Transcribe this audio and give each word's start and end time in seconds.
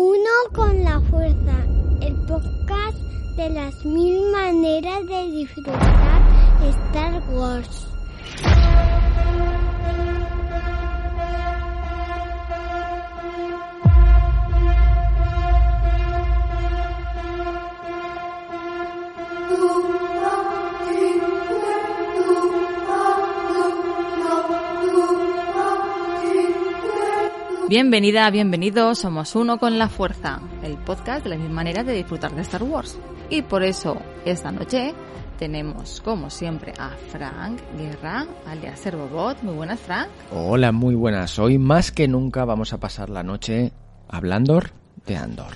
Uno 0.00 0.30
con 0.54 0.84
la 0.84 1.00
fuerza, 1.10 1.56
el 2.00 2.14
podcast 2.28 2.96
de 3.34 3.50
las 3.50 3.84
mil 3.84 4.30
maneras 4.30 5.04
de 5.08 5.26
disfrutar 5.32 6.22
Star 6.62 7.20
Wars. 7.32 7.88
Bienvenida, 27.68 28.30
bienvenidos, 28.30 28.98
somos 29.00 29.34
uno 29.34 29.58
con 29.58 29.78
la 29.78 29.88
fuerza, 29.88 30.40
el 30.62 30.76
podcast 30.78 31.24
de 31.24 31.30
la 31.30 31.36
misma 31.36 31.56
manera 31.56 31.84
de 31.84 31.92
disfrutar 31.92 32.34
de 32.34 32.40
Star 32.42 32.62
Wars. 32.62 32.98
Y 33.28 33.42
por 33.42 33.62
eso, 33.62 34.00
esta 34.24 34.50
noche 34.50 34.94
tenemos, 35.38 36.00
como 36.00 36.30
siempre, 36.30 36.72
a 36.78 36.90
Frank 37.10 37.60
Guerra, 37.76 38.26
alias 38.46 38.80
Servobot. 38.80 39.42
Muy 39.42 39.54
buenas, 39.54 39.78
Frank. 39.80 40.08
Hola, 40.32 40.72
muy 40.72 40.94
buenas. 40.94 41.38
Hoy 41.38 41.58
más 41.58 41.92
que 41.92 42.08
nunca 42.08 42.46
vamos 42.46 42.72
a 42.72 42.78
pasar 42.80 43.10
la 43.10 43.22
noche 43.22 43.72
hablando 44.08 44.62
de 45.06 45.16
Andor. 45.16 45.52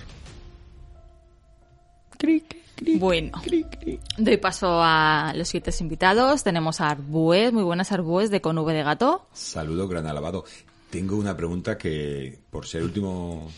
Cric, 2.18 2.56
cric, 2.76 3.01
Bueno, 3.01 3.40
cric, 3.42 3.79
cric. 3.80 4.01
doy 4.18 4.37
paso 4.37 4.80
a 4.82 5.32
los 5.34 5.48
siguientes 5.48 5.80
invitados. 5.80 6.45
Tenemos 6.45 6.82
a 6.82 6.90
Arbues, 6.90 7.54
muy 7.54 7.62
buenas 7.62 7.90
Arbues 7.90 8.30
de 8.30 8.42
Con 8.42 8.59
V 8.59 8.70
de 8.74 8.82
Gato. 8.82 9.26
Saludo, 9.32 9.88
gran 9.88 10.06
alabado. 10.06 10.45
Tengo 10.92 11.16
una 11.16 11.34
pregunta 11.34 11.78
que, 11.78 12.38
por 12.51 12.66
ser 12.66 12.82
el 12.82 12.88
último 12.88 13.51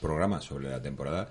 programa 0.00 0.40
sobre 0.40 0.68
la 0.68 0.82
temporada, 0.82 1.28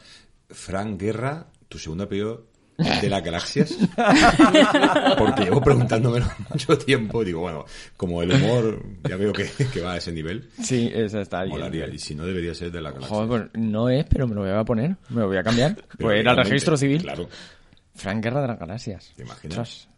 Frank 0.50 0.98
Guerra, 0.98 1.48
tu 1.68 1.78
segundo 1.78 2.06
apellido 2.06 2.46
de 2.78 3.10
las 3.10 3.22
galaxias, 3.22 3.76
porque 5.18 5.44
llevo 5.44 5.60
preguntándomelo 5.62 6.26
mucho 6.50 6.78
tiempo. 6.78 7.22
Digo, 7.26 7.42
bueno, 7.42 7.66
como 7.98 8.24
el 8.24 8.32
humor 8.32 8.82
ya 9.10 9.18
veo 9.18 9.34
que, 9.34 9.50
que 9.74 9.82
va 9.82 9.94
a 9.94 9.98
ese 9.98 10.14
nivel, 10.14 10.50
Sí, 10.62 10.90
esa 10.94 11.20
está 11.20 11.42
ahí. 11.42 11.50
molaría. 11.50 11.86
Y 11.90 12.00
si 12.00 12.16
no, 12.16 12.26
debería 12.26 12.54
ser 12.56 12.72
de 12.72 12.82
la 12.82 12.92
galaxia. 12.92 13.14
Joder, 13.14 13.28
pues 13.52 13.62
no 13.62 13.90
es, 13.90 14.06
pero 14.06 14.28
me 14.30 14.36
lo 14.36 14.42
voy 14.42 14.52
a 14.52 14.64
poner. 14.64 14.96
Me 15.10 15.20
lo 15.20 15.28
voy 15.28 15.38
a 15.38 15.44
cambiar. 15.44 15.76
Pero 15.76 15.88
Pues 15.98 16.00
ir 16.00 16.08
al 16.30 16.36
legalmente, 16.36 16.50
registro 16.50 16.78
civil. 16.78 17.02
Claro. 17.02 17.28
Frank 17.94 18.24
Guerra 18.24 18.42
de 18.42 18.48
las 18.48 18.60
Galaxias. 18.60 19.12
¿Te 19.18 19.24
imaginas? 19.24 19.58
Ostras. 19.58 19.90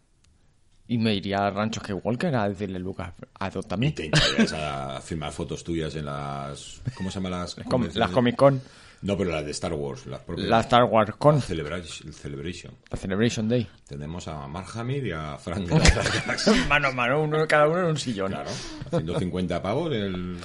Y 0.88 0.96
me 0.98 1.14
iría 1.14 1.46
a 1.46 1.50
Rancho 1.50 1.80
Skywalker 1.80 2.34
a 2.34 2.48
decirle 2.48 2.78
Lucas 2.78 3.12
a 3.38 3.50
Dot 3.50 3.66
Y 3.80 3.90
te 3.92 4.06
hincharías 4.06 4.52
a 4.54 5.00
firmar 5.02 5.30
fotos 5.32 5.62
tuyas 5.62 5.94
en 5.96 6.06
las... 6.06 6.80
¿Cómo 6.96 7.10
se 7.10 7.16
llaman 7.20 7.32
las? 7.32 7.54
Com- 7.68 7.88
las 7.92 8.10
Comic 8.10 8.36
Con, 8.36 8.60
No, 9.02 9.16
pero 9.16 9.30
las 9.30 9.44
de 9.44 9.50
Star 9.50 9.74
Wars. 9.74 10.06
Las 10.06 10.20
propias. 10.22 10.48
la 10.48 10.60
Star 10.60 10.84
Wars 10.84 11.14
Con, 11.18 11.42
Celebration. 11.42 12.10
Celebration. 12.12 12.74
la 12.90 12.96
Celebration 12.96 13.48
Day. 13.50 13.68
Tenemos 13.86 14.26
a 14.28 14.46
Mark 14.48 14.68
Hamill 14.74 15.06
y 15.06 15.12
a 15.12 15.36
Frank. 15.36 15.68
Mano 16.68 16.88
a 16.88 16.92
mano, 16.92 17.22
uno, 17.22 17.46
cada 17.46 17.68
uno 17.68 17.80
en 17.80 17.84
un 17.86 17.96
sillón. 17.98 18.32
Claro, 18.32 18.50
haciendo 18.86 19.18
50 19.18 19.60
pavos 19.62 19.92
el, 19.92 20.38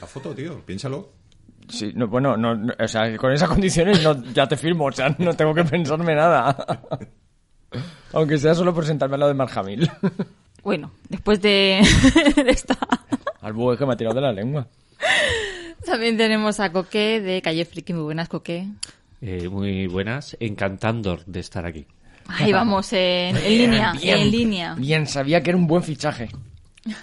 la 0.00 0.06
foto, 0.06 0.34
tío. 0.34 0.64
Piénsalo. 0.64 1.12
Sí, 1.68 1.92
no, 1.94 2.08
bueno, 2.08 2.36
no, 2.38 2.54
no, 2.56 2.72
o 2.82 2.88
sea, 2.88 3.16
con 3.16 3.32
esas 3.32 3.48
condiciones 3.50 4.02
no, 4.02 4.20
ya 4.32 4.48
te 4.48 4.56
firmo, 4.56 4.86
o 4.86 4.92
sea, 4.92 5.14
no 5.18 5.34
tengo 5.34 5.54
que 5.54 5.62
pensarme 5.62 6.14
nada. 6.16 6.56
Aunque 8.12 8.38
sea 8.38 8.54
solo 8.54 8.74
por 8.74 8.86
sentarme 8.86 9.14
al 9.14 9.20
lado 9.20 9.32
de 9.32 9.38
Marjamil. 9.38 9.90
Bueno, 10.62 10.90
después 11.08 11.40
de, 11.40 11.80
de 12.36 12.50
esta... 12.50 12.76
Al 13.40 13.54
búho 13.54 13.78
que 13.78 13.86
me 13.86 13.94
ha 13.94 13.96
tirado 13.96 14.14
de 14.16 14.20
la 14.20 14.30
lengua. 14.30 14.66
También 15.86 16.18
tenemos 16.18 16.60
a 16.60 16.70
Coque 16.70 17.18
de 17.22 17.40
Calle 17.40 17.64
Friki. 17.64 17.94
Muy 17.94 18.02
buenas, 18.02 18.28
Coque. 18.28 18.66
Eh, 19.22 19.48
muy 19.48 19.86
buenas, 19.86 20.36
encantando 20.38 21.18
de 21.24 21.40
estar 21.40 21.64
aquí. 21.64 21.86
Ahí 22.28 22.52
vamos, 22.52 22.92
en, 22.92 23.38
en 23.38 23.58
línea, 23.58 23.92
Bien, 23.92 24.18
en 24.18 24.30
línea. 24.30 24.74
Bien, 24.74 25.06
sabía 25.06 25.42
que 25.42 25.48
era 25.48 25.56
un 25.56 25.66
buen 25.66 25.82
fichaje. 25.82 26.28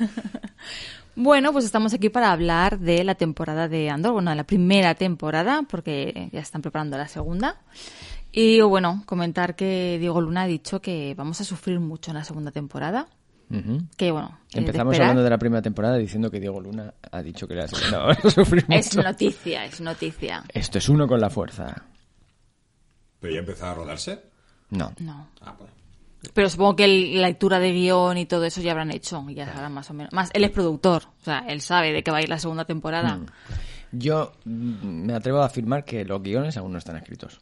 Bueno, 1.19 1.51
pues 1.51 1.65
estamos 1.65 1.95
aquí 1.95 2.09
para 2.09 2.31
hablar 2.31 2.77
de 2.77 3.03
la 3.03 3.15
temporada 3.15 3.67
de 3.67 3.89
Andor, 3.89 4.13
bueno, 4.13 4.29
de 4.29 4.35
la 4.35 4.43
primera 4.43 4.93
temporada, 4.93 5.63
porque 5.67 6.29
ya 6.31 6.41
están 6.41 6.61
preparando 6.61 6.95
la 6.95 7.07
segunda. 7.07 7.57
Y 8.39 8.61
bueno, 8.61 9.01
comentar 9.07 9.55
que 9.55 9.97
Diego 9.99 10.21
Luna 10.21 10.43
ha 10.43 10.45
dicho 10.47 10.79
que 10.79 11.15
vamos 11.17 11.41
a 11.41 11.43
sufrir 11.43 11.79
mucho 11.79 12.11
en 12.11 12.17
la 12.17 12.23
segunda 12.23 12.51
temporada. 12.51 13.07
Que 13.97 14.11
bueno, 14.11 14.37
es 14.49 14.53
de 14.53 14.59
Empezamos 14.59 14.93
hablando 14.99 15.23
de 15.23 15.29
la 15.31 15.39
primera 15.39 15.61
temporada 15.63 15.97
diciendo 15.97 16.29
que 16.29 16.39
Diego 16.39 16.59
Luna 16.61 16.93
ha 17.11 17.23
dicho 17.23 17.47
que 17.47 17.55
la 17.55 17.67
segunda 17.67 17.97
vamos 18.05 18.25
a 18.25 18.29
sufrir 18.29 18.63
Es 18.69 18.95
mucho. 18.95 19.07
noticia, 19.07 19.65
es 19.65 19.81
noticia. 19.81 20.43
Esto 20.53 20.77
es 20.77 20.87
uno 20.87 21.07
con 21.07 21.19
la 21.19 21.31
fuerza. 21.31 21.83
¿Pero 23.19 23.33
ya 23.33 23.39
empezó 23.39 23.65
a 23.65 23.73
rodarse? 23.73 24.21
No. 24.69 24.93
No. 24.99 25.29
Ah, 25.41 25.55
bueno. 25.57 25.73
Pero 26.33 26.47
supongo 26.49 26.75
que 26.75 26.85
el- 26.85 27.19
la 27.21 27.29
lectura 27.29 27.57
de 27.57 27.71
guion 27.71 28.17
y 28.19 28.27
todo 28.27 28.43
eso 28.43 28.61
ya 28.61 28.71
habrán 28.73 28.91
hecho, 28.91 29.25
y 29.29 29.33
ya 29.33 29.47
sabrán 29.51 29.73
más 29.73 29.89
o 29.89 29.95
menos. 29.95 30.13
Más, 30.13 30.29
él 30.33 30.43
es 30.43 30.51
productor, 30.51 31.03
o 31.21 31.23
sea, 31.23 31.39
él 31.47 31.61
sabe 31.61 31.91
de 31.91 32.03
qué 32.03 32.11
va 32.11 32.17
a 32.17 32.21
ir 32.21 32.29
la 32.29 32.37
segunda 32.37 32.65
temporada. 32.65 33.19
Yo 33.93 34.33
mm, 34.45 35.05
me 35.05 35.13
atrevo 35.15 35.39
a 35.41 35.45
afirmar 35.45 35.85
que 35.85 36.05
los 36.05 36.21
guiones 36.21 36.55
aún 36.57 36.73
no 36.73 36.77
están 36.77 36.97
escritos. 36.97 37.39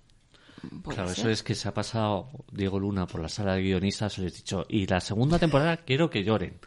Claro, 0.87 1.09
ser. 1.09 1.19
eso 1.19 1.29
es 1.29 1.43
que 1.43 1.55
se 1.55 1.67
ha 1.67 1.73
pasado 1.73 2.29
Diego 2.51 2.79
Luna 2.79 3.07
por 3.07 3.21
la 3.21 3.29
sala 3.29 3.53
de 3.55 3.61
guionistas 3.63 4.17
y 4.17 4.21
les 4.21 4.33
he 4.33 4.35
dicho, 4.37 4.65
y 4.69 4.85
la 4.87 4.99
segunda 5.01 5.39
temporada 5.39 5.77
quiero 5.77 6.09
que 6.09 6.23
lloren. 6.23 6.57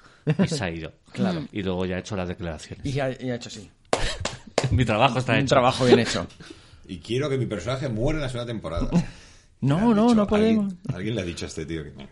Y 0.42 0.48
se 0.48 0.64
ha 0.64 0.70
ido. 0.70 0.92
Claro. 1.12 1.46
Y 1.52 1.62
luego 1.62 1.86
ya 1.86 1.96
ha 1.96 1.98
hecho 2.00 2.16
las 2.16 2.28
declaraciones. 2.28 2.84
Y 2.84 3.00
ha, 3.00 3.10
y 3.10 3.30
ha 3.30 3.36
hecho 3.36 3.48
sí. 3.50 3.70
Mi 4.70 4.84
trabajo 4.84 5.18
está 5.18 5.32
Un 5.32 5.38
hecho. 5.38 5.48
trabajo 5.54 5.84
bien 5.86 5.98
hecho. 6.00 6.26
Y 6.86 6.98
quiero 6.98 7.28
que 7.30 7.36
mi 7.38 7.46
personaje 7.46 7.88
muera 7.88 8.18
en 8.18 8.22
la 8.22 8.28
segunda 8.28 8.52
temporada. 8.52 8.90
No, 9.60 9.92
no, 9.92 10.04
dicho- 10.04 10.14
no 10.14 10.26
podemos. 10.28 10.64
Alguien, 10.72 10.94
alguien 10.94 11.14
le 11.16 11.20
ha 11.22 11.24
dicho 11.24 11.44
a 11.44 11.48
este 11.48 11.66
tío 11.66 11.82
que 11.82 11.90
no. 11.90 12.06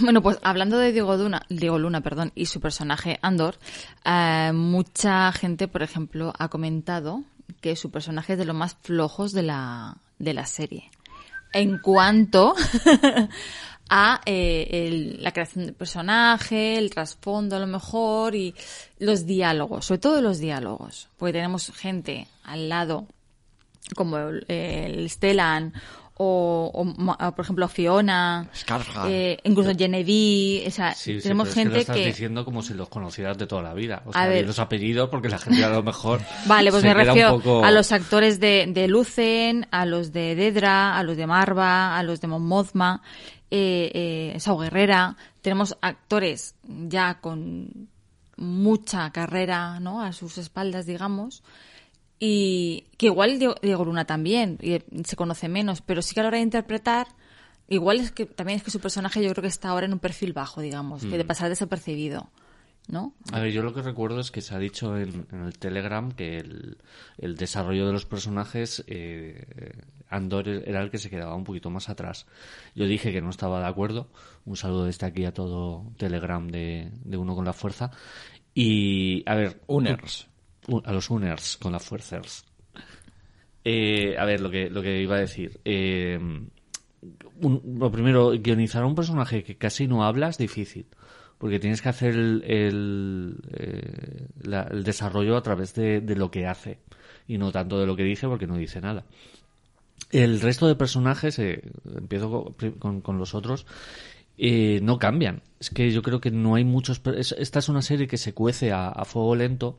Bueno, 0.00 0.22
pues 0.22 0.38
hablando 0.42 0.78
de 0.78 0.92
Diego 0.92 1.16
Luna, 1.16 1.42
Diego 1.48 1.78
Luna, 1.78 2.00
perdón, 2.00 2.32
y 2.34 2.46
su 2.46 2.60
personaje 2.60 3.18
Andor, 3.22 3.56
eh, 4.04 4.52
mucha 4.54 5.30
gente, 5.32 5.68
por 5.68 5.82
ejemplo, 5.82 6.32
ha 6.38 6.48
comentado 6.48 7.24
que 7.60 7.76
su 7.76 7.90
personaje 7.90 8.32
es 8.34 8.38
de 8.38 8.44
los 8.46 8.56
más 8.56 8.76
flojos 8.82 9.32
de 9.32 9.42
la, 9.42 9.98
de 10.18 10.34
la 10.34 10.46
serie. 10.46 10.90
En 11.52 11.78
cuanto 11.78 12.54
a 13.88 14.20
eh, 14.26 14.68
el- 14.70 15.22
la 15.22 15.32
creación 15.32 15.64
del 15.66 15.74
personaje, 15.74 16.76
el 16.78 16.90
trasfondo 16.90 17.56
a 17.56 17.60
lo 17.60 17.66
mejor 17.66 18.34
y 18.34 18.54
los 18.98 19.26
diálogos, 19.26 19.86
sobre 19.86 20.00
todo 20.00 20.20
los 20.22 20.38
diálogos, 20.38 21.08
porque 21.16 21.34
tenemos 21.34 21.70
gente 21.72 22.26
al 22.44 22.68
lado 22.68 23.06
como 23.94 24.18
el, 24.18 24.44
el 24.48 25.08
Stellan 25.08 25.72
o, 26.18 26.70
o, 26.74 27.32
por 27.34 27.44
ejemplo 27.44 27.68
Fiona, 27.68 28.48
eh, 29.06 29.38
incluso 29.44 29.72
Genevieve, 29.76 30.66
o 30.66 30.70
sea, 30.70 30.94
Sí, 30.94 31.16
sí, 31.16 31.22
tenemos 31.22 31.48
es 31.48 31.54
que 31.54 31.60
lo 31.60 31.64
gente 31.70 31.80
estás 31.80 31.96
que... 31.96 32.06
diciendo 32.06 32.44
como 32.44 32.62
si 32.62 32.72
los 32.74 32.88
conocieras 32.88 33.36
de 33.36 33.46
toda 33.46 33.62
la 33.62 33.74
vida. 33.74 34.02
O 34.06 34.10
A 34.10 34.12
sea, 34.14 34.26
ver. 34.28 34.46
los 34.46 34.58
apellidos 34.58 35.08
porque 35.10 35.28
la 35.28 35.38
gente 35.38 35.64
a 35.64 35.68
lo 35.68 35.82
mejor. 35.82 36.20
Vale, 36.46 36.70
pues 36.70 36.82
se 36.82 36.88
me 36.88 36.94
refiero 36.94 37.36
poco- 37.36 37.64
a 37.64 37.70
los 37.70 37.92
actores 37.92 38.40
de, 38.40 38.66
de 38.68 38.88
Lucen, 38.88 39.66
a 39.70 39.84
los 39.84 40.12
de 40.12 40.34
Dedra, 40.34 40.96
a 40.96 41.02
los 41.02 41.16
de 41.16 41.26
Marva, 41.26 41.96
a 41.98 42.02
los 42.02 42.20
de 42.20 42.28
Mon 42.28 42.46
Mothma, 42.46 43.02
eh, 43.50 44.32
eh, 44.34 44.40
Sao 44.40 44.56
Guerrera. 44.58 45.16
Tenemos 45.42 45.76
actores 45.82 46.54
ya 46.64 47.20
con 47.20 47.88
mucha 48.38 49.10
carrera, 49.12 49.80
¿no? 49.80 50.02
A 50.02 50.12
sus 50.12 50.38
espaldas, 50.38 50.86
digamos. 50.86 51.42
Y 52.18 52.86
que 52.96 53.06
igual 53.06 53.38
Diego, 53.38 53.54
Diego 53.62 53.84
Luna 53.84 54.04
también, 54.06 54.58
y 54.62 54.78
se 55.04 55.16
conoce 55.16 55.48
menos, 55.48 55.82
pero 55.82 56.00
sí 56.02 56.14
que 56.14 56.20
a 56.20 56.22
la 56.22 56.28
hora 56.28 56.38
de 56.38 56.44
interpretar, 56.44 57.08
igual 57.68 58.00
es 58.00 58.10
que 58.10 58.24
también 58.26 58.56
es 58.56 58.62
que 58.62 58.70
su 58.70 58.80
personaje 58.80 59.22
yo 59.22 59.30
creo 59.32 59.42
que 59.42 59.48
está 59.48 59.68
ahora 59.68 59.86
en 59.86 59.92
un 59.92 59.98
perfil 59.98 60.32
bajo, 60.32 60.60
digamos, 60.60 61.02
que 61.04 61.18
de 61.18 61.24
Mm. 61.24 61.26
pasar 61.26 61.48
desapercibido, 61.50 62.30
¿no? 62.88 63.12
A 63.32 63.40
ver, 63.40 63.52
yo 63.52 63.62
lo 63.62 63.74
que 63.74 63.82
recuerdo 63.82 64.20
es 64.20 64.30
que 64.30 64.40
se 64.40 64.54
ha 64.54 64.58
dicho 64.58 64.96
en, 64.96 65.26
en 65.30 65.42
el 65.44 65.58
Telegram 65.58 66.10
que 66.10 66.38
el, 66.38 66.78
el 67.18 67.36
desarrollo 67.36 67.86
de 67.86 67.92
los 67.92 68.06
personajes, 68.06 68.82
eh, 68.86 69.72
Andor 70.08 70.48
era 70.48 70.80
el 70.82 70.90
que 70.90 70.98
se 70.98 71.10
quedaba 71.10 71.34
un 71.34 71.44
poquito 71.44 71.68
más 71.68 71.88
atrás. 71.88 72.26
Yo 72.74 72.86
dije 72.86 73.12
que 73.12 73.20
no 73.20 73.28
estaba 73.28 73.58
de 73.60 73.66
acuerdo. 73.66 74.08
Un 74.44 74.56
saludo 74.56 74.84
desde 74.84 75.04
aquí 75.04 75.24
a 75.24 75.34
todo 75.34 75.84
Telegram 75.98 76.46
de, 76.46 76.92
de 77.04 77.16
Uno 77.16 77.34
con 77.34 77.44
la 77.44 77.52
Fuerza. 77.52 77.90
Y, 78.54 79.28
a 79.28 79.34
ver... 79.34 79.60
Uners. 79.66 80.28
A 80.84 80.92
los 80.92 81.10
Uners 81.10 81.56
con 81.58 81.72
la 81.72 81.78
Fuerzers. 81.80 82.44
Eh, 83.64 84.16
a 84.18 84.24
ver, 84.24 84.40
lo 84.40 84.50
que, 84.50 84.70
lo 84.70 84.82
que 84.82 85.00
iba 85.02 85.16
a 85.16 85.20
decir. 85.20 85.60
Eh, 85.64 86.18
un- 87.40 87.76
lo 87.78 87.90
primero, 87.90 88.30
guionizar 88.30 88.82
a 88.82 88.86
un 88.86 88.94
personaje 88.94 89.42
que 89.44 89.56
casi 89.56 89.86
no 89.86 90.04
habla 90.04 90.28
es 90.28 90.38
difícil. 90.38 90.86
Porque 91.38 91.58
tienes 91.60 91.82
que 91.82 91.88
hacer 91.90 92.14
el, 92.14 92.42
el, 92.46 93.36
eh, 93.52 94.26
la- 94.42 94.62
el 94.70 94.84
desarrollo 94.84 95.36
a 95.36 95.42
través 95.42 95.74
de, 95.74 96.00
de 96.00 96.16
lo 96.16 96.30
que 96.30 96.46
hace. 96.46 96.78
Y 97.28 97.38
no 97.38 97.52
tanto 97.52 97.78
de 97.78 97.86
lo 97.86 97.94
que 97.96 98.04
dice, 98.04 98.26
porque 98.26 98.46
no 98.46 98.56
dice 98.56 98.80
nada. 98.80 99.04
El 100.10 100.40
resto 100.40 100.66
de 100.66 100.76
personajes, 100.76 101.38
eh, 101.38 101.62
empiezo 101.96 102.54
con, 102.78 103.00
con- 103.00 103.18
los 103.18 103.34
otros, 103.34 103.66
eh, 104.38 104.80
no 104.82 104.98
cambian. 104.98 105.42
Es 105.60 105.70
que 105.70 105.90
yo 105.90 106.02
creo 106.02 106.20
que 106.20 106.30
no 106.30 106.54
hay 106.54 106.64
muchos... 106.64 107.02
Esta 107.38 107.58
es 107.58 107.68
una 107.68 107.82
serie 107.82 108.06
que 108.06 108.16
se 108.16 108.32
cuece 108.32 108.72
a 108.72 109.04
fuego 109.04 109.34
lento 109.36 109.76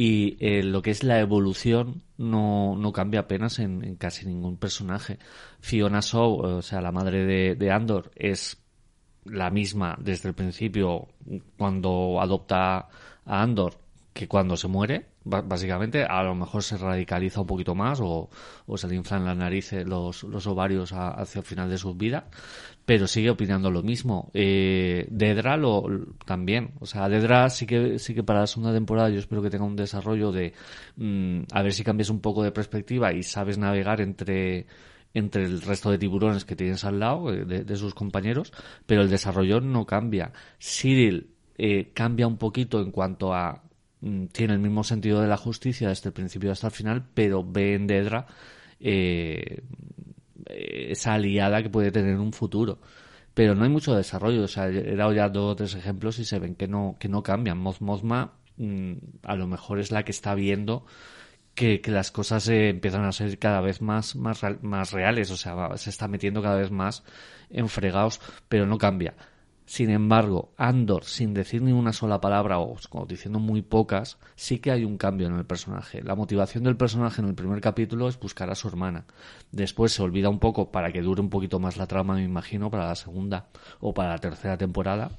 Y 0.00 0.36
eh, 0.38 0.62
lo 0.62 0.80
que 0.80 0.92
es 0.92 1.02
la 1.02 1.18
evolución 1.18 2.02
no, 2.18 2.76
no 2.76 2.92
cambia 2.92 3.18
apenas 3.18 3.58
en, 3.58 3.96
casi 3.96 4.26
ningún 4.26 4.56
personaje. 4.56 5.18
Fiona 5.58 5.98
Shaw, 6.00 6.58
o 6.58 6.62
sea, 6.62 6.80
la 6.80 6.92
madre 6.92 7.56
de, 7.56 7.70
Andor, 7.72 8.12
es 8.14 8.62
la 9.24 9.50
misma 9.50 9.96
desde 10.00 10.28
el 10.28 10.36
principio 10.36 11.08
cuando 11.56 12.20
adopta 12.20 12.76
a 13.26 13.42
Andor 13.42 13.74
que 14.12 14.28
cuando 14.28 14.56
se 14.56 14.68
muere, 14.68 15.06
básicamente, 15.24 16.04
a 16.04 16.22
lo 16.22 16.36
mejor 16.36 16.62
se 16.62 16.76
radicaliza 16.76 17.40
un 17.40 17.48
poquito 17.48 17.74
más 17.74 17.98
o, 18.00 18.30
o 18.66 18.78
se 18.78 18.86
le 18.86 18.94
inflan 18.94 19.24
las 19.24 19.36
narices, 19.36 19.84
los, 19.84 20.22
los 20.22 20.46
ovarios 20.46 20.92
a- 20.92 21.10
hacia 21.10 21.40
el 21.40 21.44
final 21.44 21.68
de 21.68 21.78
su 21.78 21.94
vida, 21.94 22.28
pero 22.88 23.06
sigue 23.06 23.28
opinando 23.28 23.70
lo 23.70 23.82
mismo. 23.82 24.30
Eh, 24.32 25.06
Dedra 25.10 25.58
lo, 25.58 25.84
también, 26.24 26.70
o 26.80 26.86
sea, 26.86 27.06
Dedra 27.10 27.50
sí 27.50 27.66
que, 27.66 27.98
sí 27.98 28.14
que 28.14 28.22
para 28.22 28.40
la 28.40 28.46
segunda 28.46 28.72
temporada 28.72 29.10
yo 29.10 29.18
espero 29.18 29.42
que 29.42 29.50
tenga 29.50 29.66
un 29.66 29.76
desarrollo 29.76 30.32
de 30.32 30.54
mm, 30.96 31.40
a 31.52 31.62
ver 31.62 31.74
si 31.74 31.84
cambias 31.84 32.08
un 32.08 32.20
poco 32.20 32.42
de 32.42 32.50
perspectiva 32.50 33.12
y 33.12 33.22
sabes 33.24 33.58
navegar 33.58 34.00
entre 34.00 34.64
entre 35.12 35.44
el 35.44 35.60
resto 35.60 35.90
de 35.90 35.98
tiburones 35.98 36.46
que 36.46 36.56
tienes 36.56 36.82
al 36.86 36.98
lado 36.98 37.30
eh, 37.30 37.44
de, 37.44 37.62
de 37.62 37.76
sus 37.76 37.92
compañeros, 37.92 38.54
pero 38.86 39.02
el 39.02 39.10
desarrollo 39.10 39.60
no 39.60 39.84
cambia. 39.84 40.32
Cyril 40.58 41.34
eh, 41.58 41.90
cambia 41.92 42.26
un 42.26 42.38
poquito 42.38 42.80
en 42.80 42.90
cuanto 42.90 43.34
a 43.34 43.64
mm, 44.00 44.28
tiene 44.28 44.54
el 44.54 44.60
mismo 44.60 44.82
sentido 44.82 45.20
de 45.20 45.28
la 45.28 45.36
justicia 45.36 45.90
desde 45.90 46.08
el 46.08 46.14
principio 46.14 46.52
hasta 46.52 46.68
el 46.68 46.72
final, 46.72 47.04
pero 47.12 47.44
ve 47.44 47.74
en 47.74 47.86
Dedra 47.86 48.26
eh, 48.80 49.62
esa 50.48 51.14
aliada 51.14 51.62
que 51.62 51.70
puede 51.70 51.90
tener 51.90 52.16
un 52.18 52.32
futuro. 52.32 52.78
Pero 53.34 53.54
no 53.54 53.64
hay 53.64 53.70
mucho 53.70 53.94
desarrollo, 53.94 54.42
o 54.42 54.48
sea, 54.48 54.68
he 54.68 54.96
dado 54.96 55.12
ya 55.12 55.28
dos 55.28 55.52
o 55.52 55.56
tres 55.56 55.74
ejemplos 55.74 56.18
y 56.18 56.24
se 56.24 56.38
ven 56.38 56.54
que 56.56 56.66
no, 56.66 56.96
que 56.98 57.08
no 57.08 57.22
cambian. 57.22 57.58
Moz 57.58 57.80
Mothma 57.80 58.32
mm, 58.56 58.92
a 59.22 59.36
lo 59.36 59.46
mejor 59.46 59.78
es 59.78 59.92
la 59.92 60.04
que 60.04 60.10
está 60.10 60.34
viendo 60.34 60.84
que, 61.54 61.80
que 61.80 61.90
las 61.90 62.10
cosas 62.10 62.48
eh, 62.48 62.68
empiezan 62.70 63.04
a 63.04 63.12
ser 63.12 63.38
cada 63.38 63.60
vez 63.60 63.82
más, 63.82 64.16
más, 64.16 64.42
más 64.62 64.92
reales, 64.92 65.30
o 65.30 65.36
sea, 65.36 65.76
se 65.76 65.90
está 65.90 66.06
metiendo 66.08 66.40
cada 66.42 66.56
vez 66.56 66.70
más 66.70 67.02
en 67.50 67.68
fregados, 67.68 68.20
pero 68.48 68.66
no 68.66 68.78
cambia. 68.78 69.14
Sin 69.68 69.90
embargo, 69.90 70.54
Andor, 70.56 71.04
sin 71.04 71.34
decir 71.34 71.60
ni 71.60 71.72
una 71.72 71.92
sola 71.92 72.22
palabra 72.22 72.58
o 72.58 72.74
diciendo 73.06 73.38
muy 73.38 73.60
pocas, 73.60 74.16
sí 74.34 74.60
que 74.60 74.70
hay 74.70 74.86
un 74.86 74.96
cambio 74.96 75.26
en 75.26 75.36
el 75.36 75.44
personaje. 75.44 76.02
La 76.02 76.14
motivación 76.14 76.64
del 76.64 76.78
personaje 76.78 77.20
en 77.20 77.28
el 77.28 77.34
primer 77.34 77.60
capítulo 77.60 78.08
es 78.08 78.18
buscar 78.18 78.48
a 78.48 78.54
su 78.54 78.66
hermana. 78.66 79.04
Después 79.52 79.92
se 79.92 80.02
olvida 80.02 80.30
un 80.30 80.38
poco 80.38 80.72
para 80.72 80.90
que 80.90 81.02
dure 81.02 81.20
un 81.20 81.28
poquito 81.28 81.60
más 81.60 81.76
la 81.76 81.86
trama, 81.86 82.14
me 82.14 82.24
imagino, 82.24 82.70
para 82.70 82.86
la 82.86 82.94
segunda 82.94 83.48
o 83.80 83.92
para 83.92 84.08
la 84.08 84.18
tercera 84.18 84.56
temporada 84.56 85.10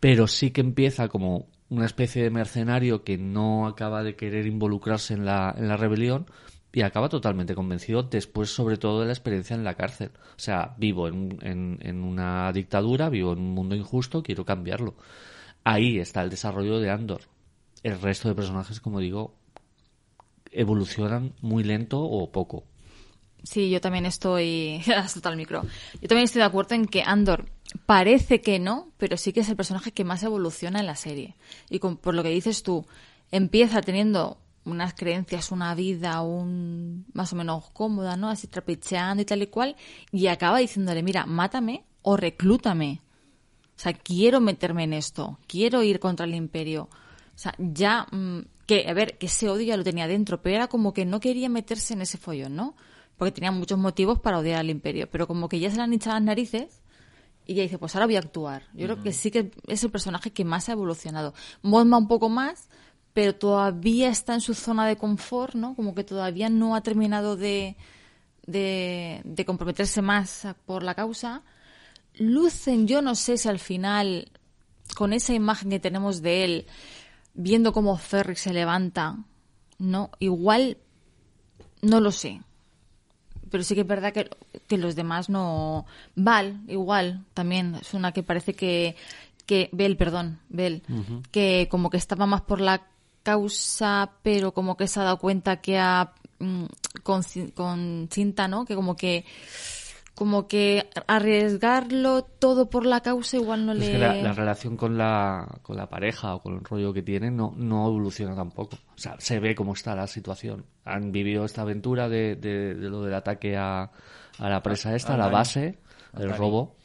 pero 0.00 0.26
sí 0.26 0.50
que 0.50 0.60
empieza 0.60 1.06
como 1.06 1.46
una 1.68 1.86
especie 1.86 2.24
de 2.24 2.30
mercenario 2.30 3.04
que 3.04 3.16
no 3.18 3.68
acaba 3.68 4.02
de 4.02 4.16
querer 4.16 4.46
involucrarse 4.46 5.14
en 5.14 5.24
la, 5.24 5.54
en 5.56 5.68
la 5.68 5.76
rebelión 5.76 6.26
y 6.72 6.82
acaba 6.82 7.08
totalmente 7.08 7.54
convencido 7.54 8.02
después 8.02 8.50
sobre 8.50 8.78
todo 8.78 9.00
de 9.00 9.06
la 9.06 9.12
experiencia 9.12 9.54
en 9.54 9.64
la 9.64 9.74
cárcel. 9.74 10.10
O 10.36 10.38
sea, 10.38 10.74
vivo 10.78 11.06
en, 11.06 11.78
en, 11.82 12.02
una 12.02 12.50
dictadura, 12.52 13.10
vivo 13.10 13.32
en 13.32 13.40
un 13.40 13.52
mundo 13.52 13.74
injusto, 13.74 14.22
quiero 14.22 14.44
cambiarlo. 14.44 14.94
Ahí 15.64 15.98
está 15.98 16.22
el 16.22 16.30
desarrollo 16.30 16.80
de 16.80 16.90
Andor. 16.90 17.22
El 17.82 18.00
resto 18.00 18.28
de 18.28 18.34
personajes, 18.34 18.80
como 18.80 19.00
digo, 19.00 19.34
evolucionan 20.50 21.34
muy 21.42 21.62
lento 21.62 22.00
o 22.00 22.30
poco. 22.32 22.64
Sí, 23.42 23.70
yo 23.70 23.80
también 23.80 24.06
estoy. 24.06 24.82
Has 24.96 25.16
el 25.16 25.36
micro. 25.36 25.62
Yo 26.00 26.08
también 26.08 26.24
estoy 26.24 26.40
de 26.40 26.46
acuerdo 26.46 26.74
en 26.74 26.86
que 26.86 27.02
Andor 27.02 27.50
parece 27.86 28.40
que 28.40 28.58
no, 28.58 28.92
pero 28.98 29.16
sí 29.16 29.32
que 29.32 29.40
es 29.40 29.48
el 29.48 29.56
personaje 29.56 29.92
que 29.92 30.04
más 30.04 30.22
evoluciona 30.22 30.80
en 30.80 30.86
la 30.86 30.96
serie. 30.96 31.36
Y 31.68 31.80
por 31.80 32.14
lo 32.14 32.22
que 32.22 32.28
dices 32.30 32.62
tú, 32.62 32.86
empieza 33.30 33.82
teniendo 33.82 34.38
unas 34.64 34.94
creencias, 34.94 35.50
una 35.50 35.74
vida, 35.74 36.22
un 36.22 37.06
más 37.12 37.32
o 37.32 37.36
menos 37.36 37.70
cómoda, 37.70 38.16
¿no? 38.16 38.28
Así 38.28 38.46
trapicheando 38.46 39.22
y 39.22 39.24
tal 39.24 39.42
y 39.42 39.46
cual, 39.48 39.76
y 40.10 40.26
acaba 40.28 40.58
diciéndole, 40.58 41.02
mira, 41.02 41.26
mátame 41.26 41.84
o 42.02 42.16
reclútame. 42.16 43.00
O 43.76 43.80
sea, 43.82 43.92
quiero 43.92 44.40
meterme 44.40 44.84
en 44.84 44.92
esto, 44.92 45.38
quiero 45.46 45.82
ir 45.82 45.98
contra 45.98 46.26
el 46.26 46.34
imperio. 46.34 46.88
O 47.34 47.38
sea, 47.38 47.54
ya, 47.58 48.06
mm, 48.10 48.40
que, 48.66 48.88
a 48.88 48.94
ver, 48.94 49.18
que 49.18 49.26
ese 49.26 49.48
odio 49.48 49.66
ya 49.66 49.76
lo 49.76 49.84
tenía 49.84 50.06
dentro, 50.06 50.42
pero 50.42 50.56
era 50.56 50.68
como 50.68 50.92
que 50.92 51.04
no 51.04 51.18
quería 51.20 51.48
meterse 51.48 51.94
en 51.94 52.02
ese 52.02 52.18
follón, 52.18 52.54
¿no? 52.54 52.76
Porque 53.16 53.32
tenía 53.32 53.50
muchos 53.50 53.78
motivos 53.78 54.20
para 54.20 54.38
odiar 54.38 54.60
al 54.60 54.70
imperio, 54.70 55.08
pero 55.10 55.26
como 55.26 55.48
que 55.48 55.58
ya 55.58 55.70
se 55.70 55.76
le 55.76 55.82
han 55.82 55.92
hinchado 55.92 56.16
las 56.16 56.22
narices 56.22 56.82
y 57.46 57.54
ya 57.54 57.62
dice, 57.62 57.78
pues 57.78 57.94
ahora 57.94 58.06
voy 58.06 58.16
a 58.16 58.20
actuar. 58.20 58.64
Yo 58.74 58.86
creo 58.86 59.02
que 59.02 59.12
sí 59.12 59.30
que 59.30 59.50
es 59.66 59.82
el 59.82 59.90
personaje 59.90 60.32
que 60.32 60.44
más 60.44 60.68
ha 60.68 60.72
evolucionado. 60.72 61.34
Mothma 61.62 61.98
un 61.98 62.06
poco 62.06 62.28
más, 62.28 62.68
pero 63.12 63.34
todavía 63.34 64.08
está 64.08 64.34
en 64.34 64.40
su 64.40 64.54
zona 64.54 64.86
de 64.86 64.96
confort, 64.96 65.54
¿no? 65.54 65.74
Como 65.74 65.94
que 65.94 66.04
todavía 66.04 66.48
no 66.48 66.74
ha 66.74 66.82
terminado 66.82 67.36
de, 67.36 67.76
de, 68.46 69.20
de 69.24 69.44
comprometerse 69.44 70.02
más 70.02 70.46
por 70.66 70.82
la 70.82 70.94
causa. 70.94 71.42
Lucen, 72.14 72.86
yo 72.86 73.02
no 73.02 73.14
sé 73.14 73.38
si 73.38 73.48
al 73.48 73.58
final, 73.58 74.30
con 74.96 75.12
esa 75.12 75.34
imagen 75.34 75.70
que 75.70 75.80
tenemos 75.80 76.22
de 76.22 76.44
él, 76.44 76.66
viendo 77.34 77.72
cómo 77.72 77.96
Ferrick 77.96 78.36
se 78.36 78.52
levanta, 78.52 79.18
¿no? 79.78 80.10
Igual, 80.18 80.78
no 81.82 82.00
lo 82.00 82.12
sé. 82.12 82.40
Pero 83.50 83.64
sí 83.64 83.74
que 83.74 83.82
es 83.82 83.86
verdad 83.86 84.14
que, 84.14 84.30
que 84.66 84.78
los 84.78 84.94
demás 84.96 85.28
no. 85.28 85.84
Val, 86.14 86.62
igual, 86.68 87.24
también. 87.34 87.74
Es 87.74 87.92
una 87.92 88.12
que 88.12 88.22
parece 88.22 88.54
que. 88.54 88.96
que 89.44 89.68
Bel, 89.72 89.98
perdón, 89.98 90.40
Bel. 90.48 90.82
Que 91.30 91.68
como 91.70 91.90
que 91.90 91.98
estaba 91.98 92.24
más 92.24 92.40
por 92.40 92.62
la 92.62 92.86
causa, 93.22 94.10
pero 94.22 94.52
como 94.52 94.76
que 94.76 94.88
se 94.88 95.00
ha 95.00 95.04
dado 95.04 95.18
cuenta 95.18 95.60
que 95.60 95.78
ha. 95.78 96.12
mm, 96.38 96.64
con, 97.02 97.22
ci- 97.22 97.52
con 97.54 98.08
cinta, 98.10 98.48
¿no? 98.48 98.64
Que 98.64 98.74
como 98.74 98.96
que. 98.96 99.24
Como 100.14 100.46
que 100.46 100.90
arriesgarlo 101.06 102.22
todo 102.22 102.68
por 102.68 102.84
la 102.84 103.00
causa 103.00 103.38
igual 103.38 103.64
no 103.64 103.72
Es 103.72 103.78
le. 103.78 103.92
que 103.92 103.98
la, 103.98 104.14
la 104.14 104.32
relación 104.34 104.76
con 104.76 104.98
la, 104.98 105.48
con 105.62 105.74
la 105.78 105.88
pareja 105.88 106.34
o 106.34 106.42
con 106.42 106.54
el 106.56 106.60
rollo 106.64 106.92
que 106.92 107.00
tienen 107.02 107.34
no, 107.34 107.54
no 107.56 107.86
evoluciona 107.88 108.36
tampoco. 108.36 108.76
O 108.94 108.98
sea, 108.98 109.16
se 109.18 109.40
ve 109.40 109.54
cómo 109.54 109.72
está 109.72 109.94
la 109.96 110.06
situación. 110.06 110.66
Han 110.84 111.12
vivido 111.12 111.46
esta 111.46 111.62
aventura 111.62 112.10
de, 112.10 112.36
de- 112.36 112.74
de 112.74 112.90
lo 112.90 113.02
del 113.02 113.14
ataque 113.14 113.56
a, 113.56 113.90
a 114.38 114.48
la 114.50 114.62
presa 114.62 114.94
esta, 114.94 115.14
a 115.14 115.16
la 115.16 115.28
base, 115.28 115.78
el 116.18 116.36
robo. 116.36 116.76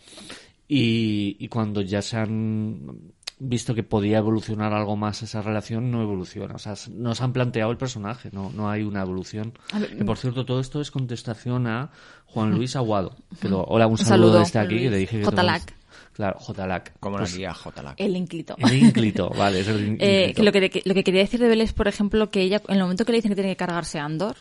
Y, 0.70 1.36
y 1.40 1.48
cuando 1.50 1.82
ya 1.82 2.02
se 2.02 2.16
han 2.18 3.14
visto 3.40 3.76
que 3.76 3.84
podía 3.84 4.18
evolucionar 4.18 4.74
algo 4.74 4.96
más 4.96 5.22
esa 5.22 5.42
relación, 5.42 5.92
no 5.92 6.02
evoluciona. 6.02 6.56
O 6.56 6.60
sea, 6.60 6.74
no 6.92 7.14
se 7.14 7.24
han 7.24 7.34
planteado 7.34 7.70
el 7.72 7.78
personaje, 7.78 8.30
no, 8.32 8.50
no 8.52 8.70
hay 8.70 8.84
una 8.84 9.02
evolución. 9.02 9.54
Que 9.98 10.04
por 10.06 10.18
cierto, 10.18 10.46
todo 10.46 10.60
esto 10.60 10.82
es 10.82 10.90
contestación 10.92 11.68
a 11.68 11.92
Juan 12.26 12.52
Luis 12.52 12.76
Aguado. 12.76 13.16
Que 13.40 13.48
lo- 13.50 13.64
hola, 13.64 13.86
un 13.88 13.92
Un 13.94 13.98
saludo, 14.00 14.28
saludo, 14.34 14.40
desde 14.40 14.60
aquí, 14.60 14.70
Luis. 14.76 14.84
que 14.84 14.90
le 14.90 14.98
dije 14.98 15.20
que 15.20 15.26
Jotalac. 15.26 15.76
Claro, 16.14 16.40
Jotalac. 16.40 16.94
Como 17.00 17.18
Pues, 17.18 17.32
la 17.34 17.38
guía 17.38 17.54
J. 17.54 17.94
El 17.98 18.16
ínclito. 18.18 18.56
el 18.58 18.74
ínclito, 18.74 19.30
vale, 19.38 19.60
es 19.60 19.68
el 19.68 19.78
Eh, 19.78 19.88
ínclito. 20.32 20.36
que 20.36 20.44
lo, 20.44 20.52
que, 20.52 20.70
que- 20.72 20.82
lo 20.86 20.94
que 20.96 21.04
quería 21.04 21.22
decir 21.22 21.40
de 21.40 21.48
Bel 21.48 21.62
es, 21.62 21.74
por 21.74 21.88
ejemplo, 21.88 22.32
que 22.32 22.42
ella, 22.42 22.60
en 22.68 22.76
el 22.78 22.82
momento 22.82 23.06
que 23.06 23.12
le 23.12 23.20
dicen 23.20 23.30
que 23.30 23.36
tiene 23.36 23.50
que 23.52 23.56
cargarse 23.58 24.00
a 24.00 24.06
Andor, 24.06 24.36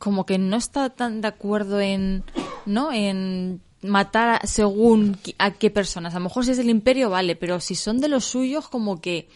como 0.00 0.26
que 0.26 0.38
no 0.38 0.56
está 0.56 0.90
tan 0.90 1.20
de 1.20 1.28
acuerdo 1.28 1.80
en, 1.80 2.24
¿no? 2.66 2.90
En 2.92 3.60
matar 3.82 4.46
según 4.46 5.18
a 5.38 5.52
qué 5.52 5.70
personas. 5.70 6.14
A 6.14 6.18
lo 6.18 6.24
mejor 6.24 6.44
si 6.44 6.52
es 6.52 6.56
del 6.56 6.70
imperio, 6.70 7.10
vale, 7.10 7.36
pero 7.36 7.60
si 7.60 7.74
son 7.74 8.00
de 8.00 8.08
los 8.08 8.24
suyos, 8.24 8.68
como 8.68 9.00
que 9.00 9.28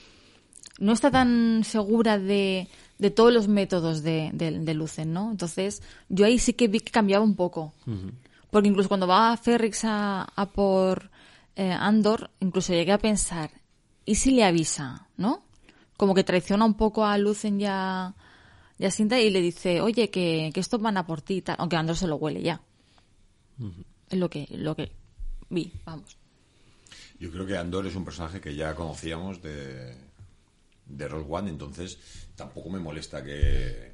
no 0.79 0.93
está 0.93 1.11
tan 1.11 1.65
segura 1.65 2.19
de, 2.19 2.69
de 2.99 3.11
todos 3.11 3.33
los 3.33 3.49
métodos 3.49 4.03
de, 4.03 4.31
de, 4.33 4.59
de 4.59 4.75
Lucen, 4.75 5.13
¿no? 5.13 5.31
Entonces, 5.31 5.83
yo 6.09 6.27
ahí 6.27 6.39
sí 6.39 6.53
que 6.53 6.69
vi 6.69 6.81
que 6.81 6.93
cambiaba 6.93 7.25
un 7.25 7.35
poco. 7.35 7.73
Porque 8.51 8.69
incluso 8.69 8.89
cuando 8.89 9.07
va 9.07 9.37
Ferrix 9.37 9.85
a, 9.85 10.23
a 10.23 10.47
por 10.51 11.11
eh, 11.57 11.73
Andor, 11.73 12.31
incluso 12.41 12.73
llegué 12.73 12.93
a 12.93 12.99
pensar, 12.99 13.51
¿y 14.05 14.15
si 14.15 14.31
le 14.31 14.45
avisa, 14.45 15.09
no? 15.17 15.43
Como 15.97 16.15
que 16.15 16.25
traiciona 16.25 16.65
un 16.65 16.75
poco 16.75 17.05
a 17.05 17.19
Lucen 17.19 17.59
ya, 17.59 18.15
ya 18.79 18.91
Cinta 18.91 19.19
y 19.19 19.31
le 19.31 19.41
dice, 19.41 19.81
oye, 19.81 20.11
que, 20.11 20.51
que 20.55 20.61
estos 20.61 20.81
van 20.81 20.97
a 20.97 21.07
por 21.07 21.23
ti, 21.23 21.43
tal. 21.43 21.57
aunque 21.59 21.77
Andor 21.77 21.97
se 21.97 22.07
lo 22.07 22.17
huele 22.17 22.43
ya. 22.43 22.61
Es 24.11 24.19
lo 24.19 24.31
que, 24.31 24.47
lo 24.51 24.77
que 24.77 24.93
vi, 25.51 25.73
vamos. 25.85 26.17
Yo 27.19 27.31
creo 27.31 27.47
que 27.47 27.57
Andor 27.57 27.87
es 27.87 27.95
un 27.95 28.05
personaje 28.05 28.41
que 28.41 28.55
ya 28.55 28.75
conocíamos 28.75 29.43
de, 29.43 29.95
de 30.87 31.09
Roll 31.09 31.27
One, 31.29 31.51
entonces 31.51 31.99
tampoco 32.37 32.71
me 32.71 32.79
molesta 32.79 33.25
que, 33.25 33.93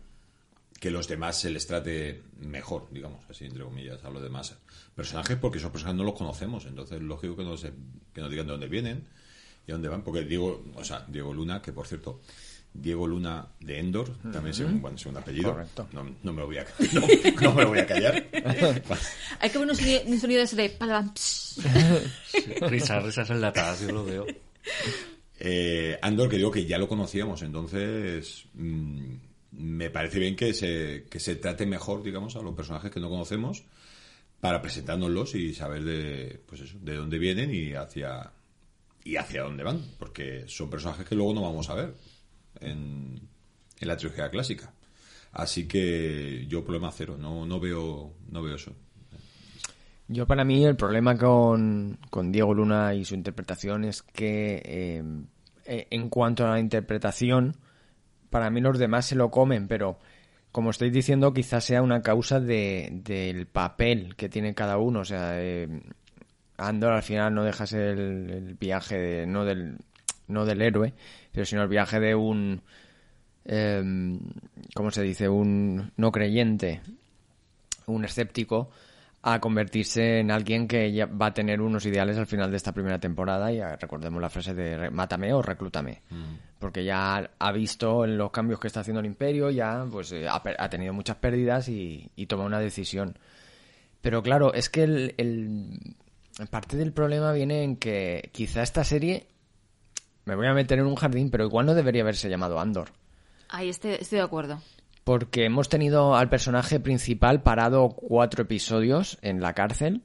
que 0.80 0.90
los 0.90 1.06
demás 1.08 1.40
se 1.40 1.50
les 1.50 1.66
trate 1.66 2.22
mejor, 2.40 2.88
digamos, 2.90 3.24
así 3.30 3.44
entre 3.44 3.64
comillas, 3.64 4.04
a 4.04 4.10
los 4.10 4.22
demás 4.22 4.56
personajes, 4.94 5.36
porque 5.38 5.58
esos 5.58 5.70
personajes 5.70 5.96
no 5.96 6.04
los 6.04 6.14
conocemos, 6.14 6.66
entonces 6.66 6.96
es 6.96 7.02
lógico 7.02 7.36
que 7.36 7.44
nos, 7.44 7.62
que 7.62 8.20
nos 8.20 8.30
digan 8.30 8.46
de 8.46 8.52
dónde 8.52 8.68
vienen 8.68 9.06
y 9.66 9.70
a 9.70 9.74
dónde 9.74 9.88
van, 9.88 10.02
porque 10.02 10.24
Diego, 10.24 10.64
o 10.74 10.84
sea, 10.84 11.06
Diego 11.08 11.32
Luna, 11.32 11.62
que 11.62 11.72
por 11.72 11.86
cierto, 11.86 12.20
Diego 12.74 13.06
Luna 13.06 13.46
de 13.60 13.78
Endor, 13.78 14.16
también 14.32 14.54
según, 14.54 14.80
bueno, 14.80 14.96
según 14.96 15.18
apellido, 15.18 15.52
Correcto. 15.52 15.88
no, 15.92 16.04
no 16.22 16.32
me 16.32 16.40
lo 16.40 16.46
voy 16.46 16.58
a, 16.58 16.66
no, 16.92 17.00
no 17.40 17.54
me 17.54 17.62
lo 17.62 17.68
voy 17.68 17.78
a 17.80 17.86
callar. 17.86 18.26
Hay 19.40 19.50
que 19.50 19.58
poner 19.58 19.70
un 19.70 19.76
sonido, 19.76 20.02
un 20.06 20.18
sonido 20.20 20.38
de 20.38 20.44
ese 20.44 20.56
de... 20.56 20.70
palam, 20.70 21.12
psh. 21.14 21.60
Risas, 22.62 23.04
risas 23.04 23.28
enlatadas, 23.30 23.82
yo 23.82 23.92
lo 23.92 24.04
veo. 24.04 24.26
Eh, 25.38 25.98
Andor, 26.00 26.30
que 26.30 26.36
digo 26.36 26.50
que 26.50 26.64
ya 26.64 26.78
lo 26.78 26.88
conocíamos, 26.88 27.42
entonces 27.42 28.46
mm, 28.54 29.14
me 29.52 29.90
parece 29.90 30.18
bien 30.18 30.34
que 30.34 30.54
se, 30.54 31.04
que 31.10 31.20
se 31.20 31.36
trate 31.36 31.66
mejor, 31.66 32.02
digamos, 32.02 32.36
a 32.36 32.42
los 32.42 32.54
personajes 32.54 32.90
que 32.90 33.00
no 33.00 33.10
conocemos 33.10 33.64
para 34.40 34.62
presentárnoslos 34.62 35.34
y 35.34 35.52
saber 35.52 35.84
de, 35.84 36.40
pues 36.46 36.62
eso, 36.62 36.78
de 36.80 36.96
dónde 36.96 37.18
vienen 37.18 37.54
y 37.54 37.74
hacia, 37.74 38.32
y 39.04 39.16
hacia 39.16 39.42
dónde 39.42 39.62
van, 39.62 39.84
porque 39.98 40.44
son 40.46 40.70
personajes 40.70 41.06
que 41.06 41.14
luego 41.14 41.34
no 41.34 41.42
vamos 41.42 41.68
a 41.68 41.74
ver 41.74 41.94
en, 42.62 43.20
la 43.80 43.96
trilogía 43.96 44.30
clásica. 44.30 44.72
Así 45.32 45.66
que 45.66 46.46
yo 46.48 46.64
problema 46.64 46.92
cero, 46.92 47.16
no, 47.18 47.46
no 47.46 47.58
veo 47.58 48.14
no 48.28 48.42
veo 48.42 48.54
eso. 48.54 48.74
Yo 50.08 50.26
para 50.26 50.44
mí 50.44 50.64
el 50.64 50.76
problema 50.76 51.16
con, 51.16 51.98
con 52.10 52.32
Diego 52.32 52.52
Luna 52.52 52.94
y 52.94 53.04
su 53.04 53.14
interpretación 53.14 53.84
es 53.84 54.02
que 54.02 54.60
eh, 54.64 55.02
eh, 55.64 55.86
en 55.90 56.08
cuanto 56.08 56.46
a 56.46 56.50
la 56.50 56.60
interpretación, 56.60 57.56
para 58.30 58.50
mí 58.50 58.60
los 58.60 58.78
demás 58.78 59.06
se 59.06 59.14
lo 59.14 59.30
comen, 59.30 59.68
pero 59.68 59.98
como 60.50 60.70
estáis 60.70 60.92
diciendo, 60.92 61.32
quizás 61.32 61.64
sea 61.64 61.82
una 61.82 62.02
causa 62.02 62.40
de, 62.40 62.90
del 62.92 63.46
papel 63.46 64.14
que 64.16 64.28
tiene 64.28 64.54
cada 64.54 64.76
uno. 64.76 65.00
O 65.00 65.04
sea, 65.04 65.40
eh, 65.40 65.68
Andor 66.58 66.92
al 66.92 67.02
final 67.02 67.34
no 67.34 67.44
deja 67.44 67.66
ser 67.66 67.98
el, 67.98 68.54
viaje 68.60 68.98
de, 68.98 69.26
no 69.26 69.44
del 69.44 69.78
no 70.28 70.44
del 70.44 70.62
héroe, 70.62 70.94
pero 71.32 71.44
sino 71.44 71.62
el 71.62 71.68
viaje 71.68 71.98
de 71.98 72.14
un 72.14 72.62
eh, 73.44 73.82
¿cómo 74.74 74.90
se 74.90 75.02
dice? 75.02 75.28
un 75.28 75.92
no 75.96 76.12
creyente, 76.12 76.80
un 77.86 78.04
escéptico 78.04 78.70
a 79.22 79.40
convertirse 79.40 80.18
en 80.18 80.32
alguien 80.32 80.66
que 80.66 80.92
ya 80.92 81.06
va 81.06 81.26
a 81.26 81.34
tener 81.34 81.60
unos 81.60 81.86
ideales 81.86 82.18
al 82.18 82.26
final 82.26 82.50
de 82.50 82.56
esta 82.56 82.72
primera 82.72 82.98
temporada 82.98 83.52
y 83.52 83.62
recordemos 83.62 84.20
la 84.20 84.28
frase 84.28 84.52
de 84.52 84.90
mátame 84.90 85.32
o 85.32 85.40
reclútame 85.40 86.02
mm. 86.10 86.34
porque 86.58 86.84
ya 86.84 87.30
ha 87.38 87.52
visto 87.52 88.04
los 88.04 88.32
cambios 88.32 88.58
que 88.58 88.66
está 88.66 88.80
haciendo 88.80 88.98
el 88.98 89.06
imperio 89.06 89.48
ya 89.50 89.86
pues 89.90 90.10
eh, 90.10 90.26
ha, 90.28 90.68
tenido 90.68 90.92
muchas 90.92 91.16
pérdidas 91.16 91.68
y, 91.68 92.10
toma 92.28 92.44
una 92.44 92.58
decisión 92.58 93.16
pero 94.00 94.24
claro 94.24 94.54
es 94.54 94.68
que 94.68 94.82
el, 94.82 95.78
parte 96.50 96.76
del 96.76 96.92
problema 96.92 97.32
viene 97.32 97.62
en 97.62 97.76
que 97.76 98.28
quizá 98.32 98.62
esta 98.64 98.82
serie 98.82 99.28
me 100.24 100.36
voy 100.36 100.46
a 100.46 100.54
meter 100.54 100.78
en 100.78 100.86
un 100.86 100.96
jardín 100.96 101.30
pero 101.30 101.44
igual 101.44 101.66
no 101.66 101.74
debería 101.74 102.02
haberse 102.02 102.28
llamado 102.28 102.58
Andor 102.60 102.90
ahí 103.48 103.68
estoy, 103.68 103.92
estoy 103.92 104.18
de 104.18 104.24
acuerdo 104.24 104.60
porque 105.04 105.44
hemos 105.44 105.68
tenido 105.68 106.14
al 106.14 106.28
personaje 106.28 106.80
principal 106.80 107.42
parado 107.42 107.88
cuatro 107.90 108.42
episodios 108.42 109.18
en 109.22 109.40
la 109.40 109.52
cárcel. 109.52 110.02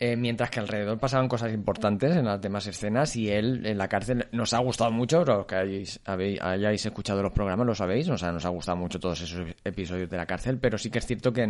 Eh, 0.00 0.16
mientras 0.16 0.50
que 0.50 0.60
alrededor 0.60 0.98
pasaban 0.98 1.26
cosas 1.26 1.52
importantes 1.52 2.14
en 2.14 2.26
las 2.26 2.40
demás 2.40 2.68
escenas 2.68 3.16
y 3.16 3.30
él 3.30 3.66
en 3.66 3.78
la 3.78 3.88
cárcel 3.88 4.28
nos 4.30 4.52
ha 4.54 4.58
gustado 4.58 4.92
mucho, 4.92 5.24
los 5.24 5.44
que 5.44 5.56
hayáis, 5.56 6.00
hayáis 6.04 6.86
escuchado 6.86 7.20
los 7.20 7.32
programas 7.32 7.66
lo 7.66 7.74
sabéis, 7.74 8.08
o 8.08 8.16
sea, 8.16 8.30
nos 8.30 8.44
ha 8.44 8.50
gustado 8.50 8.76
mucho 8.76 9.00
todos 9.00 9.20
esos 9.20 9.44
episodios 9.64 10.08
de 10.08 10.16
la 10.16 10.24
cárcel, 10.24 10.58
pero 10.58 10.78
sí 10.78 10.88
que 10.88 11.00
es 11.00 11.06
cierto 11.06 11.32
que 11.32 11.42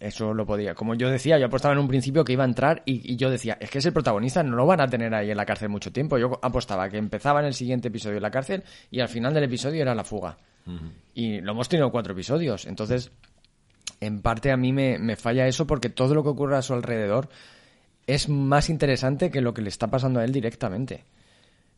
eso 0.00 0.34
lo 0.34 0.46
podía, 0.46 0.74
como 0.74 0.94
yo 0.94 1.10
decía, 1.10 1.38
yo 1.38 1.46
apostaba 1.46 1.74
en 1.74 1.80
un 1.80 1.88
principio 1.88 2.24
que 2.24 2.32
iba 2.32 2.44
a 2.44 2.46
entrar 2.46 2.82
y, 2.86 3.12
y, 3.12 3.16
yo 3.16 3.30
decía, 3.30 3.58
es 3.60 3.70
que 3.70 3.78
es 3.78 3.86
el 3.86 3.92
protagonista, 3.92 4.42
no 4.42 4.56
lo 4.56 4.66
van 4.66 4.80
a 4.80 4.88
tener 4.88 5.14
ahí 5.14 5.30
en 5.30 5.36
la 5.36 5.44
cárcel 5.44 5.68
mucho 5.68 5.92
tiempo, 5.92 6.18
yo 6.18 6.38
apostaba 6.42 6.88
que 6.88 6.96
empezaba 6.96 7.40
en 7.40 7.46
el 7.46 7.54
siguiente 7.54 7.88
episodio 7.88 8.14
de 8.14 8.20
la 8.22 8.30
cárcel 8.30 8.64
y 8.90 9.00
al 9.00 9.08
final 9.08 9.34
del 9.34 9.44
episodio 9.44 9.82
era 9.82 9.94
la 9.94 10.04
fuga. 10.04 10.38
Y 11.14 11.40
lo 11.40 11.52
hemos 11.52 11.68
tenido 11.68 11.90
cuatro 11.90 12.12
episodios. 12.12 12.66
Entonces, 12.66 13.10
en 14.00 14.20
parte 14.20 14.52
a 14.52 14.56
mí 14.56 14.72
me, 14.72 15.16
falla 15.16 15.46
eso 15.46 15.66
porque 15.66 15.90
todo 15.90 16.14
lo 16.14 16.22
que 16.22 16.28
ocurre 16.30 16.56
a 16.56 16.62
su 16.62 16.74
alrededor 16.74 17.28
es 18.06 18.28
más 18.28 18.70
interesante 18.70 19.30
que 19.30 19.40
lo 19.40 19.52
que 19.54 19.62
le 19.62 19.68
está 19.68 19.88
pasando 19.88 20.20
a 20.20 20.24
él 20.24 20.32
directamente. 20.32 21.04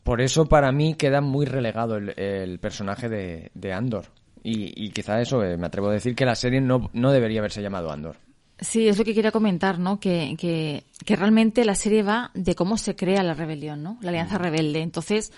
Por 0.03 0.21
eso 0.21 0.45
para 0.47 0.71
mí 0.71 0.95
queda 0.95 1.21
muy 1.21 1.45
relegado 1.45 1.97
el, 1.97 2.59
personaje 2.59 3.09
de, 3.09 3.73
Andor. 3.73 4.05
Y, 4.43 4.89
quizá 4.89 5.21
eso, 5.21 5.43
eh, 5.43 5.55
me 5.55 5.67
atrevo 5.67 5.89
a 5.89 5.93
decir 5.93 6.15
que 6.15 6.25
la 6.25 6.35
serie 6.35 6.61
no, 6.61 6.89
no 6.93 7.11
debería 7.11 7.39
haberse 7.39 7.61
llamado 7.61 7.91
Andor. 7.91 8.15
Sí, 8.59 8.87
es 8.87 8.97
lo 8.97 9.03
que 9.03 9.13
quería 9.13 9.31
comentar, 9.31 9.77
¿no? 9.77 9.99
Que, 9.99 10.35
que, 10.37 10.83
que, 11.05 11.15
realmente 11.15 11.63
la 11.63 11.75
serie 11.75 12.03
va 12.03 12.31
de 12.33 12.55
cómo 12.55 12.77
se 12.77 12.95
crea 12.95 13.23
la 13.23 13.33
rebelión, 13.33 13.83
¿no? 13.83 13.97
La 14.01 14.09
alianza 14.09 14.37
rebelde. 14.37 14.81
Entonces, 14.81 15.31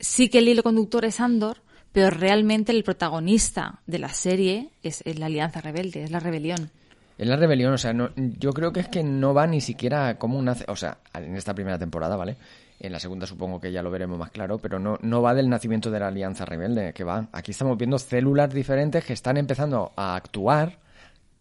sí 0.00 0.28
que 0.28 0.38
el 0.38 0.48
hilo 0.48 0.62
conductor 0.62 1.04
es 1.04 1.20
Andor, 1.20 1.58
pero 1.92 2.10
realmente 2.10 2.72
el 2.72 2.84
protagonista 2.84 3.80
de 3.86 3.98
la 3.98 4.10
serie 4.10 4.70
es, 4.82 5.02
la 5.18 5.26
Alianza 5.26 5.60
Rebelde, 5.60 6.04
es 6.04 6.10
la 6.10 6.20
rebelión. 6.20 6.70
Es 7.18 7.28
la 7.28 7.36
rebelión, 7.36 7.72
o 7.74 7.78
sea, 7.78 7.92
no, 7.92 8.10
yo 8.16 8.52
creo 8.52 8.72
que 8.72 8.80
es 8.80 8.88
que 8.88 9.02
no 9.02 9.34
va 9.34 9.46
ni 9.46 9.60
siquiera 9.60 10.16
como 10.16 10.38
una... 10.38 10.56
O 10.68 10.76
sea, 10.76 10.98
en 11.12 11.36
esta 11.36 11.54
primera 11.54 11.78
temporada, 11.78 12.16
¿vale? 12.16 12.36
En 12.80 12.92
la 12.92 12.98
segunda 12.98 13.26
supongo 13.26 13.60
que 13.60 13.70
ya 13.70 13.82
lo 13.82 13.90
veremos 13.90 14.18
más 14.18 14.30
claro, 14.30 14.58
pero 14.58 14.78
no, 14.78 14.98
no 15.02 15.20
va 15.20 15.34
del 15.34 15.50
nacimiento 15.50 15.90
de 15.90 16.00
la 16.00 16.08
Alianza 16.08 16.46
Rebelde, 16.46 16.94
que 16.94 17.04
va. 17.04 17.28
Aquí 17.30 17.50
estamos 17.50 17.76
viendo 17.76 17.98
células 17.98 18.52
diferentes 18.52 19.04
que 19.04 19.12
están 19.12 19.36
empezando 19.36 19.92
a 19.96 20.16
actuar 20.16 20.78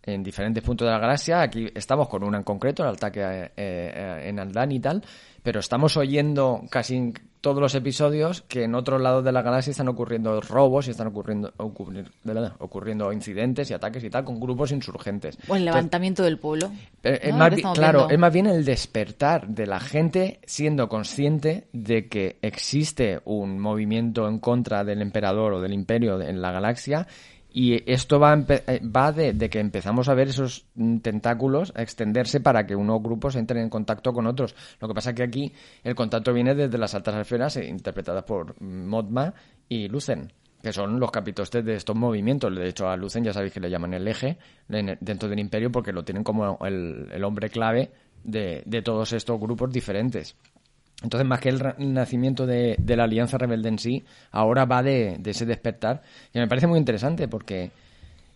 en 0.04 0.22
diferentes 0.22 0.62
puntos 0.62 0.86
de 0.86 0.92
la 0.92 1.00
galaxia. 1.00 1.42
Aquí 1.42 1.70
estamos 1.74 2.10
con 2.10 2.24
una 2.24 2.40
en 2.40 2.44
concreto, 2.44 2.84
el 2.84 2.90
ataque 2.90 3.22
eh, 3.22 3.52
eh, 3.56 4.24
en 4.26 4.38
Aldan 4.38 4.72
y 4.74 4.82
tal, 4.82 5.02
pero 5.42 5.62
estamos 5.62 5.96
oyendo 5.96 6.62
casi 6.70 7.14
todos 7.42 7.62
los 7.62 7.74
episodios 7.76 8.42
que 8.42 8.64
en 8.64 8.76
otros 8.76 9.02
lados 9.02 9.24
de 9.24 9.32
la 9.32 9.42
galaxia 9.42 9.72
están 9.72 9.88
ocurriendo 9.88 10.42
robos 10.42 10.88
y 10.88 10.92
están 10.92 11.08
ocurriendo 11.08 11.54
ocurriendo 12.58 13.14
incidentes 13.14 13.70
y 13.72 13.74
ataques 13.74 14.04
y 14.04 14.10
tal 14.10 14.26
con 14.26 14.40
grupos 14.40 14.72
insurgentes. 14.72 15.38
O 15.48 15.56
el 15.56 15.66
levantamiento 15.66 16.24
del 16.24 16.38
pueblo. 16.38 16.72
es 17.04 17.34
más 17.34 17.54
claro, 17.74 18.10
es 18.10 18.20
más 18.20 18.34
bien 18.34 18.48
el 18.48 18.66
despertar 18.66 19.48
de 19.48 19.68
la 19.68 19.80
gente 19.80 20.40
siendo 20.46 20.90
consciente 20.90 21.68
de 21.72 22.08
que 22.08 22.38
existe 22.42 23.22
un 23.26 23.60
movimiento 23.60 24.28
en 24.28 24.40
contra 24.40 24.84
del 24.84 25.02
emperador 25.02 25.54
o 25.54 25.62
del 25.62 25.74
imperio 25.74 26.22
en 26.22 26.42
la 26.42 26.52
galaxia 26.52 27.08
y 27.52 27.92
esto 27.92 28.20
va, 28.20 28.34
eh, 28.36 28.82
va 28.84 29.12
de, 29.12 29.50
que 29.50 29.60
empezamos 29.60 30.08
a 30.08 30.14
ver 30.14 30.30
esos 30.30 30.66
tentáculos 31.02 31.74
a 31.76 31.82
extenderse 31.82 32.40
para 32.40 32.66
que 32.68 32.76
unos 32.76 33.02
grupos 33.02 33.36
entren 33.36 33.64
en 33.64 33.70
contacto 33.70 34.14
con 34.14 34.28
otros. 34.28 34.56
Lo 34.80 34.88
que 34.88 34.94
pasa 34.94 35.12
es 35.12 35.16
que 35.16 35.24
aquí 35.24 35.54
el 35.84 35.96
contacto 35.96 36.32
viene 36.32 36.54
desde 36.54 36.78
las 36.78 36.94
altas 36.94 37.16
esferas 37.16 37.58
eh, 37.58 37.66
interpretadas 37.66 38.24
por 38.24 38.62
Modma 38.62 39.34
y 39.68 39.88
Lucen, 39.88 40.32
que 40.62 40.72
son 40.72 41.00
los 41.00 41.10
capitostes 41.10 41.66
de 41.66 41.76
estos 41.76 41.96
movimientos. 41.96 42.56
De 42.56 42.70
hecho, 42.70 42.88
a 42.88 42.96
Lucen 42.96 43.24
ya 43.24 43.34
sabéis 43.34 43.54
que 43.54 43.60
le 43.60 43.70
llaman 43.70 43.94
el 43.96 44.08
eje 44.08 44.38
dentro 44.68 45.28
del 45.28 45.40
imperio 45.40 45.72
porque 45.72 45.92
lo 45.92 46.04
tienen 46.04 46.24
como 46.24 46.60
el, 46.66 47.24
hombre 47.24 47.50
clave 47.50 47.92
de 48.24 48.82
todos 48.84 49.14
estos 49.14 49.40
grupos 49.40 49.72
diferentes. 49.72 50.36
Entonces, 51.04 51.28
más 51.28 51.40
que 51.40 51.50
el, 51.50 51.94
nacimiento 51.94 52.46
de, 52.46 52.78
la 52.86 53.06
Alianza 53.06 53.38
Rebelde 53.38 53.70
en 53.70 53.80
sí, 53.80 54.04
ahora 54.32 54.66
va 54.66 54.84
de, 54.84 55.20
ese 55.24 55.46
despertar. 55.46 56.02
Y 56.34 56.40
me 56.40 56.48
parece 56.48 56.68
muy 56.68 56.78
interesante 56.78 57.28
porque 57.28 57.72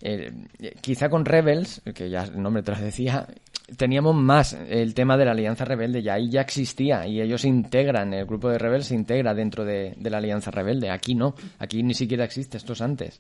eh, 0.01 0.32
quizá 0.79 1.10
con 1.10 1.25
Rebels, 1.25 1.82
que 1.93 2.10
ya 2.10 2.24
el 2.24 2.41
nombre 2.41 2.63
te 2.63 2.72
lo 2.72 2.79
decía, 2.79 3.27
teníamos 3.75 4.15
más 4.15 4.53
el 4.53 4.93
tema 4.93 5.17
de 5.17 5.25
la 5.25 5.32
Alianza 5.32 5.65
Rebelde, 5.65 6.01
ya 6.01 6.13
ahí 6.13 6.29
ya 6.29 6.41
existía 6.41 7.05
y 7.05 7.22
ellos 7.22 7.41
se 7.41 7.50
integran, 7.50 8.13
el 8.13 8.25
grupo 8.25 8.50
de 8.50 8.58
Rebels 8.58 8.88
se 8.88 8.96
integra 8.96 9.34
dentro 9.34 9.65
de, 9.65 9.96
la 10.00 10.17
Alianza 10.17 10.50
Rebelde. 10.50 10.89
Aquí 10.89 11.15
no, 11.15 11.36
aquí 11.60 11.84
ni 11.84 11.93
siquiera 11.93 12.24
existe, 12.24 12.58
esto 12.58 12.74
es 12.74 12.82
antes. 12.82 13.20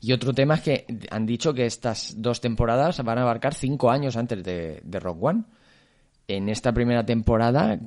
Y 0.00 0.12
otro 0.12 0.32
tema 0.32 0.54
es 0.54 0.60
que 0.60 0.86
han 1.10 1.26
dicho 1.26 1.54
que 1.54 1.66
estas 1.66 2.14
dos 2.18 2.40
temporadas 2.40 3.02
van 3.02 3.18
a 3.18 3.22
abarcar 3.22 3.54
cinco 3.54 3.90
años 3.90 4.16
antes 4.16 4.44
de, 4.44 4.80
de 4.84 5.00
Rock 5.00 5.22
One 5.22 5.44
en 6.28 6.48
esta 6.48 6.72
primera 6.72 7.04
temporada 7.06 7.78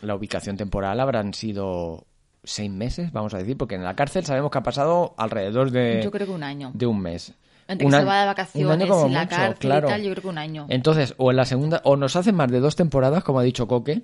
la 0.00 0.14
ubicación 0.14 0.56
temporal 0.56 1.00
habrán 1.00 1.34
sido 1.34 2.06
seis 2.42 2.70
meses, 2.70 3.12
vamos 3.12 3.34
a 3.34 3.38
decir, 3.38 3.56
porque 3.56 3.74
en 3.74 3.84
la 3.84 3.94
cárcel 3.94 4.24
sabemos 4.24 4.50
que 4.50 4.58
ha 4.58 4.62
pasado 4.62 5.14
alrededor 5.16 5.70
de... 5.70 6.02
Yo 6.02 6.10
creo 6.10 6.26
que 6.26 6.32
un 6.32 6.42
año. 6.42 6.72
De 6.74 6.86
un 6.86 7.00
mes. 7.00 7.34
Entre 7.66 7.86
que 7.86 7.92
se 7.92 8.04
va 8.04 8.20
de 8.20 8.26
vacaciones 8.26 8.90
en 8.90 9.14
la 9.14 9.26
cárcel 9.26 9.70
y 9.70 9.86
tal, 9.86 10.02
yo 10.02 10.10
creo 10.10 10.22
que 10.22 10.28
un 10.28 10.38
año. 10.38 10.66
Entonces, 10.68 11.14
o 11.16 11.30
en 11.30 11.36
la 11.38 11.46
segunda, 11.46 11.80
o 11.84 11.96
nos 11.96 12.16
hacen 12.16 12.34
más 12.34 12.50
de 12.50 12.60
dos 12.60 12.76
temporadas, 12.76 13.24
como 13.24 13.38
ha 13.38 13.42
dicho 13.42 13.66
Coque, 13.66 14.02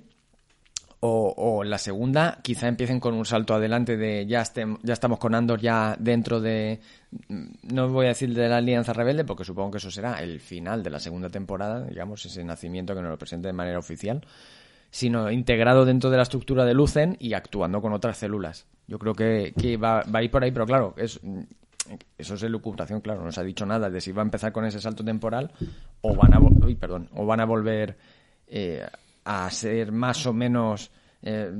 o, 1.01 1.33
o 1.35 1.63
la 1.63 1.79
segunda 1.79 2.39
quizá 2.43 2.67
empiecen 2.67 2.99
con 2.99 3.15
un 3.15 3.25
salto 3.25 3.55
adelante 3.55 3.97
de 3.97 4.27
ya, 4.27 4.43
ya 4.83 4.93
estamos 4.93 5.17
con 5.17 5.33
Andor 5.33 5.59
ya 5.59 5.95
dentro 5.99 6.39
de, 6.39 6.79
no 7.63 7.89
voy 7.89 8.05
a 8.05 8.09
decir 8.09 8.33
de 8.35 8.47
la 8.47 8.57
Alianza 8.57 8.93
Rebelde, 8.93 9.25
porque 9.25 9.43
supongo 9.43 9.71
que 9.71 9.77
eso 9.79 9.89
será 9.89 10.21
el 10.21 10.39
final 10.39 10.83
de 10.83 10.91
la 10.91 10.99
segunda 10.99 11.29
temporada, 11.29 11.83
digamos, 11.85 12.23
ese 12.25 12.43
nacimiento 12.43 12.93
que 12.93 13.01
nos 13.01 13.09
lo 13.09 13.17
presente 13.17 13.47
de 13.47 13.53
manera 13.53 13.79
oficial, 13.79 14.21
sino 14.91 15.31
integrado 15.31 15.85
dentro 15.85 16.11
de 16.11 16.17
la 16.17 16.23
estructura 16.23 16.65
de 16.65 16.75
Lucen 16.75 17.17
y 17.19 17.33
actuando 17.33 17.81
con 17.81 17.93
otras 17.93 18.17
células. 18.17 18.67
Yo 18.87 18.99
creo 18.99 19.15
que, 19.15 19.77
va, 19.77 20.03
a 20.03 20.23
ir 20.23 20.29
por 20.29 20.43
ahí, 20.43 20.51
pero 20.51 20.67
claro, 20.67 20.93
es, 20.97 21.19
eso 22.15 22.35
es 22.35 22.43
elucubración, 22.43 23.01
claro, 23.01 23.23
no 23.23 23.31
se 23.31 23.39
ha 23.41 23.43
dicho 23.43 23.65
nada 23.65 23.89
de 23.89 24.01
si 24.01 24.11
va 24.11 24.21
a 24.21 24.25
empezar 24.25 24.51
con 24.51 24.65
ese 24.65 24.79
salto 24.79 25.03
temporal 25.03 25.51
o 26.01 26.13
van 26.13 26.35
a, 26.35 26.39
perdón, 26.79 27.09
o 27.15 27.25
van 27.25 27.39
a 27.39 27.45
volver 27.45 27.97
eh, 28.53 28.85
a 29.23 29.49
ser 29.51 29.91
más 29.91 30.25
o 30.25 30.33
menos 30.33 30.91
eh, 31.21 31.51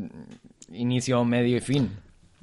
inicio, 0.72 1.24
medio 1.26 1.58
y 1.58 1.62
fin. 1.62 1.90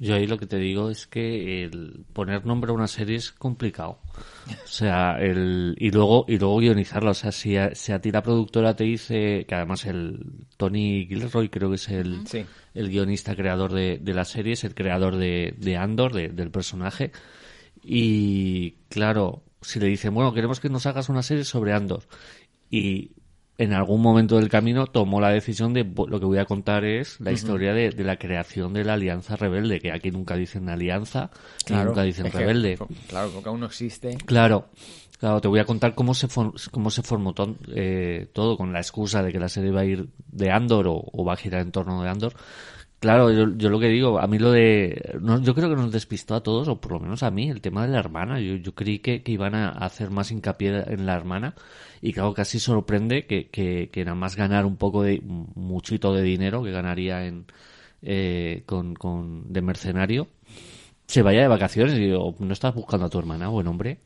Yo 0.01 0.15
ahí 0.15 0.27
lo 0.27 0.37
que 0.37 0.45
te 0.45 0.55
digo 0.57 0.89
es 0.89 1.07
que 1.07 1.65
el 1.65 2.05
poner 2.13 2.45
nombre 2.45 2.71
a 2.71 2.73
una 2.73 2.87
serie 2.87 3.17
es 3.17 3.33
complicado. 3.33 3.99
O 4.47 4.67
sea, 4.67 5.17
el, 5.19 5.75
y 5.77 5.91
luego, 5.91 6.23
y 6.25 6.37
luego 6.37 6.59
guionizarla. 6.59 7.11
O 7.11 7.13
sea, 7.13 7.33
si 7.33 7.57
a, 7.57 7.75
si 7.75 7.91
a 7.91 7.99
ti 7.99 8.09
la 8.09 8.23
productora 8.23 8.77
te 8.77 8.85
dice, 8.85 9.45
que 9.45 9.55
además 9.55 9.85
el 9.85 10.45
Tony 10.55 11.05
Gilroy 11.05 11.49
creo 11.49 11.67
que 11.67 11.75
es 11.75 11.89
el, 11.89 12.21
el 12.73 12.89
guionista 12.89 13.35
creador 13.35 13.73
de, 13.73 13.99
de 14.01 14.13
la 14.13 14.23
serie, 14.23 14.53
es 14.53 14.63
el 14.63 14.73
creador 14.73 15.17
de, 15.17 15.53
de 15.57 15.75
Andor, 15.75 16.13
del 16.13 16.49
personaje. 16.49 17.11
Y 17.83 18.71
claro, 18.87 19.43
si 19.61 19.81
le 19.81 19.87
dicen, 19.87 20.13
bueno, 20.13 20.33
queremos 20.33 20.61
que 20.61 20.69
nos 20.69 20.85
hagas 20.85 21.09
una 21.09 21.23
serie 21.23 21.43
sobre 21.43 21.73
Andor. 21.73 22.03
Y 22.71 23.11
en 23.59 23.73
algún 23.73 24.01
momento 24.01 24.37
del 24.37 24.47
camino 24.47 24.87
tomó 24.87 25.19
la 25.19 25.31
decisión 25.31 25.73
de 25.73 25.83
lo 25.83 26.19
que 26.19 26.25
voy 26.25 26.37
a 26.37 26.45
contar 26.45 26.85
es 26.85 27.19
la 27.19 27.33
historia 27.33 27.73
de, 27.73 27.91
la 27.91 28.15
creación 28.15 28.73
de 28.73 28.85
la 28.85 28.93
Alianza 28.93 29.35
Rebelde, 29.35 29.81
que 29.81 29.91
aquí 29.91 30.11
nunca 30.11 30.37
dicen 30.37 30.69
alianza, 30.69 31.29
nunca 31.69 32.03
dicen 32.03 32.31
rebelde. 32.31 32.79
claro, 33.09 33.29
porque 33.33 33.49
aún 33.49 33.59
no 33.59 33.65
existe. 33.65 34.17
Claro, 34.25 34.69
claro, 35.19 35.41
te 35.41 35.49
voy 35.49 35.59
a 35.59 35.65
contar 35.65 35.93
cómo 35.93 36.13
se, 36.13 36.29
cómo 36.71 36.89
se 36.89 37.03
formó 37.03 37.33
eh, 37.75 38.29
todo 38.31 38.55
con 38.55 38.71
la 38.71 38.79
excusa 38.79 39.21
de 39.23 39.33
que 39.33 39.39
la 39.39 39.49
serie 39.49 39.71
va 39.71 39.81
a 39.81 39.85
ir 39.85 40.07
de 40.31 40.51
Andor 40.51 40.85
o, 40.87 41.25
va 41.25 41.33
a 41.33 41.37
girar 41.37 41.59
en 41.59 41.73
torno 41.73 42.01
de 42.01 42.09
Andor. 42.09 42.33
Claro, 42.99 43.31
yo, 43.31 43.69
lo 43.69 43.79
que 43.79 43.87
digo, 43.87 44.19
a 44.19 44.27
mí 44.27 44.39
lo 44.39 44.51
de... 44.51 45.17
yo 45.41 45.55
creo 45.55 45.69
que 45.69 45.75
nos 45.75 45.91
despistó 45.91 46.35
a 46.35 46.43
todos, 46.43 46.67
o 46.67 46.81
por 46.81 46.91
lo 46.91 46.99
menos 46.99 47.23
a 47.23 47.31
mí, 47.31 47.49
el 47.49 47.61
tema 47.61 47.83
de 47.83 47.93
la 47.93 47.99
hermana. 47.99 48.41
Yo, 48.41 48.55
yo 48.55 48.75
creí 48.75 48.99
que, 48.99 49.23
que 49.23 49.31
iban 49.31 49.55
a 49.55 49.69
hacer 49.69 50.09
más 50.09 50.31
hincapié 50.31 50.83
en 50.85 51.05
la 51.05 51.15
hermana 51.15 51.55
y 52.01 52.13
claro, 52.13 52.33
casi 52.33 52.59
sorprende 52.59 53.25
que, 53.25 53.49
que, 53.49 54.03
nada 54.03 54.15
más 54.15 54.35
ganar 54.35 54.65
un 54.65 54.77
poco 54.77 55.03
de, 55.03 55.21
muchito 55.23 56.13
de 56.13 56.23
dinero 56.23 56.63
que 56.63 56.71
ganaría 56.71 57.25
en, 57.25 57.45
eh, 58.01 58.63
con, 58.65 58.95
con, 58.95 59.51
de 59.51 59.61
mercenario, 59.61 60.27
se 61.07 61.21
vaya 61.21 61.41
de 61.41 61.47
vacaciones 61.47 61.95
y 61.95 62.01
digo, 62.01 62.35
¿no 62.39 62.53
estás 62.53 62.73
buscando 62.73 63.07
a 63.07 63.09
tu 63.09 63.19
hermana, 63.19 63.49
buen 63.49 63.67
hombre? 63.67 63.99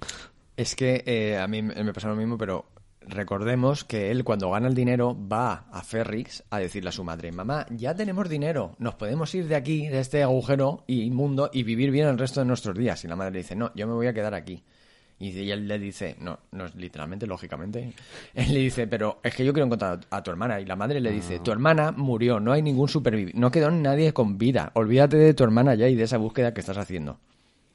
Es 0.55 0.75
que 0.75 1.03
eh, 1.05 1.37
a 1.37 1.47
mí 1.47 1.61
me 1.61 1.93
pasa 1.93 2.09
lo 2.09 2.15
mismo, 2.15 2.37
pero 2.37 2.65
recordemos 3.07 3.83
que 3.83 4.11
él 4.11 4.23
cuando 4.23 4.51
gana 4.51 4.67
el 4.67 4.75
dinero 4.75 5.17
va 5.31 5.65
a 5.71 5.81
Ferrix 5.81 6.43
a 6.49 6.59
decirle 6.59 6.89
a 6.89 6.93
su 6.93 7.03
madre, 7.03 7.31
mamá, 7.31 7.65
ya 7.69 7.95
tenemos 7.95 8.29
dinero, 8.29 8.75
nos 8.79 8.95
podemos 8.95 9.33
ir 9.35 9.47
de 9.47 9.55
aquí, 9.55 9.87
de 9.87 9.99
este 9.99 10.23
agujero 10.23 10.83
inmundo 10.87 11.49
y 11.53 11.63
vivir 11.63 11.91
bien 11.91 12.07
el 12.07 12.17
resto 12.17 12.39
de 12.39 12.45
nuestros 12.45 12.77
días. 12.77 13.03
Y 13.03 13.07
la 13.07 13.15
madre 13.15 13.31
le 13.31 13.37
dice, 13.39 13.55
no, 13.55 13.71
yo 13.75 13.87
me 13.87 13.93
voy 13.93 14.07
a 14.07 14.13
quedar 14.13 14.33
aquí. 14.33 14.63
Y 15.19 15.51
él 15.51 15.67
le 15.67 15.79
dice, 15.79 16.17
no, 16.19 16.39
no 16.51 16.65
es 16.65 16.75
literalmente, 16.75 17.25
lógicamente. 17.27 17.93
Él 18.33 18.53
le 18.53 18.59
dice, 18.59 18.87
pero 18.87 19.19
es 19.23 19.33
que 19.33 19.45
yo 19.45 19.53
quiero 19.53 19.67
encontrar 19.67 20.01
a 20.09 20.21
tu 20.21 20.31
hermana. 20.31 20.59
Y 20.59 20.65
la 20.65 20.75
madre 20.75 20.99
le 20.99 21.11
dice, 21.11 21.39
tu 21.39 21.51
hermana 21.51 21.93
murió, 21.93 22.41
no 22.41 22.51
hay 22.51 22.61
ningún 22.61 22.89
superviviente, 22.89 23.39
no 23.39 23.49
quedó 23.49 23.71
nadie 23.71 24.11
con 24.11 24.37
vida. 24.37 24.71
Olvídate 24.73 25.15
de 25.15 25.33
tu 25.33 25.45
hermana 25.45 25.75
ya 25.75 25.87
y 25.87 25.95
de 25.95 26.03
esa 26.03 26.17
búsqueda 26.17 26.53
que 26.53 26.59
estás 26.59 26.77
haciendo. 26.77 27.19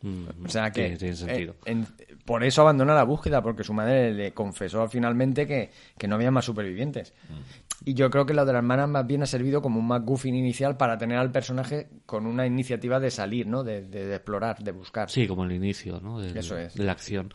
Mm, 0.02 0.45
o 0.45 0.49
sea 0.49 0.71
que 0.71 0.97
sentido. 1.14 1.57
Eh, 1.64 1.85
por 2.25 2.45
eso 2.45 2.62
abandona 2.62 2.95
la 2.95 3.05
búsqueda, 3.05 3.43
porque 3.43 3.64
su 3.64 3.73
madre 3.73 4.12
le 4.12 4.33
confesó 4.33 4.88
finalmente 4.88 5.47
que, 5.47 5.71
que 5.97 6.07
no 6.07 6.14
había 6.14 6.31
más 6.31 6.45
supervivientes. 6.45 7.14
Mm. 7.28 7.88
Y 7.88 7.95
yo 7.95 8.11
creo 8.11 8.26
que 8.26 8.35
lo 8.35 8.45
de 8.45 8.52
la 8.52 8.59
hermana 8.59 8.87
más 8.87 9.07
bien 9.07 9.23
ha 9.23 9.26
servido 9.26 9.62
como 9.62 9.81
un 9.81 9.87
McGuffin 9.87 10.35
inicial 10.35 10.76
para 10.76 10.99
tener 10.99 11.19
al 11.19 11.31
personaje 11.31 11.88
con 12.07 12.26
una 12.26 12.47
iniciativa 12.47 13.00
de 13.00 13.11
salir, 13.11 13.47
¿no? 13.47 13.64
De, 13.64 13.83
de, 13.83 14.14
explorar, 14.14 14.59
de 14.59 14.73
buscar. 14.73 15.11
Sí, 15.11 15.26
como 15.26 15.45
el 15.45 15.52
inicio, 15.52 16.00
¿no? 16.00 16.21
De, 16.21 16.38
Eso 16.38 16.57
es. 16.57 16.75
De 16.75 16.85
la 16.85 16.93
acción. 16.93 17.33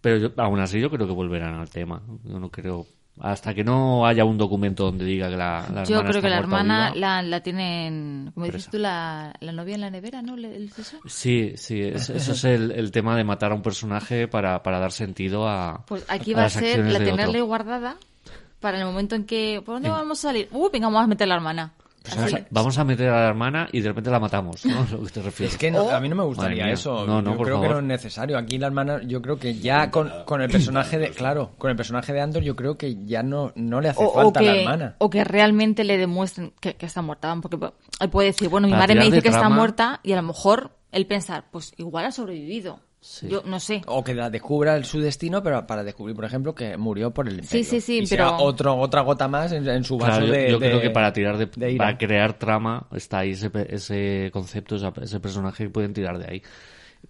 Pero 0.00 0.18
yo, 0.18 0.32
aún 0.36 0.60
así 0.60 0.80
yo 0.80 0.90
creo 0.90 1.06
que 1.06 1.12
volverán 1.12 1.54
al 1.54 1.70
tema. 1.70 2.02
Yo 2.24 2.38
no 2.38 2.50
creo... 2.50 2.86
Hasta 3.20 3.54
que 3.54 3.64
no 3.64 4.06
haya 4.06 4.24
un 4.24 4.36
documento 4.36 4.84
donde 4.84 5.04
diga 5.04 5.30
que 5.30 5.36
la, 5.36 5.66
la 5.72 5.84
Yo 5.84 6.04
creo 6.04 6.20
que 6.20 6.28
la 6.28 6.38
hermana 6.38 6.94
la, 6.94 7.22
la, 7.22 7.40
tienen, 7.40 8.30
como 8.34 8.46
dices 8.46 8.68
tú, 8.68 8.78
la, 8.78 9.34
la, 9.40 9.52
novia 9.52 9.74
en 9.74 9.80
la 9.80 9.90
nevera, 9.90 10.20
¿no? 10.20 10.36
Sí, 11.06 11.54
sí, 11.56 11.80
eso 11.94 12.14
es 12.14 12.44
el, 12.44 12.72
el, 12.72 12.90
tema 12.90 13.16
de 13.16 13.24
matar 13.24 13.52
a 13.52 13.54
un 13.54 13.62
personaje 13.62 14.28
para, 14.28 14.62
para 14.62 14.78
dar 14.80 14.92
sentido 14.92 15.48
a. 15.48 15.84
Pues 15.86 16.04
aquí 16.08 16.34
va 16.34 16.44
a 16.44 16.50
ser 16.50 16.84
la 16.84 16.98
tenerle 16.98 17.40
guardada 17.40 17.96
para 18.60 18.78
el 18.78 18.84
momento 18.84 19.14
en 19.14 19.24
que, 19.24 19.62
¿por 19.64 19.76
dónde 19.76 19.88
vamos 19.88 20.18
a 20.18 20.28
salir? 20.28 20.48
Uh, 20.52 20.68
venga, 20.70 20.88
vamos 20.88 21.04
a 21.04 21.06
meter 21.06 21.24
a 21.24 21.28
la 21.28 21.34
hermana. 21.36 21.72
Pues 22.14 22.34
vamos 22.50 22.78
a 22.78 22.84
meter 22.84 23.08
a 23.08 23.20
la 23.20 23.28
hermana 23.28 23.68
y 23.72 23.80
de 23.80 23.88
repente 23.88 24.10
la 24.10 24.20
matamos, 24.20 24.64
¿no? 24.64 24.86
Lo 24.90 25.02
que 25.04 25.10
te 25.10 25.22
refieres. 25.22 25.54
Es 25.54 25.58
que 25.58 25.68
a 25.68 26.00
mí 26.00 26.08
no 26.08 26.16
me 26.16 26.24
gustaría 26.24 26.70
eso. 26.70 27.06
No, 27.06 27.22
no, 27.22 27.36
yo 27.36 27.42
creo 27.42 27.60
que 27.60 27.68
no 27.68 27.78
es 27.78 27.84
necesario. 27.84 28.38
Aquí 28.38 28.58
la 28.58 28.66
hermana, 28.66 29.00
yo 29.02 29.20
creo 29.22 29.38
que 29.38 29.54
ya 29.54 29.90
con, 29.90 30.10
con, 30.24 30.40
el 30.40 30.50
personaje 30.50 30.98
de, 30.98 31.10
claro, 31.10 31.52
con 31.58 31.70
el 31.70 31.76
personaje 31.76 32.12
de 32.12 32.20
Andor, 32.20 32.42
yo 32.42 32.56
creo 32.56 32.76
que 32.76 33.04
ya 33.04 33.22
no, 33.22 33.52
no 33.54 33.80
le 33.80 33.88
hace 33.90 34.06
falta 34.08 34.40
a 34.40 34.42
la 34.42 34.56
hermana. 34.56 34.96
O 34.98 35.10
que 35.10 35.24
realmente 35.24 35.84
le 35.84 35.98
demuestren 35.98 36.52
que, 36.60 36.76
está 36.80 37.02
muerta. 37.02 37.36
Porque 37.40 37.58
él 38.00 38.10
puede 38.10 38.28
decir, 38.28 38.48
bueno, 38.48 38.68
mi 38.68 38.74
madre 38.74 38.94
me 38.94 39.04
dice 39.06 39.22
que 39.22 39.28
está 39.28 39.48
muerta 39.48 40.00
y 40.02 40.12
a 40.12 40.16
lo 40.16 40.22
mejor 40.22 40.76
él 40.92 41.06
pensar, 41.06 41.44
pues 41.50 41.74
igual 41.76 42.06
ha 42.06 42.12
sobrevivido. 42.12 42.80
Yo 43.22 43.42
no 43.44 43.60
sé. 43.60 43.82
O 43.86 44.02
que 44.02 44.14
la 44.14 44.30
descubra 44.30 44.82
su 44.84 45.00
destino, 45.00 45.42
pero 45.42 45.66
para 45.66 45.84
descubrir, 45.84 46.14
por 46.16 46.24
ejemplo, 46.24 46.54
que 46.54 46.76
murió 46.76 47.12
por 47.12 47.28
el 47.28 47.40
imperio. 47.40 47.64
Sí, 47.64 47.80
sí, 47.80 47.80
sí, 47.80 48.06
pero... 48.08 48.36
otro, 48.38 48.76
otra 48.76 49.02
gota 49.02 49.28
más 49.28 49.52
en, 49.52 49.84
su 49.84 49.96
vaso 49.96 50.26
de 50.26 50.50
Yo, 50.50 50.58
creo 50.58 50.80
que 50.80 50.90
para 50.90 51.12
tirar 51.12 51.38
de, 51.38 51.76
para 51.76 51.96
crear 51.96 52.34
trama 52.34 52.86
está 52.92 53.20
ahí 53.20 53.30
ese, 53.30 53.50
ese 53.68 54.30
concepto, 54.32 54.76
ese 55.00 55.20
personaje 55.20 55.64
que 55.64 55.70
pueden 55.70 55.94
tirar 55.94 56.18
de 56.18 56.26
ahí. 56.30 56.42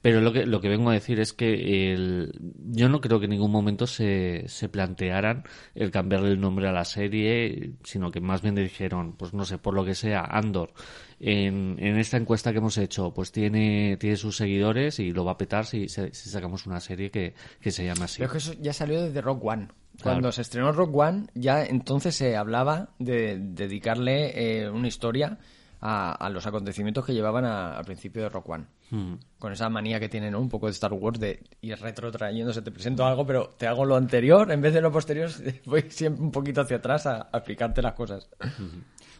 Pero 0.03 0.21
lo 0.21 0.33
que, 0.33 0.47
lo 0.47 0.61
que 0.61 0.69
vengo 0.69 0.91
a 0.91 0.93
decir 0.93 1.21
es 1.21 1.33
que 1.33 1.93
el, 1.93 2.33
yo 2.59 2.89
no 2.89 3.01
creo 3.01 3.19
que 3.19 3.25
en 3.25 3.33
ningún 3.33 3.51
momento 3.51 3.87
se, 3.87 4.45
se 4.47 4.69
plantearan 4.69 5.45
el 5.75 5.91
cambiarle 5.91 6.31
el 6.31 6.41
nombre 6.41 6.69
a 6.69 6.73
la 6.73 6.85
serie, 6.85 7.73
sino 7.83 8.11
que 8.11 8.21
más 8.21 8.43
bien 8.43 8.55
dijeron, 8.55 9.17
pues 9.17 9.35
no 9.35 9.45
sé, 9.45 9.59
por 9.59 9.75
lo 9.75 9.85
que 9.85 9.95
sea, 9.95 10.21
Andor, 10.21 10.73
en, 11.19 11.77
en 11.81 11.99
esta 11.99 12.19
encuesta 12.19 12.53
que 12.53 12.59
hemos 12.59 12.79
hecho, 12.79 13.13
pues 13.15 13.33
tiene, 13.33 13.97
tiene 13.97 14.17
sus 14.17 14.37
seguidores 14.37 14.99
y 14.99 15.13
lo 15.13 15.25
va 15.25 15.33
a 15.33 15.39
petar 15.39 15.67
si, 15.67 15.89
si, 15.89 16.11
sacamos 16.13 16.67
una 16.67 16.81
serie 16.81 17.11
que, 17.11 17.35
que 17.61 17.71
se 17.71 17.85
llama 17.85 18.05
así. 18.05 18.19
Pero 18.19 18.33
que 18.33 18.39
eso 18.39 18.53
ya 18.61 18.73
salió 18.73 19.03
desde 19.03 19.21
Rock 19.21 19.45
One. 19.45 19.69
Cuando 20.03 20.31
se 20.31 20.43
estrenó 20.43 20.73
Rock 20.73 20.95
One, 20.95 21.27
ya 21.35 21.65
entonces 21.65 22.15
se 22.15 22.37
hablaba 22.37 22.91
de 22.99 23.39
dedicarle 23.39 24.63
eh, 24.63 24.71
una 24.71 24.89
historia 24.89 25.39
a, 25.81 26.29
los 26.31 26.47
acontecimientos 26.47 27.05
que 27.05 27.13
llevaban 27.13 27.45
al 27.45 27.85
principio 27.85 28.23
de 28.23 28.29
Rock 28.29 28.49
One. 28.49 28.65
Hmm. 28.91 29.15
Con 29.39 29.53
esa 29.53 29.69
manía 29.69 30.01
que 30.01 30.09
tienen 30.09 30.35
un 30.35 30.49
poco 30.49 30.67
de 30.67 30.73
Star 30.73 30.93
Wars 30.93 31.19
de 31.21 31.43
ir 31.61 31.79
retrotrayéndose, 31.79 32.63
te 32.63 32.71
presento 32.71 33.05
algo, 33.05 33.27
pero 33.27 33.55
te 33.57 33.67
hago 33.67 33.85
lo 33.85 33.97
anterior, 33.97 34.51
en 34.51 34.61
vez 34.61 34.75
de 34.75 34.81
lo 34.81 34.91
posterior, 34.91 35.31
voy 35.67 35.85
siempre 35.89 36.23
un 36.23 36.31
poquito 36.31 36.63
hacia 36.63 36.79
atrás 36.79 37.07
a, 37.07 37.29
explicarte 37.33 37.83
las 37.83 37.95
cosas. 37.95 38.29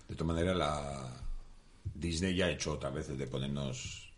De 0.09 0.15
todas 0.15 0.35
maneras, 0.35 0.57
la 0.57 1.11
Disney 1.95 2.35
ya 2.35 2.47
ha 2.47 2.51
hecho 2.51 2.73
otras 2.73 2.95
veces 2.95 3.19
de 3.19 3.27
ponernos 3.27 4.13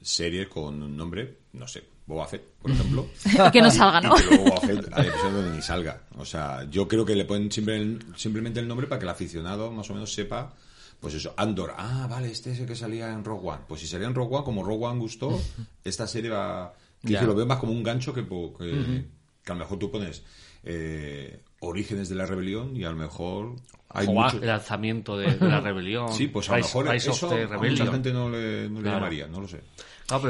series 0.00 0.48
con 0.48 0.82
un 0.82 0.96
nombre, 0.96 1.38
no 1.54 1.66
sé, 1.66 1.82
Boba 2.06 2.26
Fett, 2.26 2.42
por 2.60 2.70
ejemplo. 2.70 3.06
que 3.52 3.62
no 3.62 3.70
salga, 3.70 4.00
¿no? 4.02 4.14
Y 4.18 4.36
Boba 4.36 4.60
Fett 4.60 4.92
a 4.92 5.02
donde 5.30 5.56
ni 5.56 5.62
salga. 5.62 6.02
O 6.18 6.24
sea, 6.24 6.64
yo 6.70 6.86
creo 6.86 7.04
que 7.04 7.16
le 7.16 7.24
ponen 7.24 7.50
simplemente 7.50 8.60
el 8.60 8.68
nombre 8.68 8.86
para 8.86 8.98
que 8.98 9.06
el 9.06 9.10
aficionado 9.10 9.70
más 9.72 9.88
o 9.88 9.94
menos 9.94 10.12
sepa 10.12 10.54
pues 11.04 11.16
eso, 11.16 11.34
Andor, 11.36 11.74
ah, 11.76 12.06
vale, 12.08 12.30
este 12.30 12.52
es 12.52 12.60
el 12.60 12.66
que 12.66 12.74
salía 12.74 13.12
en 13.12 13.22
Rogue 13.22 13.46
One. 13.46 13.60
Pues 13.68 13.82
si 13.82 13.86
salía 13.86 14.06
en 14.06 14.14
Rogue 14.14 14.36
One, 14.36 14.44
como 14.46 14.64
Rogue 14.64 14.86
One 14.86 15.00
gustó, 15.00 15.38
esta 15.84 16.06
serie 16.06 16.30
va... 16.30 16.72
Que 17.06 17.20
lo 17.20 17.34
veo 17.34 17.44
más 17.44 17.58
como 17.58 17.72
un 17.72 17.82
gancho 17.82 18.14
que, 18.14 18.26
que, 18.26 19.52
a 19.52 19.54
lo 19.54 19.58
mejor 19.58 19.78
tú 19.78 19.90
pones 19.90 20.24
eh, 20.62 21.42
Orígenes 21.60 22.08
de 22.08 22.14
la 22.14 22.24
Rebelión 22.24 22.74
y 22.74 22.84
a 22.84 22.90
lo 22.90 22.96
mejor 22.96 23.56
hay 23.90 24.08
mucho... 24.08 24.38
El 24.38 24.46
lanzamiento 24.46 25.18
de, 25.18 25.36
la 25.40 25.60
rebelión. 25.60 26.08
Sí, 26.14 26.28
pues 26.28 26.48
a 26.48 26.56
lo 26.56 26.64
mejor 26.64 26.94
eso 26.94 27.30
a 27.30 27.58
mucha 27.58 27.86
gente 27.86 28.10
no 28.10 28.30
le, 28.30 28.70
no 28.70 28.80
le 28.80 28.90
llamaría, 28.90 29.26
no 29.26 29.42
lo 29.42 29.48
sé. 29.48 29.60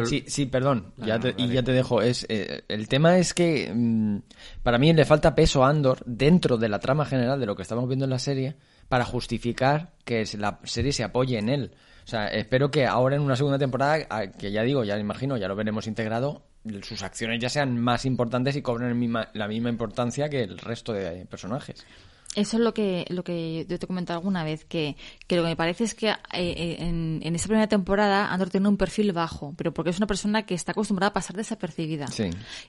Sí, 0.06 0.24
sí, 0.26 0.46
perdón, 0.46 0.92
ya 0.96 1.20
te, 1.20 1.36
y 1.36 1.46
ya 1.50 1.62
te 1.62 1.70
dejo. 1.70 2.02
Es, 2.02 2.26
eh, 2.28 2.64
el 2.66 2.88
tema 2.88 3.18
es 3.18 3.32
que 3.32 3.72
mm, 3.72 4.18
para 4.64 4.78
mí 4.78 4.92
le 4.92 5.04
falta 5.04 5.36
peso 5.36 5.64
a 5.64 5.68
Andor 5.68 6.02
dentro 6.04 6.56
de 6.56 6.68
la 6.68 6.80
trama 6.80 7.04
general 7.04 7.38
de 7.38 7.46
lo 7.46 7.54
que 7.54 7.62
estamos 7.62 7.86
viendo 7.86 8.06
en 8.06 8.10
la 8.10 8.18
serie 8.18 8.56
para 8.88 9.04
justificar 9.04 9.92
que 10.04 10.24
la 10.38 10.60
serie 10.64 10.92
se 10.92 11.04
apoye 11.04 11.38
en 11.38 11.48
él. 11.48 11.72
O 12.04 12.06
sea, 12.06 12.28
espero 12.28 12.70
que 12.70 12.86
ahora 12.86 13.16
en 13.16 13.22
una 13.22 13.36
segunda 13.36 13.58
temporada, 13.58 14.30
que 14.32 14.52
ya 14.52 14.62
digo, 14.62 14.84
ya 14.84 14.98
imagino, 14.98 15.36
ya 15.36 15.48
lo 15.48 15.56
veremos 15.56 15.86
integrado, 15.86 16.44
sus 16.82 17.02
acciones 17.02 17.40
ya 17.40 17.48
sean 17.48 17.78
más 17.78 18.04
importantes 18.04 18.56
y 18.56 18.62
cobren 18.62 19.12
la 19.32 19.48
misma 19.48 19.70
importancia 19.70 20.28
que 20.28 20.42
el 20.42 20.58
resto 20.58 20.92
de 20.92 21.26
personajes. 21.26 21.84
Eso 22.34 22.56
es 22.56 22.62
lo 22.64 22.74
que, 22.74 23.04
lo 23.10 23.22
que 23.22 23.64
yo 23.68 23.78
te 23.78 23.84
he 23.84 23.86
comentado 23.86 24.18
alguna 24.18 24.42
vez, 24.42 24.64
que, 24.64 24.96
que 25.28 25.36
lo 25.36 25.42
que 25.42 25.50
me 25.50 25.56
parece 25.56 25.84
es 25.84 25.94
que 25.94 26.08
eh, 26.08 26.16
eh, 26.32 26.76
en, 26.80 27.20
en 27.22 27.34
esa 27.36 27.46
primera 27.46 27.68
temporada 27.68 28.32
Andor 28.32 28.50
tiene 28.50 28.68
un 28.68 28.76
perfil 28.76 29.12
bajo, 29.12 29.54
pero 29.56 29.72
porque 29.72 29.90
es 29.90 29.98
una 29.98 30.08
persona 30.08 30.44
que 30.44 30.54
está 30.54 30.72
acostumbrada 30.72 31.10
a 31.10 31.12
pasar 31.12 31.36
desapercibida. 31.36 32.06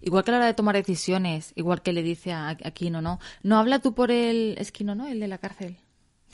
Igual 0.02 0.24
que 0.24 0.30
a 0.30 0.34
la 0.34 0.38
hora 0.38 0.48
de 0.48 0.54
tomar 0.54 0.76
decisiones, 0.76 1.52
igual 1.56 1.82
que 1.82 1.94
le 1.94 2.04
dice 2.04 2.32
a, 2.32 2.50
a 2.50 2.72
Kino, 2.72 3.02
¿no? 3.02 3.20
No 3.42 3.58
habla 3.58 3.80
tú 3.80 3.96
por 3.96 4.12
el... 4.12 4.56
Es 4.60 4.72
Kino, 4.72 4.94
¿no? 4.94 5.08
El 5.08 5.20
de 5.20 5.28
la 5.28 5.40
cárcel. 5.40 5.78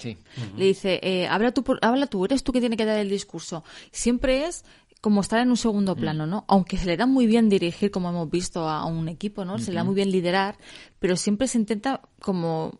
Sí. 0.02 0.18
Le 0.58 0.66
dice, 0.66 1.00
eh, 1.04 1.28
habla, 1.28 1.52
tú, 1.52 1.64
habla 1.82 2.08
tú, 2.08 2.26
eres 2.26 2.44
tú 2.44 2.52
que 2.52 2.60
tiene 2.60 2.78
que 2.78 2.86
dar 2.86 3.00
el 3.00 3.10
discurso. 3.10 3.64
Siempre 3.92 4.46
es 4.46 4.66
como 5.02 5.22
estar 5.22 5.40
en 5.40 5.50
un 5.50 5.58
segundo 5.58 5.96
plano, 5.96 6.28
¿no? 6.28 6.46
Aunque 6.48 6.78
se 6.78 6.86
le 6.86 6.96
da 6.96 7.08
muy 7.08 7.26
bien 7.26 7.50
dirigir, 7.50 7.90
como 7.90 8.10
hemos 8.10 8.30
visto, 8.30 8.70
a 8.70 8.86
un 8.86 9.10
equipo, 9.10 9.46
¿no? 9.46 9.58
Se 9.58 9.72
le 9.72 9.78
da 9.78 9.84
muy 9.84 9.96
bien 9.96 10.12
liderar, 10.12 10.58
pero 11.00 11.16
siempre 11.16 11.48
se 11.48 11.58
intenta 11.58 12.02
como 12.22 12.80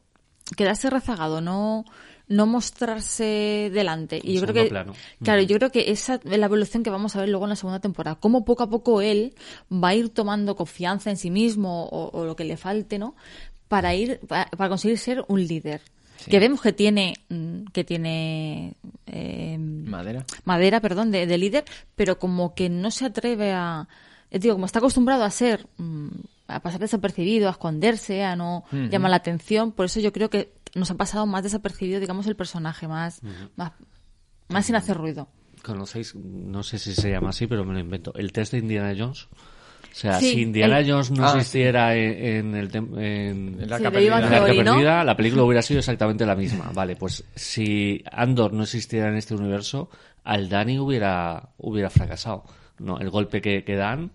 quedarse 0.56 0.92
rezagado, 0.92 1.42
no, 1.42 1.84
no 2.32 2.46
mostrarse 2.46 3.70
delante. 3.74 4.20
Y 4.24 4.36
yo 4.36 4.42
creo 4.42 4.54
que, 4.54 4.70
claro, 5.24 5.42
yo 5.42 5.58
creo 5.58 5.72
que 5.72 5.92
esa 5.92 6.16
es 6.24 6.38
la 6.38 6.46
evolución 6.46 6.84
que 6.84 6.90
vamos 6.90 7.16
a 7.16 7.20
ver 7.20 7.30
luego 7.30 7.46
en 7.46 7.50
la 7.50 7.56
segunda 7.56 7.80
temporada. 7.80 8.16
Cómo 8.20 8.46
poco 8.46 8.64
a 8.64 8.70
poco 8.70 9.02
él 9.02 9.36
va 9.72 9.90
a 9.90 9.96
ir 9.96 10.10
tomando 10.10 10.56
confianza 10.56 11.10
en 11.10 11.18
sí 11.18 11.30
mismo 11.30 11.88
o, 11.90 12.26
lo 12.26 12.36
que 12.36 12.46
le 12.46 12.56
falte, 12.56 12.98
¿no? 13.00 13.16
Para 13.68 13.96
ir, 13.96 14.20
para, 14.28 14.70
conseguir 14.70 14.98
ser 14.98 15.26
un 15.28 15.46
líder. 15.46 15.82
Que 16.30 16.40
vemos 16.40 16.62
que 16.62 16.74
tiene, 16.74 17.14
mm, 17.30 17.66
que 17.74 17.84
tiene 17.84 18.76
eh, 19.06 19.58
madera, 19.58 20.26
madera, 20.46 20.80
perdón, 20.80 21.12
de, 21.12 21.38
líder, 21.38 21.66
pero 21.96 22.20
como 22.20 22.54
que 22.54 22.70
no 22.70 22.92
se 22.92 23.06
atreve 23.06 23.52
a, 23.52 23.88
eh, 24.30 24.40
digo, 24.40 24.56
como 24.56 24.66
está 24.66 24.80
acostumbrado 24.80 25.24
a 25.24 25.30
ser, 25.30 25.68
mm, 25.78 26.10
a 26.48 26.60
pasar 26.60 26.80
desapercibido, 26.80 27.48
a 27.48 27.52
esconderse, 27.52 28.24
a 28.24 28.36
no 28.36 28.66
llamar 28.72 29.12
la 29.12 29.18
atención, 29.18 29.72
por 29.72 29.86
eso 29.86 30.00
yo 30.00 30.12
creo 30.12 30.30
que 30.30 30.54
nos 30.76 30.92
ha 30.92 30.96
pasado 30.96 31.26
más 31.26 31.44
desapercibido, 31.44 32.00
digamos, 32.00 32.28
el 32.28 32.36
personaje, 32.36 32.88
más, 32.88 33.22
más, 33.56 34.66
sin 34.66 34.76
hacer 34.76 34.98
ruido. 34.98 35.28
¿Conocéis? 35.64 36.16
No 36.16 36.64
sé 36.64 36.80
si 36.80 36.94
se 36.94 37.12
llama 37.12 37.30
así, 37.30 37.48
pero 37.48 37.64
me 37.64 37.74
lo 37.74 37.80
invento. 37.80 38.14
El 38.16 38.32
test 38.32 38.54
de 38.54 38.60
Indiana 38.60 38.96
Jones. 38.98 39.28
O 39.92 39.96
sea, 39.96 40.20
si 40.20 40.42
Indiana 40.42 40.82
Jones 40.88 41.12
no 41.12 41.26
ah, 41.26 41.34
existiera 41.36 41.96
en, 41.96 42.56
el 42.56 42.74
en, 42.74 43.70
la, 43.70 43.78
perdida, 43.92 45.04
la 45.04 45.18
película 45.18 45.44
hubiera 45.44 45.62
sido 45.62 45.80
exactamente 45.80 46.26
la 46.26 46.36
misma. 46.36 46.72
Vale, 46.74 46.96
pues 46.96 47.26
si 47.36 48.02
Andor 48.10 48.54
no 48.54 48.64
existiera 48.64 49.10
en 49.10 49.18
este 49.18 49.36
universo, 49.36 49.90
al 50.24 50.48
Dani 50.48 50.80
hubiera, 50.80 51.50
hubiera 51.58 51.90
fracasado. 51.90 52.46
No, 52.80 53.00
el 53.00 53.10
golpe 53.10 53.42
que, 53.42 53.64
que 53.64 53.76
dan, 53.76 54.12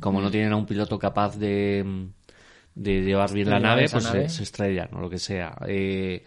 como 0.00 0.20
no 0.20 0.30
tienen 0.30 0.52
a 0.52 0.56
un 0.56 0.66
piloto 0.66 0.98
capaz 0.98 1.36
de, 1.36 2.08
de 2.74 3.02
llevar 3.02 3.32
bien 3.32 3.50
la 3.50 3.60
nave, 3.60 3.86
pues 3.90 4.04
Se, 4.04 4.42
estrellan 4.42 4.88
o 4.94 5.00
lo 5.00 5.10
que 5.10 5.18
sea. 5.18 5.56
Eh, 5.66 6.24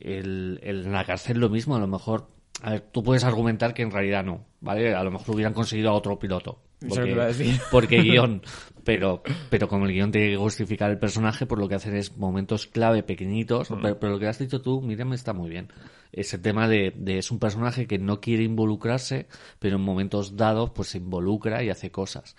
el, 0.00 0.60
en 0.62 0.92
la 0.92 1.04
cárcel 1.04 1.38
lo 1.38 1.48
mismo, 1.48 1.76
a 1.76 1.80
lo 1.80 1.86
mejor. 1.86 2.28
A 2.62 2.70
ver, 2.70 2.80
tú 2.92 3.02
puedes 3.02 3.24
argumentar 3.24 3.74
que 3.74 3.82
en 3.82 3.90
realidad 3.90 4.24
no, 4.24 4.46
¿vale? 4.60 4.94
A 4.94 5.02
lo 5.02 5.10
mejor 5.10 5.34
hubieran 5.34 5.52
conseguido 5.52 5.90
a 5.90 5.94
otro 5.94 6.18
piloto. 6.18 6.62
Porque, 6.80 7.58
porque 7.70 8.02
guion. 8.02 8.42
Pero, 8.86 9.20
pero 9.50 9.66
como 9.66 9.86
el 9.86 9.92
guion 9.92 10.12
tiene 10.12 10.30
que 10.30 10.36
justificar 10.36 10.92
el 10.92 10.98
personaje, 11.00 11.44
por 11.44 11.58
lo 11.58 11.68
que 11.68 11.74
hacen 11.74 11.96
es 11.96 12.16
momentos 12.16 12.68
clave 12.68 13.02
pequeñitos. 13.02 13.68
Mm. 13.68 13.82
Pero, 13.82 14.12
lo 14.12 14.20
que 14.20 14.28
has 14.28 14.38
dicho 14.38 14.62
tú, 14.62 14.80
Miriam, 14.80 15.12
está 15.12 15.32
muy 15.32 15.50
bien. 15.50 15.72
Ese 16.12 16.38
tema 16.38 16.68
de, 16.68 16.92
de, 16.96 17.18
es 17.18 17.32
un 17.32 17.40
personaje 17.40 17.88
que 17.88 17.98
no 17.98 18.20
quiere 18.20 18.44
involucrarse, 18.44 19.26
pero 19.58 19.74
en 19.74 19.82
momentos 19.82 20.36
dados 20.36 20.70
pues 20.70 20.90
se 20.90 20.98
involucra 20.98 21.64
y 21.64 21.70
hace 21.70 21.90
cosas 21.90 22.36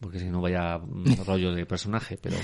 porque 0.00 0.18
si 0.18 0.26
no 0.26 0.40
vaya 0.40 0.80
rollo 1.26 1.52
de 1.52 1.66
personaje, 1.66 2.18
pero 2.20 2.36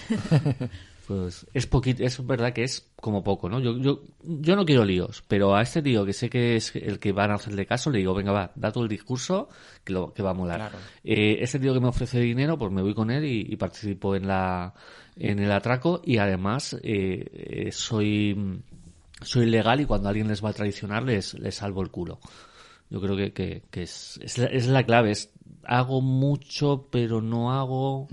pues 1.07 1.47
es 1.53 1.67
poquito, 1.67 2.03
es 2.03 2.27
verdad 2.27 2.53
que 2.53 2.65
es 2.65 2.91
como 2.97 3.23
poco, 3.23 3.49
¿no? 3.49 3.61
Yo, 3.61 3.77
yo, 3.79 4.03
yo 4.23 4.57
no 4.57 4.65
quiero 4.65 4.85
líos, 4.85 5.23
pero 5.29 5.55
a 5.55 5.63
este 5.63 5.83
tío 5.83 6.05
que 6.05 6.13
sé 6.13 6.31
que 6.31 6.57
es 6.57 6.75
el 6.77 6.99
que 6.99 7.13
van 7.13 7.31
a 7.31 7.35
hacerle 7.35 7.67
caso, 7.67 7.91
le 7.91 7.99
digo, 7.99 8.15
venga, 8.15 8.33
va, 8.33 8.53
da 8.55 8.73
todo 8.73 8.85
el 8.85 8.89
discurso 8.89 9.49
que, 9.85 9.93
lo, 9.93 10.13
que 10.15 10.23
va 10.23 10.31
a 10.31 10.35
molar. 10.35 10.73
Eh, 11.03 11.39
este 11.41 11.59
tío 11.59 11.75
que 11.75 11.81
me 11.81 11.89
ofrece 11.89 12.21
dinero, 12.21 12.59
pues 12.59 12.73
me 12.73 12.83
voy 12.83 12.95
con 12.95 13.11
él 13.11 13.25
y, 13.25 13.57
participo 13.57 14.17
en 14.17 14.27
la 14.27 14.75
en 15.17 15.39
el 15.39 15.53
atraco 15.53 16.03
y 16.05 16.19
además 16.19 16.77
eh, 16.83 17.25
eh, 17.33 17.73
soy 17.73 18.63
soy 19.23 19.47
legal 19.47 19.81
y 19.81 19.87
cuando 19.87 20.09
alguien 20.09 20.27
les 20.27 20.45
va 20.45 20.51
a 20.51 20.55
traicionar 20.55 21.05
les, 21.05 21.35
les 21.35 21.55
salvo 21.55 21.83
el 21.83 21.91
culo. 21.91 22.19
Yo 22.91 23.01
creo 23.01 23.17
que, 23.17 23.33
que, 23.33 23.63
que 23.71 23.83
es, 23.83 24.21
es, 24.23 24.39
la, 24.39 24.47
es, 24.47 24.67
la, 24.67 24.85
clave, 24.85 25.11
es 25.11 25.31
hago 25.67 26.01
mucho, 26.01 26.89
pero 26.91 27.21
no 27.21 27.53
hago. 27.53 28.09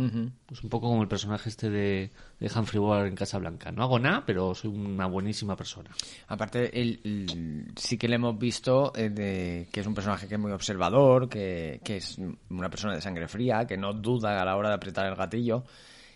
Es 0.51 0.63
un 0.63 0.69
poco 0.69 0.89
como 0.89 1.01
el 1.01 1.07
personaje 1.07 1.49
este 1.49 1.69
de, 1.69 2.11
de 2.39 2.51
Humphrey 2.53 2.79
Bogart 2.79 3.07
en 3.07 3.15
Casablanca. 3.15 3.71
No 3.71 3.83
hago 3.83 3.99
nada, 3.99 4.23
pero 4.25 4.53
soy 4.55 4.71
una 4.71 5.05
buenísima 5.05 5.55
persona. 5.55 5.89
Aparte, 6.27 6.79
el, 6.79 7.71
sí 7.75 7.97
que 7.97 8.07
le 8.07 8.15
hemos 8.15 8.37
visto 8.37 8.93
eh, 8.95 9.09
de, 9.09 9.67
que 9.71 9.79
es 9.79 9.87
un 9.87 9.93
personaje 9.93 10.27
que 10.27 10.35
es 10.35 10.39
muy 10.39 10.51
observador, 10.51 11.29
que, 11.29 11.79
que 11.83 11.97
es 11.97 12.17
una 12.49 12.69
persona 12.69 12.95
de 12.95 13.01
sangre 13.01 13.27
fría, 13.27 13.65
que 13.65 13.77
no 13.77 13.93
duda 13.93 14.41
a 14.41 14.45
la 14.45 14.55
hora 14.55 14.69
de 14.69 14.75
apretar 14.75 15.05
el 15.07 15.15
gatillo. 15.15 15.63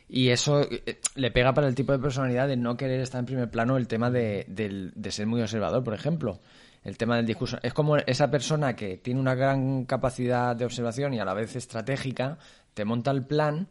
Y 0.08 0.30
eso 0.30 0.62
eh, 0.62 1.00
le 1.16 1.32
pega 1.32 1.54
para 1.54 1.68
el 1.68 1.76
tipo 1.76 1.92
de 1.92 2.00
personalidad 2.00 2.48
de 2.48 2.58
no 2.58 2.78
querer 2.78 3.02
estar 3.02 3.20
en 3.20 3.26
primer 3.26 3.50
plano 3.50 3.78
el 3.78 3.88
tema 3.88 4.12
de, 4.12 4.46
de 4.48 5.12
ser 5.12 5.28
muy 5.28 5.42
observador, 5.42 5.84
por 5.84 5.94
ejemplo 5.94 6.40
el 6.86 6.98
tema 6.98 7.18
del 7.18 7.26
discurso. 7.26 7.58
Es 7.64 7.74
como 7.74 7.98
esa 7.98 8.32
persona 8.32 8.76
que 8.76 8.98
tiene 8.98 9.20
una 9.20 9.36
gran 9.36 9.86
capacidad 9.86 10.56
de 10.56 10.66
observación 10.66 11.14
y 11.14 11.20
a 11.20 11.26
la 11.26 11.34
vez 11.34 11.56
estratégica, 11.56 12.38
te 12.74 12.86
monta 12.86 13.12
el 13.12 13.26
plan 13.26 13.68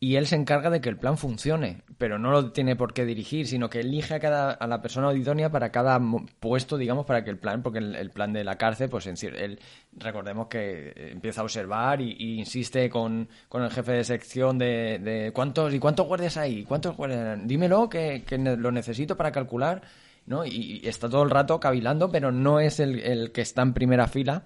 y 0.00 0.16
él 0.16 0.26
se 0.26 0.36
encarga 0.36 0.70
de 0.70 0.80
que 0.80 0.88
el 0.88 0.98
plan 0.98 1.16
funcione, 1.16 1.82
pero 1.98 2.18
no 2.18 2.30
lo 2.30 2.52
tiene 2.52 2.76
por 2.76 2.92
qué 2.92 3.04
dirigir, 3.04 3.46
sino 3.46 3.70
que 3.70 3.80
elige 3.80 4.14
a, 4.14 4.20
cada, 4.20 4.52
a 4.52 4.66
la 4.66 4.82
persona 4.82 5.12
idónea 5.14 5.50
para 5.50 5.70
cada 5.70 6.00
puesto, 6.40 6.76
digamos, 6.76 7.06
para 7.06 7.24
que 7.24 7.30
el 7.30 7.38
plan, 7.38 7.62
porque 7.62 7.78
el, 7.78 8.10
plan 8.10 8.32
de 8.32 8.44
la 8.44 8.56
cárcel, 8.56 8.90
pues 8.90 9.06
en 9.06 9.16
él, 9.34 9.60
recordemos 9.92 10.48
que 10.48 10.92
empieza 11.12 11.40
a 11.40 11.44
observar 11.44 12.00
y, 12.00 12.38
insiste 12.38 12.90
con, 12.90 13.28
con, 13.48 13.62
el 13.62 13.70
jefe 13.70 13.92
de 13.92 14.04
sección 14.04 14.58
de, 14.58 14.98
de, 14.98 15.32
cuántos 15.32 15.72
y 15.72 15.78
cuántos 15.78 16.06
guardias 16.06 16.36
hay, 16.36 16.64
cuántos 16.64 16.96
guardias, 16.96 17.38
dímelo 17.44 17.88
que, 17.88 18.24
que 18.26 18.36
lo 18.36 18.72
necesito 18.72 19.16
para 19.16 19.32
calcular 19.32 19.82
¿no? 20.26 20.44
Y, 20.44 20.80
está 20.84 21.08
todo 21.08 21.22
el 21.22 21.30
rato 21.30 21.60
cavilando, 21.60 22.10
pero 22.10 22.32
no 22.32 22.60
es 22.60 22.80
el, 22.80 23.32
que 23.32 23.40
está 23.40 23.62
en 23.62 23.74
primera 23.74 24.06
fila 24.06 24.44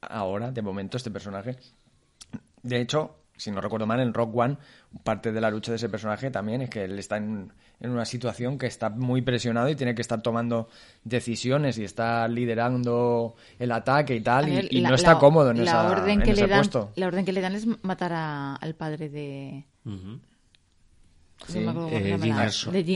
ahora, 0.00 0.50
de 0.50 0.62
momento, 0.62 0.96
este 0.96 1.10
personaje. 1.10 1.56
De 2.62 2.80
hecho, 2.80 3.16
si 3.36 3.50
no 3.50 3.60
recuerdo 3.60 3.86
mal, 3.86 4.00
en 4.00 4.14
Rock 4.14 4.36
One, 4.36 4.56
parte 5.02 5.32
de 5.32 5.40
la 5.40 5.50
lucha 5.50 5.72
de 5.72 5.76
ese 5.76 5.88
personaje 5.88 6.30
también 6.30 6.62
es 6.62 6.70
que 6.70 6.84
él 6.84 6.98
está 6.98 7.16
en, 7.16 7.52
una 7.80 8.04
situación 8.04 8.58
que 8.58 8.66
está 8.66 8.90
muy 8.90 9.22
presionado 9.22 9.68
y 9.70 9.74
tiene 9.74 9.94
que 9.94 10.02
estar 10.02 10.20
tomando 10.20 10.68
decisiones 11.04 11.78
y 11.78 11.84
está 11.84 12.28
liderando 12.28 13.34
el 13.58 13.72
ataque 13.72 14.14
y 14.16 14.20
tal, 14.20 14.48
y, 14.70 14.82
no 14.82 14.94
está 14.94 15.18
cómodo 15.18 15.50
en, 15.50 15.60
esa, 15.60 15.90
orden 15.90 16.20
que 16.20 16.34
le 16.34 16.46
dan, 16.46 16.60
puesto. 16.60 16.92
La 16.96 17.06
orden 17.06 17.24
que 17.24 17.32
le 17.32 17.40
dan 17.40 17.54
es 17.54 17.66
matar 17.82 18.12
al 18.60 18.74
padre 18.74 19.08
de... 19.08 19.64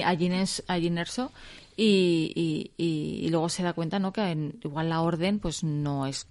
a 0.03 0.79
Ginerso 0.79 1.33
y, 1.77 2.73
y, 2.77 3.29
luego 3.31 3.49
se 3.49 3.63
da 3.63 3.73
cuenta 3.73 3.99
no 3.99 4.13
que 4.13 4.53
igual 4.63 4.89
la 4.89 5.03
orden 5.03 5.41
pues 5.41 5.65
no 5.65 6.07
es 6.07 6.29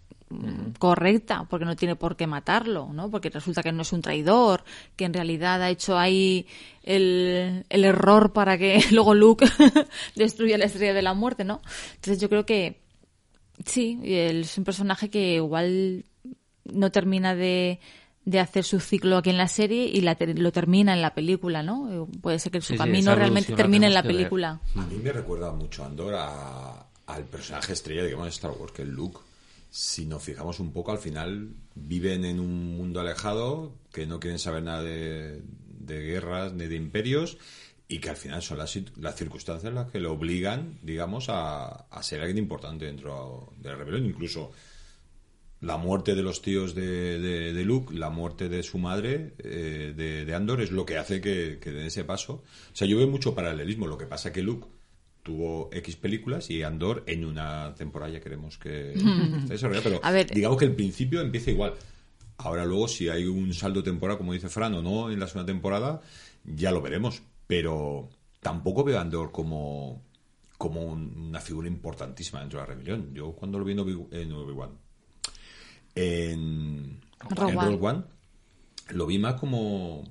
correcta 0.80 1.46
porque 1.50 1.66
no 1.66 1.76
tiene 1.76 1.96
por 1.96 2.16
qué 2.16 2.28
matarlo 2.28 2.90
no 2.92 3.12
porque 3.12 3.30
resulta 3.30 3.62
que 3.62 3.72
no 3.72 3.84
es 3.84 3.94
un 3.94 4.02
traidor 4.02 4.64
que 4.96 5.06
en 5.06 5.14
realidad 5.14 5.62
ha 5.62 5.70
hecho 5.70 5.98
ahí 5.98 6.48
el, 6.82 7.66
el 7.70 7.86
error 7.86 8.34
para 8.34 8.58
que 8.58 8.82
luego 8.92 9.14
Luke 9.14 9.46
destruya 10.16 10.58
la 10.58 10.66
estrella 10.66 10.94
de 10.94 11.02
la 11.02 11.14
muerte 11.14 11.44
no 11.44 11.62
entonces 11.96 12.20
yo 12.20 12.30
creo 12.30 12.46
que 12.46 12.82
sí 13.66 14.00
es 14.04 14.58
un 14.58 14.64
personaje 14.64 15.10
que 15.10 15.36
igual 15.36 16.06
no 16.66 16.92
termina 16.92 17.36
de 17.36 17.80
de 18.26 18.40
hacer 18.40 18.64
su 18.64 18.80
ciclo 18.80 19.18
aquí 19.18 19.30
en 19.30 19.38
la 19.38 19.48
serie 19.48 19.86
y 19.86 20.02
lo 20.02 20.52
termina 20.52 20.94
en 20.94 21.02
la 21.02 21.14
película, 21.14 21.62
¿no? 21.62 22.08
Puede 22.22 22.40
ser 22.40 22.52
que 22.52 22.62
su 22.62 22.76
camino 22.76 23.16
realmente 23.16 23.54
termine 23.54 23.88
en 23.88 23.94
la 23.94 24.04
película. 24.04 24.62
A 24.76 24.86
mí 24.86 24.98
me 25.04 25.12
recuerda 25.12 25.52
mucho 25.52 25.84
Andor 25.84 26.16
al 26.16 27.26
personaje 27.26 27.74
estrella, 27.74 28.04
digamos, 28.04 28.26
de 28.26 28.32
Star 28.32 28.52
Wars, 28.52 28.72
que 28.72 28.84
es 28.84 28.88
Luke. 28.88 29.20
Si 29.70 30.06
nos 30.06 30.24
fijamos 30.24 30.60
un 30.60 30.72
poco, 30.72 30.92
al 30.92 31.00
final 31.00 31.50
viven 31.76 32.26
en 32.26 32.40
un 32.40 32.78
mundo 32.78 33.02
alejado, 33.02 33.74
que 33.92 34.06
no 34.06 34.20
quieren 34.20 34.40
saber 34.40 34.64
nada 34.64 34.84
de, 34.84 35.42
guerras 35.80 36.54
ni 36.54 36.68
de 36.68 36.76
imperios, 36.76 37.38
y 37.88 38.00
que 38.00 38.10
al 38.10 38.16
final 38.16 38.42
son 38.42 38.60
las, 38.60 38.80
las 38.96 39.16
circunstancias 39.16 39.74
las 39.74 39.92
que 39.92 40.00
le 40.00 40.08
obligan, 40.08 40.80
digamos, 40.82 41.28
a, 41.28 41.66
a 41.66 42.04
ser 42.04 42.22
alguien 42.22 42.38
importante 42.38 42.86
dentro 42.86 43.52
de 43.58 43.70
la 43.70 43.76
rebelión. 43.76 44.06
Incluso 44.06 44.52
la 45.64 45.78
muerte 45.78 46.14
de 46.14 46.22
los 46.22 46.42
tíos 46.42 46.76
de, 46.76 47.20
de, 47.20 47.64
Luke, 47.64 47.94
la 47.96 48.10
muerte 48.10 48.50
de 48.50 48.64
su 48.64 48.78
madre, 48.80 49.34
eh, 49.40 49.94
de, 49.96 50.36
Andor, 50.36 50.62
es 50.62 50.72
lo 50.72 50.86
que 50.86 50.98
hace 50.98 51.22
que, 51.22 51.58
que 51.62 51.72
den 51.72 51.86
ese 51.86 52.04
paso. 52.04 52.44
O 52.44 52.76
sea, 52.76 52.86
yo 52.86 52.98
veo 52.98 53.08
mucho 53.08 53.34
paralelismo. 53.34 53.88
Lo 53.88 53.98
que 53.98 54.06
pasa 54.06 54.34
que 54.34 54.44
Luke 54.44 54.68
tuvo 55.24 55.70
X 55.72 55.96
películas 55.96 56.50
y 56.50 56.64
Andor 56.64 57.06
en 57.08 57.24
una 57.24 57.74
temporada 57.76 58.12
ya 58.12 58.20
queremos 58.20 58.58
que 58.58 58.92
esté 58.94 59.54
desarrollado. 59.54 60.02
Pero 60.02 60.36
digamos 60.36 60.58
que 60.58 60.66
el 60.66 60.76
principio 60.76 61.22
empieza 61.22 61.52
igual. 61.52 61.76
Ahora 62.40 62.66
luego, 62.66 62.90
si 62.90 63.08
hay 63.08 63.24
un 63.26 63.54
saldo 63.54 63.82
temporal, 63.82 64.18
como 64.18 64.34
dice 64.34 64.50
Fran, 64.50 64.74
o 64.74 64.82
no 64.82 65.12
en 65.12 65.20
la 65.20 65.28
segunda 65.28 65.46
temporada, 65.46 66.02
ya 66.44 66.72
lo 66.74 66.82
veremos. 66.82 67.24
Pero 67.48 68.10
tampoco 68.42 68.84
veo 68.84 68.98
a 68.98 69.02
Andor 69.02 69.32
como, 69.32 70.02
como 70.58 70.82
una 70.82 71.40
figura 71.40 71.70
importantísima 71.70 72.42
dentro 72.42 72.60
de 72.60 72.68
la 72.68 72.74
rebelión. 72.74 73.14
Yo 73.14 73.32
cuando 73.32 73.58
lo 73.60 73.64
vi 73.64 73.72
en 73.72 74.34
Obi-Wan 74.34 74.83
en 75.96 77.02
Rogue, 77.30 77.58
One. 77.58 78.04
lo 78.90 79.06
vi 79.06 79.20
más 79.20 79.36
como 79.36 80.04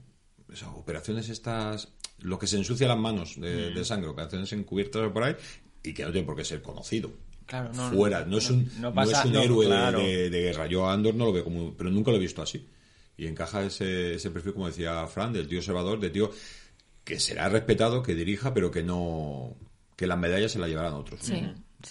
operaciones 0.76 1.28
estas, 1.28 1.88
lo 2.18 2.38
que 2.38 2.46
se 2.46 2.56
ensucia 2.56 2.88
las 2.88 2.98
manos 2.98 3.40
de, 3.40 3.72
mm. 3.74 3.84
sangre, 3.84 4.08
operaciones 4.08 4.52
encubiertas 4.52 5.10
por 5.12 5.24
ahí, 5.24 5.36
y 5.82 5.92
que 5.92 6.04
no 6.04 6.12
tiene 6.12 6.26
por 6.26 6.36
qué 6.36 6.44
ser 6.44 6.62
conocido. 6.62 7.12
Claro, 7.46 7.74
Fuera, 7.74 8.24
no, 8.24 8.38
es 8.38 8.48
un, 8.50 8.62
es 8.62 9.24
un 9.24 9.36
héroe 9.36 9.66
de, 9.66 10.30
guerra. 10.30 10.66
Yo 10.66 10.86
a 10.86 10.92
Andor 10.92 11.14
no 11.14 11.26
lo 11.26 11.32
veo 11.32 11.44
como, 11.44 11.74
pero 11.74 11.90
nunca 11.90 12.10
lo 12.10 12.16
he 12.16 12.20
visto 12.20 12.40
así. 12.40 12.66
Y 13.16 13.26
encaja 13.26 13.64
ese, 13.64 14.14
ese 14.14 14.30
perfil, 14.30 14.54
como 14.54 14.68
decía 14.68 15.06
Fran, 15.06 15.32
del 15.32 15.48
tío 15.48 15.58
observador, 15.58 16.00
de 16.00 16.10
tío 16.10 16.30
que 17.04 17.18
será 17.18 17.48
respetado, 17.48 18.02
que 18.02 18.14
dirija, 18.14 18.54
pero 18.54 18.70
que 18.70 18.82
no, 18.82 19.56
que 19.96 20.06
las 20.06 20.18
medallas 20.18 20.52
se 20.52 20.58
las 20.58 20.68
llevarán 20.68 20.94
otros. 20.94 21.20
Sí. 21.20 21.42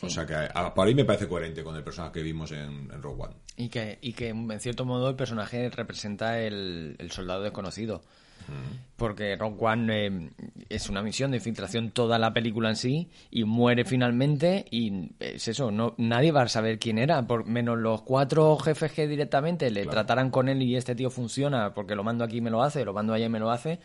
O 0.02 0.10
sea 0.10 0.26
que 0.26 0.34
para 0.54 0.86
mí 0.86 0.96
me 0.96 1.06
parece 1.06 1.28
coherente 1.28 1.64
con 1.64 1.76
el 1.76 1.84
personaje 1.84 2.14
que 2.14 2.24
vimos 2.24 2.52
en, 2.52 2.90
Rogue 3.02 3.24
One. 3.24 3.36
Y 3.58 3.70
que, 3.70 4.00
y 4.02 4.14
que 4.14 4.30
en 4.30 4.60
cierto 4.60 4.86
modo 4.86 5.10
el 5.10 5.16
personaje 5.16 5.70
representa 5.70 6.40
el, 6.40 6.96
soldado 7.12 7.44
desconocido. 7.44 8.02
Porque 8.98 9.38
Rogue 9.38 9.58
One 9.60 10.08
eh, 10.08 10.30
es 10.68 10.90
una 10.90 11.02
misión 11.04 11.32
de 11.32 11.38
infiltración 11.38 11.92
toda 11.92 12.20
la 12.20 12.34
película 12.34 12.70
en 12.70 12.76
sí 12.76 13.08
y 13.30 13.44
muere 13.46 13.86
finalmente 13.86 14.66
y 14.70 15.12
es 15.20 15.48
eso, 15.48 15.72
no 15.72 15.94
nadie 15.98 16.32
va 16.32 16.42
a 16.42 16.48
saber 16.50 16.78
quién 16.78 16.98
era, 16.98 17.26
por 17.28 17.46
menos 17.46 17.78
los 17.78 18.02
cuatro 18.02 18.58
jefes 18.58 18.92
que 18.92 19.08
directamente 19.08 19.70
le 19.70 19.86
trataran 19.86 20.32
con 20.32 20.50
él 20.50 20.62
y 20.64 20.76
este 20.76 20.96
tío 20.96 21.10
funciona 21.12 21.74
porque 21.74 21.96
lo 21.96 22.04
mando 22.04 22.26
aquí 22.26 22.38
y 22.38 22.42
me 22.42 22.50
lo 22.50 22.64
hace, 22.64 22.84
lo 22.84 22.94
mando 22.94 23.14
allá 23.14 23.28
y 23.28 23.30
me 23.30 23.40
lo 23.40 23.52
hace 23.52 23.80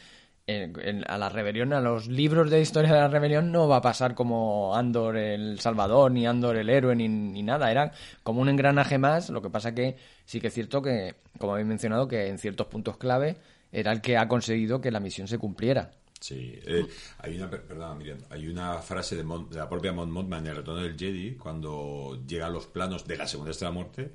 a 0.49 1.19
la 1.19 1.29
rebelión, 1.29 1.73
a 1.73 1.81
los 1.81 2.07
libros 2.07 2.51
de 2.51 2.61
historia 2.61 2.93
de 2.93 3.01
la 3.01 3.09
rebelión 3.09 3.51
no 3.51 3.67
va 3.67 3.79
a 3.79 3.83
pasar 3.83 4.15
como 4.15 4.77
Andor 4.77 5.17
el 5.17 5.59
Salvador, 5.59 6.13
ni 6.13 6.25
Andor 6.27 6.57
el 6.57 6.71
héroe, 6.71 6.95
ni, 6.95 7.43
nada. 7.43 7.71
Era 7.71 7.93
como 8.23 8.43
un 8.43 8.49
engranaje 8.49 8.97
más. 8.97 9.29
Lo 9.31 9.43
que 9.43 9.51
pasa 9.51 9.75
que 9.75 9.97
sí 10.25 10.41
que 10.41 10.47
es 10.47 10.55
cierto 10.55 10.83
que, 10.83 11.17
como 11.39 11.53
habéis 11.53 11.67
mencionado, 11.67 12.07
que 12.07 12.29
en 12.29 12.39
ciertos 12.39 12.69
puntos 12.69 12.97
clave 12.97 13.37
era 13.73 13.91
el 13.91 14.01
que 14.01 14.17
ha 14.17 14.29
conseguido 14.29 14.81
que 14.81 14.93
la 14.93 15.01
misión 15.01 15.27
se 15.27 15.39
cumpliera. 15.39 15.91
Sí, 16.21 16.59
eh, 16.65 16.87
hay 17.19 17.37
una, 17.37 17.51
perdón, 17.51 17.99
Miriam, 17.99 18.19
hay 18.31 18.49
una 18.49 18.79
frase 18.79 19.17
de, 19.17 19.25
la 19.51 19.69
propia 19.69 19.93
Mon 19.93 20.33
en 20.33 20.47
el 20.47 20.57
retorno 20.57 20.81
del 20.81 20.97
Jedi 20.97 21.35
cuando 21.35 22.23
llega 22.27 22.47
a 22.47 22.51
los 22.51 22.67
planos 22.67 23.07
de 23.07 23.17
la 23.17 23.27
segunda 23.27 23.51
estrella 23.51 23.71
de 23.71 23.75
muerte, 23.75 24.13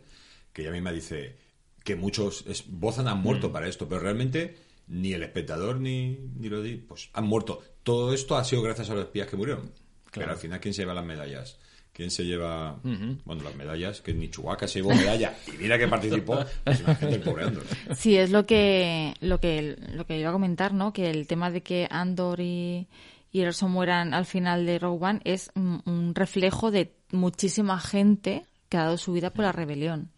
que 0.52 0.64
ella 0.64 0.72
misma 0.72 0.92
dice 0.92 1.36
que 1.84 1.96
muchos 1.96 2.46
es, 2.48 2.64
Bozan 2.68 3.08
han 3.08 3.22
muerto 3.22 3.50
mm. 3.50 3.52
para 3.52 3.68
esto, 3.68 3.88
pero 3.88 4.02
realmente 4.02 4.56
ni 4.92 5.14
el 5.14 5.24
espectador 5.24 5.80
ni, 5.80 6.20
ni 6.38 6.50
lo 6.50 6.62
di, 6.62 6.76
pues 6.76 7.10
han 7.14 7.26
muerto. 7.26 7.64
Todo 7.84 8.14
esto 8.14 8.36
ha 8.36 8.44
sido 8.44 8.62
gracias 8.62 8.90
a 8.90 8.94
los 8.94 9.06
espías 9.06 9.28
que 9.28 9.38
murieron. 9.38 9.72
Pero 10.12 10.32
al 10.32 10.38
final, 10.38 10.60
¿quién 10.60 10.74
se 10.74 10.82
lleva 10.82 10.94
las 10.94 11.06
medallas? 11.06 11.58
¿Quién 11.94 12.12
se 12.12 12.26
lleva, 12.26 12.80
bueno, 13.26 13.44
las 13.44 13.56
medallas? 13.56 14.02
Que 14.02 14.14
ni 14.14 14.30
Chubaca 14.30 14.68
se 14.68 14.80
llevó 14.80 14.94
medalla. 14.94 15.36
Y 15.48 15.58
mira 15.58 15.78
que 15.78 15.88
participó, 15.88 16.40
pues 16.64 16.84
el 17.02 17.22
pobre 17.22 17.46
Andor. 17.46 17.64
Sí, 17.96 18.18
es 18.18 18.32
lo 18.32 18.46
que, 18.46 19.14
lo 19.22 19.40
que, 19.40 19.78
lo 19.94 20.06
que 20.06 20.20
iba 20.20 20.30
a 20.30 20.34
comentar, 20.34 20.74
¿no? 20.74 20.94
Que 20.94 21.10
el 21.10 21.28
tema 21.28 21.52
de 21.52 21.62
que 21.62 21.88
Andor 21.90 22.40
y, 22.40 22.88
y 23.32 23.44
mueran 23.68 24.14
al 24.14 24.26
final 24.26 24.66
de 24.66 24.80
Rogue 24.80 25.06
One 25.06 25.22
es 25.24 25.52
un 25.56 26.14
reflejo 26.16 26.72
de 26.72 26.94
muchísima 27.12 27.80
gente 27.80 28.46
que 28.70 28.78
ha 28.78 28.86
dado 28.86 28.98
su 28.98 29.14
vida 29.14 29.32
por 29.32 29.44
la 29.44 29.52
rebelión. 29.52 30.12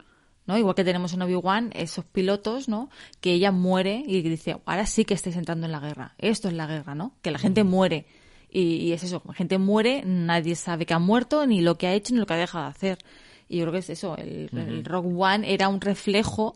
¿No? 0.46 0.58
Igual 0.58 0.76
que 0.76 0.84
tenemos 0.84 1.14
en 1.14 1.22
Obi-Wan 1.22 1.72
esos 1.74 2.06
pilotos, 2.06 2.68
¿no? 2.68 2.90
Que 3.22 3.34
ella 3.34 3.52
muere 3.52 4.04
y 4.06 4.22
dice, 4.22 4.58
ahora 4.66 4.86
sí 4.86 5.06
que 5.06 5.14
estáis 5.14 5.36
entrando 5.36 5.66
en 5.66 5.72
la 5.72 5.80
guerra. 5.80 6.16
Esto 6.18 6.48
es 6.48 6.54
la 6.54 6.68
guerra, 6.68 6.96
¿no? 6.96 7.14
Que 7.22 7.32
la 7.32 7.40
gente 7.40 7.64
muere. 7.64 8.06
Y, 8.50 8.92
es 8.92 9.04
eso, 9.04 9.24
la 9.26 9.34
gente 9.34 9.58
muere, 9.58 10.04
nadie 10.06 10.56
sabe 10.56 10.86
que 10.86 10.94
ha 10.94 11.00
muerto, 11.00 11.48
ni 11.48 11.62
lo 11.62 11.78
que 11.80 11.88
ha 11.88 11.94
hecho, 11.94 12.14
ni 12.14 12.20
lo 12.20 12.28
que 12.28 12.36
ha 12.36 12.38
dejado 12.38 12.66
de 12.66 12.70
hacer. 12.70 12.98
Y 13.54 13.58
yo 13.58 13.66
creo 13.66 13.74
que 13.74 13.80
es 13.80 13.90
eso, 13.92 14.18
el, 14.18 14.50
el 14.52 14.84
Rock 14.84 15.06
One 15.16 15.54
era 15.54 15.68
un 15.68 15.80
reflejo 15.80 16.56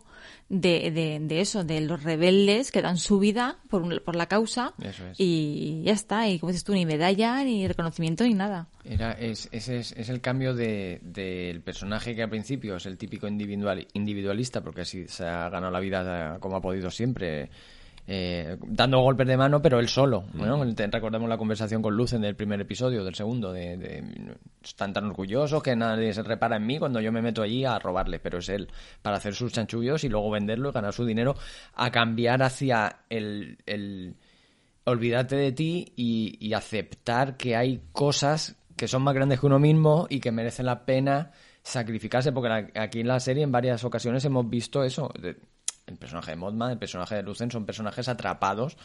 de, 0.50 1.20
de, 1.22 1.42
eso, 1.42 1.64
de 1.64 1.80
los 1.82 2.02
rebeldes 2.02 2.72
que 2.72 2.82
dan 2.82 2.98
su 2.98 3.20
vida 3.20 3.58
por, 3.70 4.02
por 4.02 4.16
la 4.16 4.26
causa 4.26 4.74
y 5.16 5.84
ya 5.84 5.92
está, 5.92 6.28
y 6.28 6.40
como 6.40 6.52
dices 6.52 6.64
tú, 6.64 6.74
ni 6.74 6.88
medalla, 6.88 7.44
ni 7.44 7.68
reconocimiento, 7.68 8.24
ni 8.24 8.34
nada. 8.34 8.68
Era, 8.84 9.12
es, 9.12 9.48
ese 9.52 9.78
es, 9.78 9.92
es, 9.92 10.10
el 10.10 10.22
cambio 10.22 10.56
del 10.56 11.02
de, 11.04 11.62
personaje 11.64 12.16
que 12.16 12.24
al 12.24 12.32
principio 12.32 12.78
es 12.78 12.88
el 12.88 12.98
típico 12.98 13.28
individual, 13.28 13.86
individualista, 13.94 14.62
porque 14.62 14.82
así 14.82 15.08
se 15.08 15.26
ha 15.26 15.50
ganado 15.50 15.72
la 15.72 15.80
vida 15.80 16.40
como 16.40 16.56
ha 16.56 16.62
podido 16.62 16.90
siempre, 16.90 17.52
eh, 18.10 18.56
dando 18.66 19.02
golpes 19.02 19.28
de 19.28 19.36
mano, 19.36 19.62
pero 19.62 19.80
él 19.80 19.90
solo. 19.90 20.24
¿no? 20.34 20.64
Recordemos 20.64 21.28
la 21.28 21.38
conversación 21.38 21.82
con 21.82 21.96
Lucen 21.96 22.22
del 22.22 22.38
primer 22.38 22.62
episodio, 22.62 23.04
del 23.04 23.16
segundo, 23.16 23.52
de, 23.52 24.16
están 24.64 24.94
tan 24.94 25.08
orgullosos 25.08 25.62
que 25.62 25.76
nadie 25.76 26.14
se 26.14 26.24
repara 26.24 26.56
en 26.56 26.66
mí 26.66 26.80
cuando 26.80 27.02
yo 27.02 27.12
me 27.12 27.22
meto 27.22 27.42
allí 27.42 27.66
a 27.66 27.78
robarle, 27.80 28.20
pero 28.20 28.38
es 28.38 28.48
él 28.48 28.70
para 29.02 29.18
hacer 29.18 29.36
sus 29.36 29.52
chanchullos 29.52 30.06
y 30.06 30.10
luego 30.10 30.32
venderlo 30.32 30.70
y 30.70 30.72
ganar 30.72 30.94
su 30.94 31.06
dinero, 31.06 31.36
a 31.74 31.92
cambiar 31.92 32.42
hacia 32.44 33.00
el, 33.10 33.58
el 33.66 34.16
olvídate 34.86 35.36
de 35.36 35.52
ti 35.52 35.92
y, 35.98 36.38
y 36.40 36.54
aceptar 36.54 37.36
que 37.36 37.58
hay 37.58 37.82
cosas 37.92 38.56
que 38.78 38.88
son 38.88 39.02
más 39.02 39.16
grandes 39.16 39.42
que 39.42 39.48
uno 39.48 39.60
mismo 39.60 40.08
y 40.10 40.22
que 40.22 40.32
merecen 40.32 40.68
la 40.68 40.86
pena 40.86 41.32
sacrificarse, 41.62 42.32
porque 42.32 42.72
aquí 42.80 43.02
en 43.02 43.08
la 43.10 43.20
serie 43.20 43.44
en 43.44 43.52
varias 43.52 43.84
ocasiones 43.84 44.24
hemos 44.24 44.50
visto 44.50 44.86
eso 44.86 45.12
el 45.88 45.98
personaje 45.98 46.32
de 46.32 46.38
Modman, 46.38 46.72
el 46.72 46.78
personaje 46.78 47.16
de 47.16 47.24
Lucen 47.24 47.50
son 47.50 47.66
personajes 47.66 48.08
atrapados 48.10 48.78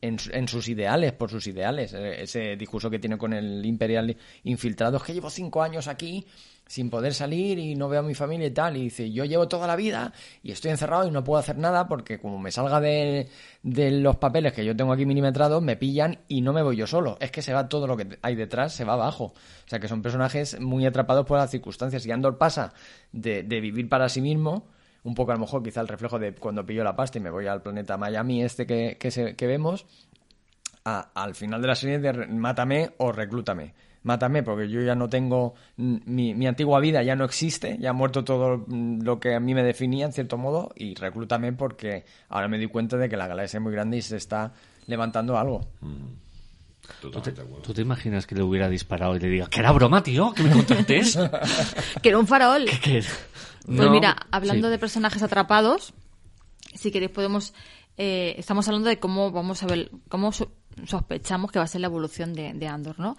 en, 0.00 0.46
sus 0.46 0.68
ideales, 0.68 1.12
por 1.12 1.30
sus 1.30 1.48
ideales. 1.48 1.92
E, 1.92 2.22
ese 2.22 2.56
discurso 2.56 2.88
que 2.88 3.00
tiene 3.00 3.18
con 3.18 3.32
el 3.32 3.66
imperial 3.66 4.16
infiltrado 4.44 4.98
es 4.98 5.02
que 5.02 5.12
llevo 5.12 5.28
cinco 5.30 5.62
años 5.62 5.88
aquí 5.88 6.24
sin 6.68 6.90
poder 6.90 7.14
salir 7.14 7.58
y 7.58 7.74
no 7.74 7.88
veo 7.88 8.00
a 8.00 8.02
mi 8.04 8.14
familia 8.14 8.46
y 8.46 8.50
tal. 8.52 8.76
Y 8.76 8.84
dice, 8.84 9.10
yo 9.10 9.24
llevo 9.24 9.48
toda 9.48 9.66
la 9.66 9.74
vida 9.74 10.12
y 10.44 10.52
estoy 10.52 10.70
encerrado 10.70 11.08
y 11.08 11.10
no 11.10 11.24
puedo 11.24 11.40
hacer 11.40 11.58
nada 11.58 11.88
porque 11.88 12.20
como 12.20 12.38
me 12.38 12.52
salga 12.52 12.80
de, 12.80 13.28
de 13.64 13.90
los 13.90 14.16
papeles 14.18 14.52
que 14.52 14.64
yo 14.64 14.76
tengo 14.76 14.92
aquí 14.92 15.04
milimetrados, 15.04 15.60
me 15.60 15.76
pillan 15.76 16.20
y 16.28 16.42
no 16.42 16.52
me 16.52 16.62
voy 16.62 16.76
yo 16.76 16.86
solo. 16.86 17.16
Es 17.20 17.32
que 17.32 17.42
se 17.42 17.52
va 17.52 17.68
todo 17.68 17.88
lo 17.88 17.96
que 17.96 18.18
hay 18.22 18.36
detrás, 18.36 18.74
se 18.74 18.84
va 18.84 18.92
abajo. 18.92 19.24
O 19.34 19.68
sea 19.68 19.80
que 19.80 19.88
son 19.88 20.02
personajes 20.02 20.60
muy 20.60 20.86
atrapados 20.86 21.26
por 21.26 21.38
las 21.38 21.50
circunstancias. 21.50 22.06
Y 22.06 22.12
Andor 22.12 22.38
pasa 22.38 22.72
de, 23.10 23.42
de 23.42 23.60
vivir 23.60 23.88
para 23.88 24.08
sí 24.08 24.20
mismo 24.20 24.77
un 25.08 25.14
poco 25.14 25.32
a 25.32 25.34
lo 25.34 25.40
mejor 25.40 25.62
quizá 25.62 25.80
el 25.80 25.88
reflejo 25.88 26.18
de 26.18 26.34
cuando 26.34 26.64
pillo 26.64 26.84
la 26.84 26.94
pasta 26.94 27.18
y 27.18 27.20
me 27.20 27.30
voy 27.30 27.46
al 27.46 27.62
planeta 27.62 27.96
Miami 27.96 28.42
este 28.42 28.66
que, 28.66 28.96
que, 28.98 29.46
vemos, 29.46 29.86
al 30.84 31.34
final 31.34 31.60
de 31.60 31.68
la 31.68 31.74
serie 31.74 31.98
de 31.98 32.26
mátame 32.28 32.90
o 32.98 33.10
reclútame. 33.10 33.74
Mátame 34.04 34.42
porque 34.42 34.68
yo 34.68 34.80
ya 34.80 34.94
no 34.94 35.08
tengo, 35.08 35.54
mi, 35.76 36.34
mi, 36.34 36.46
antigua 36.46 36.78
vida 36.78 37.02
ya 37.02 37.16
no 37.16 37.24
existe, 37.24 37.76
ya 37.80 37.90
ha 37.90 37.92
muerto 37.92 38.24
todo 38.24 38.64
lo 38.68 39.18
que 39.18 39.34
a 39.34 39.40
mí 39.40 39.54
me 39.54 39.64
definía 39.64 40.06
en 40.06 40.12
cierto 40.12 40.38
modo 40.38 40.70
y 40.76 40.94
reclútame 40.94 41.52
porque 41.52 42.04
ahora 42.28 42.48
me 42.48 42.58
doy 42.58 42.68
cuenta 42.68 42.96
de 42.96 43.08
que 43.08 43.16
la 43.16 43.26
galaxia 43.26 43.58
es 43.58 43.62
muy 43.62 43.72
grande 43.72 43.96
y 43.96 44.02
se 44.02 44.16
está 44.16 44.52
levantando 44.86 45.36
algo. 45.36 45.62
Mm. 45.80 46.27
¿Tú 47.00 47.74
te, 47.74 47.82
imaginas 47.82 48.26
que 48.26 48.34
le 48.34 48.42
hubiera 48.42 48.68
disparado 48.68 49.16
y 49.16 49.20
le 49.20 49.28
diga 49.28 49.46
que 49.48 49.60
era 49.60 49.72
broma, 49.72 50.02
tío? 50.02 50.32
Que 50.32 50.42
me 50.42 50.50
contestes. 50.50 51.18
que 52.02 52.08
era 52.08 52.18
un 52.18 52.26
farol. 52.26 52.66
Pues 53.68 53.90
mira, 53.90 54.16
hablando 54.30 54.70
de 54.70 54.78
personajes 54.78 55.22
atrapados, 55.22 55.92
si 56.74 56.90
queréis 56.90 57.10
podemos... 57.10 57.52
Eh, 57.98 58.34
estamos 58.38 58.66
hablando 58.66 58.88
de 58.88 58.98
cómo 58.98 59.30
vamos 59.30 59.62
a 59.62 59.66
ver, 59.66 59.90
cómo 60.08 60.30
sospechamos 60.32 61.50
que 61.50 61.58
va 61.58 61.66
a 61.66 61.68
ser 61.68 61.82
la 61.82 61.88
evolución 61.88 62.32
de, 62.32 62.66
Andor, 62.66 62.98
¿no? 62.98 63.16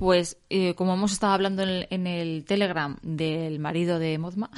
Pues 0.00 0.38
eh, 0.48 0.74
como 0.74 0.94
hemos 0.94 1.12
estado 1.12 1.34
hablando 1.34 1.62
en 1.62 2.06
el, 2.08 2.44
Telegram 2.44 2.96
del 3.02 3.60
marido 3.60 4.00
de 4.00 4.18
Modma, 4.18 4.50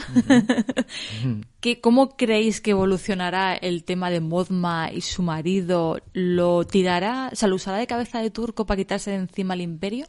¿cómo 1.83 2.17
creéis 2.17 2.63
que 2.63 2.71
evolucionará 2.71 3.55
el 3.55 3.85
tema 3.85 4.09
de 4.09 4.21
Modma 4.21 4.91
y 4.91 5.03
su 5.03 5.23
marido? 5.23 5.99
¿Lo 6.15 6.65
tirará, 6.65 7.31
se 7.35 7.47
lo 7.47 7.57
usará 7.57 7.77
de 7.77 7.87
cabeza 7.87 8.21
de 8.21 8.31
turco 8.31 8.65
para 8.65 8.79
quitarse 8.79 9.11
de 9.11 9.17
encima 9.17 9.53
el 9.53 9.61
imperio? 9.61 10.07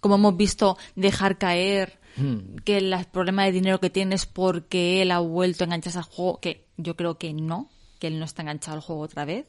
Como 0.00 0.14
hemos 0.14 0.36
visto 0.36 0.76
dejar 0.94 1.38
caer 1.38 1.98
Hmm. 2.18 2.56
que 2.64 2.78
el 2.78 2.92
problema 3.12 3.44
de 3.44 3.52
dinero 3.52 3.78
que 3.78 3.90
tiene 3.90 4.16
es 4.16 4.26
porque 4.26 5.02
él 5.02 5.12
ha 5.12 5.20
vuelto 5.20 5.62
a 5.62 5.66
engancharse 5.66 5.98
al 5.98 6.04
juego, 6.04 6.40
que 6.40 6.66
yo 6.76 6.96
creo 6.96 7.16
que 7.16 7.32
no, 7.32 7.70
que 8.00 8.08
él 8.08 8.18
no 8.18 8.24
está 8.24 8.42
enganchado 8.42 8.76
al 8.76 8.82
juego 8.82 9.02
otra 9.02 9.24
vez, 9.24 9.46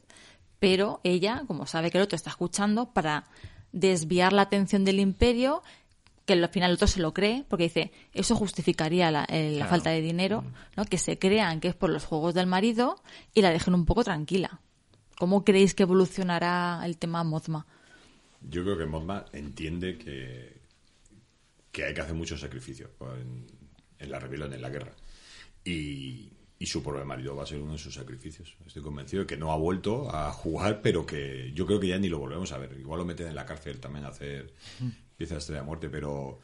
pero 0.60 1.00
ella, 1.02 1.42
como 1.48 1.66
sabe 1.66 1.90
que 1.90 1.98
el 1.98 2.04
otro 2.04 2.14
está 2.14 2.30
escuchando, 2.30 2.92
para 2.92 3.24
desviar 3.72 4.32
la 4.32 4.42
atención 4.42 4.84
del 4.84 5.00
imperio, 5.00 5.62
que 6.26 6.34
al 6.34 6.48
final 6.48 6.70
el 6.70 6.74
otro 6.74 6.86
se 6.86 7.00
lo 7.00 7.12
cree, 7.12 7.44
porque 7.48 7.64
dice, 7.64 7.92
eso 8.12 8.36
justificaría 8.36 9.10
la, 9.10 9.26
la 9.28 9.66
falta 9.66 9.90
de 9.90 10.00
dinero, 10.00 10.42
hmm. 10.42 10.54
¿no? 10.76 10.84
que 10.84 10.98
se 10.98 11.18
crean 11.18 11.60
que 11.60 11.68
es 11.68 11.74
por 11.74 11.90
los 11.90 12.04
juegos 12.04 12.34
del 12.34 12.46
marido 12.46 12.96
y 13.34 13.42
la 13.42 13.50
dejen 13.50 13.74
un 13.74 13.86
poco 13.86 14.04
tranquila. 14.04 14.60
¿Cómo 15.18 15.44
creéis 15.44 15.74
que 15.74 15.82
evolucionará 15.82 16.80
el 16.84 16.96
tema 16.96 17.24
Mozma? 17.24 17.66
Yo 18.40 18.62
creo 18.62 18.78
que 18.78 18.86
Mozma 18.86 19.26
entiende 19.32 19.98
que, 19.98 20.60
que 21.70 21.84
hay 21.84 21.94
que 21.94 22.00
hacer 22.00 22.14
muchos 22.14 22.40
sacrificios 22.40 22.90
en, 23.98 24.10
la 24.10 24.18
rebelión, 24.18 24.52
en 24.52 24.62
la 24.62 24.70
guerra. 24.70 24.92
Y, 25.64 26.32
su 26.66 26.82
pobre 26.82 27.04
marido 27.04 27.34
va 27.34 27.44
a 27.44 27.46
ser 27.46 27.60
uno 27.60 27.72
de 27.72 27.78
sus 27.78 27.94
sacrificios. 27.94 28.54
Estoy 28.66 28.82
convencido 28.82 29.22
de 29.22 29.26
que 29.26 29.36
no 29.36 29.50
ha 29.50 29.56
vuelto 29.56 30.14
a 30.14 30.30
jugar, 30.30 30.82
pero 30.82 31.06
que 31.06 31.52
yo 31.54 31.66
creo 31.66 31.80
que 31.80 31.88
ya 31.88 31.98
ni 31.98 32.08
lo 32.08 32.18
volvemos 32.18 32.52
a 32.52 32.58
ver. 32.58 32.76
Igual 32.78 32.98
lo 32.98 33.04
meten 33.06 33.28
en 33.28 33.34
la 33.34 33.46
cárcel 33.46 33.80
también 33.80 34.04
a 34.04 34.08
hacer 34.08 34.52
piezas 35.16 35.46
de 35.46 35.54
la 35.54 35.62
muerte, 35.62 35.88
pero 35.88 36.38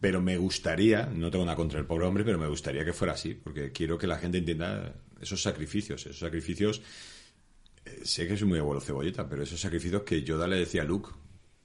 pero 0.00 0.20
me 0.20 0.36
gustaría, 0.36 1.06
no 1.06 1.30
tengo 1.30 1.44
nada 1.44 1.56
contra 1.56 1.80
el 1.80 1.86
pobre 1.86 2.06
hombre, 2.06 2.22
pero 2.22 2.38
me 2.38 2.46
gustaría 2.46 2.84
que 2.84 2.92
fuera 2.92 3.14
así, 3.14 3.34
porque 3.34 3.72
quiero 3.72 3.98
que 3.98 4.06
la 4.06 4.16
gente 4.16 4.38
entienda 4.38 4.94
esos 5.20 5.42
sacrificios, 5.42 6.06
esos 6.06 6.20
sacrificios, 6.20 6.82
eh, 7.84 8.02
sé 8.04 8.28
que 8.28 8.36
soy 8.36 8.46
muy 8.46 8.60
abuelo 8.60 8.80
cebolleta, 8.80 9.28
pero 9.28 9.42
esos 9.42 9.60
sacrificios 9.60 10.02
que 10.02 10.22
Yoda 10.22 10.46
le 10.46 10.56
decía 10.56 10.82
a 10.82 10.84
Luke, 10.84 11.10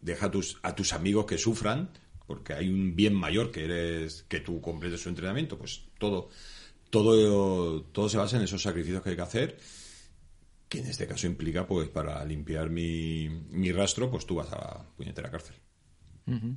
deja 0.02 0.32
tus, 0.32 0.58
a 0.64 0.74
tus 0.74 0.94
amigos 0.94 1.28
que 1.28 1.38
sufran 1.38 1.92
porque 2.26 2.54
hay 2.54 2.70
un 2.70 2.96
bien 2.96 3.14
mayor 3.14 3.52
que 3.52 3.66
eres 3.66 4.26
que 4.28 4.40
tú 4.40 4.62
completes 4.62 5.02
su 5.02 5.10
entrenamiento, 5.10 5.58
pues 5.58 5.84
todo 6.00 6.30
todo 6.94 7.82
todo 7.92 8.08
se 8.08 8.18
basa 8.18 8.38
en 8.38 8.44
esos 8.44 8.62
sacrificios 8.62 9.02
que 9.02 9.10
hay 9.10 9.16
que 9.16 9.22
hacer, 9.24 9.58
que 10.70 10.78
en 10.78 10.86
este 10.86 11.08
caso 11.08 11.26
implica 11.26 11.66
pues 11.66 11.90
para 11.90 12.24
limpiar 12.24 12.70
mi, 12.70 13.28
mi 13.50 13.72
rastro, 13.72 14.12
pues 14.12 14.28
tú 14.28 14.36
vas 14.36 14.54
a 14.54 14.58
la 14.58 14.86
puñetera 14.96 15.32
cárcel. 15.32 15.56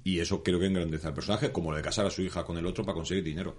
Y 0.04 0.20
eso 0.20 0.44
creo 0.44 0.60
que 0.60 0.66
engrandece 0.66 1.08
al 1.08 1.14
personaje, 1.14 1.50
como 1.50 1.70
lo 1.70 1.78
de 1.78 1.82
casar 1.82 2.06
a 2.06 2.10
su 2.10 2.22
hija 2.22 2.44
con 2.44 2.56
el 2.58 2.66
otro 2.66 2.84
para 2.84 2.94
conseguir 2.94 3.24
dinero. 3.24 3.56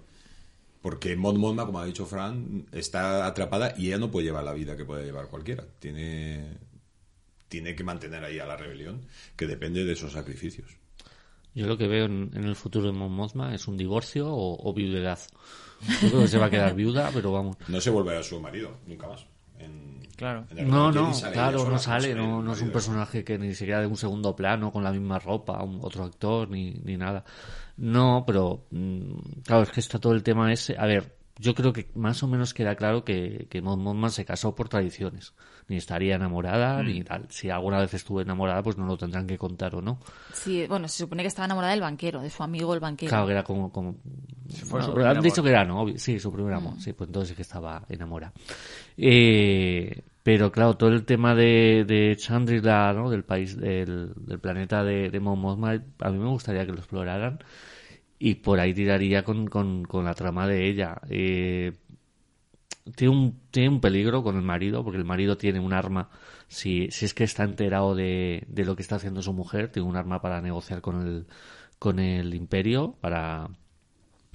Porque 0.80 1.16
Mon 1.16 1.38
Mothma, 1.38 1.66
como 1.66 1.80
ha 1.80 1.84
dicho 1.84 2.06
Fran, 2.06 2.66
está 2.72 3.26
atrapada 3.26 3.74
y 3.76 3.88
ella 3.88 3.98
no 3.98 4.10
puede 4.10 4.26
llevar 4.26 4.44
la 4.44 4.52
vida 4.52 4.76
que 4.76 4.86
puede 4.86 5.04
llevar 5.04 5.28
cualquiera. 5.28 5.66
Tiene, 5.80 6.58
tiene 7.48 7.74
que 7.74 7.84
mantener 7.84 8.24
ahí 8.24 8.38
a 8.38 8.46
la 8.46 8.56
rebelión, 8.56 9.02
que 9.36 9.46
depende 9.46 9.84
de 9.84 9.92
esos 9.92 10.12
sacrificios. 10.12 10.78
Yo 11.54 11.66
lo 11.66 11.76
que 11.76 11.88
veo 11.88 12.06
en, 12.06 12.30
el 12.32 12.56
futuro 12.56 12.86
de 12.86 12.92
Mon 12.92 13.12
Mothma 13.12 13.54
es 13.54 13.66
un 13.66 13.76
divorcio 13.76 14.28
o, 14.30 14.72
viudedad. 14.72 15.18
Yo 16.02 16.08
creo 16.08 16.20
que 16.22 16.28
se 16.28 16.38
va 16.38 16.46
a 16.46 16.50
quedar 16.50 16.74
viuda, 16.74 17.10
pero 17.12 17.32
vamos. 17.32 17.56
No 17.68 17.80
se 17.80 17.90
vuelve 17.90 18.16
a 18.16 18.22
su 18.22 18.40
marido, 18.40 18.78
nunca 18.86 19.08
más. 19.08 19.26
claro. 20.16 20.46
no, 20.64 20.90
no, 20.92 21.12
claro, 21.32 21.68
no 21.68 21.78
sale, 21.78 22.14
no, 22.14 22.42
no 22.42 22.52
es 22.52 22.62
un 22.62 22.70
personaje 22.70 23.24
que 23.24 23.38
ni 23.38 23.54
siquiera 23.54 23.80
de 23.80 23.86
un 23.86 23.96
segundo 23.96 24.34
plano, 24.34 24.72
con 24.72 24.82
la 24.82 24.92
misma 24.92 25.18
ropa, 25.18 25.62
un, 25.62 25.78
otro 25.82 26.04
actor, 26.04 26.50
ni, 26.50 26.72
ni 26.84 26.96
nada. 26.96 27.24
No, 27.76 28.24
pero 28.26 28.66
mm, 28.70 29.42
claro, 29.44 29.62
es 29.62 29.70
que 29.70 29.80
está 29.80 29.98
todo 29.98 30.12
el 30.12 30.22
tema 30.22 30.52
ese. 30.52 30.76
A 30.78 30.86
ver, 30.86 31.16
yo 31.38 31.54
creo 31.54 31.72
que 31.72 31.90
más 31.94 32.22
o 32.22 32.26
menos 32.26 32.52
queda 32.52 32.74
claro 32.74 33.04
que, 33.04 33.46
que 33.48 33.62
Mon 33.62 34.10
se 34.10 34.24
casó 34.24 34.54
por 34.54 34.68
tradiciones. 34.68 35.34
Ni 35.68 35.76
estaría 35.76 36.16
enamorada, 36.16 36.82
ni 36.82 37.00
mm. 37.00 37.04
tal. 37.04 37.26
Si 37.28 37.50
alguna 37.50 37.78
vez 37.78 37.92
estuvo 37.92 38.20
enamorada, 38.20 38.62
pues 38.62 38.78
no 38.78 38.86
lo 38.86 38.96
tendrán 38.96 39.26
que 39.26 39.36
contar 39.36 39.74
o 39.74 39.82
no. 39.82 40.00
Sí, 40.32 40.66
bueno, 40.66 40.88
se 40.88 40.98
supone 40.98 41.22
que 41.22 41.28
estaba 41.28 41.44
enamorada 41.44 41.72
del 41.72 41.82
banquero, 41.82 42.22
de 42.22 42.30
su 42.30 42.42
amigo 42.42 42.72
el 42.72 42.80
banquero. 42.80 43.10
Claro, 43.10 43.26
que 43.26 43.32
era 43.32 43.42
como... 43.44 43.70
como... 43.70 43.96
han 45.04 45.20
dicho 45.20 45.42
que 45.42 45.50
era, 45.50 45.64
¿no? 45.64 45.86
Sí, 45.96 46.18
su 46.18 46.32
primer 46.32 46.54
amor. 46.54 46.74
Mm. 46.74 46.80
Sí, 46.80 46.92
pues 46.94 47.08
entonces 47.08 47.28
sí 47.30 47.34
que 47.34 47.42
estaba 47.42 47.84
enamorada. 47.90 48.32
Eh, 48.96 50.02
pero 50.22 50.50
claro, 50.50 50.76
todo 50.76 50.90
el 50.90 51.04
tema 51.04 51.34
de, 51.34 51.84
de 51.86 52.16
Chandrila, 52.16 52.92
¿no? 52.94 53.10
Del 53.10 53.24
país, 53.24 53.56
del, 53.56 54.12
del 54.16 54.38
planeta 54.38 54.82
de, 54.84 55.10
de 55.10 55.20
Mon 55.20 55.64
a 55.64 56.10
mí 56.10 56.18
me 56.18 56.28
gustaría 56.28 56.64
que 56.64 56.72
lo 56.72 56.78
exploraran 56.78 57.38
y 58.18 58.34
por 58.36 58.58
ahí 58.58 58.74
tiraría 58.74 59.22
con, 59.22 59.46
con, 59.46 59.84
con 59.84 60.04
la 60.04 60.14
trama 60.14 60.46
de 60.46 60.68
ella. 60.68 61.00
Eh, 61.08 61.72
tiene, 62.94 63.14
un, 63.14 63.40
tiene 63.50 63.68
un 63.68 63.80
peligro 63.80 64.22
con 64.22 64.36
el 64.36 64.42
marido, 64.42 64.84
porque 64.84 64.98
el 64.98 65.04
marido 65.04 65.36
tiene 65.36 65.60
un 65.60 65.72
arma, 65.72 66.10
si, 66.48 66.90
si 66.90 67.04
es 67.04 67.14
que 67.14 67.24
está 67.24 67.44
enterado 67.44 67.94
de, 67.94 68.44
de 68.48 68.64
lo 68.64 68.76
que 68.76 68.82
está 68.82 68.96
haciendo 68.96 69.22
su 69.22 69.32
mujer, 69.32 69.70
tiene 69.70 69.88
un 69.88 69.96
arma 69.96 70.20
para 70.20 70.40
negociar 70.40 70.80
con 70.80 71.06
el, 71.06 71.26
con 71.78 71.98
el 71.98 72.34
imperio, 72.34 72.96
para, 73.00 73.48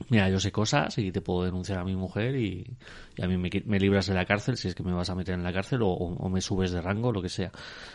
mira, 0.10 0.30
yo 0.30 0.40
sé 0.40 0.52
cosas 0.52 0.98
y 0.98 1.12
te 1.12 1.22
puedo 1.22 1.46
denunciar 1.46 1.80
a 1.80 1.84
mi 1.84 1.96
mujer 1.96 2.36
y, 2.36 2.78
a 3.22 3.28
mí 3.28 3.38
me, 3.38 3.80
libras 3.80 4.08
de 4.08 4.14
la 4.14 4.26
cárcel 4.26 4.58
si 4.58 4.68
es 4.68 4.76
que 4.76 4.84
me 4.84 4.94
vas 4.94 5.10
a 5.10 5.16
meter 5.16 5.36
en 5.36 5.44
la 5.44 5.54
cárcel 5.54 5.80
o, 5.84 6.30
me 6.30 6.42
subes 6.42 6.72
de 6.72 6.82
rango, 6.82 7.12
lo 7.12 7.22
que 7.22 7.30
sea. 7.30 7.52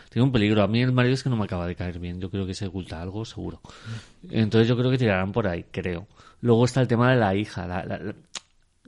Tiene 0.09 0.25
un 0.25 0.31
peligro. 0.31 0.63
A 0.63 0.67
mí 0.67 0.81
el 0.81 0.91
marido 0.91 1.13
es 1.13 1.23
que 1.23 1.29
no 1.29 1.35
me 1.35 1.43
acaba 1.43 1.67
de 1.67 1.75
caer 1.75 1.99
bien. 1.99 2.19
Yo 2.19 2.29
creo 2.29 2.45
que 2.45 2.53
se 2.53 2.67
oculta 2.67 3.01
algo, 3.01 3.25
seguro. 3.25 3.61
Entonces 4.29 4.67
yo 4.67 4.77
creo 4.77 4.89
que 4.91 4.97
tirarán 4.97 5.31
por 5.31 5.47
ahí, 5.47 5.65
creo. 5.71 6.07
Luego 6.41 6.65
está 6.65 6.81
el 6.81 6.87
tema 6.87 7.11
de 7.11 7.17
la 7.17 7.35
hija. 7.35 7.83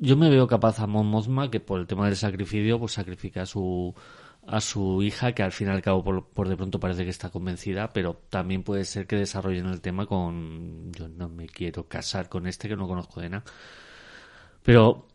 Yo 0.01 0.17
me 0.17 0.29
veo 0.31 0.47
capaz 0.47 0.79
a 0.79 0.87
Mon 0.87 1.07
Mothma 1.07 1.51
que 1.51 1.59
por 1.59 1.79
el 1.79 1.87
tema 1.87 2.07
del 2.07 2.15
sacrificio, 2.15 2.79
pues 2.79 2.93
sacrifica 2.93 3.43
a 3.43 3.45
su 3.45 3.93
a 4.47 4.59
su 4.59 5.03
hija, 5.03 5.33
que 5.33 5.43
al 5.43 5.51
fin 5.51 5.67
y 5.67 5.71
al 5.71 5.83
cabo 5.83 6.03
por, 6.03 6.49
de 6.49 6.57
pronto 6.57 6.79
parece 6.79 7.03
que 7.03 7.11
está 7.11 7.29
convencida, 7.29 7.89
pero 7.93 8.15
también 8.29 8.63
puede 8.63 8.85
ser 8.85 9.05
que 9.05 9.15
desarrollen 9.15 9.67
el 9.67 9.81
tema 9.81 10.07
con 10.07 10.91
yo 10.91 11.07
no 11.07 11.29
me 11.29 11.47
quiero 11.47 11.87
casar 11.87 12.29
con 12.29 12.47
este 12.47 12.67
que 12.67 12.75
no 12.75 12.87
conozco 12.87 13.21
de 13.21 13.29
nada. 13.29 13.43
Pero 14.63 15.07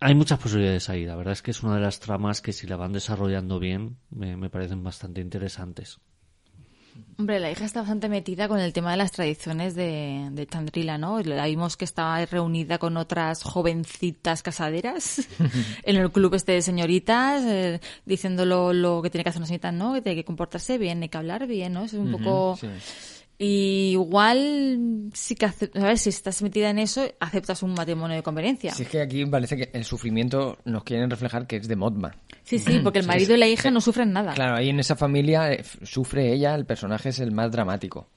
hay 0.00 0.14
muchas 0.14 0.38
posibilidades 0.38 0.88
ahí, 0.88 1.04
la 1.04 1.16
verdad 1.16 1.32
es 1.32 1.42
que 1.42 1.50
es 1.50 1.62
una 1.64 1.74
de 1.74 1.80
las 1.80 1.98
tramas 2.00 2.40
que 2.40 2.52
si 2.52 2.66
la 2.68 2.76
van 2.76 2.92
desarrollando 2.92 3.58
bien 3.58 3.96
me 4.10 4.50
parecen 4.50 4.84
bastante 4.84 5.20
interesantes. 5.20 6.00
Hombre, 7.18 7.38
la 7.38 7.50
hija 7.50 7.64
está 7.64 7.80
bastante 7.80 8.08
metida 8.08 8.48
con 8.48 8.58
el 8.58 8.72
tema 8.72 8.90
de 8.90 8.96
las 8.96 9.12
tradiciones 9.12 9.74
de, 9.74 10.28
de 10.32 10.46
Chandrila, 10.46 10.98
¿no? 10.98 11.20
La 11.20 11.46
vimos 11.46 11.76
que 11.76 11.84
estaba 11.84 12.24
reunida 12.26 12.78
con 12.78 12.96
otras 12.96 13.42
jovencitas 13.42 14.42
casaderas 14.42 15.28
en 15.84 15.96
el 15.96 16.10
club 16.10 16.34
este 16.34 16.52
de 16.52 16.62
señoritas, 16.62 17.42
eh, 17.44 17.80
diciendo 18.04 18.44
lo, 18.44 19.02
que 19.02 19.10
tiene 19.10 19.22
que 19.22 19.30
hacer 19.30 19.40
una 19.40 19.46
señorita, 19.46 19.72
¿no? 19.72 19.94
Que 19.94 20.02
tiene 20.02 20.16
que 20.16 20.24
comportarse 20.24 20.78
bien, 20.78 21.02
hay 21.02 21.08
que 21.08 21.18
hablar 21.18 21.46
bien, 21.46 21.74
¿no? 21.74 21.84
Es 21.84 21.92
un 21.92 22.12
poco... 22.12 22.58
Y 23.38 23.90
igual 23.92 25.10
sí 25.14 25.34
que, 25.34 25.46
a 25.46 25.52
ver, 25.74 25.98
si 25.98 26.10
estás 26.10 26.42
metida 26.42 26.70
en 26.70 26.78
eso, 26.78 27.02
aceptas 27.18 27.64
un 27.64 27.74
matrimonio 27.74 28.16
de 28.16 28.22
conveniencia. 28.22 28.72
Sí, 28.72 28.84
es 28.84 28.88
que 28.88 29.00
aquí 29.00 29.26
parece 29.26 29.56
que 29.56 29.70
el 29.72 29.84
sufrimiento 29.84 30.58
nos 30.64 30.84
quieren 30.84 31.10
reflejar 31.10 31.48
que 31.48 31.56
es 31.56 31.66
de 31.66 31.74
Modma. 31.74 32.14
Sí, 32.44 32.58
sí, 32.58 32.80
porque 32.82 32.98
el 32.98 33.06
marido 33.06 33.34
y 33.34 33.38
la 33.38 33.48
hija 33.48 33.70
no 33.70 33.80
sufren 33.80 34.12
nada. 34.12 34.34
Claro, 34.34 34.56
ahí 34.56 34.68
en 34.68 34.80
esa 34.80 34.96
familia 34.96 35.52
eh, 35.52 35.64
sufre 35.82 36.32
ella, 36.32 36.54
el 36.54 36.66
personaje 36.66 37.10
es 37.10 37.20
el 37.20 37.32
más 37.32 37.50
dramático. 37.50 38.08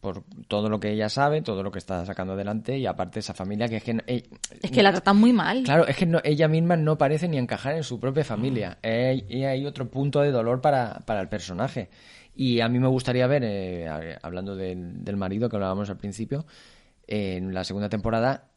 Por 0.00 0.24
todo 0.48 0.68
lo 0.68 0.80
que 0.80 0.90
ella 0.90 1.08
sabe, 1.08 1.42
todo 1.42 1.62
lo 1.62 1.70
que 1.70 1.78
está 1.78 2.04
sacando 2.04 2.32
adelante 2.32 2.76
y 2.76 2.86
aparte 2.86 3.20
esa 3.20 3.34
familia 3.34 3.68
que 3.68 3.76
es 3.76 3.84
que... 3.84 4.02
Eh, 4.08 4.24
es 4.60 4.70
que 4.70 4.82
la 4.82 4.90
tratan 4.90 5.16
muy 5.16 5.32
mal. 5.32 5.62
Claro, 5.62 5.86
es 5.86 5.96
que 5.96 6.10
ella 6.24 6.48
misma 6.48 6.76
no 6.76 6.98
parece 6.98 7.28
ni 7.28 7.38
encajar 7.38 7.76
en 7.76 7.84
su 7.84 8.00
propia 8.00 8.24
familia. 8.24 8.78
y 8.82 9.44
hay 9.44 9.64
otro 9.64 9.88
punto 9.88 10.20
de 10.20 10.32
dolor 10.32 10.60
para, 10.60 11.00
para 11.06 11.20
el 11.20 11.28
personaje. 11.28 11.88
Y 12.34 12.60
a 12.60 12.68
mí 12.68 12.78
me 12.78 12.88
gustaría 12.88 13.26
ver, 13.26 13.42
eh, 13.44 14.16
hablando 14.22 14.56
del, 14.56 15.16
marido 15.16 15.48
que 15.48 15.56
hablábamos 15.56 15.90
al 15.90 15.98
principio, 15.98 16.46
en 17.06 17.52
la 17.52 17.64
segunda 17.64 17.88
temporada, 17.88 18.50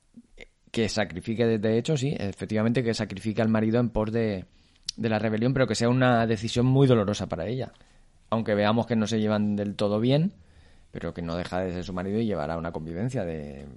que 0.72 0.88
sacrifique, 0.88 1.46
de, 1.46 1.78
hecho, 1.78 1.98
sí, 1.98 2.16
efectivamente, 2.18 2.84
que 2.84 2.94
sacrifique 2.94 3.42
al 3.42 3.50
marido 3.50 3.80
en 3.80 3.90
pos 3.90 4.12
de, 4.12 4.46
de 4.98 5.10
la 5.10 5.20
rebelión, 5.20 5.54
pero 5.54 5.68
que 5.68 5.76
sea 5.76 5.90
una 5.90 6.26
decisión 6.28 6.66
muy 6.66 6.88
dolorosa 6.88 7.28
para 7.28 7.48
ella. 7.48 7.72
Aunque 8.30 8.56
veamos 8.56 8.88
que 8.88 8.96
no 8.96 9.08
se 9.08 9.20
llevan 9.20 9.56
del 9.56 9.76
todo 9.76 10.00
bien, 10.00 10.34
pero 10.96 11.14
que 11.14 11.22
no 11.22 11.36
deja 11.36 11.60
de 11.60 11.74
ser 11.74 11.84
su 11.84 11.92
marido 11.92 12.22
y 12.22 12.26
llevará 12.26 12.58
una 12.58 12.72
convivencia 12.72 13.26
de, 13.26 13.68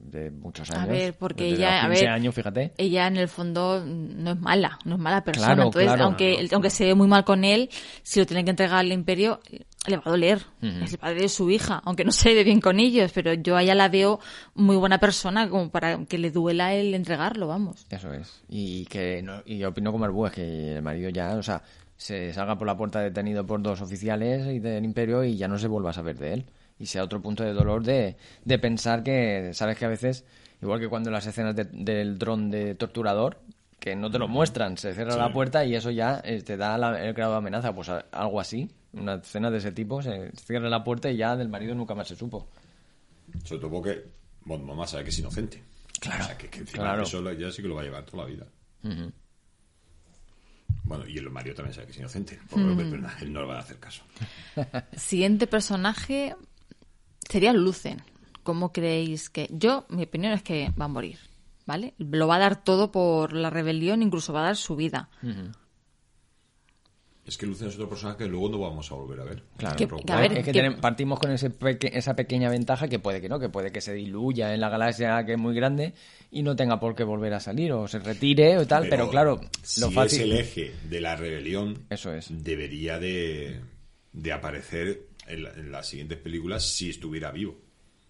muchos 0.40 0.70
años. 0.70 0.84
A 0.84 0.86
ver, 0.86 1.14
porque 1.14 1.48
ella, 1.48 1.82
a 1.82 1.88
ver, 1.88 2.06
años, 2.06 2.32
fíjate. 2.32 2.72
ella 2.78 3.08
en 3.08 3.16
el 3.16 3.26
fondo 3.26 3.84
no 3.84 4.30
es 4.30 4.38
mala, 4.38 4.78
no 4.84 4.94
es 4.94 5.00
mala 5.00 5.24
persona. 5.24 5.64
Entonces, 5.64 6.00
aunque, 6.00 6.48
aunque 6.52 6.70
se 6.70 6.84
ve 6.84 6.94
muy 6.94 7.08
mal 7.08 7.24
con 7.24 7.42
él, 7.42 7.70
si 8.04 8.20
lo 8.20 8.26
tienen 8.26 8.44
que 8.44 8.50
entregar 8.50 8.78
al 8.78 8.92
imperio, 8.92 9.40
le 9.88 9.96
va 9.96 10.02
a 10.06 10.10
doler. 10.10 10.46
Es 10.62 10.92
el 10.92 10.98
padre 10.98 11.22
de 11.22 11.28
su 11.28 11.50
hija, 11.50 11.82
aunque 11.84 12.04
no 12.04 12.12
se 12.12 12.32
ve 12.34 12.44
bien 12.44 12.60
con 12.60 12.78
ellos, 12.78 13.10
pero 13.12 13.34
yo 13.34 13.56
a 13.56 13.64
ella 13.64 13.74
la 13.74 13.88
veo 13.88 14.20
muy 14.54 14.76
buena 14.76 14.98
persona 15.00 15.48
como 15.48 15.70
para 15.70 15.98
que 16.04 16.18
le 16.18 16.30
duela 16.30 16.72
el 16.72 16.94
entregarlo, 16.94 17.48
vamos. 17.48 17.84
Eso 17.90 18.12
es. 18.12 18.44
Y 18.48 18.84
que 18.84 19.22
no, 19.24 19.42
y 19.44 19.64
opino 19.64 19.90
como 19.90 20.04
el 20.04 20.26
es 20.28 20.32
que 20.32 20.76
el 20.76 20.82
marido 20.82 21.10
ya, 21.10 21.34
o 21.34 21.42
sea, 21.42 21.64
se 21.96 22.32
salga 22.32 22.56
por 22.56 22.68
la 22.68 22.76
puerta 22.76 23.00
detenido 23.00 23.44
por 23.44 23.60
dos 23.60 23.80
oficiales 23.80 24.46
y 24.46 24.60
del 24.60 24.84
imperio 24.84 25.24
y 25.24 25.36
ya 25.36 25.48
no 25.48 25.58
se 25.58 25.66
vuelva 25.66 25.90
a 25.90 25.94
saber 25.94 26.16
de 26.16 26.34
él 26.34 26.46
y 26.78 26.86
sea 26.86 27.04
otro 27.04 27.20
punto 27.20 27.44
de 27.44 27.52
dolor 27.52 27.82
de, 27.82 28.16
de 28.44 28.58
pensar 28.58 29.02
que, 29.02 29.50
sabes 29.54 29.78
que 29.78 29.84
a 29.84 29.88
veces, 29.88 30.24
igual 30.62 30.80
que 30.80 30.88
cuando 30.88 31.10
las 31.10 31.26
escenas 31.26 31.54
del 31.56 32.18
dron 32.18 32.50
de 32.50 32.74
torturador, 32.74 33.40
que 33.78 33.94
no 33.94 34.10
te 34.10 34.18
lo 34.18 34.28
muestran, 34.28 34.76
se 34.76 34.94
cierra 34.94 35.16
la 35.16 35.32
puerta 35.32 35.64
y 35.64 35.74
eso 35.74 35.90
ya 35.90 36.20
eh, 36.24 36.42
te 36.42 36.56
da 36.56 36.74
el 36.98 37.14
grado 37.14 37.32
de 37.32 37.38
amenaza, 37.38 37.74
pues 37.74 37.88
algo 37.88 38.40
así, 38.40 38.68
una 38.92 39.14
escena 39.14 39.50
de 39.50 39.58
ese 39.58 39.72
tipo, 39.72 40.02
se 40.02 40.32
cierra 40.32 40.68
la 40.68 40.82
puerta 40.82 41.10
y 41.10 41.16
ya 41.16 41.36
del 41.36 41.48
marido 41.48 41.74
nunca 41.74 41.94
más 41.94 42.08
se 42.08 42.16
supo. 42.16 42.48
Sobre 43.44 43.60
todo 43.60 43.70
porque 43.70 44.04
mamá 44.44 44.86
sabe 44.86 45.04
que 45.04 45.10
es 45.10 45.18
inocente. 45.18 45.62
Claro. 46.00 46.24
O 46.24 46.26
sea, 46.26 46.38
que, 46.38 46.48
claro. 46.48 47.02
eso 47.02 47.32
ya 47.32 47.50
sí 47.50 47.62
que 47.62 47.68
lo 47.68 47.74
va 47.74 47.82
a 47.82 47.84
llevar 47.84 48.04
toda 48.04 48.24
la 48.24 48.28
vida. 48.30 48.46
Bueno, 50.84 51.06
y 51.06 51.18
el 51.18 51.28
Mario 51.30 51.54
también 51.54 51.74
sabe 51.74 51.86
que 51.86 51.92
es 51.92 51.98
inocente, 51.98 52.38
pero 52.48 52.70
él 53.20 53.32
no 53.32 53.42
le 53.42 53.46
va 53.46 53.56
a 53.56 53.60
hacer 53.60 53.78
caso. 53.78 54.02
Siguiente 54.96 55.46
personaje, 55.46 56.34
sería 57.28 57.52
Lucen. 57.52 58.02
¿Cómo 58.42 58.72
creéis 58.72 59.28
que.? 59.30 59.48
Yo, 59.50 59.84
mi 59.88 60.04
opinión 60.04 60.32
es 60.32 60.42
que 60.42 60.72
va 60.80 60.86
a 60.86 60.88
morir, 60.88 61.18
¿vale? 61.66 61.94
Lo 61.98 62.26
va 62.26 62.36
a 62.36 62.40
dar 62.40 62.64
todo 62.64 62.90
por 62.90 63.32
la 63.32 63.50
rebelión, 63.50 64.02
incluso 64.02 64.32
va 64.32 64.40
a 64.40 64.44
dar 64.44 64.56
su 64.56 64.74
vida. 64.74 65.10
Es 67.28 67.36
que 67.36 67.44
Lucen 67.44 67.68
es 67.68 67.74
otro 67.74 67.90
personaje 67.90 68.24
que 68.24 68.26
luego 68.26 68.48
no 68.48 68.58
vamos 68.58 68.90
a 68.90 68.94
volver 68.94 69.20
a 69.20 69.24
ver. 69.24 69.42
Claro, 69.58 69.76
es 70.34 70.48
que 70.48 70.70
partimos 70.80 71.20
con 71.20 71.30
ese 71.30 71.52
esa 71.92 72.16
pequeña 72.16 72.48
ventaja 72.48 72.88
que 72.88 72.98
puede 72.98 73.20
que 73.20 73.28
no, 73.28 73.38
que 73.38 73.50
puede 73.50 73.70
que 73.70 73.82
se 73.82 73.92
diluya 73.92 74.54
en 74.54 74.62
la 74.62 74.70
galaxia 74.70 75.22
que 75.26 75.32
es 75.32 75.38
muy 75.38 75.54
grande 75.54 75.92
y 76.30 76.42
no 76.42 76.56
tenga 76.56 76.80
por 76.80 76.94
qué 76.94 77.04
volver 77.04 77.34
a 77.34 77.40
salir 77.40 77.70
o 77.72 77.86
se 77.86 77.98
retire 77.98 78.56
o 78.56 78.66
tal, 78.66 78.88
pero, 78.88 79.10
claro, 79.10 79.42
lo 79.78 79.90
si 79.90 79.98
es 79.98 80.18
el 80.20 80.32
eje 80.32 80.72
de 80.88 81.02
la 81.02 81.16
rebelión, 81.16 81.84
eso 81.90 82.14
es. 82.14 82.28
debería 82.30 82.98
de, 82.98 83.60
de 84.14 84.32
aparecer 84.32 85.07
en, 85.28 85.70
las 85.70 85.86
siguientes 85.86 86.18
películas 86.18 86.64
si 86.64 86.90
estuviera 86.90 87.30
vivo. 87.30 87.56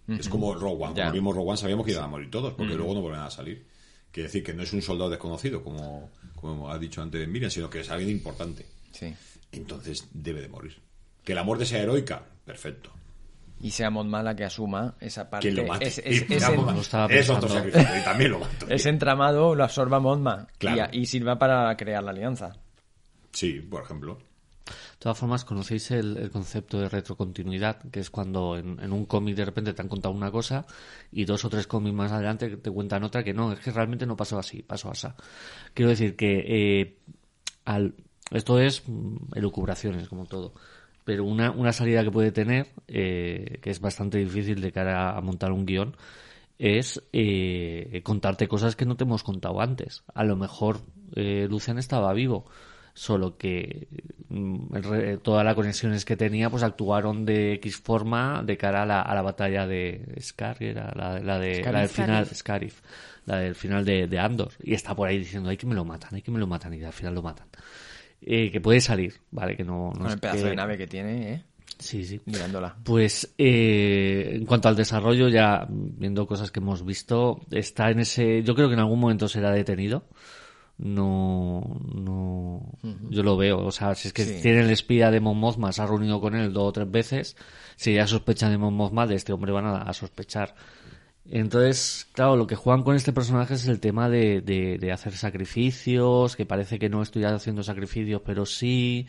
Es 0.07 0.29
como 0.29 0.55
Rogue 0.55 0.85
One. 0.85 0.95
Cuando 0.95 1.13
vimos 1.13 1.37
Rogue 1.37 1.49
One 1.51 1.59
sabíamos 1.59 1.85
que 1.85 1.93
iban 1.93 2.05
a 2.05 2.09
morir 2.09 2.31
todos, 2.31 2.55
porque 2.55 2.75
luego 2.75 2.95
no 2.95 3.03
vuelven 3.03 3.21
a 3.21 3.31
salir. 3.31 3.67
Quiere 4.11 4.29
decir 4.29 4.43
que 4.43 4.55
no 4.55 4.63
es 4.63 4.73
un 4.73 4.81
soldado 4.81 5.11
desconocido, 5.11 5.63
como, 5.63 6.11
como 6.35 6.71
ha 6.71 6.79
dicho 6.79 7.03
antes 7.03 7.29
Miriam, 7.29 7.51
sino 7.51 7.69
que 7.69 7.81
es 7.81 7.91
alguien 7.91 8.11
importante. 8.11 8.65
Sí. 8.91 9.15
Entonces 9.53 10.09
debe 10.13 10.41
de 10.41 10.49
morir. 10.49 10.77
Que 11.23 11.35
la 11.35 11.43
muerte 11.43 11.67
sea 11.67 11.83
heroica, 11.83 12.25
perfecto. 12.45 12.91
Y 13.61 13.71
sea 13.71 13.91
Mala 13.91 14.35
que 14.37 14.45
asuma 14.45 14.95
esa 15.01 15.29
parte. 15.29 15.49
Que 15.49 15.55
lo 15.55 15.67
mate. 15.67 15.87
Es, 15.87 16.27
también 18.05 18.31
lo 18.31 18.39
mato. 18.39 18.67
Ese 18.69 18.89
entramado 18.89 19.55
lo 19.55 19.65
absorba 19.65 19.99
Modma. 20.01 20.47
Y, 20.61 21.01
y 21.01 21.07
sirva 21.07 21.39
para 21.39 21.77
crear 21.77 22.03
la 22.03 22.13
alianza. 22.13 22.57
Sí, 23.33 23.61
por 23.61 23.83
ejemplo. 23.83 24.19
Todas 24.99 25.19
formas, 25.19 25.45
conocéis 25.45 25.91
el, 25.91 26.31
concepto 26.31 26.81
de 26.81 26.89
retrocontinuidad, 26.89 27.83
que 27.91 28.01
es 28.01 28.11
cuando 28.11 28.57
en, 28.57 28.93
un 28.93 29.07
cómic 29.07 29.37
de 29.37 29.45
repente 29.45 29.75
te 29.75 29.83
han 29.83 29.89
contado 29.89 30.15
una 30.15 30.31
cosa 30.31 30.67
y 31.13 31.25
dos 31.25 31.45
o 31.45 31.51
tres 31.51 31.67
cómics 31.67 31.95
más 31.95 32.13
adelante 32.13 32.57
te 32.57 32.71
cuentan 32.71 33.05
otra 33.05 33.23
que 33.25 33.35
no, 33.35 33.53
es 33.53 33.61
que 33.61 33.71
realmente 33.71 34.07
no 34.07 34.17
pasó 34.17 34.39
así, 34.39 34.63
pasó 34.63 34.91
así. 34.91 35.09
Quiero 35.75 35.91
decir 35.91 36.17
que 36.17 36.45
eh, 36.47 36.99
al, 37.65 37.95
esto 38.31 38.59
es 38.61 38.83
mm, 38.87 39.35
elucubraciones, 39.35 40.09
como 40.09 40.27
todo. 40.27 40.53
Pero 41.05 41.25
una, 41.25 41.51
una 41.51 41.73
salida 41.73 42.05
que 42.05 42.11
puede 42.11 42.33
tener, 42.33 42.69
eh, 42.87 43.59
que 43.63 43.71
es 43.71 43.81
bastante 43.81 44.19
difícil 44.19 44.61
de 44.61 44.73
cara 44.73 45.17
a 45.17 45.21
montar 45.21 45.53
un 45.53 45.65
guion, 45.65 45.97
es 46.59 47.03
eh, 47.13 48.03
contarte 48.05 48.49
cosas 48.49 48.77
que 48.77 48.85
no 48.85 48.97
te 48.97 49.05
hemos 49.05 49.23
contado 49.23 49.61
antes. 49.61 50.05
A 50.15 50.25
lo 50.25 50.37
mejor 50.37 50.81
eh, 51.15 51.47
Lucian 51.49 51.79
estaba 51.79 52.13
vivo, 52.13 52.45
solo 52.99 53.37
que 53.37 53.87
mm, 54.29 55.19
todas 55.23 55.45
las 55.45 55.55
conexiones 55.55 56.05
que 56.05 56.17
tenía 56.17 56.51
pues 56.51 56.65
actuaron 56.65 57.25
de 57.25 57.55
X 57.55 57.77
forma 57.77 58.43
de 58.45 58.57
cara 58.57 58.83
a 58.83 58.87
la, 58.87 59.03
a 59.03 59.15
la 59.15 59.23
batalla 59.23 59.69
de 59.69 60.17
Scar, 60.21 60.61
era 60.61 60.93
la, 60.97 61.21
la, 61.21 61.39
de, 61.39 61.63
la 61.63 61.81
del 61.81 61.89
final, 61.89 62.27
Scarif, 62.27 62.81
la 63.25 63.39
del 63.39 63.55
final 63.55 63.85
de, 63.85 64.09
de, 64.09 64.19
Andor. 64.19 64.51
Y 64.61 64.75
está 64.75 64.97
por 64.97 65.09
ahí 65.09 65.19
diciendo, 65.19 65.49
hay 65.49 65.57
que 65.57 65.67
me 65.67 65.77
lo 65.77 65.85
matan, 65.85 66.13
hay 66.13 66.23
que 66.23 66.33
me 66.33 66.41
lo 66.41 66.49
matan, 66.49 66.75
y 66.75 66.83
al 66.83 66.93
final 66.93 67.15
lo 67.15 67.23
matan. 67.23 67.47
Eh, 68.21 68.51
que 68.51 68.61
puede 68.61 68.81
salir, 68.81 69.15
¿vale? 69.31 69.57
Que 69.57 69.63
no, 69.63 69.93
no 69.97 70.09
es 70.09 70.15
el 70.15 70.19
pedazo 70.19 70.47
de 70.47 70.57
nave 70.57 70.77
que 70.77 70.89
tiene, 70.89 71.35
¿eh? 71.35 71.43
Sí, 71.79 72.05
sí. 72.05 72.21
Mirándola. 72.25 72.75
Pues 72.83 73.33
eh, 73.39 74.33
en 74.35 74.45
cuanto 74.45 74.69
al 74.69 74.75
desarrollo, 74.75 75.29
ya 75.29 75.65
viendo 75.71 76.27
cosas 76.27 76.51
que 76.51 76.59
hemos 76.59 76.85
visto, 76.85 77.43
está 77.53 77.91
en 77.91 78.01
ese. 78.01 78.43
Yo 78.43 78.57
creo 78.57 78.67
que 78.67 78.75
en 78.75 78.81
algún 78.81 78.99
momento 78.99 79.29
será 79.29 79.53
detenido. 79.53 80.03
No, 80.79 81.81
no. 81.93 82.79
Yo 83.11 83.23
lo 83.25 83.37
veo. 83.37 83.59
O 83.65 83.73
sea, 83.73 83.95
si 83.97 84.09
es 84.09 84.15
que 84.15 84.25
tiene 84.25 84.61
el 84.61 84.71
espía 84.71 85.11
de 85.11 85.21
Mon 85.21 85.37
Mothma, 85.37 85.73
se 85.73 85.83
ha 85.83 85.87
reunido 85.87 86.21
con 86.21 86.37
él 86.37 86.53
dos 86.53 86.69
o 86.69 86.73
tres 86.73 86.91
veces. 86.91 87.37
Si 87.77 87.95
ya 87.95 88.07
sospechan 88.07 88.53
de 88.53 88.59
Mon 88.59 88.75
Mothma, 88.75 89.07
de 89.07 89.17
este 89.17 89.33
hombre 89.33 89.51
van 89.51 89.67
a, 89.67 89.93
sospechar. 89.93 90.55
Entonces, 91.31 92.07
claro, 92.13 92.37
lo 92.37 92.47
que 92.47 92.55
juegan 92.55 92.85
con 92.85 92.95
este 92.95 93.13
personaje 93.13 93.55
es 93.55 93.67
el 93.67 93.81
tema 93.81 94.09
de, 94.09 94.41
de, 94.41 94.79
de 94.79 94.93
hacer 94.93 95.15
sacrificios, 95.15 96.37
que 96.37 96.47
parece 96.47 96.79
que 96.79 96.89
no 96.89 97.03
estoy 97.03 97.25
haciendo 97.25 97.63
sacrificios, 97.63 98.23
pero 98.25 98.47
sí 98.47 99.07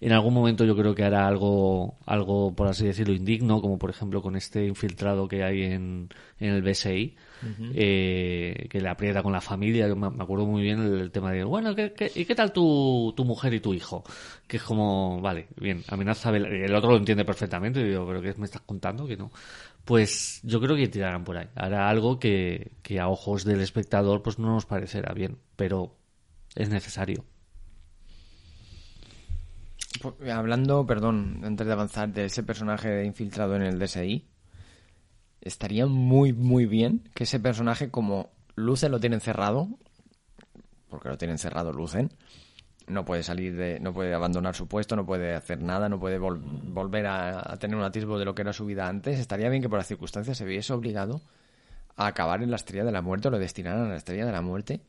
en 0.00 0.12
algún 0.12 0.32
momento 0.32 0.64
yo 0.64 0.74
creo 0.74 0.94
que 0.94 1.04
hará 1.04 1.26
algo, 1.26 1.98
algo 2.06 2.54
por 2.54 2.68
así 2.68 2.86
decirlo, 2.86 3.12
indigno, 3.12 3.60
como 3.60 3.78
por 3.78 3.90
ejemplo 3.90 4.22
con 4.22 4.34
este 4.34 4.66
infiltrado 4.66 5.28
que 5.28 5.44
hay 5.44 5.62
en, 5.64 6.08
en 6.38 6.54
el 6.54 6.62
BSI, 6.62 7.16
eh, 7.74 8.66
que 8.70 8.80
le 8.80 8.88
aprieta 8.88 9.22
con 9.22 9.32
la 9.32 9.42
familia. 9.42 9.86
Yo 9.88 9.96
me, 9.96 10.06
acuerdo 10.06 10.46
muy 10.46 10.62
bien 10.62 10.80
el, 10.80 11.10
tema 11.10 11.32
de, 11.32 11.44
bueno, 11.44 11.74
¿qué, 11.74 11.92
y 12.14 12.24
qué 12.24 12.34
tal 12.34 12.50
tu, 12.50 13.12
tu 13.14 13.26
mujer 13.26 13.52
y 13.52 13.60
tu 13.60 13.74
hijo? 13.74 14.02
Que 14.46 14.56
es 14.56 14.62
como, 14.62 15.20
vale, 15.20 15.48
bien, 15.56 15.84
amenaza, 15.88 16.30
el 16.30 16.74
otro 16.74 16.92
lo 16.92 16.96
entiende 16.96 17.26
perfectamente, 17.26 17.80
y 17.80 17.88
digo, 17.90 18.06
pero 18.06 18.22
¿qué 18.22 18.32
me 18.38 18.46
estás 18.46 18.62
contando? 18.62 19.06
Que 19.06 19.18
no. 19.18 19.30
Pues 19.84 20.40
yo 20.44 20.60
creo 20.60 20.76
que 20.76 20.88
tirarán 20.88 21.24
por 21.24 21.36
ahí. 21.36 21.48
Hará 21.54 21.90
algo 21.90 22.18
que, 22.18 22.72
que 22.82 23.00
a 23.00 23.08
ojos 23.08 23.44
del 23.44 23.60
espectador 23.60 24.22
pues 24.22 24.38
no 24.38 24.48
nos 24.48 24.64
parecerá 24.64 25.12
bien, 25.12 25.36
pero 25.56 25.94
es 26.54 26.70
necesario. 26.70 27.24
Hablando, 30.32 30.86
perdón, 30.86 31.40
antes 31.44 31.66
de 31.66 31.72
avanzar, 31.72 32.12
de 32.12 32.26
ese 32.26 32.42
personaje 32.42 33.04
infiltrado 33.04 33.56
en 33.56 33.62
el 33.62 33.78
DSI, 33.78 34.26
estaría 35.40 35.86
muy, 35.86 36.32
muy 36.32 36.66
bien 36.66 37.08
que 37.14 37.24
ese 37.24 37.40
personaje, 37.40 37.90
como 37.90 38.30
Lucen 38.54 38.92
lo 38.92 39.00
tiene 39.00 39.16
encerrado, 39.16 39.68
porque 40.88 41.08
lo 41.08 41.18
tiene 41.18 41.32
encerrado 41.32 41.72
Lucen, 41.72 42.10
no 42.86 43.04
puede 43.04 43.22
salir 43.22 43.56
de, 43.56 43.78
no 43.80 43.92
puede 43.92 44.14
abandonar 44.14 44.54
su 44.54 44.66
puesto, 44.66 44.96
no 44.96 45.06
puede 45.06 45.34
hacer 45.34 45.62
nada, 45.62 45.88
no 45.88 46.00
puede 46.00 46.18
volver 46.18 47.06
a, 47.06 47.56
tener 47.58 47.76
un 47.76 47.84
atisbo 47.84 48.18
de 48.18 48.24
lo 48.24 48.34
que 48.34 48.42
era 48.42 48.52
su 48.52 48.66
vida 48.66 48.88
antes. 48.88 49.18
Estaría 49.18 49.48
bien 49.48 49.62
que 49.62 49.68
por 49.68 49.78
las 49.78 49.86
circunstancias 49.86 50.36
se 50.36 50.44
viese 50.44 50.72
obligado 50.72 51.20
a 51.96 52.06
acabar 52.06 52.42
en 52.42 52.50
la 52.50 52.56
estrella 52.56 52.84
de 52.84 52.92
la 52.92 53.02
muerte 53.02 53.28
o 53.28 53.30
lo 53.30 53.38
destinaran 53.38 53.86
a 53.86 53.88
la 53.90 53.96
estrella 53.96 54.26
de 54.26 54.32
la 54.32 54.42
muerte 54.42 54.80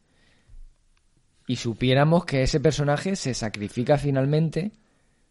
y 1.48 1.58
supiéramos 1.58 2.26
que 2.26 2.44
ese 2.44 2.60
personaje 2.60 3.16
se 3.16 3.34
sacrifica 3.34 3.98
finalmente 3.98 4.72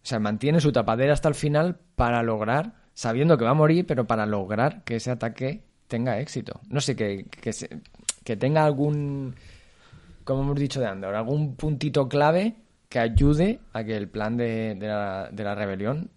o 0.03 0.07
sea, 0.07 0.18
mantiene 0.18 0.61
su 0.61 0.72
tapadera 0.72 1.12
hasta 1.12 1.28
el 1.28 1.34
final 1.34 1.78
para 1.94 2.22
lograr, 2.22 2.74
sabiendo 2.94 3.36
que 3.36 3.44
va 3.44 3.51
a 3.51 3.55
morir, 3.55 3.86
pero 3.86 4.07
para 4.07 4.26
lograr 4.26 4.82
que 4.84 4.96
ese 4.96 5.11
ataque 5.11 5.62
tenga 5.88 6.18
éxito. 6.18 6.61
No 6.68 6.80
sé, 6.80 6.96
que, 6.96 7.26
que, 7.30 7.51
que 8.24 8.36
tenga 8.36 8.64
algún, 8.64 9.34
como 10.24 10.42
hemos 10.42 10.59
dicho 10.59 10.80
de 10.80 10.86
Andor, 10.86 11.14
algún 11.14 11.55
puntito 11.57 12.09
clave 12.09 12.57
que 12.88 12.98
ayude 12.98 13.61
a 13.72 13.84
que 13.84 13.96
el 13.96 14.09
plan 14.09 14.36
de, 14.36 14.74
de, 14.74 14.88
la, 14.88 15.28
de 15.30 15.44
la 15.44 15.55
rebelión 15.55 16.11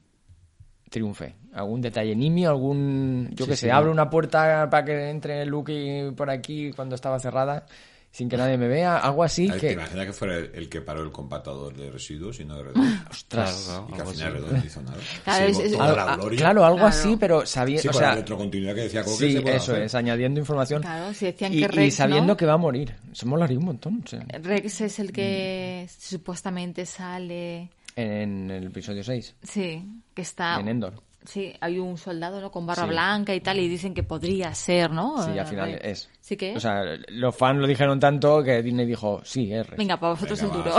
triunfe. 0.89 1.35
Algún 1.53 1.81
detalle 1.81 2.15
nimio, 2.15 2.49
algún, 2.49 3.29
yo 3.33 3.45
que 3.45 3.55
sé, 3.55 3.71
abre 3.71 3.91
una 3.91 4.09
puerta 4.09 4.69
para 4.69 4.85
que 4.85 5.09
entre 5.09 5.45
Luke 5.45 6.13
por 6.15 6.29
aquí 6.29 6.71
cuando 6.71 6.95
estaba 6.95 7.19
cerrada 7.19 7.65
sin 8.13 8.29
que 8.29 8.37
nadie 8.37 8.59
me 8.59 8.67
vea, 8.67 8.99
algo 8.99 9.23
así 9.23 9.49
que... 9.49 9.59
¿Te 9.59 9.71
imaginas 9.73 10.05
que 10.05 10.13
fuera 10.13 10.37
el, 10.37 10.69
que 10.69 10.81
paró 10.81 11.01
el 11.01 11.11
compactador 11.11 11.75
de 11.75 11.89
residuos 11.89 12.39
y 12.39 12.45
no 12.45 12.57
de 12.57 12.63
redondo? 12.65 13.03
Ostras. 13.09 13.81
y 13.89 13.93
que 13.93 14.01
al 14.01 14.07
final 14.07 14.33
redondo 14.33 14.57
no 14.57 14.65
hizo 14.65 14.81
nada. 14.83 14.97
Claro, 15.23 16.29
claro 16.29 16.65
algo 16.65 16.85
así, 16.85 17.17
pero 17.19 17.43
sabiendo... 17.43 17.81
Sí, 17.81 17.87
o 17.87 17.93
sea, 17.93 18.09
la 18.09 18.15
retrocontinuidad 18.17 18.75
que 18.75 18.81
decía 18.81 19.03
Coque 19.03 19.17
Sí, 19.17 19.43
eso 19.43 19.75
es, 19.75 19.95
añadiendo 19.95 20.39
información. 20.39 20.83
Claro, 20.83 21.11
si 21.11 21.25
decían 21.25 21.55
y, 21.55 21.61
que 21.61 21.67
Rex, 21.67 21.87
y 21.87 21.91
sabiendo 21.91 22.37
que 22.37 22.45
va 22.45 22.53
a 22.53 22.57
morir. 22.57 22.95
Eso 23.11 23.25
molaría 23.25 23.57
un 23.57 23.65
montón. 23.65 24.03
Rex 24.43 24.81
es 24.81 24.99
el 24.99 25.11
que 25.11 25.89
supuestamente 25.99 26.85
sale... 26.85 27.71
En 27.95 28.51
el 28.51 28.67
episodio 28.67 29.03
6. 29.03 29.37
Sí, 29.41 29.83
que 30.13 30.21
está... 30.21 30.59
En 30.59 30.67
Endor. 30.67 31.01
Sí, 31.25 31.53
hay 31.61 31.79
un 31.79 31.97
soldado 31.97 32.41
¿no? 32.41 32.51
con 32.51 32.65
barra 32.65 32.85
blanca 32.85 33.33
y 33.33 33.41
tal, 33.41 33.59
y 33.59 33.67
dicen 33.67 33.93
que 33.93 34.03
podría 34.03 34.53
ser, 34.53 34.91
¿no? 34.91 35.23
Sí, 35.23 35.37
al 35.37 35.47
final 35.47 35.79
es. 35.81 36.09
¿Sí 36.19 36.35
que 36.35 36.55
O 36.55 36.59
sea, 36.59 36.83
los 37.07 37.35
fans 37.35 37.59
lo 37.59 37.67
dijeron 37.67 37.99
tanto 37.99 38.43
que 38.43 38.61
Disney 38.61 38.85
dijo, 38.85 39.21
sí, 39.23 39.53
es. 39.53 39.67
Venga, 39.77 39.97
para 39.97 40.13
vosotros 40.13 40.41
el 40.41 40.51
duro. 40.51 40.75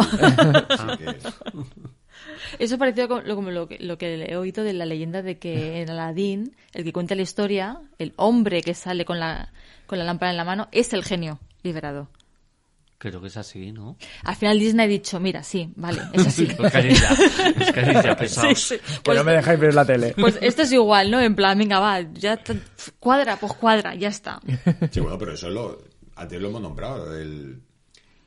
Eso 2.59 2.79
parecido 2.79 3.09
con 3.09 3.27
lo, 3.27 3.35
como 3.35 3.51
lo, 3.51 3.67
que, 3.69 3.79
lo 3.81 3.99
que 3.99 4.15
he 4.15 4.37
oído 4.37 4.65
de 4.65 4.73
la 4.73 4.87
leyenda 4.87 5.23
de 5.23 5.39
que 5.39 5.83
en 5.83 5.91
Aladdin, 5.91 6.55
el 6.73 6.85
que 6.85 6.93
cuenta 6.93 7.15
la 7.15 7.23
historia, 7.23 7.81
el 7.99 8.13
hombre 8.17 8.63
que 8.63 8.75
sale 8.75 9.05
con 9.05 9.19
la, 9.19 9.53
con 9.87 9.99
la 9.99 10.05
lámpara 10.05 10.31
en 10.31 10.37
la 10.37 10.45
mano, 10.45 10.69
es 10.73 10.93
el 10.93 11.05
genio 11.05 11.39
liberado. 11.63 12.09
Creo 13.11 13.21
que 13.21 13.27
es 13.29 13.37
así, 13.37 13.71
¿no? 13.71 13.99
Al 14.23 14.35
final 14.35 14.59
Disney 14.59 14.87
ha 14.87 14.89
dicho, 14.89 15.21
mira, 15.21 15.43
sí, 15.43 15.71
vale, 15.77 16.01
es 16.15 16.27
así. 16.27 16.45
es 16.59 16.73
caricia, 16.73 17.11
es 17.61 17.73
caricia, 17.73 18.17
pesado. 18.17 18.55
Sí, 18.55 18.77
Pues, 19.03 19.19
no 19.19 19.25
me 19.25 19.33
dejáis 19.33 19.61
ver 19.61 19.75
la 19.75 19.85
tele. 19.85 20.15
Pues 20.19 20.39
esto 20.41 20.63
es 20.63 20.73
igual, 20.73 21.11
¿no? 21.11 21.21
En 21.21 21.35
plan, 21.35 21.59
venga, 21.59 21.81
va, 21.81 22.01
ya 22.01 22.41
cuadra, 22.99 23.37
pues 23.37 23.53
cuadra, 23.53 23.95
ya 23.95 24.09
está. 24.09 24.41
Sí, 24.91 25.01
bueno, 25.01 25.19
pero 25.19 25.35
eso 25.35 25.51
lo, 25.51 25.83
antes 26.17 26.41
lo 26.41 26.49
hemos 26.49 26.63
nombrado, 26.63 27.15
el 27.15 27.61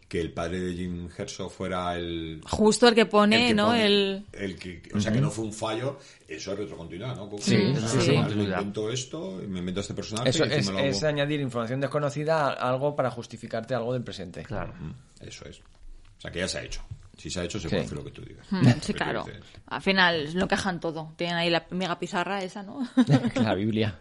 que 0.08 0.22
el 0.22 0.32
padre 0.32 0.62
de 0.62 0.74
Jim 0.74 1.10
Herzog 1.16 1.52
fuera 1.52 1.96
el 1.96 2.42
justo 2.46 2.88
el 2.88 2.96
que 2.96 3.06
pone, 3.06 3.54
¿no? 3.54 3.74
el... 3.74 4.26
el 4.32 4.56
que, 4.58 4.82
o 4.94 5.02
sea 5.02 5.12
que 5.12 5.20
no 5.20 5.30
fue 5.30 5.46
un 5.46 5.54
fallo 5.54 6.00
eso 6.28 6.54
es 6.54 6.60
retrocontinuidad 6.60 7.16
¿no? 7.16 7.30
sí, 7.40 7.74
sí, 7.76 8.02
sí, 8.02 8.12
me 8.12 8.44
invento 8.44 8.90
esto 8.90 9.42
me 9.48 9.60
invento 9.60 9.82
este 9.82 9.94
personaje 9.94 10.30
eso 10.30 10.46
es, 10.46 10.70
es, 10.70 11.04
añadir 11.04 11.42
información 11.42 11.82
desconocida 11.82 12.54
a 12.54 12.70
algo 12.70 12.96
para 12.96 13.12
justificarte 13.12 13.74
algo 13.76 13.94
del 13.94 14.04
presente. 14.04 14.44
Claro. 14.44 14.74
Eso 15.20 15.46
es. 15.46 15.60
O 15.60 16.22
sea 16.22 16.32
que 16.32 16.40
ya 16.40 16.48
se 16.48 16.60
ha 16.60 16.64
hecho. 16.64 16.82
Si 17.18 17.30
se 17.30 17.40
ha 17.40 17.44
hecho 17.44 17.60
se 17.60 17.68
puede 17.70 17.84
hacer 17.84 17.98
lo 17.98 18.04
que 18.04 18.12
tú 18.12 18.22
digas. 18.22 18.46
Sí 18.82 18.94
claro. 18.94 19.26
al 19.68 19.82
final 19.82 20.34
lo 20.34 20.48
quejan 20.48 20.80
todo. 20.80 21.14
Tienen 21.16 21.36
ahí 21.36 21.50
la 21.50 21.66
mega 21.72 21.98
pizarra 21.98 22.44
esa 22.44 22.62
¿no? 22.64 22.88
la 23.36 23.56
Biblia. 23.56 24.00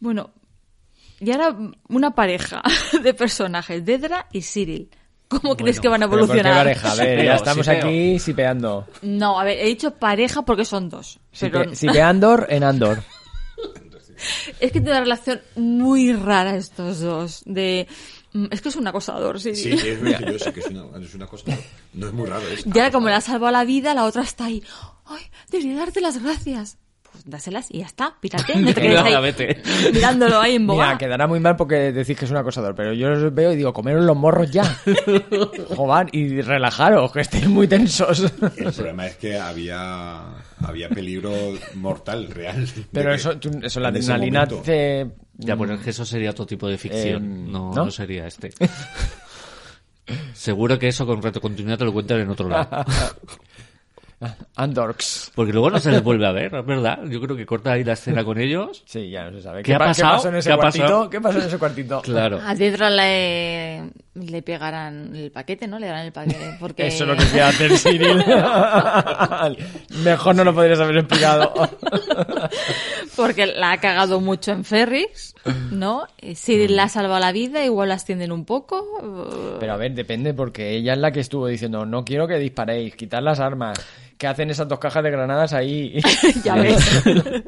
Bueno 0.00 0.32
y 1.20 1.30
ahora 1.32 1.56
una 1.88 2.14
pareja 2.14 2.62
de 3.02 3.14
personajes, 3.14 3.84
Dedra 3.84 4.26
y 4.32 4.42
Cyril. 4.42 4.90
¿Cómo 5.28 5.56
crees 5.56 5.78
que 5.78 5.88
van 5.88 6.02
a 6.02 6.06
evolucionar? 6.06 6.42
¿Pero 6.42 6.56
pareja? 6.56 6.92
A 6.92 6.94
ver, 6.94 7.24
ya 7.24 7.34
estamos 7.34 7.68
aquí 7.68 8.18
sipeando. 8.18 8.86
No, 9.02 9.38
a 9.38 9.44
ver, 9.44 9.58
he 9.58 9.66
dicho 9.66 9.90
pareja 9.90 10.40
porque 10.42 10.64
son 10.64 10.88
dos. 10.88 11.20
Pero... 11.38 11.74
Sipeandor 11.74 12.46
en 12.48 12.64
Andor. 12.64 13.02
es 14.60 14.72
que 14.72 14.80
tiene 14.80 14.92
una 14.92 15.00
relación 15.00 15.42
muy 15.54 16.14
rara 16.14 16.56
estos 16.56 17.00
dos. 17.00 17.42
De 17.44 17.86
mm, 18.32 18.46
es 18.50 18.62
que 18.62 18.70
es 18.70 18.76
un 18.76 18.86
acosador, 18.86 19.38
sí. 19.38 19.54
Sí, 19.54 19.70
es 19.70 20.00
verdad, 20.00 20.32
yo 20.32 20.38
sé 20.38 20.50
que 20.50 20.60
es, 20.60 20.66
una, 20.66 20.84
es 20.98 21.14
un 21.14 21.22
acosador. 21.22 21.58
No 21.92 22.06
es 22.06 22.12
muy 22.14 22.26
raro 22.26 22.48
esto. 22.48 22.70
Ya 22.72 22.90
como 22.90 23.08
le 23.08 23.14
ha 23.14 23.20
salvado 23.20 23.52
la 23.52 23.64
vida, 23.64 23.92
la 23.92 24.06
otra 24.06 24.22
está 24.22 24.46
ahí. 24.46 24.62
Ay, 25.04 25.24
debería 25.50 25.76
darte 25.76 26.00
las 26.00 26.22
gracias 26.22 26.78
pues 27.18 27.30
dáselas 27.30 27.66
y 27.70 27.78
ya 27.78 27.86
está, 27.86 28.14
pírate, 28.20 28.54
no 28.58 28.72
te 28.72 28.80
quedes 28.80 29.00
ahí 29.00 29.92
mirándolo 29.92 30.40
ahí 30.40 30.54
en 30.54 30.66
boga. 30.66 30.86
Mira, 30.86 30.98
quedará 30.98 31.26
muy 31.26 31.40
mal 31.40 31.56
porque 31.56 31.92
decís 31.92 32.16
que 32.16 32.24
es 32.24 32.30
un 32.30 32.36
acosador, 32.36 32.74
pero 32.74 32.92
yo 32.92 33.08
los 33.08 33.34
veo 33.34 33.52
y 33.52 33.56
digo, 33.56 33.72
comeros 33.72 34.04
los 34.04 34.16
morros 34.16 34.50
ya. 34.50 34.64
Joder, 35.76 36.08
y 36.12 36.40
relajaros, 36.40 37.12
que 37.12 37.20
estéis 37.20 37.48
muy 37.48 37.66
tensos. 37.66 38.32
El 38.56 38.72
problema 38.72 39.06
es 39.06 39.16
que 39.16 39.38
había, 39.38 40.22
había 40.64 40.88
peligro 40.88 41.32
mortal 41.74 42.28
real. 42.28 42.68
Pero 42.92 43.14
eso, 43.14 43.34
eso 43.62 43.80
la 43.80 43.88
adrenalina 43.88 44.46
te... 44.46 45.10
Ya, 45.40 45.56
pues 45.56 45.70
es 45.70 45.80
que 45.80 45.90
eso 45.90 46.04
sería 46.04 46.30
otro 46.30 46.46
tipo 46.46 46.68
de 46.68 46.76
ficción, 46.76 47.24
em, 47.24 47.52
no, 47.52 47.72
no, 47.72 47.90
sería 47.92 48.26
este. 48.26 48.50
Seguro 50.32 50.78
que 50.78 50.88
eso 50.88 51.06
con 51.06 51.22
retrocontinuidad 51.22 51.78
te 51.78 51.84
lo 51.84 51.92
cuentan 51.92 52.20
en 52.20 52.30
otro 52.30 52.48
lado. 52.48 52.68
Andorks. 54.56 55.30
Porque 55.34 55.52
luego 55.52 55.70
no 55.70 55.78
se 55.78 55.92
les 55.92 56.02
vuelve 56.02 56.26
a 56.26 56.32
ver, 56.32 56.52
es 56.54 56.66
verdad. 56.66 56.98
Yo 57.08 57.20
creo 57.20 57.36
que 57.36 57.46
corta 57.46 57.72
ahí 57.72 57.84
la 57.84 57.92
escena 57.92 58.24
con 58.24 58.38
ellos. 58.38 58.82
Sí, 58.84 59.10
ya 59.10 59.30
no 59.30 59.36
se 59.36 59.42
sabe. 59.42 59.62
¿Qué 59.62 59.74
ha 59.74 59.78
pasado? 59.78 60.16
pasó 60.16 60.28
en 60.28 60.36
ese 60.36 60.48
¿Qué 60.48 60.52
ha 60.52 60.56
cuartito? 60.56 60.84
pasado? 60.84 61.10
¿Qué 61.10 61.20
pasó 61.20 61.38
en 61.38 61.46
ese 61.46 61.58
cuartito? 61.58 62.02
Claro. 62.02 62.40
A 62.44 62.54
Dedra 62.56 62.90
le, 62.90 63.90
le 64.14 64.42
pegarán 64.42 65.14
el 65.14 65.30
paquete, 65.30 65.68
¿no? 65.68 65.78
Le 65.78 65.86
darán 65.86 66.06
el 66.06 66.12
paquete. 66.12 66.56
Porque... 66.58 66.88
Eso 66.88 67.04
es 67.04 67.10
lo 67.10 67.16
que 67.16 67.24
quiere 67.26 67.42
hacer 67.42 67.78
Cyril. 67.78 68.24
Mejor 70.04 70.34
no 70.34 70.44
lo 70.44 70.54
podrías 70.54 70.80
haber 70.80 70.98
explicado. 70.98 71.52
Porque 73.14 73.46
la 73.46 73.72
ha 73.72 73.78
cagado 73.78 74.20
mucho 74.20 74.52
en 74.52 74.64
Ferris, 74.64 75.34
¿no? 75.70 76.06
Si 76.34 76.68
la 76.68 76.84
ha 76.84 76.88
salvado 76.88 77.20
la 77.20 77.32
vida, 77.32 77.64
igual 77.64 77.88
la 77.88 77.94
ascienden 77.96 78.32
un 78.32 78.44
poco. 78.44 79.56
Pero 79.60 79.72
a 79.72 79.76
ver, 79.76 79.92
depende, 79.94 80.34
porque 80.34 80.76
ella 80.76 80.92
es 80.92 80.98
la 80.98 81.12
que 81.12 81.20
estuvo 81.20 81.46
diciendo, 81.46 81.84
no 81.86 82.04
quiero 82.04 82.26
que 82.28 82.38
disparéis, 82.38 82.94
quitar 82.96 83.22
las 83.22 83.40
armas. 83.40 83.78
¿Qué 84.18 84.26
hacen 84.26 84.50
esas 84.50 84.68
dos 84.68 84.78
cajas 84.78 85.02
de 85.04 85.10
granadas 85.10 85.52
ahí? 85.52 86.00
ya 86.44 86.56
ves. 86.56 87.02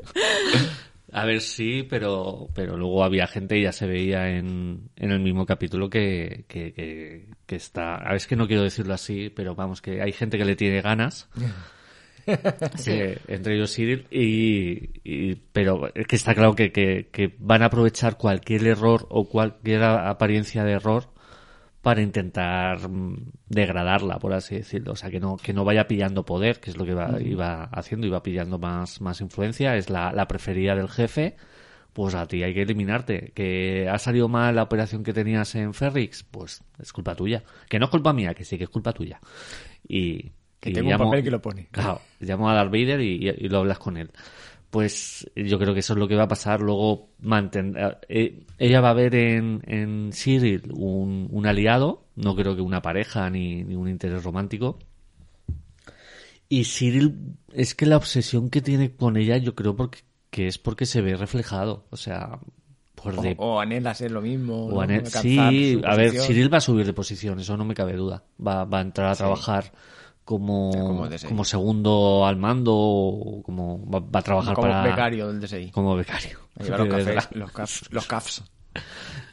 A 1.12 1.24
ver, 1.24 1.40
sí, 1.40 1.82
pero, 1.90 2.46
pero 2.54 2.76
luego 2.76 3.02
había 3.02 3.26
gente 3.26 3.58
y 3.58 3.62
ya 3.64 3.72
se 3.72 3.84
veía 3.88 4.28
en, 4.30 4.90
en 4.94 5.10
el 5.10 5.18
mismo 5.18 5.44
capítulo 5.44 5.90
que, 5.90 6.44
que, 6.46 6.72
que, 6.72 7.26
que 7.46 7.56
está. 7.56 7.96
A 7.96 8.10
ver, 8.10 8.14
es 8.18 8.28
que 8.28 8.36
no 8.36 8.46
quiero 8.46 8.62
decirlo 8.62 8.94
así, 8.94 9.28
pero 9.28 9.56
vamos, 9.56 9.82
que 9.82 10.00
hay 10.00 10.12
gente 10.12 10.38
que 10.38 10.44
le 10.44 10.54
tiene 10.54 10.80
ganas. 10.80 11.28
que- 12.84 13.18
entre 13.26 13.56
ellos 13.56 13.74
Cyril 13.74 14.06
y, 14.12 14.90
y- 15.02 15.34
pero 15.52 15.90
es 15.94 16.06
que 16.06 16.14
está 16.14 16.32
claro 16.34 16.54
que, 16.54 16.70
que, 16.70 17.08
que 17.10 17.34
van 17.40 17.62
a 17.62 17.66
aprovechar 17.66 18.16
cualquier 18.16 18.64
error 18.68 19.06
o 19.10 19.28
cualquier 19.28 19.82
apariencia 19.82 20.62
de 20.62 20.72
error 20.74 21.08
para 21.82 22.02
intentar 22.02 22.88
mm, 22.88 23.32
degradarla 23.48 24.18
por 24.18 24.32
así 24.32 24.56
decirlo. 24.56 24.92
O 24.92 24.96
sea 24.96 25.10
que 25.10 25.20
no 25.20 25.36
que 25.36 25.52
no 25.52 25.64
vaya 25.64 25.86
pillando 25.88 26.24
poder 26.26 26.60
que 26.60 26.70
es 26.70 26.76
lo 26.76 26.84
que 26.84 26.90
iba, 26.92 27.20
iba 27.20 27.64
haciendo 27.64 28.06
iba 28.06 28.22
pillando 28.22 28.58
más 28.58 29.00
más 29.00 29.20
influencia. 29.20 29.76
Es 29.76 29.88
la, 29.90 30.12
la 30.12 30.26
preferida 30.28 30.74
del 30.74 30.88
jefe. 30.88 31.36
Pues 31.92 32.14
a 32.14 32.26
ti 32.26 32.42
hay 32.44 32.54
que 32.54 32.62
eliminarte. 32.62 33.32
Que 33.34 33.88
ha 33.90 33.98
salido 33.98 34.28
mal 34.28 34.54
la 34.54 34.62
operación 34.62 35.02
que 35.02 35.12
tenías 35.12 35.54
en 35.56 35.74
Ferrix 35.74 36.22
pues 36.22 36.62
es 36.78 36.92
culpa 36.92 37.14
tuya. 37.16 37.42
Que 37.68 37.78
no 37.78 37.86
es 37.86 37.90
culpa 37.90 38.12
mía 38.12 38.34
que 38.34 38.44
sí 38.44 38.56
que 38.58 38.64
es 38.64 38.70
culpa 38.70 38.92
tuya. 38.92 39.18
Y 39.88 40.30
Que 40.60 40.70
y 40.70 40.72
tengo 40.72 40.88
un 40.90 40.92
papel 41.10 41.24
que 41.24 41.30
lo 41.30 41.40
pone. 41.42 41.68
Claro, 41.72 42.00
llamo 42.20 42.48
a 42.50 42.54
Darth 42.54 42.70
Vader 42.70 43.00
y, 43.00 43.26
y- 43.28 43.34
y 43.44 43.48
lo 43.48 43.58
hablas 43.58 43.78
con 43.78 43.96
él. 43.96 44.10
Pues 44.70 45.28
yo 45.34 45.58
creo 45.58 45.74
que 45.74 45.80
eso 45.80 45.94
es 45.94 45.98
lo 45.98 46.06
que 46.08 46.14
va 46.16 46.24
a 46.24 46.28
pasar. 46.28 46.60
Luego 46.60 47.08
manten- 47.22 47.74
eh, 48.08 48.44
ella 48.58 48.80
va 48.80 48.90
a 48.90 48.94
ver 48.94 49.14
en, 49.16 49.62
en 49.66 50.10
Cyril 50.12 50.70
un, 50.72 51.28
un 51.30 51.46
aliado, 51.46 52.04
no 52.16 52.36
creo 52.36 52.54
que 52.54 52.62
una 52.62 52.80
pareja 52.80 53.28
ni, 53.30 53.64
ni 53.64 53.74
un 53.74 53.88
interés 53.88 54.22
romántico. 54.22 54.78
Y 56.48 56.64
Cyril, 56.64 57.36
es 57.52 57.74
que 57.74 57.86
la 57.86 57.96
obsesión 57.96 58.50
que 58.50 58.60
tiene 58.60 58.94
con 58.96 59.16
ella, 59.16 59.36
yo 59.36 59.54
creo 59.54 59.76
porque, 59.76 60.00
que 60.30 60.46
es 60.48 60.58
porque 60.58 60.86
se 60.86 61.00
ve 61.00 61.16
reflejado. 61.16 61.86
O 61.90 61.96
sea, 61.96 62.38
por 62.94 63.18
O, 63.18 63.22
de, 63.22 63.36
o 63.38 63.60
anhela 63.60 63.94
ser 63.94 64.10
lo 64.10 64.20
mismo. 64.20 64.66
o 64.66 64.80
Alcanzar 64.80 65.52
sí, 65.52 65.80
a 65.84 65.94
ver. 65.96 66.10
Cyril 66.12 66.52
va 66.52 66.58
a 66.58 66.60
subir 66.60 66.86
de 66.86 66.92
posición, 66.92 67.38
eso 67.40 67.56
no 67.56 67.64
me 67.64 67.74
cabe 67.74 67.94
duda. 67.94 68.24
Va, 68.44 68.64
va 68.64 68.78
a 68.78 68.82
entrar 68.82 69.10
a 69.10 69.16
trabajar 69.16 69.72
como, 70.30 70.70
Como 70.70 71.08
como 71.28 71.44
segundo 71.44 72.24
al 72.24 72.36
mando, 72.36 72.72
o 72.72 73.42
como 73.42 73.84
va, 73.90 73.98
va 73.98 74.20
a 74.20 74.22
trabajar 74.22 74.54
Como 74.54 74.68
para 74.68 74.84
becario 74.84 75.26
del 75.26 75.40
DSI. 75.40 75.72
como 75.72 75.96
becario. 75.96 76.38
Los 76.54 76.68
cafés, 76.88 77.28
los 77.32 77.50
cafs, 77.50 77.88
los 77.92 78.06
cafs. 78.06 78.44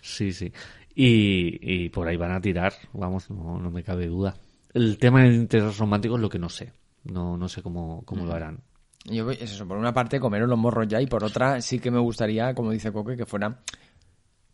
Sí, 0.02 0.34
sí. 0.34 0.52
Y, 0.96 1.60
y 1.62 1.90
por 1.90 2.08
ahí 2.08 2.18
van 2.18 2.32
a 2.32 2.42
tirar, 2.42 2.74
vamos, 2.94 3.30
no, 3.30 3.60
no 3.60 3.70
me 3.70 3.84
cabe 3.84 4.08
duda. 4.08 4.34
El 4.74 4.98
tema 4.98 5.22
del 5.22 5.36
interés 5.36 5.78
romántico 5.78 6.16
es 6.16 6.22
lo 6.22 6.30
que 6.30 6.40
no 6.40 6.50
sé. 6.50 6.74
No, 7.04 7.38
no 7.38 7.48
sé 7.48 7.62
cómo, 7.62 8.02
cómo 8.04 8.26
lo 8.26 8.34
harán. 8.34 8.64
Yo 9.06 9.30
es 9.30 9.40
eso, 9.44 9.68
por 9.68 9.78
una 9.78 9.94
parte 9.94 10.20
comeros 10.20 10.50
los 10.50 10.58
morros 10.58 10.88
ya 10.88 11.00
y 11.00 11.06
por 11.06 11.24
otra 11.24 11.62
sí 11.62 11.78
que 11.78 11.92
me 11.92 12.00
gustaría, 12.00 12.56
como 12.56 12.72
dice 12.72 12.92
Coque, 12.92 13.16
que 13.16 13.28
fuera 13.28 13.60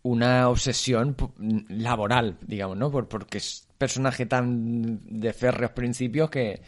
una 0.01 0.49
obsesión 0.49 1.15
laboral, 1.69 2.37
digamos, 2.45 2.75
¿no? 2.75 2.91
Por, 2.91 3.07
porque 3.07 3.37
es 3.37 3.62
personaje 3.83 4.25
tan 4.25 4.99
de 5.21 5.31
férreos 5.33 5.71
principios 5.71 6.29
que, 6.29 6.61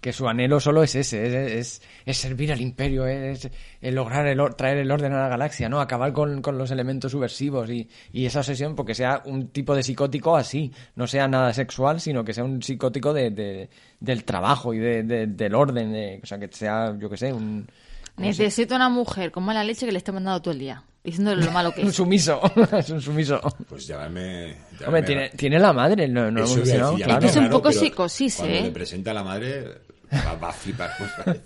que 0.00 0.12
su 0.12 0.26
anhelo 0.28 0.60
solo 0.60 0.82
es 0.82 0.94
ese, 0.94 1.26
es, 1.26 1.34
es, 1.52 1.82
es 2.06 2.16
servir 2.16 2.50
al 2.52 2.60
imperio, 2.60 3.06
es, 3.06 3.48
es 3.80 3.92
lograr 3.94 4.26
el, 4.26 4.38
traer 4.56 4.78
el 4.78 4.90
orden 4.90 5.12
a 5.12 5.20
la 5.24 5.28
galaxia, 5.28 5.68
¿no? 5.68 5.80
Acabar 5.80 6.12
con, 6.12 6.40
con 6.40 6.56
los 6.56 6.70
elementos 6.70 7.12
subversivos 7.12 7.68
y, 7.68 7.86
y 8.12 8.24
esa 8.24 8.38
obsesión 8.38 8.74
porque 8.74 8.94
sea 8.94 9.22
un 9.26 9.48
tipo 9.48 9.74
de 9.74 9.82
psicótico 9.82 10.36
así, 10.36 10.72
no 10.96 11.06
sea 11.06 11.28
nada 11.28 11.52
sexual, 11.52 12.00
sino 12.00 12.24
que 12.24 12.32
sea 12.32 12.44
un 12.44 12.62
psicótico 12.62 13.12
de, 13.12 13.30
de- 13.30 13.68
del 14.00 14.24
trabajo 14.24 14.72
y 14.72 14.78
de, 14.78 15.02
de- 15.02 15.26
del 15.26 15.54
orden, 15.54 15.92
de, 15.92 16.20
o 16.22 16.26
sea, 16.26 16.38
que 16.38 16.48
sea, 16.52 16.96
yo 16.98 17.10
que 17.10 17.16
sé, 17.18 17.32
un... 17.32 17.66
Necesito 18.16 18.74
una 18.76 18.88
mujer 18.88 19.30
con 19.30 19.44
mala 19.44 19.64
leche 19.64 19.86
que 19.86 19.92
le 19.92 19.98
esté 19.98 20.12
mandando 20.12 20.40
todo 20.42 20.52
el 20.52 20.60
día, 20.60 20.82
diciéndole 21.04 21.44
lo 21.44 21.50
malo 21.50 21.72
que 21.72 21.80
Un 21.82 21.88
es. 21.88 21.94
sumiso, 21.96 22.40
es 22.78 22.90
un 22.90 23.00
sumiso. 23.00 23.40
Pues 23.68 23.86
llamarme... 23.86 24.56
Hombre, 24.86 25.02
tiene, 25.02 25.28
tiene 25.30 25.58
la 25.58 25.72
madre, 25.72 26.08
no, 26.08 26.30
no 26.30 26.40
lo 26.40 26.46
hemos 26.46 26.50
Eso 26.52 26.60
decir, 26.60 27.04
claro. 27.04 27.26
Es 27.26 27.36
un 27.36 27.42
claro, 27.42 27.50
poco 27.56 27.72
psicosis, 27.72 28.36
cuando 28.36 28.54
¿eh? 28.56 28.62
le 28.62 28.70
presenta 28.70 29.10
a 29.10 29.14
la 29.14 29.22
madre, 29.24 29.64
va, 30.26 30.34
va 30.34 30.48
a 30.48 30.52
flipar. 30.52 30.90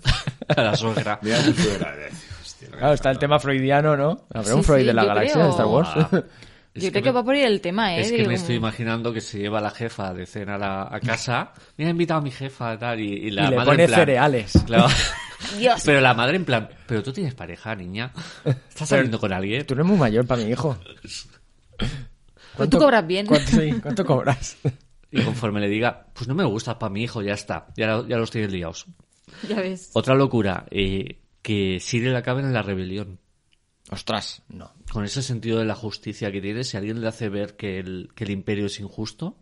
A 0.47 0.61
la 0.61 0.75
suegra. 0.75 1.17
Mira 1.23 1.41
su 1.41 1.53
suegra. 1.53 1.95
hostia, 2.41 2.67
Claro, 2.69 2.93
está 2.93 3.09
el 3.11 3.17
tema 3.17 3.39
freudiano, 3.39 3.97
¿no? 3.97 4.25
Habrá 4.33 4.43
Sí, 4.51 4.53
un 4.53 4.63
Freud 4.63 4.81
sí, 4.81 4.85
de 4.85 4.93
la 4.93 5.05
galaxia 5.05 5.33
creo. 5.33 5.45
de 5.45 5.49
Star 5.51 5.65
Wars. 5.65 5.89
Ah, 5.95 6.23
es 6.75 6.83
Yo 6.83 6.89
creo 6.91 7.01
me- 7.01 7.03
que 7.03 7.11
va 7.11 7.23
por 7.23 7.33
ahí 7.35 7.41
el 7.41 7.61
tema, 7.61 7.95
¿eh? 7.95 8.01
Es 8.01 8.11
que 8.11 8.17
Digo, 8.17 8.29
me 8.29 8.35
estoy 8.35 8.55
imaginando 8.55 9.11
que 9.13 9.21
se 9.21 9.39
lleva 9.39 9.59
a 9.59 9.61
la 9.61 9.71
jefa 9.71 10.13
de 10.13 10.25
cena 10.25 10.55
a, 10.83 10.99
casa. 10.99 11.53
Me 11.77 11.85
ha 11.87 11.89
invitado 11.89 12.19
a 12.19 12.23
mi 12.23 12.31
jefa 12.31 12.77
tal, 12.77 12.99
y, 12.99 13.05
y 13.13 13.31
la 13.31 13.45
y 13.47 13.49
le 13.51 13.55
madre 13.55 13.71
pone 13.71 13.83
en 13.83 13.87
plan- 13.89 13.99
cereales. 14.01 14.53
Claro. 14.65 14.87
Dios. 15.57 15.81
Pero 15.85 16.01
la 16.01 16.13
madre 16.13 16.35
en 16.37 16.45
plan, 16.45 16.67
pero 16.87 17.01
tú 17.03 17.13
tienes 17.13 17.33
pareja, 17.35 17.75
niña. 17.75 18.11
¿Estás 18.43 18.89
saliendo 18.89 19.19
con 19.19 19.31
alguien? 19.31 19.65
Tú 19.65 19.73
eres 19.73 19.85
muy 19.85 19.97
mayor 19.97 20.25
para 20.27 20.41
mi 20.43 20.49
hijo. 20.51 20.77
Tú 22.69 22.77
cobras 22.77 23.05
bien. 23.05 23.25
¿Cuánto, 23.27 23.47
sí, 23.51 23.71
¿cuánto 23.81 24.05
cobras? 24.05 24.57
Y 25.11 25.21
conforme 25.21 25.59
le 25.61 25.67
diga, 25.69 26.07
pues 26.13 26.27
no 26.27 26.35
me 26.35 26.43
gusta 26.45 26.79
para 26.79 26.91
mi 26.91 27.03
hijo, 27.03 27.21
ya 27.21 27.33
está. 27.33 27.67
Ya, 27.77 27.87
lo- 27.87 28.07
ya 28.07 28.17
los 28.17 28.31
tienes 28.31 28.51
liados. 28.51 28.85
Ya 29.47 29.57
ves. 29.57 29.91
Otra 29.93 30.15
locura, 30.15 30.65
eh, 30.71 31.19
que 31.41 31.79
Cyril 31.81 32.15
acabe 32.15 32.41
en 32.41 32.53
la 32.53 32.61
rebelión. 32.61 33.19
Ostras, 33.91 34.41
no. 34.49 34.71
Con 34.95 35.03
ese 35.03 35.21
sentido 35.21 35.59
de 35.59 35.65
la 35.65 35.75
justicia 35.75 36.31
que 36.31 36.39
tiene, 36.39 36.63
si 36.63 36.77
alguien 36.77 37.01
le 37.01 37.09
hace 37.09 37.27
ver 37.27 37.57
que 37.57 37.79
el, 37.79 38.11
que 38.15 38.23
el 38.23 38.29
imperio 38.29 38.67
es 38.67 38.79
injusto, 38.79 39.35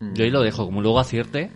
yo 0.00 0.24
ahí 0.24 0.30
lo 0.30 0.40
dejo. 0.40 0.64
Como 0.64 0.80
luego 0.80 0.98
acierte, 0.98 1.50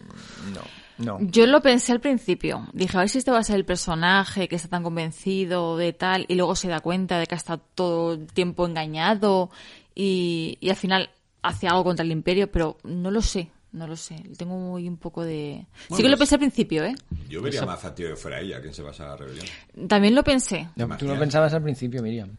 No, 0.99 1.17
no. 1.19 1.19
Yo 1.23 1.47
lo 1.47 1.63
pensé 1.63 1.93
al 1.93 2.01
principio. 2.01 2.69
Dije, 2.75 2.99
a 2.99 3.01
ver 3.01 3.09
si 3.09 3.17
este 3.17 3.31
va 3.31 3.39
a 3.39 3.45
ser 3.45 3.57
el 3.57 3.65
personaje 3.65 4.47
que 4.47 4.57
está 4.57 4.69
tan 4.69 4.83
convencido 4.83 5.79
de 5.79 5.95
tal, 5.95 6.27
y 6.29 6.35
luego 6.35 6.55
se 6.55 6.69
da 6.69 6.81
cuenta 6.81 7.19
de 7.19 7.27
que 7.27 7.35
ha 7.35 7.39
estado 7.39 7.63
todo 7.75 8.13
el 8.13 8.27
tiempo 8.27 8.67
engañado 8.67 9.49
y, 9.95 10.59
y 10.61 10.69
al 10.69 10.77
final 10.77 11.09
hace 11.41 11.67
algo 11.67 11.83
contra 11.83 12.05
el 12.05 12.13
imperio, 12.13 12.53
pero 12.53 12.77
no 12.85 13.11
lo 13.11 13.23
sé, 13.23 13.49
no 13.73 13.87
lo 13.87 13.97
sé. 13.97 14.17
Tengo 14.37 14.57
muy 14.57 14.89
un 14.89 14.97
poco 14.97 15.23
de... 15.25 15.67
sí 15.91 15.97
que 16.03 16.03
lo 16.05 16.11
pues- 16.11 16.19
pensé 16.21 16.35
al 16.37 16.41
principio, 16.41 16.85
¿eh? 16.85 16.95
Yo 17.29 17.41
vería 17.43 17.65
más 17.65 17.81
factible 17.81 18.13
que 18.13 18.17
fuera 18.17 18.41
ella 18.41 18.61
quien 18.61 18.75
se 18.75 18.83
pasa 18.83 19.05
a 19.05 19.09
la 19.11 19.17
rebelión. 19.17 19.47
También 19.89 20.15
lo 20.15 20.23
pensé. 20.25 20.69
No, 20.77 20.97
Tú 20.97 21.07
lo 21.07 21.19
pensabas 21.19 21.53
al 21.55 21.63
principio, 21.63 22.03
Miriam. 22.03 22.31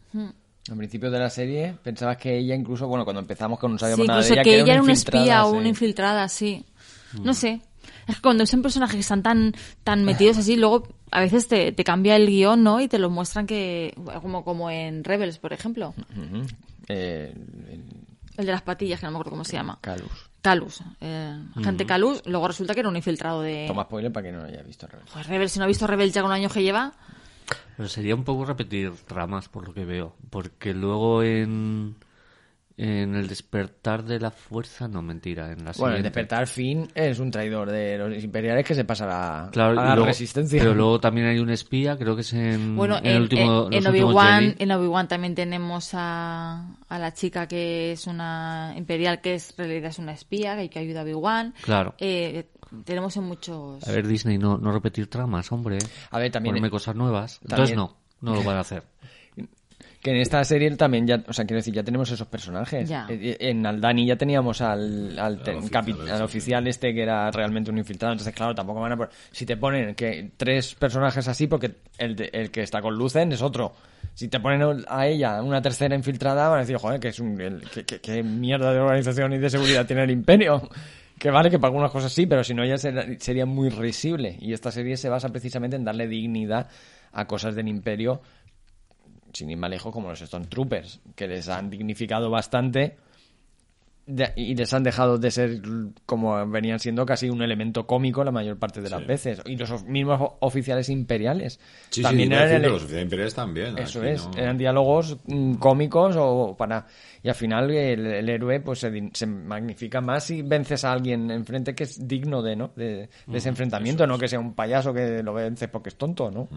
Al 0.70 0.76
principio 0.76 1.10
de 1.10 1.18
la 1.18 1.28
serie 1.30 1.74
pensabas 1.82 2.16
que 2.18 2.38
ella 2.38 2.54
incluso, 2.54 2.86
bueno, 2.86 3.04
cuando 3.04 3.20
empezamos 3.20 3.58
con 3.58 3.72
no 3.72 3.78
Sí, 3.78 3.82
sabíamos 3.82 4.06
nada 4.06 4.20
de 4.20 4.26
incluso 4.26 4.34
ella, 4.34 4.42
que 4.44 4.60
ella 4.60 4.72
era 4.74 4.82
una 4.82 4.92
espía 4.92 5.44
o 5.46 5.50
sí. 5.52 5.56
una 5.58 5.68
infiltrada, 5.68 6.28
sí. 6.28 6.64
No 7.20 7.34
sé. 7.34 7.60
Es 8.06 8.16
que 8.16 8.22
cuando 8.22 8.46
son 8.46 8.62
personajes 8.62 8.94
que 8.94 9.00
están 9.00 9.22
tan, 9.22 9.54
tan 9.84 10.04
metidos 10.04 10.38
así, 10.38 10.56
luego 10.56 10.86
a 11.10 11.20
veces 11.20 11.48
te, 11.48 11.72
te 11.72 11.84
cambia 11.84 12.16
el 12.16 12.26
guion, 12.26 12.62
¿no? 12.62 12.80
Y 12.80 12.88
te 12.88 12.98
lo 12.98 13.10
muestran 13.10 13.46
que, 13.46 13.94
como, 14.20 14.44
como 14.44 14.70
en 14.70 15.02
Rebels, 15.04 15.38
por 15.38 15.52
ejemplo. 15.52 15.94
Ujú. 16.16 16.46
Eh, 16.88 17.32
el 17.70 17.82
El 18.36 18.46
de 18.46 18.52
las 18.52 18.62
patillas, 18.62 18.98
que 19.00 19.06
no 19.06 19.12
me 19.12 19.16
acuerdo 19.16 19.30
cómo 19.30 19.44
se 19.44 19.52
llama. 19.52 19.78
Calus. 19.80 20.30
Calus. 20.42 20.82
Eh, 21.00 21.40
Agente 21.56 21.86
Calus. 21.86 22.22
Luego 22.26 22.48
resulta 22.48 22.74
que 22.74 22.80
era 22.80 22.88
un 22.88 22.96
infiltrado 22.96 23.40
de... 23.40 23.64
Toma 23.68 23.84
spoiler 23.84 24.12
para 24.12 24.26
que 24.26 24.32
no 24.32 24.40
lo 24.40 24.48
haya 24.48 24.62
visto. 24.62 24.86
Rebel. 24.86 25.06
Pues 25.12 25.26
Rebels, 25.26 25.52
si 25.52 25.58
no 25.58 25.64
ha 25.64 25.68
visto 25.68 25.86
Rebels 25.86 26.12
ya 26.12 26.20
con 26.20 26.30
los 26.30 26.36
años 26.36 26.52
que 26.52 26.62
lleva... 26.62 26.92
pero 27.76 27.88
sería 27.88 28.14
un 28.14 28.24
poco 28.24 28.44
repetir 28.44 28.92
tramas, 29.06 29.48
por 29.48 29.66
lo 29.66 29.72
que 29.72 29.84
veo. 29.84 30.14
Porque 30.30 30.74
luego 30.74 31.22
en, 31.22 31.94
en 32.76 33.14
el 33.14 33.28
despertar 33.28 34.02
de 34.04 34.18
la 34.18 34.30
fuerza, 34.30 34.88
no, 34.88 35.02
mentira, 35.02 35.52
en 35.52 35.64
la 35.64 35.72
Bueno, 35.78 35.96
el 35.96 36.02
despertar 36.02 36.46
Finn 36.46 36.88
es 36.94 37.18
un 37.18 37.30
traidor 37.30 37.70
de 37.70 37.98
los 37.98 38.24
imperiales 38.24 38.64
que 38.64 38.74
se 38.74 38.84
pasa 38.84 39.04
a 39.04 39.08
la, 39.44 39.50
Claro, 39.50 39.70
a 39.80 39.84
y 39.84 39.88
la 39.88 39.94
luego- 39.94 40.06
resistencia. 40.06 40.58
Pero 40.60 40.74
luego 40.74 40.98
también 41.00 41.26
hay 41.26 41.38
un 41.38 41.50
espía, 41.50 41.96
creo 41.96 42.14
que 42.14 42.22
es 42.22 42.32
en, 42.32 42.76
Bueno, 42.76 42.96
en, 42.98 43.06
en, 43.06 43.12
el 43.16 43.22
último, 43.22 43.66
en- 43.70 43.74
en 43.74 43.86
Obi-Wan 43.86 44.56
Obi-Wan 44.72 45.08
también 45.08 45.34
tenemos 45.34 45.90
a, 45.94 46.74
a 46.88 46.98
la 46.98 47.12
chica 47.12 47.46
que 47.46 47.92
es 47.92 48.06
una 48.06 48.72
imperial 48.76 49.20
que 49.20 49.34
es, 49.34 49.50
en 49.50 49.56
realidad 49.66 49.90
es 49.90 49.98
una 49.98 50.12
espía 50.12 50.62
y 50.62 50.68
que 50.68 50.78
ayuda 50.78 51.00
a 51.00 51.04
Obi-Wan. 51.04 51.54
Claro. 51.62 51.94
Eh, 51.98 52.48
tenemos 52.84 53.16
en 53.18 53.24
muchos... 53.24 53.86
A 53.86 53.92
ver, 53.92 54.06
Disney, 54.06 54.38
no, 54.38 54.56
no 54.56 54.72
repetir 54.72 55.08
tramas, 55.10 55.52
hombre. 55.52 55.78
A 56.10 56.18
ver, 56.18 56.32
también- 56.32 56.52
Ponerme 56.54 56.70
cosas 56.70 56.94
nuevas. 56.96 57.38
Entonces 57.42 57.76
no, 57.76 57.98
no 58.22 58.34
lo 58.34 58.42
van 58.42 58.56
a 58.56 58.60
hacer. 58.60 58.82
Que 60.02 60.10
en 60.10 60.16
esta 60.16 60.42
serie 60.42 60.68
también 60.72 61.06
ya, 61.06 61.22
o 61.28 61.32
sea, 61.32 61.44
quiero 61.44 61.58
decir, 61.58 61.72
ya 61.72 61.84
tenemos 61.84 62.10
esos 62.10 62.26
personajes. 62.26 62.88
Ya. 62.88 63.06
Eh, 63.08 63.36
En 63.38 63.64
Aldani 63.64 64.04
ya 64.04 64.16
teníamos 64.16 64.60
al, 64.60 65.16
al, 65.16 65.40
oficial 65.56 66.10
al 66.10 66.22
oficial 66.22 66.66
este 66.66 66.92
que 66.92 67.02
era 67.04 67.30
realmente 67.30 67.70
un 67.70 67.78
infiltrado. 67.78 68.12
Entonces, 68.12 68.34
claro, 68.34 68.52
tampoco 68.52 68.80
van 68.80 68.90
a 68.92 68.96
por... 68.96 69.10
Si 69.30 69.46
te 69.46 69.56
ponen 69.56 69.94
que 69.94 70.32
tres 70.36 70.74
personajes 70.74 71.28
así, 71.28 71.46
porque 71.46 71.76
el, 71.98 72.16
de- 72.16 72.30
el 72.32 72.50
que 72.50 72.62
está 72.62 72.82
con 72.82 72.96
Lucen 72.96 73.30
es 73.30 73.42
otro. 73.42 73.74
Si 74.14 74.26
te 74.26 74.40
ponen 74.40 74.84
a 74.88 75.06
ella 75.06 75.40
una 75.40 75.62
tercera 75.62 75.94
infiltrada, 75.94 76.48
van 76.48 76.58
a 76.58 76.60
decir, 76.62 76.78
joder, 76.78 76.98
que 76.98 77.08
es 77.08 77.20
un... 77.20 77.40
el- 77.40 77.60
que, 77.70 77.84
que- 77.84 78.00
que 78.00 78.22
mierda 78.24 78.72
de 78.72 78.80
organización 78.80 79.32
y 79.34 79.38
de 79.38 79.50
seguridad 79.50 79.86
tiene 79.86 80.02
el 80.02 80.10
imperio. 80.10 80.68
Que 81.18 81.30
vale, 81.30 81.50
que 81.50 81.58
para 81.60 81.68
algunas 81.68 81.92
cosas 81.92 82.12
sí, 82.12 82.26
pero 82.26 82.42
si 82.42 82.52
no 82.52 82.64
ya 82.64 82.76
ser- 82.76 83.16
sería 83.20 83.46
muy 83.46 83.68
risible. 83.68 84.36
Y 84.40 84.52
esta 84.54 84.72
serie 84.72 84.96
se 84.96 85.08
basa 85.08 85.28
precisamente 85.28 85.76
en 85.76 85.84
darle 85.84 86.08
dignidad 86.08 86.66
a 87.12 87.26
cosas 87.28 87.54
del 87.54 87.68
imperio 87.68 88.20
sin 89.32 89.50
ir 89.50 89.56
más 89.58 89.70
lejos, 89.70 89.92
como 89.92 90.10
los 90.10 90.20
Stone 90.20 90.46
Troopers, 90.46 91.00
que 91.14 91.26
les 91.28 91.48
han 91.48 91.70
dignificado 91.70 92.30
bastante 92.30 92.96
de- 94.04 94.32
y 94.34 94.56
les 94.56 94.74
han 94.74 94.82
dejado 94.82 95.16
de 95.16 95.30
ser 95.30 95.60
como 96.06 96.44
venían 96.48 96.80
siendo 96.80 97.06
casi 97.06 97.30
un 97.30 97.40
elemento 97.40 97.86
cómico 97.86 98.24
la 98.24 98.32
mayor 98.32 98.58
parte 98.58 98.80
de 98.82 98.90
las 98.90 98.98
Sí. 99.00 99.06
veces. 99.06 99.40
Y 99.46 99.56
los 99.56 99.70
of- 99.70 99.84
mismos 99.84 100.20
oficiales 100.40 100.88
imperiales 100.88 101.60
Sí, 101.90 102.02
también 102.02 102.30
sí, 102.30 102.34
eran 102.34 102.62
los 102.62 102.82
oficiales 102.82 103.04
imperiales 103.04 103.34
también. 103.34 103.78
eso 103.78 104.02
es, 104.02 104.26
no- 104.26 104.36
eran 104.36 104.58
diálogos 104.58 105.18
mm, 105.24 105.54
cómicos 105.54 106.16
o 106.18 106.56
para 106.58 106.84
y 107.22 107.28
al 107.28 107.36
final 107.36 107.70
el, 107.70 108.04
el 108.06 108.28
héroe 108.28 108.58
pues 108.58 108.80
se, 108.80 109.10
se 109.12 109.26
magnifica 109.26 110.00
más 110.00 110.24
si 110.24 110.42
vences 110.42 110.84
a 110.84 110.90
alguien 110.92 111.30
enfrente 111.30 111.72
que 111.76 111.84
es 111.84 112.06
digno 112.08 112.42
de 112.42 112.56
no 112.56 112.72
de, 112.74 113.08
de 113.28 113.38
ese 113.38 113.50
enfrentamiento, 113.50 114.04
no 114.08 114.18
que 114.18 114.26
sea 114.26 114.40
un 114.40 114.54
payaso 114.54 114.92
que 114.92 115.22
lo 115.22 115.32
vences 115.32 115.68
porque 115.68 115.90
es 115.90 115.96
tonto, 115.96 116.28
¿no? 116.28 116.48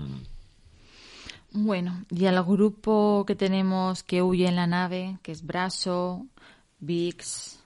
Bueno, 1.58 2.04
y 2.10 2.26
al 2.26 2.44
grupo 2.44 3.24
que 3.26 3.34
tenemos 3.36 4.04
que 4.04 4.22
huye 4.22 4.46
en 4.48 4.58
la 4.58 4.68
nave, 4.68 5.18
que 5.24 5.32
es 5.32 5.46
Braso, 5.46 6.26
Vix. 6.80 7.60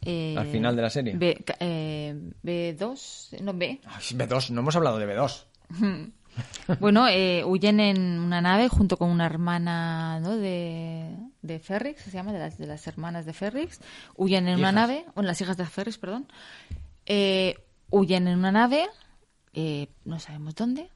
eh, 0.00 0.34
Al 0.38 0.46
final 0.46 0.74
de 0.74 0.82
la 0.82 0.88
serie. 0.90 1.14
B, 1.14 1.44
eh, 1.60 2.14
B2, 2.42 3.40
no 3.42 3.52
B. 3.52 3.80
Ay, 3.84 4.02
B2, 4.16 4.50
no 4.50 4.60
hemos 4.62 4.76
hablado 4.76 4.98
de 4.98 5.06
B2. 5.06 5.44
Bueno, 6.80 7.08
eh, 7.08 7.42
huyen 7.46 7.80
en 7.80 8.18
una 8.20 8.42
nave 8.42 8.68
junto 8.68 8.98
con 8.98 9.08
una 9.08 9.24
hermana 9.24 10.20
¿no? 10.20 10.36
de, 10.36 11.16
de 11.40 11.58
Ferrix, 11.58 12.02
se 12.02 12.10
llama, 12.10 12.30
de 12.34 12.38
las, 12.38 12.58
de 12.58 12.66
las 12.66 12.86
hermanas 12.86 13.24
de 13.24 13.32
Ferrix. 13.32 13.80
Huyen 14.16 14.46
en 14.46 14.58
una 14.58 14.70
nave, 14.70 15.06
o 15.14 15.22
las 15.22 15.40
hijas 15.40 15.56
de 15.56 15.64
Ferrix, 15.64 15.96
perdón. 15.96 16.28
Eh, 17.06 17.56
huyen 17.88 18.28
en 18.28 18.38
una 18.38 18.52
nave, 18.52 18.86
eh, 19.54 19.88
no 20.04 20.18
sabemos 20.18 20.54
dónde, 20.54 20.90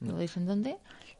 ¿no? 0.00 0.12
No 0.12 0.18
dicen 0.18 0.46
dónde. 0.46 0.76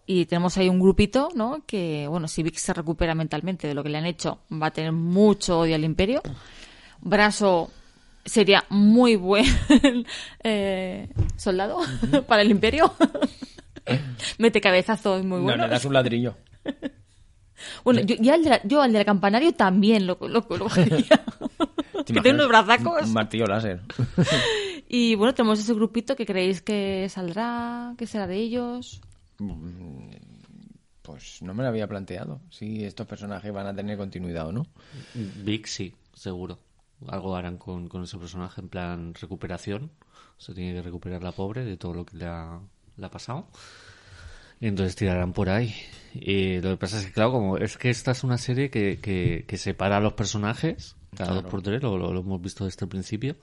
Y 0.06 0.24
tenemos 0.26 0.56
ahí 0.56 0.68
un 0.68 0.80
grupito, 0.80 1.28
¿no? 1.34 1.62
Que, 1.66 2.06
bueno, 2.08 2.28
si 2.28 2.42
Vix 2.42 2.62
se 2.62 2.72
recupera 2.72 3.14
mentalmente 3.14 3.66
de 3.68 3.74
lo 3.74 3.82
que 3.82 3.90
le 3.90 3.98
han 3.98 4.06
hecho, 4.06 4.40
va 4.50 4.68
a 4.68 4.70
tener 4.70 4.92
mucho 4.92 5.58
odio 5.60 5.74
al 5.74 5.84
Imperio. 5.84 6.22
Braso 7.00 7.70
sería 8.24 8.64
muy 8.70 9.16
buen 9.16 9.44
eh, 10.44 11.08
soldado 11.36 11.78
para 12.26 12.42
el 12.42 12.50
Imperio. 12.50 12.92
Mete 14.38 14.60
cabezazos 14.60 15.24
muy 15.24 15.38
No, 15.38 15.44
buenos. 15.44 15.66
le 15.66 15.72
das 15.72 15.84
un 15.84 15.92
ladrillo. 15.94 16.36
Bueno, 17.84 18.00
yo, 18.02 18.32
al 18.32 18.44
de 18.44 18.50
la- 18.50 18.60
yo 18.64 18.80
al 18.82 18.92
del 18.92 19.04
campanario 19.04 19.52
también 19.52 20.06
lo, 20.06 20.16
lo, 20.20 20.28
lo 20.28 20.44
cogería. 20.46 21.22
¿Te 22.06 22.12
que 22.14 22.20
tiene 22.20 22.34
unos 22.34 22.48
brazacos. 22.48 23.06
Un 23.08 23.12
martillo 23.12 23.46
láser. 23.46 23.80
Y 24.90 25.14
bueno, 25.16 25.34
tenemos 25.34 25.58
ese 25.58 25.74
grupito 25.74 26.16
que 26.16 26.24
creéis 26.24 26.62
que 26.62 27.06
saldrá, 27.10 27.94
que 27.98 28.06
será 28.06 28.26
de 28.26 28.36
ellos. 28.36 29.00
Pues 31.02 31.42
no 31.42 31.54
me 31.54 31.62
lo 31.62 31.68
había 31.68 31.86
planteado. 31.86 32.40
Si 32.50 32.84
estos 32.84 33.06
personajes 33.06 33.52
van 33.52 33.66
a 33.66 33.74
tener 33.74 33.96
continuidad 33.96 34.48
o 34.48 34.52
no. 34.52 34.66
Vic 35.44 35.66
sí, 35.66 35.94
seguro. 36.14 36.58
Algo 37.06 37.36
harán 37.36 37.56
con, 37.58 37.88
con 37.88 38.02
ese 38.02 38.18
personaje 38.18 38.60
en 38.60 38.68
plan 38.68 39.14
recuperación. 39.14 39.90
Se 40.36 40.54
tiene 40.54 40.74
que 40.74 40.82
recuperar 40.82 41.22
la 41.22 41.32
pobre 41.32 41.64
de 41.64 41.76
todo 41.76 41.94
lo 41.94 42.04
que 42.06 42.16
le 42.16 42.26
ha, 42.26 42.60
le 42.96 43.06
ha 43.06 43.10
pasado. 43.10 43.48
Y 44.60 44.66
entonces 44.66 44.96
tirarán 44.96 45.32
por 45.32 45.48
ahí. 45.50 45.74
Y 46.14 46.60
lo 46.60 46.70
que 46.70 46.76
pasa 46.76 46.98
es 46.98 47.06
que, 47.06 47.12
claro, 47.12 47.32
como 47.32 47.56
es 47.58 47.76
que 47.78 47.90
esta 47.90 48.10
es 48.10 48.24
una 48.24 48.38
serie 48.38 48.70
que, 48.70 48.98
que, 49.00 49.44
que 49.46 49.56
separa 49.56 49.98
a 49.98 50.00
los 50.00 50.14
personajes, 50.14 50.96
cada 51.16 51.34
dos 51.34 51.44
por 51.50 51.62
tres, 51.62 51.82
lo, 51.82 51.96
lo- 51.96 52.12
lo 52.12 52.20
hemos 52.20 52.40
visto 52.42 52.64
desde 52.64 52.84
el 52.84 52.88
principio. 52.88 53.36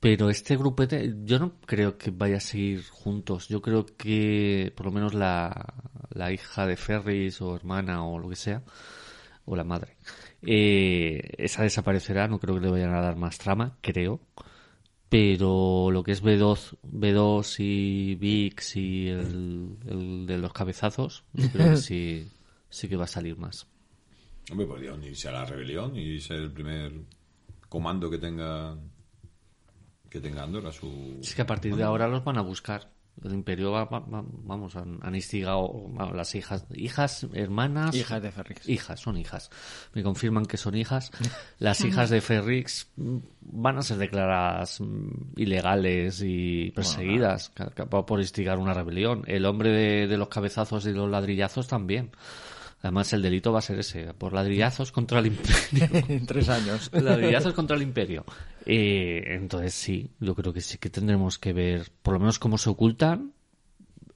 Pero 0.00 0.30
este 0.30 0.56
grupete, 0.56 1.14
yo 1.24 1.38
no 1.38 1.60
creo 1.66 1.98
que 1.98 2.10
vaya 2.10 2.38
a 2.38 2.40
seguir 2.40 2.82
juntos. 2.88 3.48
Yo 3.48 3.60
creo 3.60 3.84
que, 3.84 4.72
por 4.74 4.86
lo 4.86 4.92
menos, 4.92 5.12
la, 5.12 5.74
la 6.08 6.32
hija 6.32 6.66
de 6.66 6.76
Ferris 6.76 7.42
o 7.42 7.54
hermana 7.54 8.06
o 8.06 8.18
lo 8.18 8.30
que 8.30 8.36
sea, 8.36 8.62
o 9.44 9.54
la 9.56 9.64
madre, 9.64 9.98
eh, 10.40 11.20
esa 11.36 11.64
desaparecerá. 11.64 12.28
No 12.28 12.38
creo 12.40 12.54
que 12.54 12.62
le 12.62 12.70
vayan 12.70 12.94
a 12.94 13.02
dar 13.02 13.16
más 13.16 13.36
trama, 13.36 13.76
creo. 13.82 14.20
Pero 15.10 15.90
lo 15.90 16.02
que 16.02 16.12
es 16.12 16.22
B2, 16.22 16.78
B2 16.82 17.56
y 17.58 18.14
VIX 18.14 18.76
y 18.76 19.08
el, 19.08 19.76
el 19.86 20.26
de 20.26 20.38
los 20.38 20.52
cabezazos, 20.52 21.24
yo 21.34 21.50
creo 21.50 21.70
que 21.72 21.76
sí, 21.76 22.28
sí 22.70 22.88
que 22.88 22.96
va 22.96 23.04
a 23.04 23.08
salir 23.08 23.36
más. 23.36 23.66
Hombre, 24.50 24.66
podría 24.66 24.94
unirse 24.94 25.28
a 25.28 25.32
la 25.32 25.44
rebelión 25.44 25.96
y 25.96 26.20
ser 26.20 26.38
el 26.38 26.52
primer 26.52 26.92
comando 27.68 28.08
que 28.08 28.18
tenga 28.18 28.78
que 30.10 30.20
tenga 30.20 30.42
Andor 30.42 30.66
a 30.66 30.72
su... 30.72 31.18
Es 31.22 31.34
que 31.34 31.42
a 31.42 31.46
partir 31.46 31.74
de 31.76 31.84
ahora 31.84 32.08
los 32.08 32.24
van 32.24 32.36
a 32.38 32.42
buscar. 32.42 32.90
El 33.24 33.32
imperio 33.34 33.72
va, 33.72 33.84
va- 33.84 33.98
va- 34.00 34.24
vamos, 34.26 34.76
han, 34.76 34.98
han 35.02 35.14
instigado 35.14 35.68
vamos, 35.88 36.16
las 36.16 36.34
hijas, 36.34 36.64
hijas, 36.74 37.26
hermanas. 37.34 37.94
Hijas 37.94 38.22
de 38.22 38.30
Ferrix. 38.32 38.66
Hijas, 38.68 39.00
son 39.00 39.18
hijas. 39.18 39.50
Me 39.92 40.02
confirman 40.02 40.46
que 40.46 40.56
son 40.56 40.74
hijas. 40.76 41.10
Las 41.58 41.84
hijas 41.84 42.08
de 42.08 42.20
Ferrix 42.22 42.88
mm, 42.96 43.18
van 43.42 43.76
a 43.78 43.82
ser 43.82 43.98
declaradas 43.98 44.80
mm, 44.80 45.32
ilegales 45.36 46.22
y 46.24 46.70
perseguidas 46.70 47.50
ca- 47.50 47.70
por 47.86 48.20
instigar 48.20 48.58
una 48.58 48.72
rebelión. 48.74 49.22
El 49.26 49.44
hombre 49.44 49.70
de, 49.70 50.06
de 50.06 50.16
los 50.16 50.28
cabezazos 50.28 50.86
y 50.86 50.92
los 50.92 51.10
ladrillazos 51.10 51.66
también. 51.68 52.12
Además, 52.82 53.12
el 53.12 53.20
delito 53.20 53.52
va 53.52 53.58
a 53.58 53.62
ser 53.62 53.78
ese, 53.80 54.14
por 54.14 54.32
ladrillazos 54.32 54.90
contra 54.92 55.18
el 55.18 55.26
imperio. 55.26 55.88
En 56.08 56.24
tres 56.24 56.48
años. 56.48 56.88
Ladrillazos 56.94 57.52
contra 57.52 57.76
el 57.76 57.82
imperio. 57.82 58.24
Eh, 58.66 59.22
entonces 59.26 59.74
sí, 59.74 60.10
yo 60.20 60.34
creo 60.34 60.52
que 60.52 60.60
sí 60.60 60.78
que 60.78 60.90
tendremos 60.90 61.38
que 61.38 61.52
ver 61.52 61.90
por 62.02 62.14
lo 62.14 62.20
menos 62.20 62.38
cómo 62.38 62.58
se 62.58 62.70
ocultan. 62.70 63.32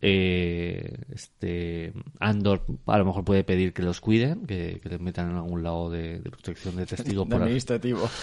Eh, 0.06 0.98
este 1.14 1.94
Andor 2.20 2.66
a 2.86 2.98
lo 2.98 3.06
mejor 3.06 3.24
puede 3.24 3.42
pedir 3.42 3.72
que 3.72 3.82
los 3.82 4.02
cuiden, 4.02 4.46
que, 4.46 4.78
que 4.82 4.88
les 4.90 5.00
metan 5.00 5.30
en 5.30 5.36
algún 5.36 5.62
lado 5.62 5.88
de, 5.90 6.18
de 6.20 6.30
protección 6.30 6.76
de 6.76 6.86
testigos 6.86 7.26
por. 7.28 7.42
Administrativo. 7.42 8.08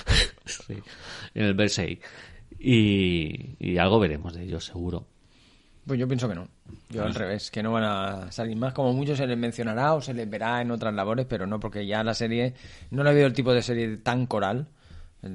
Sí, 0.46 0.74
en 1.34 1.46
el 1.46 1.54
Versailles. 1.54 2.00
Y, 2.60 3.56
y 3.60 3.78
algo 3.78 4.00
veremos 4.00 4.34
de 4.34 4.44
ellos, 4.44 4.66
seguro. 4.66 5.08
Pues 5.86 6.00
yo 6.00 6.08
pienso 6.08 6.30
que 6.30 6.36
no. 6.36 6.48
Yo 6.90 7.04
al 7.04 7.16
revés, 7.16 7.50
que 7.50 7.64
no 7.64 7.72
van 7.72 7.84
a 7.84 8.32
salir 8.32 8.56
más. 8.56 8.74
Como 8.74 8.94
mucho 8.94 9.16
se 9.16 9.26
les 9.26 9.38
mencionará 9.38 9.94
o 9.94 10.02
se 10.02 10.14
les 10.14 10.30
verá 10.30 10.62
en 10.62 10.72
otras 10.72 10.94
labores, 10.94 11.26
pero 11.28 11.48
no, 11.48 11.60
porque 11.60 11.88
ya 11.88 12.04
la 12.04 12.14
serie, 12.14 12.54
no 12.92 13.04
ha 13.04 13.10
habido 13.10 13.26
el 13.26 13.34
tipo 13.34 13.54
de 13.54 13.62
serie 13.64 13.98
tan 13.98 14.28
coral. 14.28 14.68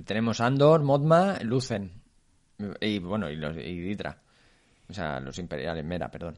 Tenemos 0.04 0.40
Andor, 0.40 0.82
Modma, 0.82 1.38
Lucen. 1.42 2.02
Y 2.80 2.98
bueno, 2.98 3.30
y, 3.30 3.36
los, 3.36 3.56
y 3.56 3.80
Ditra. 3.80 4.18
O 4.88 4.92
sea, 4.92 5.20
los 5.20 5.38
imperiales, 5.38 5.84
Mera, 5.84 6.10
perdón. 6.10 6.36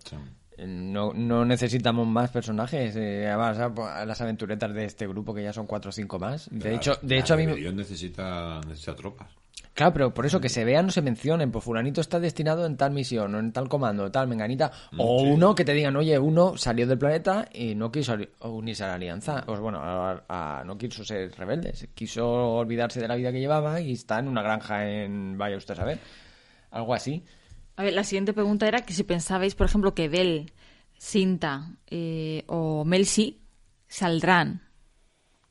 No, 0.67 1.13
no 1.15 1.45
necesitamos 1.45 2.07
más 2.07 2.31
personajes. 2.31 2.95
eh, 2.97 3.33
vas 3.37 3.59
a, 3.59 4.05
las 4.05 4.21
aventuretas 4.21 4.75
de 4.75 4.85
este 4.85 5.07
grupo, 5.07 5.33
que 5.33 5.43
ya 5.43 5.53
son 5.53 5.67
cuatro 5.67 5.91
o 5.91 5.93
cinco 5.93 6.19
más. 6.19 6.49
De 6.51 6.75
hecho, 6.75 6.99
de 7.01 7.15
La 7.15 7.21
hecho 7.21 7.35
a 7.35 7.37
mí... 7.37 7.47
necesita, 7.47 8.61
necesita 8.67 8.95
tropas. 8.97 9.31
Claro, 9.79 9.93
pero 9.93 10.13
por 10.13 10.27
eso 10.27 10.41
que 10.41 10.49
se 10.49 10.65
vean, 10.65 10.87
no 10.87 10.91
se 10.91 11.03
mencionen. 11.03 11.53
Pues 11.53 11.65
fulanito 11.65 12.01
está 12.01 12.19
destinado 12.19 12.67
en 12.67 12.77
tal 12.77 12.91
misión, 12.91 13.33
o 13.33 13.39
en 13.39 13.53
tal 13.53 13.69
comando, 13.69 14.03
o 14.03 14.11
tal 14.11 14.27
menganita. 14.27 14.73
O 14.97 15.23
uno 15.23 15.55
que 15.55 15.65
te 15.65 15.73
digan, 15.73 15.95
oye, 15.95 16.19
uno 16.19 16.57
salió 16.57 16.85
del 16.85 16.99
planeta 16.99 17.49
y 17.53 17.77
no 17.77 17.93
quiso 17.93 18.17
unirse 18.41 18.83
a 18.83 18.89
la 18.89 18.95
alianza. 18.95 19.45
O 19.47 19.57
bueno, 19.61 19.79
a- 19.81 20.25
a- 20.29 20.65
no 20.65 20.77
quiso 20.77 21.05
ser 21.05 21.31
rebelde. 21.39 21.73
Quiso 21.95 22.27
olvidarse 22.57 22.99
de 23.01 23.07
la 23.07 23.15
vida 23.15 23.31
que 23.31 23.39
llevaba 23.39 23.81
y 23.81 23.93
está 23.93 24.19
en 24.19 24.27
una 24.27 24.43
granja 24.43 24.85
en... 24.91 25.39
Vaya 25.39 25.57
usted 25.57 25.75
a 25.75 25.77
saber. 25.77 25.99
Algo 26.73 26.93
así. 26.93 27.23
A 27.77 27.85
ver, 27.85 27.93
la 27.93 28.03
siguiente 28.03 28.33
pregunta 28.33 28.67
era 28.67 28.81
que 28.81 28.93
si 28.95 29.05
pensabais, 29.05 29.55
por 29.55 29.67
ejemplo, 29.69 29.95
que 29.95 30.09
Bell, 30.09 30.53
Sinta 30.99 31.71
eh, 31.87 32.43
o 32.49 32.85
Melsi 32.85 33.41
saldrán 33.87 34.63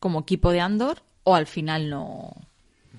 como 0.01 0.19
equipo 0.19 0.51
de 0.51 0.59
Andor 0.59 0.97
o 1.23 1.33
al 1.33 1.47
final 1.47 1.89
no. 1.89 2.33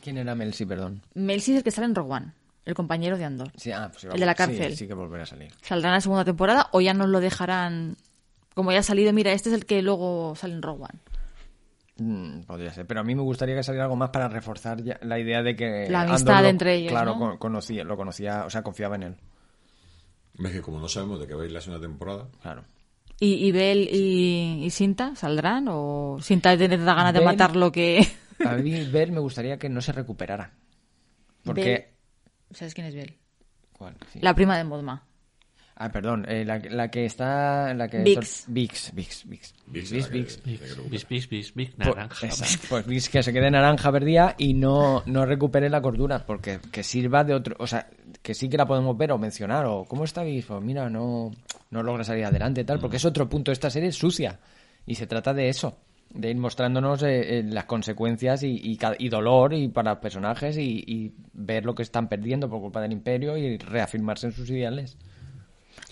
¿Quién 0.09 0.19
era 0.19 0.35
Melsi, 0.35 0.65
perdón? 0.67 1.03
Melsi 1.15 1.53
es 1.53 1.59
el 1.59 1.65
que 1.65 1.71
sale 1.71 1.87
en 1.87 1.95
Rogue 1.95 2.13
One, 2.15 2.33
el 2.65 2.75
compañero 2.75 3.17
de 3.19 3.25
Andor. 3.25 3.53
Sí, 3.57 3.71
ah, 3.73 3.89
pues 3.91 4.03
sí, 4.03 4.09
El 4.13 4.19
de 4.21 4.27
la 4.27 4.33
sí, 4.33 4.37
cárcel. 4.39 4.77
Sí, 4.77 4.87
que 4.89 4.95
volverá 4.95 5.23
a 5.25 5.27
salir. 5.27 5.53
¿Saldrá 5.63 5.91
en 5.91 5.95
la 5.95 6.01
segunda 6.01 6.25
temporada 6.25 6.69
o 6.73 6.81
ya 6.81 6.95
nos 6.95 7.09
lo 7.09 7.21
dejarán 7.21 7.97
como 8.55 8.73
ya 8.73 8.79
ha 8.81 8.83
salido? 8.83 9.13
Mira, 9.13 9.33
este 9.33 9.51
es 9.51 9.55
el 9.55 9.67
que 9.67 9.83
luego 9.83 10.35
sale 10.37 10.55
en 10.55 10.63
Rogue 10.63 10.85
One. 10.85 10.99
Mm, 12.01 12.41
podría 12.47 12.73
ser, 12.73 12.87
pero 12.87 13.01
a 13.01 13.05
mí 13.05 13.15
me 13.15 13.23
gustaría 13.23 13.55
que 13.57 13.63
saliera 13.63 13.85
algo 13.85 13.97
más 13.97 14.11
para 14.11 14.29
reforzar 14.29 14.83
ya 14.83 14.99
la 15.03 15.19
idea 15.19 15.43
de 15.43 15.57
que 15.57 15.89
La 15.91 16.03
Andor 16.03 16.15
amistad 16.15 16.43
lo- 16.43 16.49
entre 16.49 16.75
ellos, 16.77 16.93
Claro, 16.93 17.13
¿no? 17.15 17.19
con- 17.19 17.39
conocía, 17.39 17.83
lo 17.85 17.97
conocía, 17.97 18.45
o 18.47 18.51
sea, 18.51 18.63
confiaba 18.63 18.95
en 18.97 19.03
él. 19.03 19.17
Es 20.45 20.53
que 20.53 20.63
como 20.63 20.79
no 20.79 20.89
sabemos 20.89 21.19
de 21.19 21.27
qué 21.27 21.35
va 21.35 21.43
a 21.43 21.47
ir 21.47 21.53
la 21.53 21.61
segunda 21.61 21.85
temporada, 21.87 22.29
Claro. 22.41 22.65
¿Y, 23.21 23.51
Bel 23.51 23.89
y, 23.93 24.71
Sinta 24.71 25.17
saldrán? 25.17 25.67
¿O 25.69 26.19
Sinta 26.23 26.57
tiene 26.57 26.77
tanta 26.77 26.95
ganas 26.95 27.13
de 27.13 27.21
matar 27.21 27.57
lo 27.57 27.73
que.? 27.73 28.07
A 28.45 28.55
mí, 28.55 28.85
Bel 28.85 29.13
me 29.13 29.21
gustaría 29.21 29.59
que 29.59 29.69
no 29.69 29.81
se 29.81 29.93
recuperara. 29.93 30.53
Porque. 31.45 31.95
¿Sabes 32.51 32.75
quién 32.75 32.87
es 32.87 32.95
Bel? 32.95 33.17
¿Cuál? 33.73 33.97
La 34.21 34.35
prima 34.35 34.57
de 34.57 34.65
Modma. 34.65 35.05
Ah, 35.81 35.93
perdón, 35.93 36.27
eh, 36.29 36.45
la, 36.45 36.59
la, 36.59 36.91
que 36.91 37.05
está... 37.05 37.73
La 37.73 37.87
que 37.87 37.99
Vix. 37.99 38.47
Vix, 38.49 38.93
Vix, 38.93 39.25
Vix. 39.29 39.55
Vix, 39.65 39.91
Vix, 39.93 40.11
Vix, 40.11 40.43
Vix, 40.91 41.09
Vix, 41.09 41.31
Vix, 41.31 41.53
pues, 41.53 41.79
naranja. 41.79 42.29
Pues, 42.69 42.85
Vix 42.85 43.09
que 43.09 43.23
se 43.23 43.33
quede 43.33 43.49
naranja 43.49 43.89
verdía 43.93 44.35
y 44.39 44.55
no, 44.55 45.05
no 45.07 45.25
recupere 45.25 45.71
la 45.71 45.81
cordura, 45.81 46.27
porque 46.27 46.59
que 46.73 46.83
sirva 46.83 47.23
de 47.23 47.35
otro... 47.35 47.55
O 47.61 47.69
sea, 47.69 47.89
que 48.23 48.35
sí 48.35 48.49
que 48.49 48.57
la 48.57 48.67
podemos 48.67 48.99
ver 48.99 49.13
o 49.13 49.19
mencionar, 49.19 49.67
o 49.67 49.85
¿cómo 49.85 50.03
está 50.03 50.25
Vix? 50.25 50.47
Pues 50.47 50.61
mira, 50.61 50.91
no, 50.91 51.31
no 51.71 51.83
logra 51.85 52.03
salir 52.03 52.25
adelante 52.25 52.65
tal, 52.65 52.81
porque 52.81 52.97
es 52.97 53.05
otro 53.05 53.29
punto. 53.29 53.53
Esta 53.53 53.71
serie 53.71 53.91
es 53.91 53.97
sucia 53.97 54.41
y 54.85 54.97
se 54.97 55.07
trata 55.07 55.33
de 55.33 55.49
eso 55.49 55.79
de 56.11 56.31
ir 56.31 56.37
mostrándonos 56.37 57.03
eh, 57.03 57.39
eh, 57.39 57.43
las 57.43 57.65
consecuencias 57.65 58.43
y, 58.43 58.79
y, 58.99 59.09
dolor 59.09 59.53
y 59.53 59.69
para 59.69 59.93
los 59.93 60.01
personajes 60.01 60.57
y, 60.57 60.85
y, 60.87 61.13
ver 61.33 61.65
lo 61.65 61.75
que 61.75 61.83
están 61.83 62.09
perdiendo 62.09 62.49
por 62.49 62.61
culpa 62.61 62.81
del 62.81 62.93
imperio 62.93 63.37
y 63.37 63.59
reafirmarse 63.59 64.27
en 64.27 64.33
sus 64.33 64.49
ideales 64.51 64.97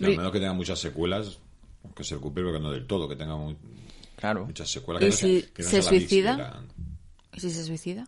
al 0.00 0.16
menos 0.16 0.32
que 0.32 0.38
tenga 0.38 0.52
muchas 0.52 0.78
secuelas, 0.78 1.38
que 1.94 2.04
se 2.04 2.14
recupere, 2.16 2.46
pero 2.46 2.60
no 2.60 2.70
del 2.70 2.86
todo, 2.86 3.08
que 3.08 3.16
tenga 3.16 3.36
muy, 3.36 3.56
claro. 4.16 4.46
muchas 4.46 4.70
secuelas. 4.70 5.02
¿Y 5.02 5.42
que 5.42 5.62
si 5.62 5.76
no 5.76 5.82
se 5.82 5.82
suicida? 5.82 6.62
¿Y 7.32 7.40
si 7.40 7.50
se 7.50 7.64
suicida? 7.64 8.06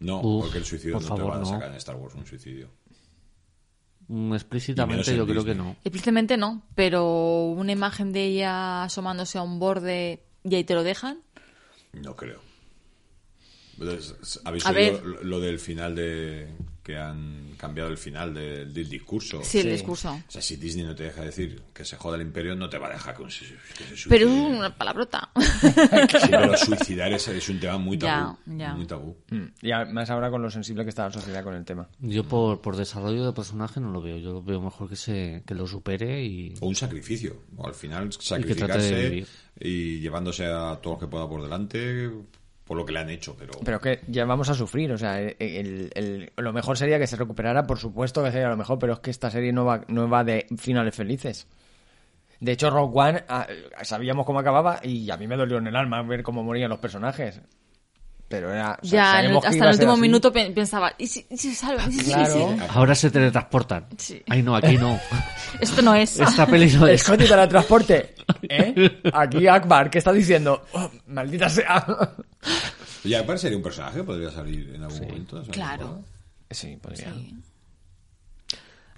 No, 0.00 0.20
porque 0.20 0.58
el 0.58 0.64
suicidio 0.64 0.98
no 0.98 1.14
te 1.14 1.22
va 1.22 1.40
a 1.40 1.44
sacar 1.44 1.70
en 1.70 1.76
Star 1.76 1.96
Wars 1.96 2.14
un 2.14 2.26
suicidio. 2.26 2.68
Mm, 4.08 4.34
explícitamente 4.34 5.16
yo 5.16 5.26
creo 5.26 5.44
que 5.44 5.54
no. 5.54 5.76
Explícitamente 5.84 6.36
no, 6.36 6.62
pero 6.74 7.44
una 7.44 7.72
imagen 7.72 8.12
de 8.12 8.24
ella 8.26 8.84
asomándose 8.84 9.38
a 9.38 9.42
un 9.42 9.58
borde 9.58 10.24
y 10.44 10.54
ahí 10.54 10.64
te 10.64 10.74
lo 10.74 10.82
dejan. 10.82 11.20
No 11.92 12.16
creo. 12.16 12.40
¿Habéis 14.44 14.66
oído 14.66 15.00
lo, 15.22 15.40
del 15.40 15.58
final 15.58 15.94
de 15.94 16.48
que 16.82 16.96
han 16.96 17.54
cambiado 17.56 17.90
el 17.90 17.96
final 17.96 18.34
del, 18.34 18.88
discurso? 18.88 19.40
Sí, 19.42 19.60
el 19.60 19.70
discurso. 19.70 20.10
O 20.12 20.30
sea, 20.30 20.42
si 20.42 20.56
Disney 20.56 20.84
no 20.84 20.94
te 20.94 21.04
deja 21.04 21.22
decir 21.22 21.62
que 21.72 21.84
se 21.84 21.96
joda 21.96 22.16
el 22.16 22.22
imperio, 22.22 22.54
no 22.56 22.68
te 22.68 22.78
va 22.78 22.88
a 22.88 22.92
dejar 22.92 23.16
que, 23.16 23.30
se, 23.30 23.44
suicide. 23.44 24.08
Pero 24.08 24.28
es 24.28 24.32
una 24.32 24.76
palabrota. 24.76 25.30
Sí, 26.22 26.28
pero 26.30 26.56
suicidar 26.56 27.12
es, 27.12 27.48
un 27.48 27.58
tema 27.58 27.78
muy 27.78 27.98
tabú. 27.98 28.36
Muy 28.46 28.86
tabú. 28.86 29.16
Mm, 29.30 29.44
y 29.62 29.72
además 29.72 30.10
ahora 30.10 30.30
con 30.30 30.42
lo 30.42 30.50
sensible 30.50 30.84
que 30.84 30.90
está 30.90 31.04
la 31.04 31.12
sociedad 31.12 31.42
con 31.42 31.54
el 31.54 31.64
tema. 31.64 31.88
Yo 32.00 32.24
por, 32.24 32.60
por 32.60 32.76
desarrollo 32.76 33.24
de 33.24 33.32
personaje 33.32 33.80
no 33.80 33.90
lo 33.90 34.00
veo. 34.00 34.18
Yo 34.18 34.32
lo 34.32 34.42
veo 34.42 34.60
mejor 34.60 34.88
que 34.88 34.96
se 34.96 35.42
que 35.46 35.54
lo 35.54 35.66
supere 35.66 36.24
y... 36.24 36.54
O 36.60 36.66
un 36.66 36.74
sacrificio. 36.74 37.42
O 37.56 37.66
al 37.66 37.74
final 37.74 38.12
sacrificarse 38.12 39.24
y, 39.60 39.68
y 39.68 40.00
llevándose 40.00 40.46
a 40.46 40.78
todos 40.82 40.94
los 40.94 41.00
que 41.00 41.06
pueda 41.06 41.28
por 41.28 41.42
delante 41.42 42.10
por 42.72 42.78
lo 42.78 42.86
que 42.86 42.92
le 42.94 43.00
han 43.00 43.10
hecho, 43.10 43.36
pero... 43.38 43.52
Pero 43.62 43.80
que 43.82 44.00
ya 44.08 44.24
vamos 44.24 44.48
a 44.48 44.54
sufrir, 44.54 44.90
o 44.92 44.96
sea, 44.96 45.20
lo 46.36 46.52
mejor 46.54 46.78
sería 46.78 46.98
que 46.98 47.06
se 47.06 47.16
recuperara, 47.16 47.66
por 47.66 47.76
supuesto 47.76 48.24
que 48.24 48.32
sería 48.32 48.48
lo 48.48 48.56
mejor, 48.56 48.78
pero 48.78 48.94
es 48.94 49.00
que 49.00 49.10
esta 49.10 49.30
serie 49.30 49.52
no 49.52 49.66
va, 49.66 49.84
no 49.88 50.08
va 50.08 50.24
de 50.24 50.46
finales 50.56 50.94
felices. 50.94 51.46
De 52.40 52.52
hecho, 52.52 52.70
Rogue 52.70 52.98
One 52.98 53.24
ah, 53.28 53.46
sabíamos 53.82 54.24
cómo 54.24 54.38
acababa 54.38 54.80
y 54.82 55.10
a 55.10 55.18
mí 55.18 55.26
me 55.26 55.36
dolió 55.36 55.58
en 55.58 55.66
el 55.66 55.76
alma 55.76 56.00
ver 56.00 56.22
cómo 56.22 56.42
morían 56.42 56.70
los 56.70 56.78
personajes. 56.78 57.42
Pero 58.32 58.50
era. 58.50 58.78
ya, 58.80 59.18
hasta 59.18 59.68
el 59.68 59.74
último 59.74 59.94
minuto 59.98 60.32
pensaba, 60.32 60.94
¿y 60.96 61.06
si, 61.06 61.22
salvan? 61.54 61.94
claro. 61.98 62.56
Ahora 62.70 62.94
se 62.94 63.10
teletransportan. 63.10 63.88
Sí. 63.98 64.22
Ay, 64.26 64.42
no, 64.42 64.56
aquí 64.56 64.78
no. 64.78 64.98
Esto 65.60 65.82
no 65.82 65.94
es. 65.94 66.18
Esta 66.18 66.46
peli 66.46 66.72
no 66.72 66.86
es. 66.86 67.02
Scotty 67.02 67.26
teletransporte. 67.26 68.14
¿Eh? 68.48 69.02
Aquí 69.12 69.46
Akbar, 69.46 69.90
¿qué 69.90 69.98
está 69.98 70.14
diciendo? 70.14 70.64
Oh, 70.72 70.90
maldita 71.08 71.50
sea. 71.50 71.84
Y 73.04 73.12
Akbar 73.14 73.38
sería 73.38 73.58
un 73.58 73.64
personaje 73.64 74.02
podría 74.02 74.30
salir 74.30 74.76
en 74.76 74.84
algún 74.84 75.00
momento. 75.00 75.42
Claro. 75.50 76.02
Sí, 76.48 76.78
podría. 76.80 77.12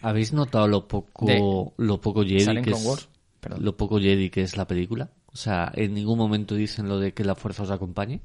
¿Habéis 0.03 0.33
notado 0.33 0.69
lo 0.69 0.87
poco, 0.87 1.75
lo 1.77 2.01
poco 2.01 2.23
Jedi 2.23 2.63
que 2.63 2.71
es, 2.71 3.09
lo 3.59 3.77
poco 3.77 3.99
Jedi 3.99 4.31
que 4.31 4.43
es 4.43 4.57
la 4.57 4.67
película? 4.67 5.11
O 5.33 5.37
sea, 5.37 5.73
en 5.75 5.95
ningún 5.95 6.19
momento 6.19 6.55
dicen 6.55 6.89
lo 6.89 7.01
de 7.01 7.15
que 7.15 7.25
la 7.25 7.35
fuerza 7.35 7.65
os 7.65 7.71
acompañe. 7.71 8.21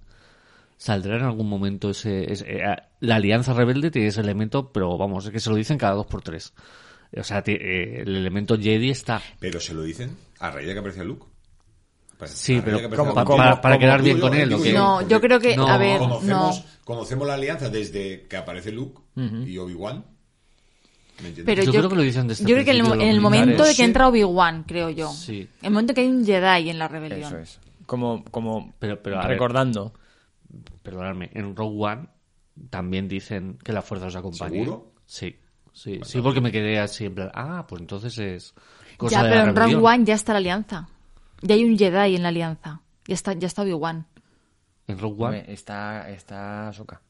¿Saldrá 0.80 1.18
en 1.18 1.24
algún 1.24 1.50
momento 1.50 1.90
ese, 1.90 2.24
eh, 2.32 2.76
la 3.02 3.16
alianza 3.16 3.54
rebelde 3.54 3.92
tiene 3.92 4.08
ese 4.08 4.22
elemento, 4.22 4.72
pero 4.72 4.98
vamos, 4.98 5.26
es 5.26 5.32
que 5.32 5.42
se 5.42 5.50
lo 5.50 5.58
dicen 5.58 5.78
cada 5.78 5.94
dos 5.94 6.06
por 6.06 6.22
tres. 6.22 6.54
O 7.18 7.22
sea, 7.22 7.44
eh, 7.46 8.04
el 8.04 8.16
elemento 8.16 8.58
Jedi 8.58 8.90
está. 8.90 9.22
Pero 9.42 9.60
se 9.60 9.74
lo 9.74 9.84
dicen 9.84 10.16
a 10.40 10.52
raíz 10.52 10.68
de 10.68 10.74
que 10.74 10.80
aparece 10.80 11.04
Luke. 11.04 11.26
Sí, 12.28 12.62
pero 12.64 12.90
para, 13.62 13.78
quedar 13.78 14.02
bien 14.02 14.22
con 14.22 14.34
él. 14.34 14.50
no, 14.74 15.06
yo 15.06 15.20
creo 15.20 15.38
que, 15.42 15.56
a 15.56 15.78
ver, 15.78 16.00
conocemos, 16.00 16.64
conocemos 16.86 17.28
la 17.28 17.34
alianza 17.34 17.70
desde 17.70 18.26
que 18.28 18.38
aparece 18.38 18.72
Luke 18.72 19.02
y 19.18 19.58
Obi-Wan. 19.58 20.06
Pero 21.46 21.64
yo, 21.64 21.72
creo 21.72 21.90
que 21.90 21.96
lo 21.98 22.02
dicen 22.02 22.26
desde 22.26 22.46
Yo 22.46 22.56
creo 22.56 22.64
que 22.64 22.72
en 22.72 23.02
el, 23.02 23.20
momento 23.20 23.66
de 23.66 23.76
que 23.76 23.84
entra 23.84 24.08
Obi-Wan, 24.08 24.64
creo 24.64 24.90
yo. 24.90 25.12
Sí. 25.12 25.46
El 25.62 25.72
momento 25.72 25.94
que 25.94 26.02
hay 26.02 26.08
un 26.08 26.26
Jedi 26.26 26.70
en 26.70 26.80
la 26.80 26.88
rebelión. 26.88 27.24
Eso 27.24 27.38
es. 27.38 27.60
Como, 27.86 28.24
como 28.32 28.74
pero, 28.80 29.02
pero, 29.04 29.22
recordando 29.24 29.94
perdonadme, 30.82 31.30
en 31.34 31.56
Rogue 31.56 31.78
One 31.80 32.08
también 32.70 33.08
dicen 33.08 33.58
que 33.64 33.74
la 33.74 33.82
fuerza 33.82 34.08
os 34.08 34.16
acompaña. 34.16 34.52
¿Seguro? 34.52 34.94
Sí, 35.06 35.36
sí, 35.74 36.00
sí, 36.04 36.22
porque 36.22 36.42
me 36.42 36.52
quedé 36.52 36.80
así 36.80 37.06
en 37.06 37.16
plan, 37.16 37.32
ah, 37.34 37.66
pues 37.68 37.82
entonces 37.82 38.18
es 38.18 38.54
cosa 38.98 39.24
Ya, 39.24 39.30
pero 39.30 39.50
en 39.50 39.56
Rogue 39.56 39.76
One 39.76 40.06
ya 40.06 40.16
está 40.16 40.34
la 40.34 40.40
alianza. 40.40 40.90
Ya 41.42 41.56
hay 41.56 41.64
un 41.64 41.78
Jedi 41.78 42.16
en 42.16 42.24
la 42.24 42.30
alianza. 42.30 42.82
Ya 43.08 43.14
está, 43.14 43.34
ya 43.34 43.48
está 43.48 43.62
Obi-Wan. 43.64 44.06
¿En 44.88 45.00
Rogue 45.00 45.24
One? 45.24 45.46
Está, 45.48 46.10
está 46.10 46.70
Ahsoka. 46.70 47.02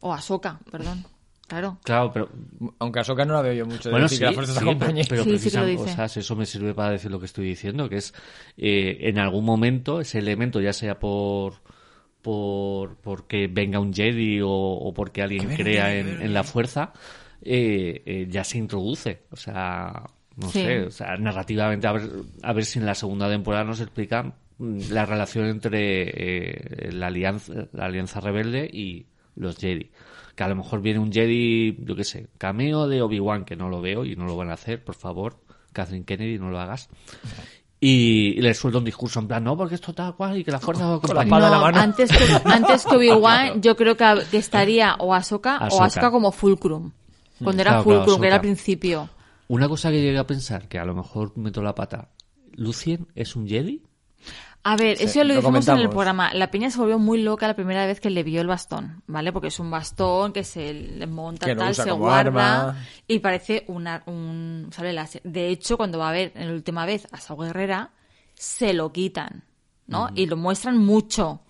O 0.00 0.12
Ahsoka, 0.12 0.58
perdón. 0.70 1.04
Claro. 1.46 1.78
Claro, 1.82 2.10
pero. 2.12 2.28
Aunque 2.78 3.00
Ahsoka 3.00 3.24
no 3.24 3.34
la 3.34 3.42
veo 3.42 3.52
yo 3.52 3.66
mucho. 3.66 3.90
bueno, 3.90 4.08
sí, 4.08 4.18
que 4.18 4.24
la 4.24 4.32
fuerza 4.32 4.52
sí, 4.52 4.58
acompañe. 4.58 5.04
Pero, 5.08 5.24
pero 5.24 5.38
sí, 6.08 6.20
eso 6.20 6.36
me 6.36 6.46
sirve 6.46 6.74
para 6.74 6.92
decir 6.92 7.10
lo 7.10 7.18
que 7.18 7.26
estoy 7.26 7.46
diciendo, 7.46 7.88
que 7.88 7.96
es 7.96 8.14
eh, 8.56 8.96
en 9.00 9.18
algún 9.18 9.44
momento 9.44 10.00
ese 10.00 10.18
elemento, 10.18 10.60
ya 10.60 10.72
sea 10.72 10.98
por 10.98 11.62
por 12.24 12.96
porque 12.96 13.48
venga 13.48 13.78
un 13.78 13.92
Jedi 13.92 14.40
o, 14.42 14.92
porque 14.96 15.22
alguien 15.22 15.54
crea 15.54 15.94
en, 15.94 16.32
la 16.32 16.42
fuerza, 16.42 16.94
eh, 17.42 18.02
eh, 18.06 18.26
ya 18.30 18.42
se 18.42 18.56
introduce. 18.56 19.24
O 19.30 19.36
sea, 19.36 20.04
no 20.36 20.48
sé, 20.48 20.86
o 20.86 20.90
sea, 20.90 21.18
narrativamente, 21.18 21.86
a 21.86 21.92
ver, 21.92 22.10
a 22.42 22.52
ver 22.54 22.64
si 22.64 22.78
en 22.78 22.86
la 22.86 22.94
segunda 22.94 23.28
temporada 23.28 23.64
nos 23.64 23.80
explican 23.80 24.34
mm, 24.56 24.90
la 24.90 25.04
relación 25.04 25.44
entre 25.46 26.88
eh, 26.88 26.92
la, 26.92 27.08
alianza, 27.08 27.52
la 27.72 27.84
alianza 27.84 28.20
rebelde 28.20 28.68
y 28.72 29.06
los 29.36 29.58
Jedi. 29.58 29.90
Que 30.34 30.44
a 30.44 30.48
lo 30.48 30.56
mejor 30.56 30.80
viene 30.80 31.00
un 31.00 31.12
Jedi, 31.12 31.76
yo 31.84 31.94
qué 31.94 32.04
sé, 32.04 32.28
cameo 32.38 32.88
de 32.88 33.02
Obi-Wan, 33.02 33.44
que 33.44 33.54
no 33.54 33.68
lo 33.68 33.82
veo 33.82 34.06
y 34.06 34.16
no 34.16 34.24
lo 34.24 34.34
van 34.34 34.48
a 34.48 34.54
hacer, 34.54 34.82
por 34.82 34.94
favor. 34.94 35.44
Catherine 35.74 36.04
Kennedy, 36.06 36.38
no 36.38 36.50
lo 36.50 36.58
hagas 36.58 36.88
y, 37.86 38.40
le 38.40 38.54
suelta 38.54 38.78
un 38.78 38.84
discurso 38.84 39.20
en 39.20 39.28
plan, 39.28 39.44
no, 39.44 39.56
porque 39.58 39.74
esto 39.74 39.92
tal 39.92 40.16
cual 40.16 40.38
y 40.38 40.44
que 40.44 40.50
la 40.50 40.58
fuerza 40.58 40.86
va 40.86 41.00
con 41.00 41.14
la 41.14 41.68
Antes 41.82 42.10
que, 42.10 42.24
antes 42.44 42.86
que 42.86 42.96
Obi-Wan, 42.96 43.60
yo 43.60 43.76
creo 43.76 43.94
que, 43.94 44.24
estaría 44.32 44.94
o 44.98 45.12
Ahsoka, 45.12 45.58
o 45.70 45.82
Ahsoka 45.82 46.10
como 46.10 46.32
Fulcrum. 46.32 46.92
Cuando 47.42 47.60
era 47.60 47.82
Fulcrum, 47.82 48.20
que 48.20 48.26
era 48.26 48.36
al 48.36 48.40
principio. 48.40 49.10
Una 49.48 49.68
cosa 49.68 49.90
que 49.90 50.00
llegué 50.00 50.16
a 50.16 50.26
pensar, 50.26 50.66
que 50.66 50.78
a 50.78 50.86
lo 50.86 50.94
mejor 50.94 51.36
meto 51.36 51.62
la 51.62 51.74
pata, 51.74 52.08
¿Lucien 52.52 53.06
es 53.14 53.36
un 53.36 53.46
Jedi? 53.46 53.82
A 54.66 54.76
ver, 54.76 54.96
eso 54.98 55.22
lo, 55.24 55.34
dijimos 55.34 55.68
en 55.68 55.76
el 55.76 55.90
programa. 55.90 56.32
La 56.32 56.50
peña 56.50 56.70
se 56.70 56.78
volvió 56.78 56.98
muy 56.98 57.22
loca 57.22 57.46
la 57.46 57.54
primera 57.54 57.86
vez 57.86 58.00
que 58.00 58.08
le 58.08 58.22
vio 58.22 58.40
el 58.40 58.46
bastón, 58.46 59.02
¿vale? 59.06 59.30
Porque 59.30 59.48
es 59.48 59.60
un 59.60 59.70
bastón 59.70 60.32
que 60.32 60.42
se 60.42 60.72
le 60.72 61.06
monta 61.06 61.54
tal, 61.54 61.74
se 61.74 61.90
guarda 61.90 62.74
y 63.06 63.18
parece 63.18 63.64
una, 63.68 64.02
un 64.06 64.70
sable 64.72 64.94
láser. 64.94 65.20
De 65.22 65.48
hecho, 65.48 65.76
cuando 65.76 65.98
va 65.98 66.08
a 66.08 66.12
ver 66.12 66.32
en 66.34 66.48
la 66.48 66.54
última 66.54 66.86
vez 66.86 67.06
a 67.12 67.20
Sao 67.20 67.36
Guerrera, 67.36 67.90
se 68.32 68.72
lo 68.72 68.90
quitan, 68.90 69.44
¿no? 69.86 70.08
Y 70.14 70.24
lo 70.24 70.38
muestran 70.38 70.78
mucho. 70.78 71.42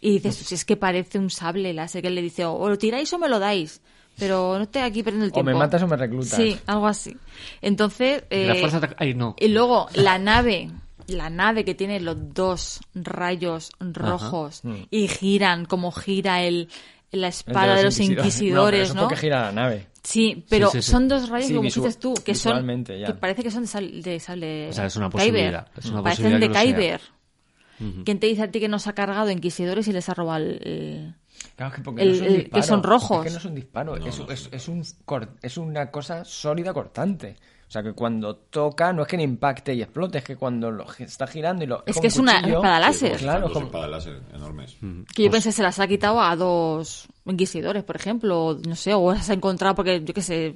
Y 0.00 0.18
dices, 0.18 0.34
si 0.34 0.54
es 0.56 0.64
que 0.64 0.76
parece 0.76 1.20
un 1.20 1.30
sable 1.30 1.72
láser, 1.72 2.02
que 2.02 2.08
él 2.08 2.16
le 2.16 2.22
dice, 2.22 2.44
o 2.46 2.68
lo 2.68 2.76
tiráis 2.76 3.12
o 3.12 3.18
me 3.18 3.28
lo 3.28 3.38
dais 3.38 3.80
pero 4.18 4.56
no 4.56 4.62
estoy 4.62 4.82
aquí 4.82 5.02
perdiendo 5.02 5.26
el 5.26 5.32
tiempo. 5.32 5.50
O 5.50 5.52
me 5.52 5.58
matas 5.58 5.82
o 5.82 5.86
me 5.86 5.94
reclutas. 5.94 6.30
Sí, 6.30 6.58
algo 6.66 6.86
así. 6.86 7.16
Entonces... 7.60 8.24
la 8.30 8.54
eh, 8.54 8.60
fuerza... 8.60 8.80
Ay, 8.96 9.14
no. 9.14 9.36
Y 9.38 9.48
luego, 9.48 9.88
la 9.92 10.18
nave 10.18 10.70
la 11.08 11.30
nave 11.30 11.64
que 11.64 11.74
tiene 11.74 12.00
los 12.00 12.34
dos 12.34 12.80
rayos 12.94 13.70
rojos 13.80 14.60
mm. 14.64 14.74
y 14.90 15.08
giran 15.08 15.64
como 15.64 15.92
gira 15.92 16.42
el 16.42 16.68
la 17.12 17.28
espada 17.28 17.76
de 17.76 17.84
los, 17.84 17.98
inquisidores, 18.00 18.94
¿no? 18.94 19.08
que 19.08 19.16
gira 19.16 19.42
la 19.42 19.52
nave. 19.52 19.86
Sí, 20.02 20.44
pero 20.48 20.70
son 20.82 21.08
dos 21.08 21.28
rayos, 21.28 21.50
como 21.50 21.62
dices 21.62 21.98
tú, 21.98 22.14
que 22.14 22.34
son 22.34 22.66
que 22.86 23.14
parece 23.18 23.42
que 23.42 23.50
son 23.50 23.64
de 23.64 24.20
sable, 24.20 24.68
O 24.68 24.72
sea, 24.72 24.86
es 24.86 24.96
una 24.96 25.10
posibilidad. 25.10 25.66
Es 25.76 25.86
una 25.86 26.02
Parecen 26.02 26.38
de 26.40 26.50
Kyber. 26.50 27.00
¿Quién 28.04 28.18
te 28.20 28.26
dice 28.26 28.42
a 28.42 28.50
ti 28.50 28.60
que 28.60 28.68
nos 28.68 28.86
ha 28.86 28.94
cargado 28.94 29.30
inquisidores 29.30 29.86
y 29.88 29.92
les 29.92 30.08
ha 30.08 30.14
robado 30.14 30.44
el, 30.44 31.14
Claro, 31.56 31.74
que, 31.74 31.82
porque 31.82 32.02
El- 32.02 32.08
no 32.08 32.14
es 32.14 32.20
un 32.20 32.26
el- 32.26 32.36
disparo. 32.36 32.62
que 32.62 32.66
son 32.66 32.82
rojos. 32.82 33.18
Es 33.18 33.24
que 33.24 33.30
no 33.32 33.38
es 33.38 33.44
un 33.44 33.54
disparo, 33.54 33.96
No, 33.96 34.06
es, 34.06 34.18
no, 34.18 34.30
es- 34.30 34.50
no. 34.50 34.56
es 34.56 34.68
un 34.68 34.84
cor- 35.04 35.36
es 35.42 35.56
una 35.56 35.90
cosa 35.90 36.24
sólida 36.24 36.72
cortante. 36.72 37.36
O 37.68 37.70
sea, 37.70 37.82
que 37.82 37.92
cuando 37.94 38.36
toca 38.36 38.92
no 38.92 39.02
es 39.02 39.08
que 39.08 39.16
le 39.16 39.24
impacte 39.24 39.74
y 39.74 39.82
explote, 39.82 40.18
es 40.18 40.24
que 40.24 40.36
cuando 40.36 40.70
lo 40.70 40.86
está 41.00 41.26
girando 41.26 41.64
y 41.64 41.66
lo... 41.66 41.82
Es 41.84 41.94
que 41.96 42.00
un 42.00 42.06
es 42.06 42.16
una 42.18 42.38
espada 42.38 42.76
Sí, 42.76 42.80
láser. 42.82 43.10
pues, 43.10 43.22
Claro, 43.22 43.52
como- 43.52 43.66
espadas 43.66 43.90
láser 43.90 44.20
enormes. 44.32 44.76
Que 45.14 45.24
yo 45.24 45.30
pensé 45.32 45.50
se 45.50 45.62
las 45.64 45.78
ha 45.80 45.88
quitado 45.88 46.20
a 46.20 46.36
dos 46.36 47.08
inquisidores, 47.24 47.82
por 47.82 47.96
ejemplo, 47.96 48.44
o 48.46 48.54
no 48.54 48.76
sé, 48.76 48.94
o 48.94 49.12
las 49.12 49.28
ha 49.30 49.32
encontrado 49.34 49.74
porque, 49.74 50.00
yo 50.04 50.14
qué 50.14 50.22
sé... 50.22 50.54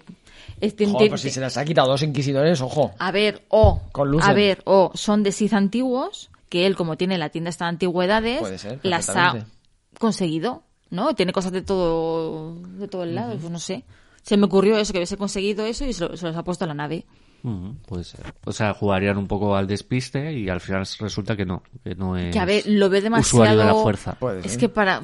es- 0.60 0.76
tien- 0.76 0.92
Joder, 0.92 1.08
pues 1.08 1.20
si 1.22 1.30
se 1.30 1.40
las 1.40 1.56
ha 1.56 1.64
quitado 1.64 1.88
dos 1.88 2.02
inquisidores, 2.04 2.60
ojo. 2.60 2.92
A 3.00 3.10
ver, 3.10 3.44
o... 3.48 3.82
Con 3.90 4.08
Lucen. 4.08 4.30
A 4.30 4.32
ver, 4.32 4.62
o 4.64 4.92
son 4.94 5.24
de 5.24 5.32
Sith 5.32 5.52
antiguos, 5.54 6.30
que 6.48 6.64
él, 6.64 6.76
como 6.76 6.96
tiene 6.96 7.18
la 7.18 7.30
tienda 7.30 7.50
esta 7.50 7.64
de 7.64 7.70
antigüedades, 7.70 8.38
Puede 8.38 8.58
ser, 8.58 8.78
las 8.84 9.08
ha 9.10 9.34
conseguido, 9.98 10.62
¿no? 10.90 11.14
Tiene 11.14 11.32
cosas 11.32 11.50
de 11.52 11.62
todo 11.62 12.54
de 12.78 12.86
todo 12.88 13.02
el 13.02 13.14
lado, 13.16 13.36
pues 13.36 13.50
no 13.50 13.58
sé. 13.58 13.84
Se 14.22 14.36
me 14.36 14.46
ocurrió 14.46 14.76
eso, 14.78 14.92
que 14.92 14.98
hubiese 14.98 15.16
conseguido 15.16 15.64
eso 15.64 15.84
y 15.84 15.92
se, 15.92 16.08
lo- 16.08 16.16
se 16.16 16.26
los 16.26 16.36
ha 16.36 16.44
puesto 16.44 16.64
a 16.64 16.68
la 16.68 16.74
nave. 16.74 17.06
Ujú, 17.42 17.74
puede 17.86 18.04
ser. 18.04 18.20
O 18.44 18.52
sea, 18.52 18.74
jugarían 18.74 19.16
un 19.16 19.26
poco 19.26 19.56
al 19.56 19.66
despiste 19.66 20.32
y 20.34 20.48
al 20.50 20.60
final 20.60 20.86
resulta 20.98 21.36
que 21.36 21.46
no, 21.46 21.62
que 21.82 21.94
no 21.94 22.16
es 22.16 22.32
Que 22.32 22.38
a 22.38 22.44
ver, 22.44 22.64
lo 22.66 22.90
ve 22.90 23.00
demasiado... 23.00 23.42
usuario 23.44 23.58
de 23.58 23.64
la 23.64 23.74
fuerza. 23.74 24.12
Puede 24.14 24.40
Es 24.40 24.52
ser. 24.52 24.60
que 24.60 24.68
para... 24.68 25.00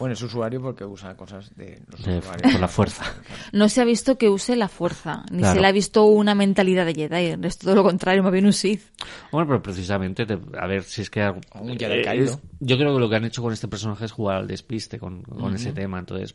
Bueno, 0.00 0.14
es 0.14 0.22
usuario 0.22 0.60
porque 0.60 0.84
usa 0.84 1.14
cosas 1.16 1.54
de 1.56 1.80
los 1.88 2.02
De- 2.04 2.18
usuarios. 2.18 2.50
por 2.52 2.60
la 2.60 2.66
fuerza. 2.68 3.04
no 3.52 3.68
se 3.68 3.80
ha 3.80 3.84
visto 3.84 4.18
que 4.18 4.28
use 4.28 4.56
la 4.56 4.66
fuerza, 4.68 5.24
ni 5.30 5.38
Claro. 5.38 5.54
se 5.54 5.60
le 5.60 5.66
ha 5.68 5.72
visto 5.72 6.06
una 6.06 6.34
mentalidad 6.34 6.84
de 6.86 6.94
Jedi. 6.94 7.46
Es 7.46 7.58
todo 7.58 7.74
lo 7.76 7.82
contrario, 7.84 8.22
más 8.24 8.32
bien 8.32 8.46
un 8.46 8.52
Sith. 8.52 8.82
Bueno, 9.30 9.46
pero 9.46 9.62
precisamente, 9.62 10.26
te- 10.26 10.38
a 10.58 10.66
ver 10.66 10.82
si 10.82 11.02
es 11.02 11.10
que... 11.10 11.20
Un 11.54 11.78
Jedi 11.78 12.02
caído. 12.02 12.40
yo 12.58 12.76
creo 12.76 12.94
que 12.94 13.00
lo 13.00 13.08
que 13.08 13.16
han 13.16 13.24
hecho 13.26 13.42
con 13.42 13.52
este 13.52 13.68
personaje 13.68 14.06
es 14.06 14.12
jugar 14.12 14.38
al 14.38 14.46
despiste 14.48 14.98
con, 14.98 15.22
con 15.22 15.54
ese 15.54 15.72
tema. 15.72 15.98
Entonces, 16.00 16.34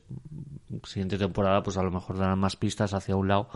siguiente 0.83 1.17
temporada, 1.17 1.61
pues 1.63 1.75
a 1.77 1.83
lo 1.83 1.91
mejor 1.91 2.17
darán 2.17 2.39
más 2.39 2.55
pistas 2.55 2.93
hacia 2.93 3.15
un 3.15 3.27
lado 3.27 3.49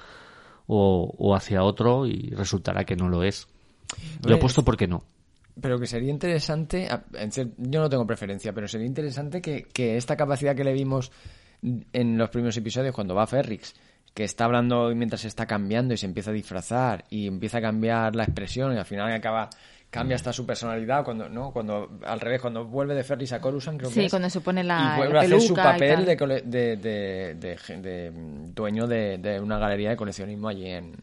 o, 0.67 1.13
o 1.17 1.35
hacia 1.35 1.63
otro 1.63 2.05
y 2.07 2.31
resultará 2.31 2.83
que 2.83 2.95
no 2.95 3.09
lo 3.09 3.23
es. 3.23 3.47
Lo 4.23 4.29
he 4.31 4.33
Ves. 4.33 4.41
puesto 4.41 4.63
porque 4.63 4.87
no. 4.87 5.03
Pero 5.61 5.79
que 5.79 5.87
sería 5.87 6.09
interesante, 6.11 6.87
yo 7.57 7.79
no 7.81 7.89
tengo 7.89 8.07
preferencia, 8.07 8.53
pero 8.53 8.67
sería 8.67 8.87
interesante 8.87 9.41
que, 9.41 9.63
que 9.63 9.97
esta 9.97 10.15
capacidad 10.15 10.55
que 10.55 10.63
le 10.63 10.73
vimos 10.73 11.11
en 11.61 12.17
los 12.17 12.29
primeros 12.29 12.55
episodios 12.57 12.95
cuando 12.95 13.13
va 13.15 13.23
a 13.23 13.27
Ferrix, 13.27 13.75
que 14.13 14.23
está 14.23 14.45
hablando 14.45 14.89
mientras 14.95 15.21
se 15.21 15.27
está 15.27 15.45
cambiando 15.45 15.93
y 15.93 15.97
se 15.97 16.05
empieza 16.05 16.31
a 16.31 16.33
disfrazar 16.33 17.03
y 17.09 17.27
empieza 17.27 17.57
a 17.57 17.61
cambiar 17.61 18.15
la 18.15 18.23
expresión 18.23 18.73
y 18.73 18.77
al 18.77 18.85
final 18.85 19.11
acaba 19.11 19.49
cambia 19.91 20.15
hasta 20.15 20.31
su 20.31 20.45
personalidad 20.45 21.03
cuando 21.03 21.27
no 21.29 21.51
cuando 21.51 21.99
al 22.05 22.19
revés 22.19 22.39
cuando 22.41 22.63
vuelve 22.63 22.93
de 22.93 23.03
Ferrix 23.03 23.33
a 23.33 23.41
Coruscant 23.41 23.79
creo 23.79 23.89
Sí, 23.89 24.01
que 24.01 24.05
es, 24.05 24.11
cuando 24.11 24.29
se 24.29 24.39
pone 24.39 24.63
la- 24.63 24.93
y 24.93 24.97
vuelve 24.97 25.13
la 25.15 25.19
a 25.21 25.23
hacer 25.23 25.41
su 25.41 25.55
papel 25.55 26.05
de, 26.05 26.15
de, 26.45 26.75
de- 26.77 27.77
de 27.81 28.11
mm, 28.11 28.53
dueño 28.53 28.85
de 28.87 29.39
una 29.41 29.57
galería 29.57 29.89
de 29.89 29.95
coleccionismo 29.97 30.47
allí 30.47 30.67
en 30.67 30.93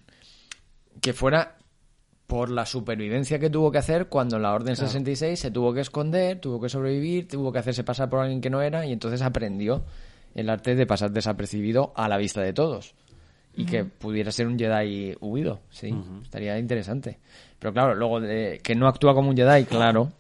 que 1.01 1.13
fuera 1.13 1.57
por 2.27 2.51
la 2.51 2.67
supervivencia 2.67 3.39
que 3.39 3.51
tuvo 3.51 3.71
que 3.71 3.79
hacer 3.79 4.07
cuando 4.07 4.39
la 4.39 4.53
Orden 4.53 4.77
66 4.77 5.39
se 5.39 5.51
tuvo 5.51 5.73
que 5.73 5.81
esconder, 5.81 6.41
tuvo 6.41 6.61
que 6.61 6.69
sobrevivir, 6.69 7.29
tuvo 7.29 7.53
que 7.53 7.61
hacerse 7.61 7.85
pasar 7.85 8.11
por 8.11 8.21
alguien 8.21 8.41
que 8.41 8.51
no 8.51 8.63
era 8.63 8.85
y 8.85 8.93
entonces 8.93 9.23
aprendió 9.23 9.85
el 10.35 10.51
arte 10.51 10.75
de 10.75 10.87
pasar 10.87 11.13
desapercibido 11.13 11.93
a 11.97 12.09
la 12.09 12.19
vista 12.19 12.43
de 12.43 12.53
todos. 12.53 12.95
Y 13.59 13.65
que 13.65 13.87
pudiera 13.87 14.31
ser 14.33 14.47
un 14.49 14.59
Jedi 14.59 15.17
huido, 15.23 15.61
sí, 15.71 15.97
estaría 16.23 16.59
interesante. 16.59 17.19
Pero 17.59 17.73
claro, 17.73 17.95
luego 17.95 18.21
de, 18.21 18.61
que 18.63 18.75
no 18.75 18.87
actúa 18.87 19.15
como 19.15 19.31
un 19.31 19.37
Jedi, 19.37 19.65
claro, 19.65 20.13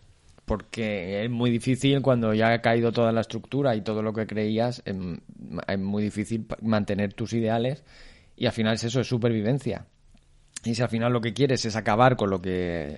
porque 0.46 1.22
es 1.22 1.30
muy 1.30 1.50
difícil 1.50 2.00
cuando 2.00 2.32
ya 2.32 2.54
ha 2.54 2.62
caído 2.62 2.92
toda 2.92 3.12
la 3.12 3.20
estructura 3.20 3.76
y 3.76 3.82
todo 3.82 4.00
lo 4.00 4.14
que 4.14 4.26
creías, 4.26 4.80
em, 4.86 5.18
es 5.68 5.78
muy 5.78 6.02
difícil 6.02 6.46
mantener 6.62 7.12
tus 7.12 7.34
ideales 7.34 7.84
y 8.38 8.46
al 8.46 8.52
final 8.52 8.76
es 8.76 8.84
eso, 8.84 9.00
es 9.00 9.06
supervivencia. 9.06 9.84
Y 10.66 10.74
si 10.74 10.82
al 10.82 10.88
final 10.88 11.12
lo 11.12 11.20
que 11.20 11.32
quieres 11.32 11.64
es 11.64 11.76
acabar 11.76 12.16
con 12.16 12.28
lo 12.28 12.42
que 12.42 12.50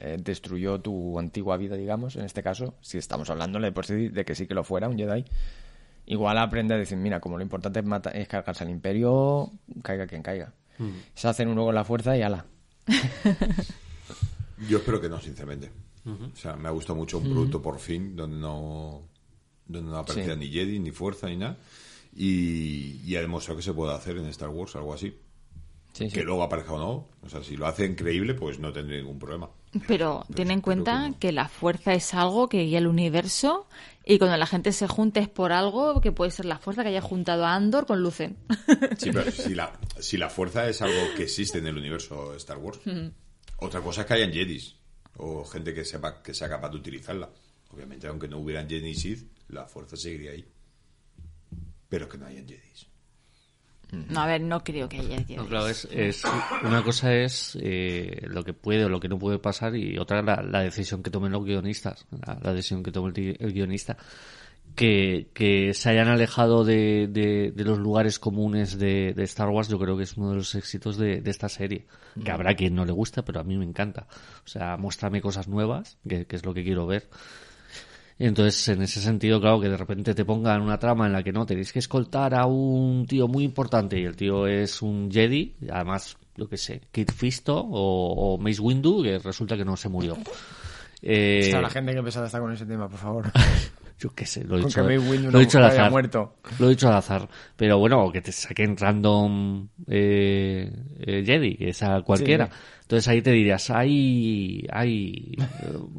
eh, 0.02 0.16
destruyó 0.20 0.80
tu 0.80 1.18
antigua 1.18 1.56
vida, 1.58 1.76
digamos, 1.76 2.16
en 2.16 2.24
este 2.24 2.42
caso, 2.42 2.74
si 2.80 2.96
estamos 2.98 3.28
hablando 3.30 3.58
de, 3.60 4.24
que 4.24 4.34
sí 4.34 4.46
que 4.46 4.54
lo 4.54 4.64
fuera, 4.64 4.88
un 4.88 4.96
Jedi, 4.96 5.24
igual 6.06 6.38
aprende 6.38 6.74
a 6.74 6.78
decir, 6.78 6.96
mira, 6.96 7.20
como 7.20 7.36
lo 7.36 7.42
importante 7.42 7.80
es, 7.80 7.84
mata- 7.84 8.10
es 8.10 8.26
cargarse 8.26 8.64
al 8.64 8.70
imperio, 8.70 9.50
caiga 9.82 10.06
quien 10.06 10.22
caiga. 10.22 10.52
Se 11.14 11.28
hacen 11.28 11.48
uno 11.48 11.64
con 11.64 11.74
la 11.74 11.84
fuerza 11.84 12.16
y 12.16 12.22
ala. 12.22 12.46
Yo 14.68 14.78
espero 14.78 15.00
que 15.00 15.08
no, 15.08 15.20
sinceramente. 15.20 15.70
O 16.06 16.36
sea, 16.36 16.56
me 16.56 16.68
ha 16.68 16.70
gustado 16.70 16.96
mucho 16.96 17.18
un 17.18 17.24
producto 17.24 17.60
por 17.60 17.78
fin 17.78 18.16
donde 18.16 18.38
no, 18.38 19.02
donde 19.66 19.90
no 19.90 19.98
aparecía 19.98 20.32
Sí. 20.34 20.40
ni 20.40 20.48
Jedi, 20.48 20.78
ni 20.78 20.90
fuerza, 20.90 21.26
ni 21.26 21.36
nada. 21.36 21.58
Y, 22.16 23.00
y 23.04 23.16
ha 23.16 23.20
demostrado 23.20 23.58
que 23.58 23.62
se 23.62 23.74
puede 23.74 23.92
hacer 23.94 24.16
en 24.16 24.24
Star 24.26 24.48
Wars 24.48 24.74
algo 24.76 24.94
así. 24.94 25.14
Sí, 25.98 26.08
sí. 26.10 26.14
Que 26.14 26.22
luego 26.22 26.44
aparezca 26.44 26.74
o 26.74 26.78
no. 26.78 27.08
O 27.22 27.28
sea, 27.28 27.42
si 27.42 27.56
lo 27.56 27.66
hace 27.66 27.84
increíble, 27.84 28.34
pues 28.34 28.60
no 28.60 28.72
tendré 28.72 28.98
ningún 28.98 29.18
problema. 29.18 29.50
Pero 29.88 30.24
ten 30.32 30.52
en 30.52 30.60
cuenta 30.60 31.02
que 31.02 31.08
no. 31.10 31.18
que 31.18 31.32
la 31.32 31.48
fuerza 31.48 31.92
es 31.92 32.14
algo 32.14 32.48
que 32.48 32.62
guía 32.62 32.78
el 32.78 32.86
universo 32.86 33.66
y 34.04 34.18
cuando 34.18 34.36
la 34.36 34.46
gente 34.46 34.70
se 34.70 34.86
junta 34.86 35.18
es 35.18 35.28
por 35.28 35.50
algo 35.50 36.00
que 36.00 36.12
puede 36.12 36.30
ser 36.30 36.44
la 36.44 36.60
fuerza 36.60 36.84
que 36.84 36.90
haya 36.90 37.00
juntado 37.00 37.44
a 37.44 37.54
Andor 37.56 37.84
con 37.84 38.00
Lucen. 38.00 38.36
Sí, 38.96 39.10
pero 39.12 39.28
si 39.32 39.56
la, 39.56 39.72
si 39.98 40.16
la 40.16 40.30
fuerza 40.30 40.68
es 40.68 40.80
algo 40.82 41.14
que 41.16 41.24
existe 41.24 41.58
en 41.58 41.66
el 41.66 41.76
universo 41.76 42.32
Star 42.36 42.58
Wars, 42.58 42.78
otra 43.56 43.80
cosa 43.80 44.02
es 44.02 44.06
que 44.06 44.14
hayan 44.14 44.32
Jedis 44.32 44.76
o 45.16 45.44
gente 45.44 45.74
que 45.74 45.84
sepa 45.84 46.22
que 46.22 46.32
sea 46.32 46.48
capaz 46.48 46.70
de 46.70 46.76
utilizarla. 46.76 47.28
Obviamente, 47.70 48.06
aunque 48.06 48.28
no 48.28 48.38
hubieran 48.38 48.68
Jedi 48.68 48.90
y 48.90 48.94
Sith, 48.94 49.28
la 49.48 49.66
fuerza 49.66 49.96
seguiría 49.96 50.30
ahí. 50.30 50.46
Pero 51.88 52.08
que 52.08 52.18
no 52.18 52.26
hayan 52.26 52.46
Jedis. 52.46 52.86
No, 53.90 54.20
a 54.20 54.26
ver, 54.26 54.40
no 54.42 54.62
creo 54.62 54.88
que 54.88 54.98
haya 54.98 55.24
No, 55.36 55.46
claro, 55.46 55.68
es, 55.68 55.88
es- 55.90 56.22
una 56.62 56.82
cosa 56.82 57.14
es 57.14 57.56
eh, 57.60 58.20
lo 58.28 58.44
que 58.44 58.52
puede 58.52 58.84
o 58.84 58.88
lo 58.88 59.00
que 59.00 59.08
no 59.08 59.18
puede 59.18 59.38
pasar 59.38 59.74
y 59.76 59.98
otra 59.98 60.20
la, 60.22 60.42
la 60.42 60.60
decisión 60.60 61.02
que 61.02 61.10
tomen 61.10 61.32
los 61.32 61.44
guionistas, 61.44 62.06
la, 62.26 62.38
la 62.42 62.52
decisión 62.52 62.82
que 62.82 62.92
tome 62.92 63.12
el, 63.16 63.36
el 63.40 63.52
guionista. 63.52 63.96
Que, 64.74 65.30
que 65.34 65.74
se 65.74 65.88
hayan 65.90 66.06
alejado 66.06 66.64
de, 66.64 67.08
de- 67.10 67.50
de 67.50 67.64
los 67.64 67.78
lugares 67.78 68.20
comunes 68.20 68.78
de, 68.78 69.12
de 69.12 69.24
Star 69.24 69.48
Wars, 69.48 69.68
yo 69.68 69.78
creo 69.78 69.96
que 69.96 70.04
es 70.04 70.16
uno 70.16 70.30
de 70.30 70.36
los 70.36 70.54
éxitos 70.54 70.96
de, 70.96 71.20
de 71.20 71.30
esta 71.30 71.48
serie. 71.48 71.86
Que 72.22 72.30
habrá 72.30 72.54
quien 72.54 72.74
no 72.76 72.84
le 72.84 72.92
gusta, 72.92 73.24
pero 73.24 73.40
a 73.40 73.44
mí 73.44 73.56
me 73.56 73.64
encanta. 73.64 74.06
O 74.44 74.48
sea, 74.48 74.76
muéstrame 74.76 75.20
cosas 75.20 75.48
nuevas, 75.48 75.98
que, 76.08 76.26
que 76.26 76.36
es 76.36 76.44
lo 76.44 76.54
que 76.54 76.62
quiero 76.62 76.86
ver. 76.86 77.08
Y 78.18 78.26
entonces, 78.26 78.68
en 78.68 78.82
ese 78.82 79.00
sentido, 79.00 79.40
claro, 79.40 79.60
que 79.60 79.68
de 79.68 79.76
repente 79.76 80.14
te 80.14 80.24
pongan 80.24 80.60
una 80.60 80.78
trama 80.78 81.06
en 81.06 81.12
la 81.12 81.22
que 81.22 81.32
no 81.32 81.46
tenéis 81.46 81.72
que 81.72 81.78
escoltar 81.78 82.34
a 82.34 82.46
un 82.46 83.06
tío 83.06 83.28
muy 83.28 83.44
importante 83.44 83.98
y 83.98 84.04
el 84.04 84.16
tío 84.16 84.46
es 84.48 84.82
un 84.82 85.08
Jedi, 85.10 85.54
además, 85.70 86.16
lo 86.34 86.48
que 86.48 86.56
sé, 86.56 86.80
Kid 86.90 87.10
Fisto 87.10 87.56
o, 87.56 88.34
o 88.34 88.38
Mace 88.38 88.60
Windu, 88.60 89.02
que 89.04 89.18
resulta 89.20 89.56
que 89.56 89.64
no 89.64 89.76
se 89.76 89.88
murió. 89.88 90.16
Eh, 91.00 91.42
Está 91.44 91.60
la 91.60 91.70
gente 91.70 91.94
que 91.94 92.02
pesada 92.02 92.26
está 92.26 92.40
con 92.40 92.52
ese 92.52 92.66
tema, 92.66 92.88
por 92.88 92.98
favor. 92.98 93.32
yo 93.98 94.14
qué 94.14 94.26
sé, 94.26 94.44
lo 94.44 94.56
he 94.58 94.64
dicho, 94.64 94.82
lo 94.82 94.90
he 95.38 95.40
dicho 95.40 95.58
al 95.58 95.64
azar. 95.64 95.90
muerto. 95.90 96.36
Lo 96.58 96.66
he 96.66 96.70
dicho 96.70 96.88
al 96.88 96.94
azar. 96.94 97.28
Pero 97.56 97.78
bueno, 97.78 98.04
o 98.04 98.12
que 98.12 98.20
te 98.20 98.30
saquen 98.32 98.76
random 98.76 99.68
eh, 99.88 100.70
eh, 101.00 101.22
Jedi, 101.26 101.56
que 101.56 101.72
sea 101.72 102.02
cualquiera. 102.02 102.46
Sí. 102.46 102.52
Entonces 102.82 103.08
ahí 103.08 103.20
te 103.20 103.32
dirías, 103.32 103.68
ay, 103.70 104.66
ay, 104.72 105.36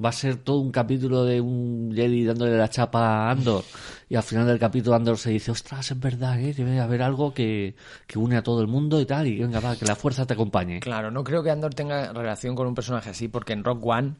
va 0.04 0.10
a 0.10 0.12
ser 0.14 0.38
todo 0.38 0.58
un 0.60 0.72
capítulo 0.72 1.24
de 1.24 1.40
un 1.40 1.92
Jedi 1.94 2.24
dándole 2.24 2.58
la 2.58 2.68
chapa 2.70 3.28
a 3.28 3.32
Andor. 3.32 3.64
Y 4.10 4.16
al 4.16 4.24
final 4.24 4.48
del 4.48 4.58
capítulo 4.58 4.96
Andor 4.96 5.18
se 5.20 5.30
dice, 5.30 5.52
ostras, 5.52 5.92
es 5.92 6.00
verdad, 6.00 6.40
¿eh? 6.40 6.54
debe 6.56 6.80
haber 6.80 7.04
algo 7.04 7.32
que, 7.34 7.76
que 8.08 8.18
une 8.18 8.38
a 8.38 8.42
todo 8.44 8.62
el 8.62 8.68
mundo 8.68 9.00
y 9.02 9.06
tal. 9.06 9.28
Y 9.28 9.38
venga, 9.38 9.60
va, 9.60 9.76
que 9.76 9.86
la 9.86 9.96
fuerza 9.96 10.26
te 10.26 10.34
acompañe. 10.34 10.80
Claro, 10.80 11.12
no 11.12 11.24
creo 11.24 11.44
que 11.44 11.52
Andor 11.52 11.76
tenga 11.76 12.12
relación 12.12 12.56
con 12.56 12.66
un 12.66 12.74
personaje 12.74 13.12
así, 13.12 13.28
porque 13.28 13.54
en 13.54 13.64
Rock 13.64 13.86
One 13.86 14.14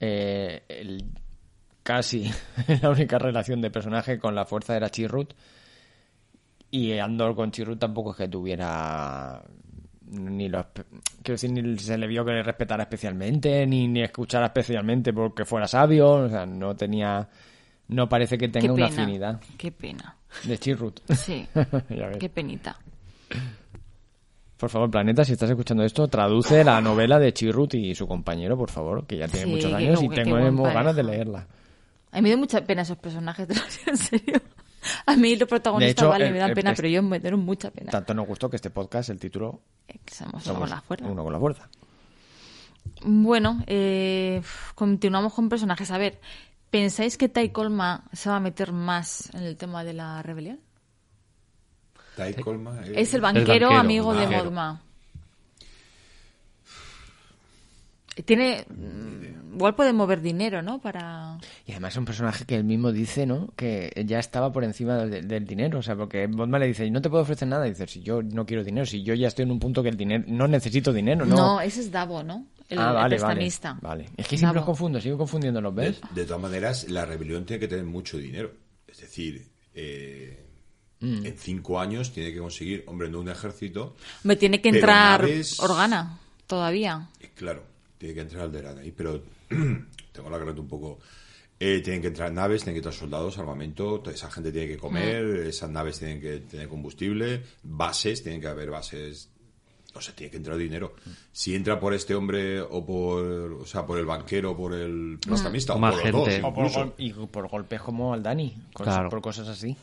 eh, 0.00 0.62
el- 0.68 1.04
casi 1.82 2.30
la 2.82 2.90
única 2.90 3.18
relación 3.18 3.60
de 3.60 3.70
personaje 3.70 4.18
con 4.18 4.34
la 4.34 4.44
fuerza 4.44 4.76
era 4.76 4.90
Chirrut. 4.90 5.32
Y 6.70 6.98
Andor 6.98 7.34
con 7.34 7.50
Chirrut 7.50 7.78
tampoco 7.78 8.12
es 8.12 8.16
que 8.16 8.28
tuviera 8.28 9.42
ni 10.12 10.48
los 10.48 10.66
quiero 11.22 11.34
decir 11.34 11.50
ni 11.52 11.78
se 11.78 11.96
le 11.96 12.06
vio 12.08 12.24
que 12.24 12.32
le 12.32 12.42
respetara 12.42 12.82
especialmente 12.82 13.64
ni 13.66 13.86
ni 13.86 14.02
escuchara 14.02 14.46
especialmente 14.46 15.12
porque 15.12 15.44
fuera 15.44 15.68
sabio 15.68 16.10
o 16.10 16.28
sea 16.28 16.44
no 16.46 16.74
tenía 16.74 17.28
no 17.88 18.08
parece 18.08 18.36
que 18.36 18.46
Qué 18.50 18.58
tenga 18.60 18.72
una 18.72 18.86
afinidad 18.86 19.40
Qué 19.56 19.70
pena. 19.70 20.16
de 20.44 20.58
Chirrut 20.58 21.00
Sí. 21.12 21.46
Qué 22.18 22.28
penita. 22.28 22.76
Por 24.56 24.68
favor, 24.68 24.90
Planeta, 24.90 25.24
si 25.24 25.32
estás 25.32 25.48
escuchando 25.48 25.82
esto, 25.84 26.06
traduce 26.08 26.62
la 26.64 26.80
novela 26.82 27.18
de 27.18 27.32
Chirrut 27.32 27.72
y 27.74 27.94
su 27.94 28.06
compañero, 28.06 28.58
por 28.58 28.70
favor, 28.70 29.06
que 29.06 29.16
ya 29.16 29.26
tiene 29.26 29.46
Sí, 29.46 29.50
muchos 29.52 29.72
años 29.72 30.02
y 30.02 30.08
tengo 30.08 30.62
ganas 30.64 30.94
de 30.94 31.02
leerla. 31.02 31.46
A 32.12 32.16
mí 32.16 32.22
me 32.22 32.28
dio 32.30 32.38
mucha 32.38 32.60
pena 32.64 32.82
esos 32.82 32.98
personajes, 32.98 33.46
te 33.48 33.54
lo 33.54 33.60
digo 33.60 33.82
en 33.86 33.96
serio. 33.96 34.42
A 35.06 35.14
mí 35.16 35.36
los 35.36 35.48
protagonistas, 35.48 35.94
De 35.96 36.00
hecho, 36.02 36.08
vale, 36.08 36.26
el- 36.26 36.32
me 36.32 36.38
dan 36.38 36.48
el- 36.50 36.54
pena, 36.54 36.70
es- 36.70 36.76
pero 36.76 36.88
ellos 36.88 37.04
me 37.04 37.20
dieron 37.20 37.40
mucha 37.40 37.70
pena. 37.70 37.90
Tanto 37.90 38.14
nos 38.14 38.26
gustó 38.26 38.48
que 38.50 38.56
este 38.56 38.70
podcast, 38.70 39.10
el 39.10 39.18
título, 39.20 39.60
Eh, 39.88 39.98
que 40.04 40.14
Somos, 40.14 40.42
somos 40.42 40.44
somos 40.44 40.70
la 40.70 40.80
fuerza. 40.80 41.06
uno 41.06 41.22
con 41.24 41.32
la 41.32 41.38
fuerza. 41.38 41.68
Bueno, 43.02 43.62
eh, 43.66 44.42
continuamos 44.74 45.34
con 45.34 45.48
personajes. 45.48 45.90
A 45.90 45.98
ver, 45.98 46.20
¿Pensáis 46.70 47.18
que 47.18 47.28
Tai 47.28 47.50
Colma 47.50 48.04
se 48.12 48.30
va 48.30 48.36
a 48.36 48.40
meter 48.40 48.70
más 48.72 49.34
en 49.34 49.42
el 49.42 49.56
tema 49.56 49.82
de 49.82 49.92
la 49.92 50.22
rebelión? 50.22 50.60
Tai 52.16 52.32
Colma 52.34 52.80
es, 52.94 53.12
el 53.12 53.20
banquero, 53.20 53.70
amigo 53.72 54.14
de 54.14 54.28
Modma. 54.28 54.80
Tiene. 58.24 58.64
Igual 59.52 59.74
puede 59.74 59.92
mover 59.92 60.20
dinero, 60.20 60.62
¿no? 60.62 60.80
Para. 60.80 61.38
Y 61.66 61.72
además 61.72 61.92
es 61.92 61.98
un 61.98 62.04
personaje 62.04 62.44
que 62.44 62.56
él 62.56 62.64
mismo 62.64 62.92
dice, 62.92 63.26
¿no? 63.26 63.52
Que 63.56 63.90
ya 64.06 64.18
estaba 64.18 64.52
por 64.52 64.64
encima 64.64 65.04
del, 65.04 65.44
dinero. 65.44 65.80
O 65.80 65.82
sea, 65.82 65.96
porque 65.96 66.26
Bodma 66.26 66.58
le 66.58 66.68
dice, 66.68 66.88
no 66.90 67.02
te 67.02 67.10
puedo 67.10 67.22
ofrecer 67.22 67.48
nada. 67.48 67.66
Y 67.66 67.70
dice, 67.70 67.86
si 67.86 68.00
yo 68.00 68.22
no 68.22 68.46
quiero 68.46 68.64
dinero, 68.64 68.86
si 68.86 69.02
yo 69.02 69.14
ya 69.14 69.28
estoy 69.28 69.44
en 69.44 69.50
un 69.50 69.58
punto 69.58 69.82
que 69.82 69.88
el 69.88 69.96
dinero. 69.96 70.24
No 70.26 70.48
necesito 70.48 70.92
dinero, 70.92 71.26
¿no? 71.26 71.36
No, 71.36 71.60
ese 71.60 71.80
es 71.80 71.90
Davo, 71.90 72.22
¿no? 72.22 72.46
El, 72.68 72.78
ah, 72.78 72.92
vale, 72.92 73.18
vale, 73.18 74.06
Es 74.16 74.28
que 74.28 74.38
siempre 74.38 74.58
los 74.58 74.64
confundo, 74.64 75.00
sigo 75.00 75.18
confundiéndolos, 75.18 75.74
¿ves? 75.74 76.00
De, 76.14 76.24
todas 76.24 76.40
maneras, 76.40 76.88
la 76.88 77.04
rebelión 77.04 77.44
tiene 77.44 77.58
que 77.58 77.66
tener 77.66 77.84
mucho 77.84 78.16
dinero. 78.16 78.52
Es 78.86 79.00
decir, 79.00 79.50
eh, 79.74 80.46
mm. 81.00 81.26
en 81.26 81.36
cinco 81.36 81.80
años 81.80 82.12
tiene 82.12 82.32
que 82.32 82.38
conseguir, 82.38 82.84
hombre, 82.86 83.08
no 83.08 83.18
un 83.18 83.28
ejército. 83.28 83.96
Me 84.22 84.36
tiene 84.36 84.60
que 84.60 84.68
entrar 84.68 85.28
Organa 85.58 86.20
todavía. 86.46 87.08
Claro 87.34 87.69
tiene 88.00 88.14
que 88.14 88.20
entrar 88.22 88.44
Alderaan 88.44 88.78
ahí, 88.78 88.92
pero 88.92 89.22
tengo 90.12 90.30
la 90.30 90.38
garganta 90.38 90.62
un 90.62 90.68
poco... 90.68 90.98
Eh, 91.62 91.82
tienen 91.82 92.00
que 92.00 92.08
entrar 92.08 92.32
naves, 92.32 92.62
tienen 92.62 92.76
que 92.76 92.78
entrar 92.78 92.94
soldados, 92.94 93.36
armamento, 93.36 94.02
esa 94.10 94.30
gente 94.30 94.50
tiene 94.50 94.66
que 94.66 94.78
comer, 94.78 95.22
mm. 95.22 95.48
esas 95.48 95.68
naves 95.68 95.98
tienen 95.98 96.18
que 96.18 96.38
tener 96.38 96.68
combustible, 96.68 97.42
bases, 97.62 98.22
tienen 98.22 98.40
que 98.40 98.46
haber 98.46 98.70
bases 98.70 99.28
o 99.92 100.00
sea, 100.00 100.14
tiene 100.14 100.30
que 100.30 100.38
entrar 100.38 100.56
dinero. 100.56 100.94
Si 101.32 101.54
entra 101.54 101.78
por 101.78 101.92
este 101.92 102.14
hombre 102.14 102.62
o 102.62 102.86
por, 102.86 103.24
o 103.60 103.66
sea, 103.66 103.84
por 103.84 103.98
el 103.98 104.06
banquero, 104.06 104.56
por 104.56 104.72
el 104.72 105.18
prestamista, 105.20 105.74
o, 105.74 105.80
por 105.80 105.94
gente. 105.96 106.40
Los 106.40 106.72
dos, 106.72 106.92
y 106.96 107.12
por 107.12 107.48
golpes 107.48 107.82
como 107.82 108.14
al 108.14 108.22
Dani, 108.22 108.56
por 108.72 109.20
cosas 109.20 109.48
así. 109.48 109.76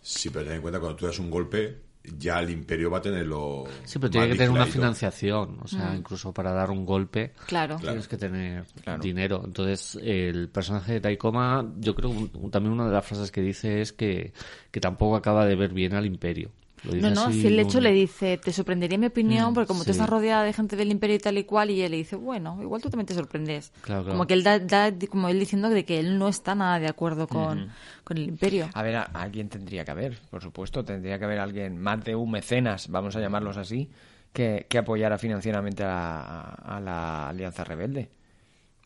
Sí, 0.00 0.30
pero 0.30 0.46
ten 0.46 0.54
en 0.54 0.62
cuenta 0.62 0.80
cuando 0.80 0.96
tú 0.96 1.04
das 1.04 1.18
un 1.18 1.30
golpe, 1.30 1.89
ya 2.02 2.40
el 2.40 2.50
imperio 2.50 2.90
va 2.90 2.98
a 2.98 3.02
tenerlo. 3.02 3.64
Sí, 3.84 3.98
pero 3.98 4.10
tiene 4.10 4.28
que 4.28 4.34
tener 4.34 4.50
una 4.50 4.66
financiación, 4.66 5.58
o 5.62 5.68
sea, 5.68 5.90
mm. 5.90 5.96
incluso 5.96 6.32
para 6.32 6.52
dar 6.52 6.70
un 6.70 6.86
golpe 6.86 7.32
claro. 7.46 7.76
tienes 7.76 8.08
que 8.08 8.16
tener 8.16 8.64
dinero. 9.00 9.42
Entonces, 9.44 9.98
el 10.02 10.48
personaje 10.48 10.94
de 10.94 11.00
Taikoma, 11.00 11.72
yo 11.78 11.94
creo 11.94 12.10
que 12.10 12.48
también 12.50 12.72
una 12.72 12.86
de 12.86 12.92
las 12.92 13.04
frases 13.04 13.30
que 13.30 13.42
dice 13.42 13.80
es 13.80 13.92
que, 13.92 14.32
que 14.70 14.80
tampoco 14.80 15.16
acaba 15.16 15.46
de 15.46 15.56
ver 15.56 15.72
bien 15.72 15.94
al 15.94 16.06
imperio. 16.06 16.50
No, 16.84 17.10
no, 17.10 17.32
si 17.32 17.46
el 17.46 17.58
hecho 17.58 17.80
le 17.80 17.92
dice, 17.92 18.38
te 18.38 18.52
sorprendería 18.52 18.98
mi 18.98 19.06
opinión, 19.06 19.50
mm, 19.50 19.54
porque 19.54 19.68
como 19.68 19.84
tú 19.84 19.92
estás 19.92 20.08
rodeada 20.08 20.44
de 20.44 20.52
gente 20.52 20.76
del 20.76 20.90
imperio 20.90 21.16
y 21.16 21.18
tal 21.18 21.38
y 21.38 21.44
cual, 21.44 21.70
y 21.70 21.82
él 21.82 21.90
le 21.90 21.98
dice, 21.98 22.16
bueno, 22.16 22.58
igual 22.62 22.80
tú 22.80 22.90
también 22.90 23.06
te 23.06 23.14
sorprendes. 23.14 23.72
Como 23.84 24.26
que 24.26 24.34
él 24.34 24.42
da, 24.42 24.92
como 25.08 25.28
él 25.28 25.38
diciendo 25.38 25.68
de 25.68 25.84
que 25.84 25.98
él 25.98 26.18
no 26.18 26.28
está 26.28 26.54
nada 26.54 26.78
de 26.78 26.88
acuerdo 26.88 27.26
con, 27.28 27.70
con 28.04 28.16
el 28.16 28.24
imperio. 28.24 28.68
A 28.74 28.82
ver, 28.82 28.96
alguien 28.96 29.48
tendría 29.48 29.84
que 29.84 29.90
haber, 29.90 30.18
por 30.30 30.42
supuesto, 30.42 30.84
tendría 30.84 31.18
que 31.18 31.24
haber 31.24 31.38
alguien, 31.38 31.78
más 31.78 32.02
de 32.04 32.14
un 32.14 32.30
mecenas, 32.30 32.88
vamos 32.88 33.16
a 33.16 33.20
llamarlos 33.20 33.56
así, 33.56 33.90
que, 34.32 34.66
que 34.68 34.78
apoyara 34.78 35.18
financieramente 35.18 35.82
a, 35.84 36.80
la 36.82 37.28
Alianza 37.28 37.64
Rebelde. 37.64 38.10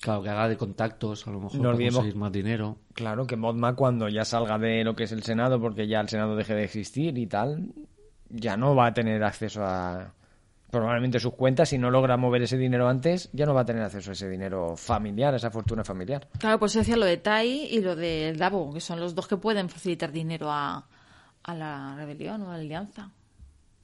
Claro, 0.04 0.22
que 0.22 0.28
haga 0.28 0.48
de 0.50 0.58
contactos, 0.58 1.26
a 1.26 1.30
lo 1.30 1.40
mejor 1.40 1.62
para 1.62 1.72
conseguir 1.72 2.14
más 2.14 2.30
dinero. 2.30 2.76
Claro, 2.92 3.26
que 3.26 3.36
Modma 3.36 3.74
cuando 3.74 4.06
ya 4.10 4.26
salga 4.26 4.58
de 4.58 4.84
lo 4.84 4.94
que 4.94 5.04
es 5.04 5.12
el 5.12 5.22
Senado, 5.22 5.58
porque 5.58 5.88
ya 5.88 5.98
el 6.00 6.10
Senado 6.10 6.36
deje 6.36 6.54
de 6.54 6.64
existir 6.64 7.16
y 7.16 7.26
tal, 7.26 7.72
ya 8.28 8.58
no 8.58 8.76
va 8.76 8.88
a 8.88 8.92
tener 8.92 9.24
acceso 9.24 9.64
a 9.64 10.12
probablemente 10.70 11.18
sus 11.20 11.32
cuentas, 11.32 11.70
si 11.70 11.78
no 11.78 11.90
logra 11.90 12.18
mover 12.18 12.42
ese 12.42 12.58
dinero 12.58 12.86
antes, 12.86 13.30
ya 13.32 13.46
no 13.46 13.54
va 13.54 13.62
a 13.62 13.64
tener 13.64 13.82
acceso 13.82 14.10
a 14.10 14.12
ese 14.12 14.28
dinero 14.28 14.76
familiar, 14.76 15.32
a 15.32 15.38
esa 15.38 15.50
fortuna 15.50 15.84
familiar. 15.84 16.28
Claro, 16.38 16.58
pues 16.58 16.74
decía 16.74 16.98
lo 16.98 17.06
de 17.06 17.16
Tai 17.16 17.48
y 17.48 17.80
lo 17.80 17.96
de 17.96 18.34
Davo, 18.36 18.74
que 18.74 18.80
son 18.80 19.00
los 19.00 19.14
dos 19.14 19.26
que 19.26 19.38
pueden 19.38 19.70
facilitar 19.70 20.12
dinero 20.12 20.50
a, 20.50 20.86
a 21.44 21.54
la 21.54 21.94
rebelión 21.96 22.42
o 22.42 22.50
a 22.50 22.58
la 22.58 22.60
alianza. 22.60 23.10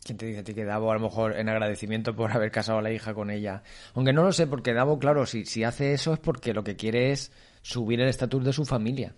¿Quién 0.03 0.17
te 0.17 0.27
dice 0.27 0.41
a 0.41 0.45
ti 0.45 0.55
que 0.55 0.65
Davo 0.65 0.91
a 0.91 0.95
lo 0.95 1.01
mejor 1.01 1.37
en 1.37 1.49
agradecimiento 1.49 2.17
por 2.17 2.33
haber 2.33 2.51
casado 2.51 2.79
a 2.79 2.83
la 2.83 2.91
hija 2.91 3.13
con 3.15 3.31
ella? 3.31 3.63
Aunque 3.95 4.13
no 4.13 4.23
lo 4.23 4.33
sé, 4.33 4.47
porque 4.47 4.73
Davo, 4.73 4.99
claro, 4.99 5.27
si, 5.27 5.45
si 5.45 5.63
hace 5.65 5.93
eso 5.93 6.13
es 6.15 6.19
porque 6.19 6.55
lo 6.55 6.65
que 6.65 6.77
quiere 6.77 7.13
es 7.13 7.33
subir 7.63 8.01
el 8.01 8.09
estatus 8.09 8.45
de 8.45 8.53
su 8.53 8.65
familia 8.65 9.15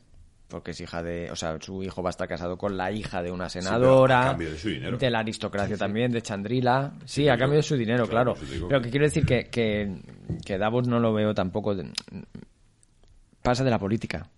porque 0.53 0.73
es 0.73 0.81
hija 0.83 1.03
de, 1.03 1.31
o 1.31 1.37
sea, 1.37 1.57
su 1.61 1.83
hijo 1.83 2.03
va 2.03 2.11
a 2.11 2.13
estar 2.13 2.29
casado 2.29 2.59
con 2.59 2.77
la 2.77 2.93
hija 2.93 3.23
de 3.23 3.33
una 3.33 3.49
senadora, 3.49 4.21
a 4.21 4.25
cambio 4.33 4.51
de, 4.51 4.59
su 4.59 4.69
dinero. 4.69 4.99
de 4.99 5.11
la 5.11 5.21
aristocracia 5.21 5.79
también, 5.79 6.13
de 6.13 6.21
Chandrila, 6.21 6.93
sí, 7.07 7.27
a 7.29 7.39
cambio 7.39 7.57
de 7.57 7.63
su 7.63 7.75
dinero, 7.75 8.07
claro. 8.07 8.35
Pero 8.69 8.83
que 8.83 8.91
quiero 8.91 9.07
decir 9.07 9.25
que, 9.25 9.49
que, 9.49 10.59
Davos 10.59 10.87
no 10.87 11.01
lo 11.01 11.15
veo 11.15 11.35
tampoco, 11.35 11.75
pasa 13.41 13.65
de 13.65 13.71
la 13.71 13.79
política. 13.79 14.29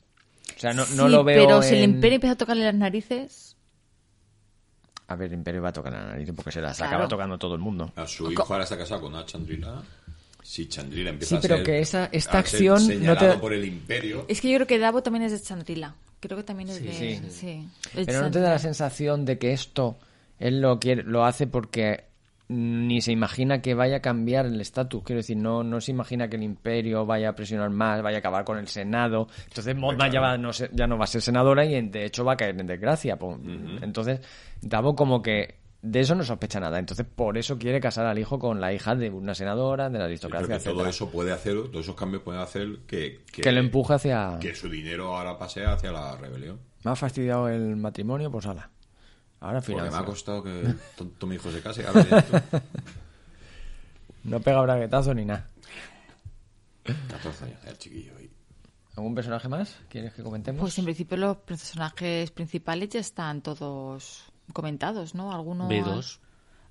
O 0.56 0.60
sea, 0.60 0.72
no, 0.72 0.84
no 0.94 1.08
lo 1.08 1.24
veo. 1.24 1.42
Pero 1.42 1.62
si 1.62 1.74
el 1.74 1.82
imperio 1.82 2.14
empieza 2.14 2.34
a 2.34 2.38
tocarle 2.38 2.64
las 2.64 2.76
narices. 2.76 3.53
A 5.06 5.16
ver, 5.16 5.32
imperio 5.32 5.62
va 5.62 5.68
a 5.68 5.72
tocar 5.72 5.92
las 5.92 6.06
narices 6.06 6.34
porque 6.34 6.50
se 6.50 6.60
las 6.60 6.80
acaba 6.80 7.06
tocando 7.08 7.38
todo 7.38 7.54
el 7.54 7.60
mundo. 7.60 7.92
A 7.96 8.06
su 8.06 8.30
hijo 8.30 8.46
ahora 8.48 8.64
está 8.64 8.78
casado 8.78 9.02
con 9.02 9.12
una 9.12 9.26
Chandrila. 9.26 9.82
Sí, 10.42 10.66
Chandrila 10.66 11.10
empieza 11.10 11.36
sí, 11.36 11.46
pero 11.46 11.62
que 11.62 11.80
esa, 11.80 12.08
esta 12.12 12.38
acción 12.38 13.02
no 13.02 13.16
te... 13.16 13.32
por 13.34 13.52
el 13.52 13.64
imperio. 13.64 14.24
Es 14.28 14.40
que 14.40 14.50
yo 14.50 14.56
creo 14.56 14.66
que 14.66 14.78
Davo 14.78 15.02
también 15.02 15.24
es 15.24 15.32
de 15.32 15.40
Chandrila. 15.40 15.94
Creo 16.20 16.38
que 16.38 16.44
también 16.44 16.70
es 16.70 16.82
de... 16.82 17.20
Sí. 17.30 17.68
pero 18.06 18.22
no 18.22 18.30
te 18.30 18.40
da 18.40 18.50
la 18.50 18.58
sensación 18.58 19.24
de 19.24 19.38
que 19.38 19.52
esto 19.52 19.96
él 20.38 20.60
lo 20.60 20.80
quiere, 20.80 21.02
lo 21.02 21.24
hace 21.24 21.46
porque 21.46 22.04
ni 22.48 23.00
se 23.00 23.12
imagina 23.12 23.62
que 23.62 23.74
vaya 23.74 23.96
a 23.96 24.00
cambiar 24.00 24.46
el 24.46 24.60
estatus. 24.60 25.02
Quiero 25.02 25.20
decir, 25.20 25.36
no, 25.36 25.62
no 25.62 25.80
se 25.80 25.92
imagina 25.92 26.28
que 26.28 26.36
el 26.36 26.42
imperio 26.42 27.06
vaya 27.06 27.30
a 27.30 27.34
presionar 27.34 27.70
más, 27.70 28.02
vaya 28.02 28.18
a 28.18 28.20
acabar 28.20 28.44
con 28.44 28.58
el 28.58 28.68
Senado. 28.68 29.28
Entonces 29.44 29.74
Modma 29.76 30.08
ya, 30.08 30.36
no, 30.36 30.50
ya 30.50 30.86
no 30.86 30.98
va 30.98 31.04
a 31.04 31.08
ser 31.08 31.22
senadora 31.22 31.64
y 31.64 31.88
de 31.88 32.04
hecho 32.04 32.24
va 32.24 32.34
a 32.34 32.36
caer 32.36 32.58
en 32.60 32.66
desgracia. 32.66 33.18
Entonces, 33.82 34.20
Davo 34.60 34.94
como 34.94 35.22
que 35.22 35.56
de 35.84 36.00
eso 36.00 36.14
no 36.14 36.24
sospecha 36.24 36.58
nada. 36.60 36.78
Entonces, 36.78 37.06
por 37.06 37.36
eso 37.36 37.58
quiere 37.58 37.80
casar 37.80 38.06
al 38.06 38.18
hijo 38.18 38.38
con 38.38 38.60
la 38.60 38.72
hija 38.72 38.94
de 38.94 39.10
una 39.10 39.34
senadora, 39.34 39.90
de 39.90 39.98
la 39.98 40.06
aristocracia. 40.06 40.58
todo 40.58 40.86
eso 40.86 41.10
puede 41.10 41.32
hacer, 41.32 41.54
todos 41.70 41.84
esos 41.84 41.94
cambios 41.94 42.22
pueden 42.22 42.40
hacer 42.40 42.78
que, 42.86 43.20
que, 43.30 43.52
lo 43.52 43.60
empuje 43.60 43.94
hacia. 43.94 44.38
Que 44.40 44.54
su 44.54 44.68
dinero 44.68 45.14
ahora 45.14 45.38
pase 45.38 45.64
hacia 45.64 45.92
la 45.92 46.16
rebelión. 46.16 46.58
Me 46.84 46.90
ha 46.90 46.96
fastidiado 46.96 47.48
el 47.48 47.76
matrimonio, 47.76 48.30
pues 48.30 48.46
ala. 48.46 48.70
Ahora 49.44 49.60
Porque 49.60 49.90
me 49.90 49.94
ha 49.94 50.04
costado 50.06 50.42
que 50.42 50.74
tu 50.96 51.26
mi 51.26 51.34
hijo 51.34 51.52
se 51.52 51.60
case. 51.60 51.84
no 54.24 54.40
pega 54.40 54.62
braguetazo 54.62 55.12
ni 55.12 55.26
nada. 55.26 55.46
14 56.82 57.44
años, 57.44 57.58
el 57.66 57.76
chiquillo. 57.76 58.12
¿Algún 58.96 59.14
personaje 59.14 59.46
más? 59.48 59.76
¿Quieres 59.90 60.14
que 60.14 60.22
comentemos? 60.22 60.62
Pues 60.62 60.78
en 60.78 60.86
principio 60.86 61.18
los 61.18 61.36
personajes 61.36 62.30
principales 62.30 62.88
ya 62.88 63.00
están 63.00 63.42
todos 63.42 64.24
comentados, 64.54 65.14
¿no? 65.14 65.30
Algunos... 65.30 65.68
B2. 65.68 66.20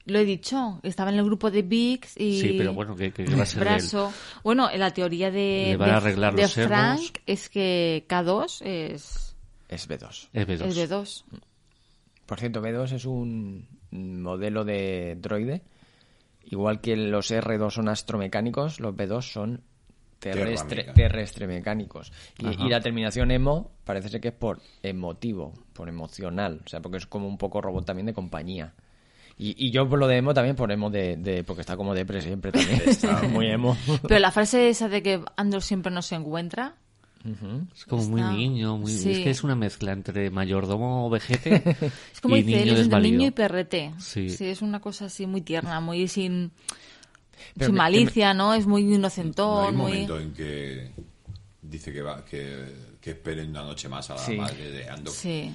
Lo 0.06 0.18
he 0.18 0.26
dicho, 0.26 0.80
estaba 0.82 1.12
en 1.12 1.18
el 1.18 1.26
grupo 1.26 1.52
de 1.52 1.62
Biggs 1.62 2.18
y... 2.18 2.42
Sí, 2.42 2.56
pero 2.58 2.74
bueno, 2.74 2.96
¿qué, 2.96 3.14
va 3.38 3.44
a 3.44 3.46
ser 3.46 3.60
Brazo. 3.60 4.12
Bueno, 4.44 4.68
la 4.76 4.92
teoría 4.92 5.30
de, 5.30 5.78
de, 5.78 6.48
Frank 6.48 7.20
es 7.28 7.50
que 7.50 8.06
K2 8.10 8.66
es... 8.66 9.36
Es 9.70 9.88
B2. 9.88 10.30
Es 10.34 10.48
B2. 10.48 10.66
Es 10.66 10.78
B2. 10.78 11.24
Por 12.34 12.40
cierto, 12.40 12.64
B2 12.64 12.94
es 12.94 13.06
un 13.06 13.68
modelo 13.92 14.66
de 14.66 15.16
droide. 15.22 15.62
Igual 16.46 16.82
que 16.82 16.98
los 16.98 17.30
R2 17.30 17.70
son 17.70 17.90
astromecánicos, 17.90 18.80
los 18.80 18.96
B2 18.96 19.22
son 19.22 19.62
terrestre, 20.18 20.86
terrestre 20.96 21.46
mecánicos. 21.46 22.12
Y, 22.40 22.70
la 22.70 22.82
terminación 22.82 23.30
emo 23.30 23.70
parece 23.84 24.10
ser 24.10 24.20
que 24.20 24.30
es 24.30 24.34
por 24.34 24.62
emotivo, 24.82 25.54
por 25.74 25.90
emocional, 25.90 26.62
o 26.66 26.68
sea, 26.68 26.80
porque 26.80 26.98
es 26.98 27.06
como 27.06 27.28
un 27.28 27.38
poco 27.38 27.62
robot 27.62 27.86
también 27.86 28.08
de 28.08 28.14
compañía. 28.14 28.74
Y, 29.38 29.70
yo 29.70 29.88
por 29.88 30.00
lo 30.00 30.08
de 30.08 30.18
emo 30.18 30.34
también 30.34 30.56
por 30.56 30.72
emo 30.72 30.90
de, 30.90 31.44
porque 31.46 31.62
está 31.62 31.78
como 31.78 31.94
depre 31.94 32.20
siempre 32.20 32.52
también, 32.52 32.82
está 32.88 33.22
muy 33.30 33.46
emo. 33.46 33.78
Pero 34.08 34.20
la 34.20 34.32
frase 34.32 34.70
esa 34.70 34.90
de 34.90 35.04
que 35.04 35.24
Andor 35.36 35.62
siempre 35.62 35.92
no 35.92 36.02
se 37.24 37.76
Es 37.76 37.86
como 37.86 38.04
muy 38.04 38.22
niño, 38.22 38.78
muy... 38.78 38.92
es 38.92 39.04
que 39.04 39.30
es 39.30 39.44
una 39.44 39.56
mezcla 39.56 39.94
entre 39.94 40.30
mayordomo 40.30 41.10
vejete 41.10 41.64
es 42.14 42.22
como 42.22 42.36
y 42.36 42.44
dice, 42.44 42.66
niño 42.66 42.78
es 42.78 42.90
niño 42.90 43.28
y 43.28 43.32
perrete. 43.32 43.94
Sí. 43.98 44.30
sí. 44.30 44.46
es 44.48 44.62
una 44.62 44.82
cosa 44.82 45.06
así 45.06 45.26
muy 45.26 45.42
tierna, 45.42 45.80
muy 45.80 46.08
sin 46.08 46.52
sin 47.60 47.76
malicia, 47.76 48.34
¿no? 48.34 48.54
Es 48.54 48.66
muy 48.66 48.82
inocentón. 48.82 49.66
hay 49.66 49.72
un 49.72 49.78
momento 49.78 50.20
en 50.20 50.34
que 50.34 50.92
dice 51.62 51.94
que 51.94 52.02
va 52.02 52.24
que, 52.26 52.96
que 53.00 53.12
esperen 53.12 53.50
una 53.50 53.64
noche 53.64 53.88
más 53.90 54.10
a 54.10 54.16
la 54.16 54.38
madre 54.38 54.72
de 54.72 54.90
Ando. 54.90 55.12
Sí. 55.12 55.54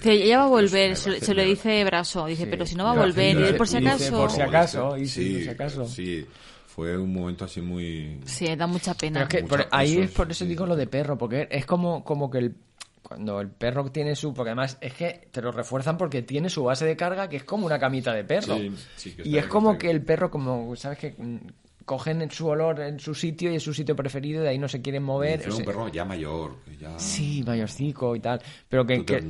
que 0.00 0.12
ella 0.12 0.38
va 0.38 0.44
a 0.44 0.48
volver, 0.48 0.96
se, 0.96 1.34
lo 1.34 1.42
dice 1.42 1.84
Braso, 1.84 2.26
dice, 2.26 2.46
pero 2.46 2.66
si 2.66 2.74
no 2.74 2.84
va 2.84 2.92
a 2.92 2.96
volver, 2.96 3.54
y 3.54 3.56
por 3.56 3.66
si 3.66 3.78
acaso. 3.78 4.16
por 4.16 4.30
si 4.30 4.40
acaso, 4.40 4.96
y 4.96 5.06
sí, 5.06 5.32
por 5.34 5.42
si 5.42 5.48
acaso. 5.48 5.84
Sí, 5.86 6.26
fue 6.74 6.96
un 6.96 7.12
momento 7.12 7.44
así 7.44 7.60
muy. 7.60 8.18
Sí, 8.24 8.46
da 8.56 8.66
mucha 8.66 8.94
pena. 8.94 9.28
ahí 9.70 9.98
es 9.98 10.10
por 10.10 10.30
eso 10.30 10.46
digo 10.46 10.64
lo 10.64 10.74
de 10.74 10.86
perro, 10.86 11.18
porque 11.18 11.46
es 11.50 11.66
como, 11.66 12.02
como 12.02 12.30
que 12.30 12.38
el 12.38 12.54
cuando 13.02 13.40
el 13.42 13.50
perro 13.50 13.90
tiene 13.90 14.16
su. 14.16 14.32
Porque 14.32 14.50
además 14.50 14.78
es 14.80 14.94
que 14.94 15.28
te 15.30 15.42
lo 15.42 15.52
refuerzan 15.52 15.98
porque 15.98 16.22
tiene 16.22 16.48
su 16.48 16.64
base 16.64 16.86
de 16.86 16.96
carga 16.96 17.28
que 17.28 17.36
es 17.36 17.44
como 17.44 17.66
una 17.66 17.78
camita 17.78 18.14
de 18.14 18.24
perro. 18.24 18.56
y 18.56 19.36
es 19.36 19.46
como 19.48 19.76
que 19.76 19.90
el 19.90 20.02
perro, 20.02 20.30
como. 20.30 20.74
¿Sabes 20.76 20.98
que 20.98 21.14
cogen 21.84 22.30
su 22.30 22.46
olor 22.46 22.80
en 22.80 23.00
su 23.00 23.14
sitio 23.14 23.52
y 23.52 23.56
es 23.56 23.62
su 23.62 23.74
sitio 23.74 23.94
preferido 23.96 24.40
y 24.40 24.44
de 24.44 24.50
ahí 24.50 24.58
no 24.58 24.68
se 24.68 24.80
quieren 24.80 25.02
mover. 25.02 25.48
un 25.50 25.64
perro 25.64 25.88
ya 25.88 26.04
mayor. 26.04 26.56
Ya... 26.80 26.98
Sí, 26.98 27.42
mayorcico 27.46 28.16
y 28.16 28.20
tal. 28.20 28.40
Pero 28.68 28.86
que... 28.86 29.04
que... 29.04 29.20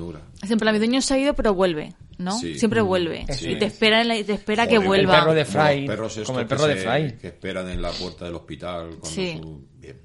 Siempre 0.45 0.67
la 0.67 0.73
mi 0.73 0.79
dueño 0.79 1.01
se 1.01 1.15
ha 1.15 1.19
ido, 1.19 1.35
pero 1.35 1.55
vuelve, 1.55 1.95
¿no? 2.19 2.33
Siempre 2.33 2.83
mm. 2.83 2.87
vuelve. 2.87 3.25
Y 3.41 3.57
te 3.57 3.67
espera, 3.67 4.03
te 4.03 4.33
espera 4.33 4.67
que 4.67 4.79
vuelva. 4.79 5.15
El 5.15 5.21
perro 5.21 5.35
de 5.35 5.45
Fry. 5.45 6.25
Como 6.25 6.41
el 6.41 6.47
perro 6.47 6.67
de 6.67 6.77
Fry. 6.77 7.13
Que 7.19 7.29
esperan 7.29 7.69
en 7.69 7.83
la 7.83 7.91
puerta 7.91 8.25
del 8.25 8.35
hospital. 8.35 8.89
Cuando 9.01 9.09
sí. 9.09 9.39
Su... 9.41 9.67
Bien. 9.79 10.01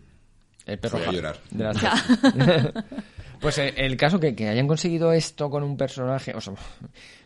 El 0.66 0.80
perro 0.80 0.98
a 0.98 1.12
llorar. 1.12 1.40
Pues 3.40 3.58
eh, 3.60 3.74
el, 3.78 3.96
caso 3.98 4.20
que, 4.20 4.36
que, 4.36 4.48
hayan 4.48 4.68
conseguido 4.68 5.14
esto 5.14 5.50
con 5.50 5.64
un 5.64 5.78
personaje, 5.78 6.34
o 6.36 6.42
sea, 6.42 6.54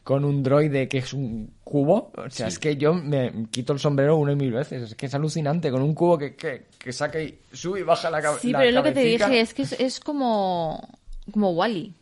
con 0.04 0.26
un 0.26 0.42
droide 0.42 0.88
que 0.88 0.98
es 1.00 1.14
un 1.14 1.54
cubo, 1.64 2.12
o 2.16 2.30
sea, 2.30 2.48
es 2.48 2.58
que 2.58 2.76
yo 2.76 2.94
me 2.94 3.46
quito 3.52 3.74
el 3.74 3.80
sombrero 3.80 4.18
una 4.18 4.32
y 4.32 4.36
mil 4.36 4.52
veces, 4.52 4.82
es 4.82 4.96
que 4.96 5.06
es 5.06 5.14
alucinante, 5.14 5.70
con 5.70 5.82
un 5.82 5.94
cubo 5.94 6.18
que, 6.18 6.36
que, 6.36 6.66
que 6.78 6.92
saca 6.92 7.22
y 7.22 7.40
sube 7.52 7.82
y 7.82 7.84
baja 7.84 8.10
la 8.10 8.22
cabeza. 8.22 8.42
Sí, 8.42 8.52
pero 8.52 8.64
es 8.64 8.74
lo 8.74 8.84
que 8.84 8.92
te 8.92 9.04
dije, 9.04 9.40
es 9.40 9.54
que 9.54 9.64
es, 9.64 10.00
como, 10.00 10.98
como 11.32 11.52
Wally. 11.52 11.94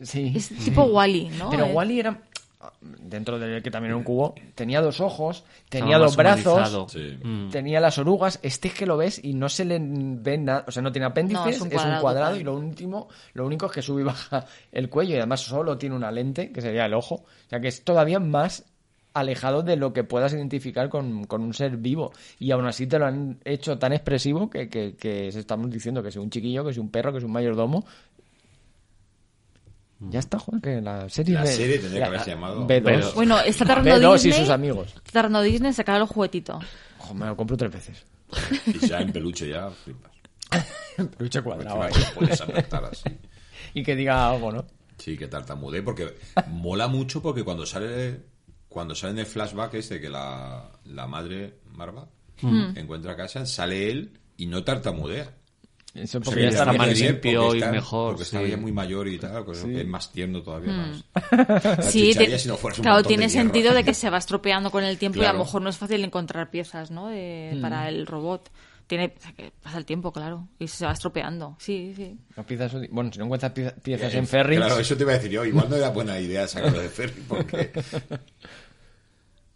Sí. 0.00 0.32
Es 0.34 0.48
tipo 0.48 0.84
Wally, 0.84 1.30
¿no? 1.38 1.50
Pero 1.50 1.66
Wally 1.66 2.00
era 2.00 2.22
dentro 2.80 3.38
de 3.38 3.62
que 3.62 3.70
también 3.70 3.90
era 3.90 3.96
un 3.96 4.04
cubo, 4.04 4.34
tenía 4.54 4.80
dos 4.80 5.00
ojos, 5.00 5.44
tenía 5.68 5.98
dos 5.98 6.16
brazos, 6.16 6.94
mm. 7.22 7.50
tenía 7.50 7.80
las 7.80 7.98
orugas. 7.98 8.38
Este 8.42 8.68
es 8.68 8.74
que 8.74 8.86
lo 8.86 8.96
ves 8.96 9.22
y 9.22 9.34
no 9.34 9.48
se 9.48 9.64
le 9.64 9.78
ve 9.80 10.38
nada, 10.38 10.64
o 10.66 10.70
sea, 10.70 10.82
no 10.82 10.92
tiene 10.92 11.06
apéndices, 11.06 11.56
es 11.56 11.60
un 11.60 11.98
cuadrado, 12.00 12.36
y 12.36 12.44
lo 12.44 12.54
último, 12.54 13.08
lo 13.34 13.46
único 13.46 13.66
es 13.66 13.72
que 13.72 13.82
sube 13.82 14.02
y 14.02 14.04
baja 14.04 14.46
el 14.72 14.88
cuello 14.88 15.14
y 15.14 15.18
además 15.18 15.40
solo 15.40 15.78
tiene 15.78 15.96
una 15.96 16.10
lente, 16.10 16.52
que 16.52 16.60
sería 16.60 16.86
el 16.86 16.94
ojo. 16.94 17.16
O 17.16 17.48
sea, 17.48 17.60
que 17.60 17.68
es 17.68 17.82
todavía 17.84 18.18
más 18.20 18.64
alejado 19.16 19.62
de 19.62 19.76
lo 19.76 19.94
que 19.94 20.04
puedas 20.04 20.34
identificar 20.34 20.90
con, 20.90 21.26
un 21.30 21.54
ser 21.54 21.78
vivo. 21.78 22.12
Y 22.38 22.50
aún 22.50 22.66
así 22.66 22.86
te 22.86 22.98
lo 22.98 23.06
han 23.06 23.38
hecho 23.44 23.78
tan 23.78 23.94
expresivo 23.94 24.50
que, 24.50 24.68
que, 24.68 24.94
que 24.94 25.28
estamos 25.28 25.70
diciendo 25.70 26.02
que 26.02 26.10
es 26.10 26.16
un 26.16 26.28
chiquillo, 26.28 26.64
que 26.64 26.72
es 26.72 26.78
un 26.78 26.90
perro, 26.90 27.12
que 27.12 27.18
es 27.18 27.24
un 27.24 27.32
mayordomo, 27.32 27.86
ya 30.00 30.18
está, 30.18 30.38
Juan, 30.38 30.60
que 30.60 30.80
la 30.80 31.08
serie... 31.08 31.34
La 31.34 31.46
serie 31.46 31.78
tendría 31.78 32.02
que 32.02 32.08
haberse 32.08 32.30
llamado 32.30 32.66
B2. 32.66 33.14
Bueno, 33.14 33.40
está 33.40 33.64
tardando 33.64 34.12
Disney... 34.12 34.32
y 34.32 34.40
sus 34.40 34.50
amigos. 34.50 34.88
Está 34.96 35.12
tardando 35.12 35.42
Disney 35.42 35.72
sacar 35.72 35.98
los 35.98 36.10
juguetitos. 36.10 36.64
Ojo, 37.00 37.14
me 37.14 37.26
lo 37.26 37.36
compro 37.36 37.56
tres 37.56 37.72
veces. 37.72 38.04
Y 38.66 38.86
ya 38.86 39.00
en 39.00 39.12
peluche 39.12 39.48
ya 39.48 39.70
flipas. 39.70 40.12
peluche 41.16 41.42
cuadrado. 41.42 41.88
Puedes 42.14 42.40
así. 42.40 43.04
Y 43.74 43.82
que 43.82 43.94
diga 43.94 44.30
algo, 44.30 44.52
¿no? 44.52 44.64
Sí, 44.96 45.18
que 45.18 45.28
tartamude, 45.28 45.82
porque 45.82 46.14
mola 46.48 46.88
mucho 46.88 47.20
porque 47.20 47.44
cuando 47.44 47.66
sale 47.66 48.22
cuando 48.68 48.94
sale 48.94 49.12
en 49.14 49.18
el 49.20 49.26
flashback 49.26 49.74
ese 49.74 50.00
que 50.00 50.08
la, 50.08 50.70
la 50.84 51.06
madre 51.06 51.60
Marva 51.72 52.08
mm. 52.40 52.76
encuentra 52.76 53.12
a 53.12 53.16
casa, 53.16 53.44
sale 53.44 53.90
él 53.90 54.18
y 54.36 54.46
no 54.46 54.64
tartamudea. 54.64 55.34
Eso 55.96 56.20
porque 56.20 56.42
ya 56.42 56.48
está 56.48 56.72
más 56.72 56.98
limpio 56.98 57.54
y 57.54 57.60
mejor. 57.60 58.12
Porque 58.12 58.22
está 58.24 58.42
ya 58.42 58.56
muy 58.56 58.72
mayor 58.72 59.08
y 59.08 59.18
tal, 59.18 59.44
pues 59.44 59.64
es 59.64 59.86
más 59.86 60.12
tierno 60.12 60.42
todavía 60.42 60.72
mm. 60.72 60.76
más. 60.76 61.86
sí, 61.90 62.14
claro, 62.80 63.02
tiene 63.02 63.28
sentido 63.28 63.74
de 63.74 63.84
que 63.84 63.94
se 63.94 64.10
va 64.10 64.18
estropeando 64.18 64.70
con 64.70 64.84
el 64.84 64.98
tiempo 64.98 65.20
y 65.20 65.24
a 65.24 65.32
lo 65.32 65.40
mejor 65.40 65.62
no 65.62 65.70
es 65.70 65.76
fácil 65.76 66.04
encontrar 66.04 66.50
piezas, 66.50 66.90
¿no? 66.90 67.10
Mm. 67.10 67.60
Para 67.60 67.88
el 67.88 68.06
robot. 68.06 68.50
Tiene, 68.86 69.14
que 69.36 69.50
pasa 69.60 69.78
el 69.78 69.84
tiempo, 69.84 70.12
claro, 70.12 70.46
y 70.60 70.68
se 70.68 70.86
va 70.86 70.92
estropeando. 70.92 71.56
Sí, 71.58 71.92
sí. 71.96 72.16
bueno, 72.90 73.10
si 73.12 73.18
no 73.18 73.24
encuentras 73.24 73.50
piezas 73.82 74.14
en 74.14 74.28
ferry. 74.28 74.56
Claro, 74.56 74.78
eso 74.78 74.96
te 74.96 75.02
iba 75.02 75.10
a 75.10 75.16
decir 75.16 75.32
yo. 75.32 75.44
Igual 75.44 75.68
no 75.68 75.74
era 75.74 75.90
buena 75.90 76.20
idea 76.20 76.46
sacarlo 76.46 76.80
de 76.80 76.88
ferry, 76.88 77.24
porque. 77.26 77.72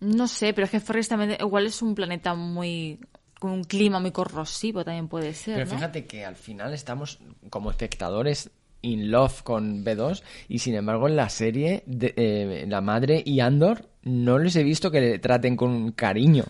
No 0.01 0.27
sé, 0.27 0.55
pero 0.55 0.65
es 0.65 0.71
que 0.71 0.81
Ferris 0.81 1.09
también 1.09 1.37
igual 1.39 1.67
es 1.67 1.83
un 1.83 1.95
planeta 1.95 2.35
muy 2.35 2.99
con 3.41 3.51
un 3.53 3.65
clima 3.65 3.99
muy 3.99 4.13
corrosivo 4.13 4.85
también 4.85 5.09
puede 5.09 5.33
ser. 5.33 5.55
Pero 5.55 5.67
fíjate 5.67 6.05
que 6.05 6.25
al 6.25 6.37
final 6.37 6.75
estamos 6.75 7.19
como 7.49 7.71
espectadores 7.71 8.51
in 8.83 9.11
love 9.11 9.43
con 9.43 9.85
B2 9.85 10.23
y 10.49 10.59
sin 10.59 10.75
embargo 10.75 11.09
en 11.09 11.17
la 11.17 11.29
serie 11.31 11.83
de, 11.87 12.15
eh, 12.17 12.65
la 12.69 12.81
madre 12.83 13.23
y 13.25 13.41
Andor 13.41 13.89
no 14.03 14.39
les 14.39 14.57
he 14.57 14.63
visto 14.63 14.91
que 14.91 15.01
le 15.01 15.19
traten 15.19 15.57
con 15.57 15.93
cariño. 15.93 16.45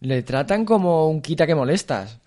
Le 0.00 0.22
tratan 0.24 0.64
como 0.64 1.08
un 1.08 1.22
quita 1.22 1.46
que 1.46 1.54
molestas. 1.54 2.20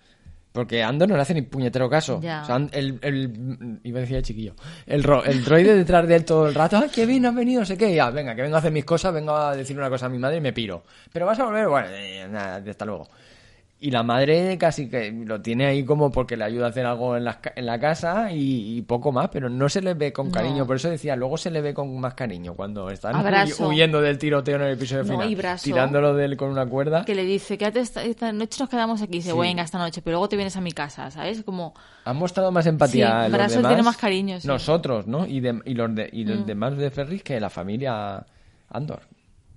Porque 0.52 0.82
Andor 0.82 1.08
no 1.08 1.16
le 1.16 1.22
hace 1.22 1.32
ni 1.32 1.42
puñetero 1.42 1.88
caso. 1.88 2.18
O 2.18 2.20
sea, 2.20 2.56
el, 2.72 2.98
el, 3.00 3.80
iba 3.84 3.98
a 3.98 4.00
decir 4.02 4.16
el 4.16 4.22
chiquillo. 4.22 4.54
El, 4.86 5.02
el 5.24 5.44
droide 5.44 5.74
detrás 5.74 6.06
de 6.06 6.16
él 6.16 6.24
todo 6.26 6.46
el 6.46 6.54
rato. 6.54 6.76
¡Ay, 6.76 6.90
qué 6.94 7.06
bien 7.06 7.24
has 7.24 7.34
venido! 7.34 7.60
No 7.60 7.66
sé 7.66 7.78
qué. 7.78 7.94
Ya, 7.94 8.10
venga, 8.10 8.34
que 8.34 8.42
vengo 8.42 8.56
a 8.56 8.58
hacer 8.58 8.72
mis 8.72 8.84
cosas, 8.84 9.14
vengo 9.14 9.34
a 9.34 9.56
decir 9.56 9.78
una 9.78 9.88
cosa 9.88 10.06
a 10.06 10.08
mi 10.10 10.18
madre 10.18 10.36
y 10.36 10.40
me 10.42 10.52
piro. 10.52 10.84
Pero 11.10 11.24
vas 11.24 11.38
a 11.40 11.46
volver, 11.46 11.68
bueno, 11.68 11.88
eh, 11.90 12.28
nada, 12.30 12.62
hasta 12.68 12.84
luego. 12.84 13.08
Y 13.84 13.90
la 13.90 14.04
madre 14.04 14.56
casi 14.58 14.88
que 14.88 15.10
lo 15.10 15.40
tiene 15.40 15.66
ahí 15.66 15.84
como 15.84 16.12
porque 16.12 16.36
le 16.36 16.44
ayuda 16.44 16.66
a 16.66 16.68
hacer 16.68 16.86
algo 16.86 17.16
en 17.16 17.24
la, 17.24 17.40
en 17.56 17.66
la 17.66 17.80
casa 17.80 18.28
y, 18.30 18.80
poco 18.82 19.10
más, 19.10 19.28
pero 19.30 19.50
no 19.50 19.68
se 19.68 19.82
le 19.82 19.94
ve 19.94 20.12
con 20.12 20.30
cariño. 20.30 20.64
Por 20.64 20.76
eso 20.76 20.88
decía, 20.88 21.16
luego 21.16 21.36
se 21.36 21.50
le 21.50 21.60
ve 21.60 21.74
con 21.74 21.98
más 21.98 22.14
cariño 22.14 22.54
cuando 22.54 22.90
están 22.90 23.16
huyendo 23.58 24.00
del 24.00 24.18
tiroteo 24.18 24.54
en 24.54 24.62
el 24.62 24.74
episodio 24.74 25.04
final, 25.04 25.58
tirándolo 25.60 26.14
de 26.14 26.26
él 26.26 26.36
con 26.36 26.50
una 26.50 26.64
cuerda. 26.64 27.04
Que 27.04 27.16
le 27.16 27.24
dice, 27.24 27.58
quédate 27.58 27.80
esta, 27.80 28.04
esta 28.04 28.32
noche 28.32 28.58
nos 28.60 28.68
quedamos 28.68 29.02
aquí. 29.02 29.14
Dice, 29.14 29.32
venga, 29.32 29.64
esta 29.64 29.78
noche, 29.78 30.00
pero 30.00 30.14
luego 30.14 30.28
te 30.28 30.36
vienes 30.36 30.56
a 30.56 30.60
mi 30.60 30.70
casa, 30.70 31.10
¿sabes? 31.10 31.42
Como... 31.42 31.74
Han 32.04 32.16
mostrado 32.16 32.52
más 32.52 32.66
empatía. 32.66 33.28
Sí, 33.48 33.58
tiene 33.58 33.82
más 33.82 33.96
cariño. 33.96 34.38
Nosotros, 34.44 35.08
¿no? 35.08 35.26
Y, 35.26 35.38
y 35.38 35.74
los, 35.74 35.92
de, 35.92 36.08
y 36.12 36.24
los 36.24 36.40
mm. 36.40 36.46
demás 36.46 36.76
de 36.76 36.88
Ferris 36.92 37.24
que 37.24 37.40
la 37.40 37.50
familia 37.50 38.24
Andor. 38.70 39.02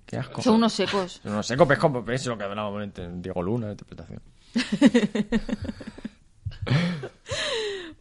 Qué 0.06 0.16
asco. 0.16 0.40
Son 0.40 0.54
unos 0.54 0.72
secos. 0.72 1.20
Son 1.22 1.32
unos 1.32 1.46
secos, 1.46 1.78
como 1.78 2.08
es 2.10 2.26
lo 2.26 2.38
que 2.38 2.44
hablábamos 2.44 2.88
en 2.96 3.20
Diego 3.20 3.42
Luna, 3.42 3.72
interpretación. 3.72 4.22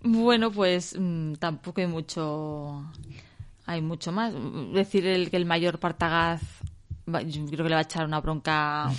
bueno, 0.04 0.52
pues 0.52 0.96
mm, 0.98 1.34
tampoco 1.34 1.82
hay 1.82 1.88
mucho. 1.88 2.86
Hay 3.66 3.82
mucho 3.82 4.12
más. 4.12 4.34
Decir 4.74 5.08
el, 5.08 5.32
que 5.32 5.38
el 5.38 5.46
mayor 5.46 5.80
Partagaz, 5.80 6.42
yo 7.08 7.46
creo 7.48 7.64
que 7.64 7.70
le 7.70 7.76
va 7.76 7.80
a 7.80 7.82
echar 7.82 8.06
una 8.06 8.22
bronca 8.22 8.92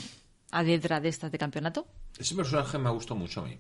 a 0.50 0.62
Diedra 0.64 1.00
de 1.00 1.08
estas 1.08 1.30
de 1.30 1.38
campeonato. 1.38 1.86
Ese 2.18 2.34
personaje 2.34 2.76
me 2.78 2.88
ha 2.88 2.92
gustado 2.92 3.16
mucho 3.16 3.42
a 3.42 3.44
mí. 3.44 3.58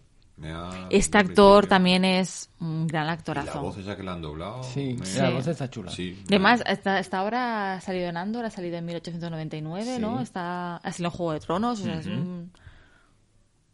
Este 0.90 1.18
actor 1.18 1.66
también 1.66 2.04
es 2.04 2.50
un 2.60 2.86
gran 2.86 3.08
actorazo. 3.08 3.54
la 3.54 3.60
voz 3.60 3.78
esa 3.78 3.96
que 3.96 4.02
le 4.02 4.10
han 4.10 4.20
doblado. 4.20 4.62
Sí, 4.62 4.98
la 5.16 5.30
voz 5.30 5.46
está 5.46 5.70
chula. 5.70 5.92
Además, 6.26 6.62
esta, 6.66 6.98
esta, 6.98 7.24
obra 7.24 7.74
ha 7.74 7.80
salido 7.80 8.08
en 8.08 8.16
Andor, 8.16 8.44
ha 8.44 8.50
salido 8.50 8.76
en 8.76 8.84
1899, 8.84 9.98
¿no? 9.98 10.20
Está, 10.20 10.76
ha 10.76 10.92
salido 10.92 11.10
en 11.10 11.16
Juego 11.16 11.32
de 11.32 11.40
Tronos. 11.40 11.80
es 11.80 12.06
un 12.06 12.50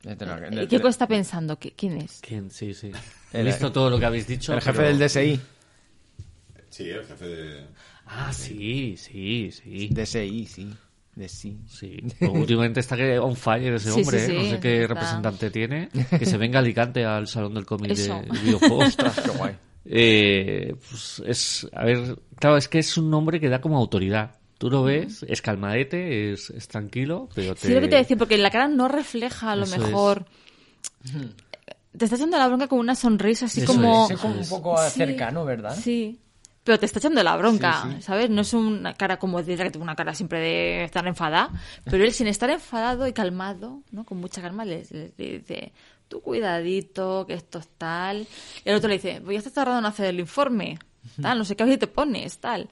¿Qué 0.03 0.81
está 0.89 1.07
pensando? 1.07 1.59
¿Quién 1.59 1.99
es? 1.99 2.21
¿Quién? 2.21 2.51
Sí, 2.51 2.75
sí. 2.75 2.91
He 3.33 3.43
visto 3.43 3.71
todo 3.71 3.89
lo 3.89 3.99
que 3.99 4.07
habéis 4.07 4.27
dicho. 4.27 4.53
El 4.53 4.61
jefe 4.61 4.83
del 4.83 4.99
DSI. 4.99 5.41
Sí, 6.71 6.89
el 6.89 7.05
jefe 7.05 7.27
de... 7.27 7.67
Ah, 8.07 8.33
sí, 8.33 8.97
sí, 8.97 9.53
sí. 9.53 9.89
DSI, 9.89 10.47
sí. 10.47 10.75
De 11.15 11.29
sí. 11.29 11.59
Sí. 11.69 11.99
últimamente 12.21 12.81
está 12.81 12.97
que 12.97 13.19
on 13.19 13.37
fire 13.37 13.75
ese 13.75 13.91
hombre, 13.91 14.25
¿eh? 14.25 14.33
no 14.33 14.51
sé 14.51 14.61
qué 14.61 14.87
representante 14.87 15.51
tiene. 15.51 15.91
Que 16.19 16.25
se 16.25 16.39
venga 16.39 16.59
a 16.59 16.63
Alicante 16.63 17.05
al 17.05 17.27
Salón 17.27 17.55
del 17.55 17.67
Cómic 17.67 17.95
de 17.95 18.23
Videojuegos. 18.43 18.97
qué 19.25 19.31
guay. 19.31 19.57
Eh, 19.85 20.75
pues 20.89 21.23
es, 21.27 21.69
a 21.73 21.85
ver, 21.85 22.19
claro, 22.37 22.57
es 22.57 22.69
que 22.69 22.79
es 22.79 22.97
un 22.97 23.11
nombre 23.11 23.41
que 23.41 23.49
da 23.49 23.61
como 23.61 23.77
autoridad. 23.77 24.37
Tú 24.57 24.71
lo 24.71 24.85
ves, 24.85 25.25
es 25.29 25.43
calmadete, 25.43 26.33
es, 26.33 26.53
tranquilo, 26.69 27.29
pero 27.35 27.55
te... 27.57 27.67
Sí, 27.67 27.75
lo 27.75 27.81
que 27.81 27.89
te 27.89 27.97
decía, 27.97 28.17
porque 28.17 28.39
la 28.39 28.51
cara 28.51 28.69
no 28.69 28.87
refleja 28.87 29.51
a 29.51 29.57
lo 29.57 29.67
mejor... 29.67 30.25
Te 31.97 32.05
está 32.05 32.17
echando 32.17 32.39
la 32.39 32.47
bronca 32.47 32.69
con 32.69 32.79
una 32.79 32.95
sonrisa 32.95 33.47
así 33.47 33.65
como... 33.65 34.09
Es. 34.09 34.19
como 34.19 34.39
un 34.39 34.49
poco 34.49 34.79
cercano, 34.89 35.45
¿verdad? 35.45 35.77
Sí. 35.77 36.21
Pero 36.65 36.79
te 36.79 36.87
está 36.87 37.01
echando 37.01 37.23
la 37.25 37.37
bronca, 37.37 37.99
¿sabes? 38.01 38.31
No 38.31 38.43
es 38.43 38.53
una 38.55 38.95
cara 38.95 39.19
como 39.19 39.43
de 39.43 39.57
que 39.57 39.71
tengo 39.71 39.83
una 39.83 39.97
cara 39.97 40.15
siempre 40.15 40.39
de 40.39 40.85
estar 40.85 41.05
enfadada, 41.09 41.51
pero 41.85 42.05
él 42.05 42.13
sin 42.13 42.29
estar 42.29 42.51
enfadado 42.51 43.07
y 43.09 43.13
calmado, 43.13 43.83
¿no? 43.91 44.05
Con 44.05 44.19
mucha 44.19 44.41
calma 44.41 44.65
le, 44.65 44.85
dice, 45.17 45.73
tú 46.07 46.21
cuidadito, 46.21 47.27
que 47.27 47.35
esto 47.35 47.59
es 47.59 47.69
tal. 47.79 48.29
Y 48.65 48.69
el 48.69 48.77
otro 48.77 48.89
le 48.89 48.95
dice, 48.95 49.19
voy 49.21 49.35
a 49.35 49.39
estar 49.39 49.53
tardando 49.53 49.81
en 49.81 49.87
hacer 49.87 50.07
el 50.07 50.21
informe, 50.21 50.79
tal, 51.21 51.39
no 51.39 51.45
sé 51.45 51.57
qué, 51.57 51.79
te 51.79 51.89
pones, 51.89 52.39
tal. 52.39 52.69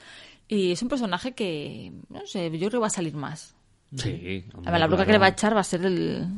Y 0.47 0.71
es 0.71 0.83
un 0.83 0.89
personaje 0.89 1.33
que, 1.33 1.93
no 2.11 2.25
sé, 2.27 2.45
yo 2.45 2.69
creo 2.69 2.71
que 2.71 2.79
va 2.79 2.87
a 2.87 2.91
salir 2.91 3.15
más. 3.15 3.57
Sí. 3.97 4.45
A 4.65 4.71
ver, 4.71 4.81
la 4.81 4.87
bronca 4.87 5.05
que 5.05 5.13
le 5.13 5.19
va 5.19 5.27
a 5.27 5.31
echar 5.31 5.57
va 5.57 5.61
a 5.61 5.65
ser 5.65 5.85
el... 5.85 6.29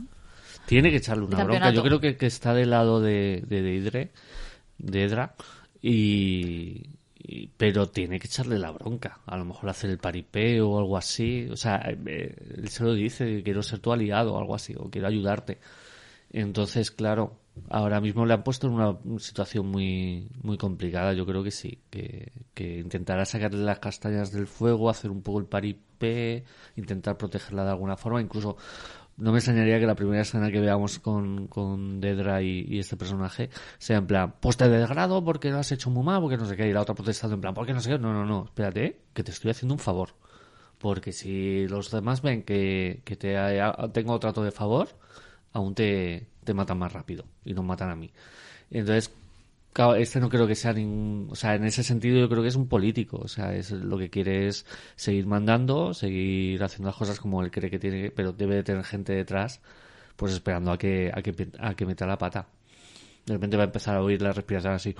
Tiene 0.64 0.90
que 0.90 0.96
echarle 0.96 1.24
una 1.24 1.44
bronca. 1.44 1.70
Yo 1.70 1.82
creo 1.82 2.00
que, 2.00 2.16
que, 2.16 2.26
está 2.26 2.54
del 2.54 2.70
lado 2.70 3.00
de, 3.00 3.42
de 3.46 3.60
Deidre, 3.60 4.12
de 4.78 5.04
Edra, 5.04 5.34
y, 5.82 6.86
pero 7.56 7.88
tiene 7.88 8.18
que 8.18 8.26
echarle 8.26 8.58
la 8.58 8.70
bronca. 8.70 9.20
A 9.26 9.36
lo 9.36 9.44
mejor 9.44 9.70
hacer 9.70 9.90
el 9.90 9.98
paripé 9.98 10.60
o 10.60 10.78
algo 10.78 10.96
así. 10.96 11.48
O 11.50 11.56
sea, 11.56 11.76
eh, 12.06 12.34
él 12.56 12.68
se 12.68 12.84
lo 12.84 12.94
dice, 12.94 13.42
quiero 13.42 13.62
ser 13.62 13.78
tu 13.78 13.92
aliado 13.92 14.34
o 14.34 14.38
algo 14.38 14.54
así, 14.54 14.74
o 14.76 14.90
quiero 14.90 15.08
ayudarte. 15.08 15.58
Entonces, 16.30 16.90
claro, 16.90 17.38
ahora 17.68 18.00
mismo 18.00 18.26
le 18.26 18.34
han 18.34 18.42
puesto 18.42 18.66
en 18.66 18.74
una 18.74 18.98
situación 19.18 19.66
muy, 19.66 20.28
muy 20.42 20.56
complicada. 20.58 21.12
Yo 21.12 21.26
creo 21.26 21.42
que 21.44 21.50
sí, 21.50 21.78
que, 21.90 22.32
que 22.54 22.78
intentará 22.78 23.24
sacarle 23.24 23.62
las 23.62 23.78
castañas 23.78 24.32
del 24.32 24.46
fuego, 24.46 24.90
hacer 24.90 25.10
un 25.10 25.22
poco 25.22 25.38
el 25.40 25.46
paripé, 25.46 26.44
intentar 26.76 27.18
protegerla 27.18 27.64
de 27.64 27.70
alguna 27.70 27.96
forma, 27.96 28.20
incluso 28.20 28.56
no 29.16 29.32
me 29.32 29.38
extrañaría 29.38 29.78
que 29.78 29.86
la 29.86 29.94
primera 29.94 30.22
escena 30.22 30.50
que 30.50 30.60
veamos 30.60 30.98
con, 30.98 31.46
con 31.48 32.00
Dedra 32.00 32.42
y, 32.42 32.78
este 32.78 32.96
personaje 32.96 33.50
sea 33.78 33.98
en 33.98 34.06
plan, 34.06 34.34
pues 34.40 34.56
te 34.56 34.68
degrado 34.68 35.24
porque 35.24 35.50
lo 35.50 35.58
has 35.58 35.72
hecho 35.72 35.90
muy 35.90 36.04
mal, 36.04 36.20
porque 36.20 36.36
no 36.36 36.46
sé 36.46 36.56
qué, 36.56 36.68
y 36.68 36.72
la 36.72 36.80
otra 36.82 36.94
protestando 36.94 37.34
en 37.34 37.40
plan, 37.40 37.54
porque 37.54 37.72
no 37.72 37.80
sé 37.80 37.90
qué, 37.90 37.98
no, 37.98 38.12
no, 38.12 38.24
no, 38.24 38.44
espérate, 38.44 39.00
que 39.12 39.22
te 39.22 39.30
estoy 39.30 39.50
haciendo 39.50 39.74
un 39.74 39.80
favor. 39.80 40.10
Porque 40.78 41.12
si 41.12 41.68
los 41.68 41.90
demás 41.92 42.22
ven 42.22 42.42
que, 42.42 43.02
que 43.04 43.14
te 43.16 43.36
tengo 43.92 44.18
trato 44.18 44.42
de 44.42 44.50
favor, 44.50 44.88
aún 45.52 45.74
te, 45.74 46.26
te 46.44 46.54
matan 46.54 46.78
más 46.78 46.92
rápido 46.92 47.24
y 47.44 47.54
nos 47.54 47.64
matan 47.64 47.90
a 47.90 47.96
mí. 47.96 48.10
Entonces, 48.70 49.12
este 49.96 50.20
no 50.20 50.28
creo 50.28 50.46
que 50.46 50.54
sea 50.54 50.72
ningún, 50.72 51.28
o 51.30 51.34
sea, 51.34 51.54
en 51.54 51.64
ese 51.64 51.82
sentido 51.82 52.18
yo 52.18 52.28
creo 52.28 52.42
que 52.42 52.48
es 52.48 52.56
un 52.56 52.68
político, 52.68 53.18
o 53.22 53.28
sea, 53.28 53.54
es 53.54 53.70
lo 53.70 53.96
que 53.98 54.10
quiere 54.10 54.46
es 54.48 54.66
seguir 54.96 55.26
mandando, 55.26 55.94
seguir 55.94 56.62
haciendo 56.62 56.88
las 56.88 56.96
cosas 56.96 57.18
como 57.18 57.42
él 57.42 57.50
cree 57.50 57.70
que 57.70 57.78
tiene, 57.78 58.10
pero 58.10 58.32
debe 58.32 58.56
de 58.56 58.62
tener 58.64 58.84
gente 58.84 59.14
detrás, 59.14 59.60
pues 60.16 60.32
esperando 60.32 60.72
a 60.72 60.78
que, 60.78 61.10
a 61.14 61.22
que, 61.22 61.48
a 61.58 61.74
que 61.74 61.86
meta 61.86 62.06
la 62.06 62.18
pata. 62.18 62.48
De 63.24 63.34
repente 63.34 63.56
va 63.56 63.62
a 63.62 63.66
empezar 63.66 63.96
a 63.96 64.02
oír 64.02 64.20
la 64.20 64.32
respiración 64.32 64.74
así. 64.74 64.96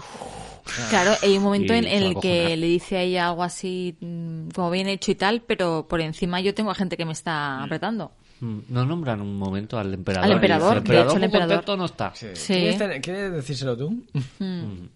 Claro, 0.91 1.13
hay 1.23 1.37
un 1.37 1.43
momento 1.43 1.75
en, 1.75 1.87
el 1.87 2.15
que 2.21 2.57
le 2.57 2.67
dice 2.69 2.97
a 2.97 3.03
ella 3.03 3.29
algo 3.29 3.43
así, 3.43 3.97
mm, 4.01 4.51
como 4.55 4.71
bien 4.71 4.87
hecho 4.89 5.11
y 5.11 5.17
tal, 5.17 5.43
pero 5.43 5.87
por 5.89 6.01
encima 6.01 6.41
yo 6.41 6.55
tengo 6.55 6.71
a 6.71 6.75
gente 6.75 6.97
que 6.97 7.05
me 7.05 7.13
está 7.13 7.65
apretando. 7.65 8.13
Mm, 8.43 8.59
no 8.71 8.85
nombran 8.85 9.21
un 9.21 9.39
momento 9.39 9.79
al 9.79 9.95
emperador. 9.95 10.25
Al 10.25 10.33
emperador, 10.33 10.73
el 10.73 10.79
emperador, 10.79 11.07
de 11.07 11.11
hecho, 11.13 11.17
el 11.17 11.25
emperador 11.25 11.79
no 11.79 11.85
está. 11.85 12.13
¿Quieres, 12.13 13.33
decírselo 13.33 13.77
tú? 13.77 14.05
Mm. 14.41 14.89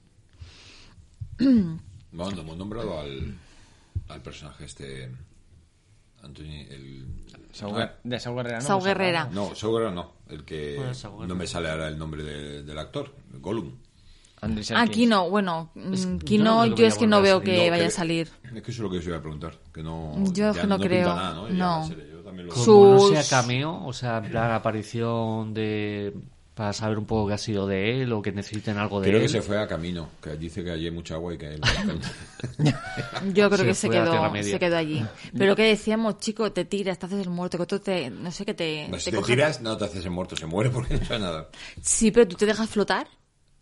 bueno, 2.10 2.40
hemos 2.40 2.56
nombrado 2.56 2.98
al, 2.98 3.36
al 4.08 4.20
personaje 4.20 4.64
este. 4.64 5.08
Anthony, 6.24 6.66
el. 6.70 7.06
de 8.02 8.18
Sau 8.18 8.34
Guerrera, 8.34 8.58
¿no? 8.58 8.66
Sau 8.66 8.82
Guerrera. 8.82 9.28
No, 9.30 9.54
Sau 9.54 9.72
Guerrera 9.72 9.92
no. 9.92 10.12
El 10.28 10.44
que. 10.44 10.80
no 11.28 11.34
me 11.36 11.46
sale 11.46 11.70
ahora 11.70 11.86
el 11.86 11.96
nombre 11.96 12.24
del 12.24 12.78
actor. 12.80 13.14
Gollum. 13.34 13.76
Aquí 14.74 15.06
no, 15.06 15.30
bueno, 15.30 15.70
aquí 15.74 16.38
no, 16.38 16.66
yo, 16.66 16.84
es 16.84 16.96
que 16.96 17.06
no 17.06 17.22
veo 17.22 17.40
que, 17.40 17.70
vaya 17.70 17.86
a 17.86 17.90
salir. 17.90 18.28
Es 18.42 18.50
que 18.50 18.58
eso 18.58 18.70
es 18.70 18.78
lo 18.78 18.90
que 18.90 18.98
os 18.98 19.06
iba 19.06 19.18
a 19.18 19.22
preguntar. 19.22 19.54
Que 19.72 19.84
no, 19.84 20.14
yo 20.32 20.52
no, 20.52 20.66
no 20.66 20.78
creo. 20.80 21.14
Nada, 21.14 21.48
¿no? 21.48 21.88
No. 22.44 22.52
Como 22.52 22.94
no 22.94 23.08
sea 23.08 23.24
cameo, 23.24 23.84
o 23.84 23.92
sea, 23.92 24.18
en 24.18 24.30
plan 24.30 24.50
aparición 24.52 25.54
de 25.54 26.12
para 26.56 26.72
saber 26.72 26.96
un 26.96 27.04
poco 27.04 27.28
qué 27.28 27.34
ha 27.34 27.38
sido 27.38 27.66
de 27.66 28.00
él 28.00 28.10
o 28.14 28.22
que 28.22 28.32
necesiten 28.32 28.78
algo 28.78 29.02
de 29.02 29.08
él. 29.08 29.12
Creo 29.16 29.22
que 29.24 29.28
se 29.28 29.42
fue 29.42 29.58
a 29.58 29.66
camino, 29.66 30.08
que 30.22 30.38
dice 30.38 30.64
que 30.64 30.70
allí 30.70 30.86
hay 30.86 30.90
mucha 30.90 31.16
agua 31.16 31.34
y 31.34 31.36
que 31.36 31.60
Yo 33.34 33.50
creo 33.50 33.66
que 33.66 33.74
se 33.74 33.90
quedó, 33.90 34.42
se 34.42 34.58
quedó 34.58 34.78
allí. 34.78 35.04
Pero 35.36 35.54
que 35.54 35.64
decíamos, 35.64 36.18
chico, 36.18 36.50
te 36.52 36.64
tiras, 36.64 36.98
te 36.98 37.04
haces 37.04 37.20
el 37.20 37.28
muerto, 37.28 37.58
que 37.58 37.66
tú 37.66 37.78
te, 37.78 38.08
no 38.08 38.32
sé, 38.32 38.46
que 38.46 38.54
te... 38.54 38.88
si 38.98 39.10
te, 39.10 39.20
tiras, 39.20 39.60
no 39.60 39.76
te 39.76 39.84
haces 39.84 40.02
el 40.06 40.10
muerto, 40.12 40.34
se 40.34 40.46
muere 40.46 40.70
porque 40.70 40.94
no 40.94 41.04
sabe 41.04 41.20
nada. 41.20 41.50
Sí, 41.82 42.10
pero 42.10 42.26
tú 42.26 42.36
te 42.36 42.46
dejas 42.46 42.70
flotar, 42.70 43.06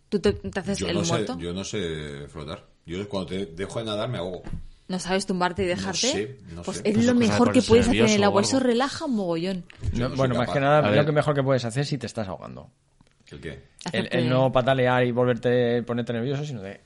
tú 0.09 0.21
te, 0.21 0.39
haces 0.55 0.81
el 0.83 0.95
muerto. 0.95 1.37
yo 1.37 1.53
no 1.53 1.65
sé 1.65 2.29
flotar. 2.29 2.65
Yo 2.87 3.09
cuando 3.09 3.31
te 3.31 3.47
dejo 3.47 3.81
de 3.81 3.87
nadar 3.87 4.09
me 4.09 4.19
ahogo. 4.19 4.45
¿No 4.87 4.99
sabes 4.99 5.25
tumbarte 5.25 5.65
y 5.65 5.67
dejarte? 5.67 6.39
pues 6.65 6.83
es 6.85 7.05
lo 7.05 7.15
mejor 7.15 7.53
que 7.53 7.63
puedes 7.63 7.89
hacer 7.89 8.03
en 8.03 8.11
el 8.11 8.25
agua. 8.25 8.43
Eso 8.43 8.61
relaja 8.61 9.07
un 9.07 9.17
mogollón. 9.17 9.65
bueno, 10.17 10.35
más 10.35 10.51
que 10.51 10.61
nada, 10.61 10.91
lo 10.91 11.07
que 11.07 11.13
mejor 11.13 11.35
que 11.35 11.43
puedes 11.43 11.65
hacer 11.65 11.87
si 11.87 11.99
te 11.99 12.07
estás 12.07 12.29
ahogando. 12.29 12.71
¿El 13.31 13.41
qué? 13.41 13.63
El, 13.93 14.29
no 14.29 14.53
patalear 14.53 15.05
y 15.05 15.13
volverte, 15.13 15.83
ponerte 15.83 16.13
nervioso, 16.13 16.45
sino 16.45 16.61
de 16.61 16.81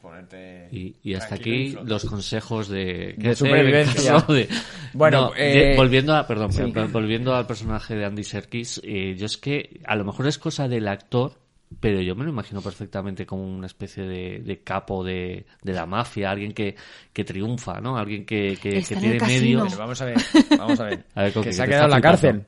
ponerte. 0.00 0.68
Y, 0.70 1.14
hasta 1.14 1.34
aquí 1.34 1.76
los 1.84 2.04
consejos 2.04 2.68
de, 2.68 3.16
supervivencia. 3.36 4.24
bueno, 4.92 5.32
eh, 5.36 5.74
volviendo 5.76 6.14
a, 6.14 6.26
perdón, 6.26 6.50
volviendo 6.92 7.34
al 7.34 7.46
personaje 7.46 7.96
de 7.96 8.04
Andy 8.04 8.22
Serkis, 8.22 8.80
eh, 8.84 9.16
yo 9.18 9.26
es 9.26 9.36
que 9.36 9.80
a 9.84 9.96
lo 9.96 10.04
mejor 10.04 10.28
es 10.28 10.38
cosa 10.38 10.68
del 10.68 10.86
actor 10.86 11.34
pero 11.78 12.00
yo 12.00 12.16
me 12.16 12.24
lo 12.24 12.30
imagino 12.30 12.60
perfectamente 12.60 13.24
como 13.24 13.44
una 13.44 13.66
especie 13.66 14.04
de, 14.04 14.62
capo 14.64 15.04
de, 15.04 15.46
la 15.62 15.86
mafia, 15.86 16.30
alguien 16.30 16.52
que, 16.52 16.74
triunfa, 17.12 17.80
¿no? 17.80 17.96
Alguien 17.96 18.26
que, 18.26 18.58
tiene 18.60 19.20
medios. 19.20 19.76
vamos 19.76 20.00
a 20.02 20.06
ver, 20.06 20.16
vamos 20.58 20.80
a 20.80 20.84
ver. 20.84 21.04
que 21.42 21.52
se 21.52 21.62
ha 21.62 21.66
quedado 21.66 21.84
en 21.84 21.90
la 21.90 22.00
cárcel. 22.00 22.46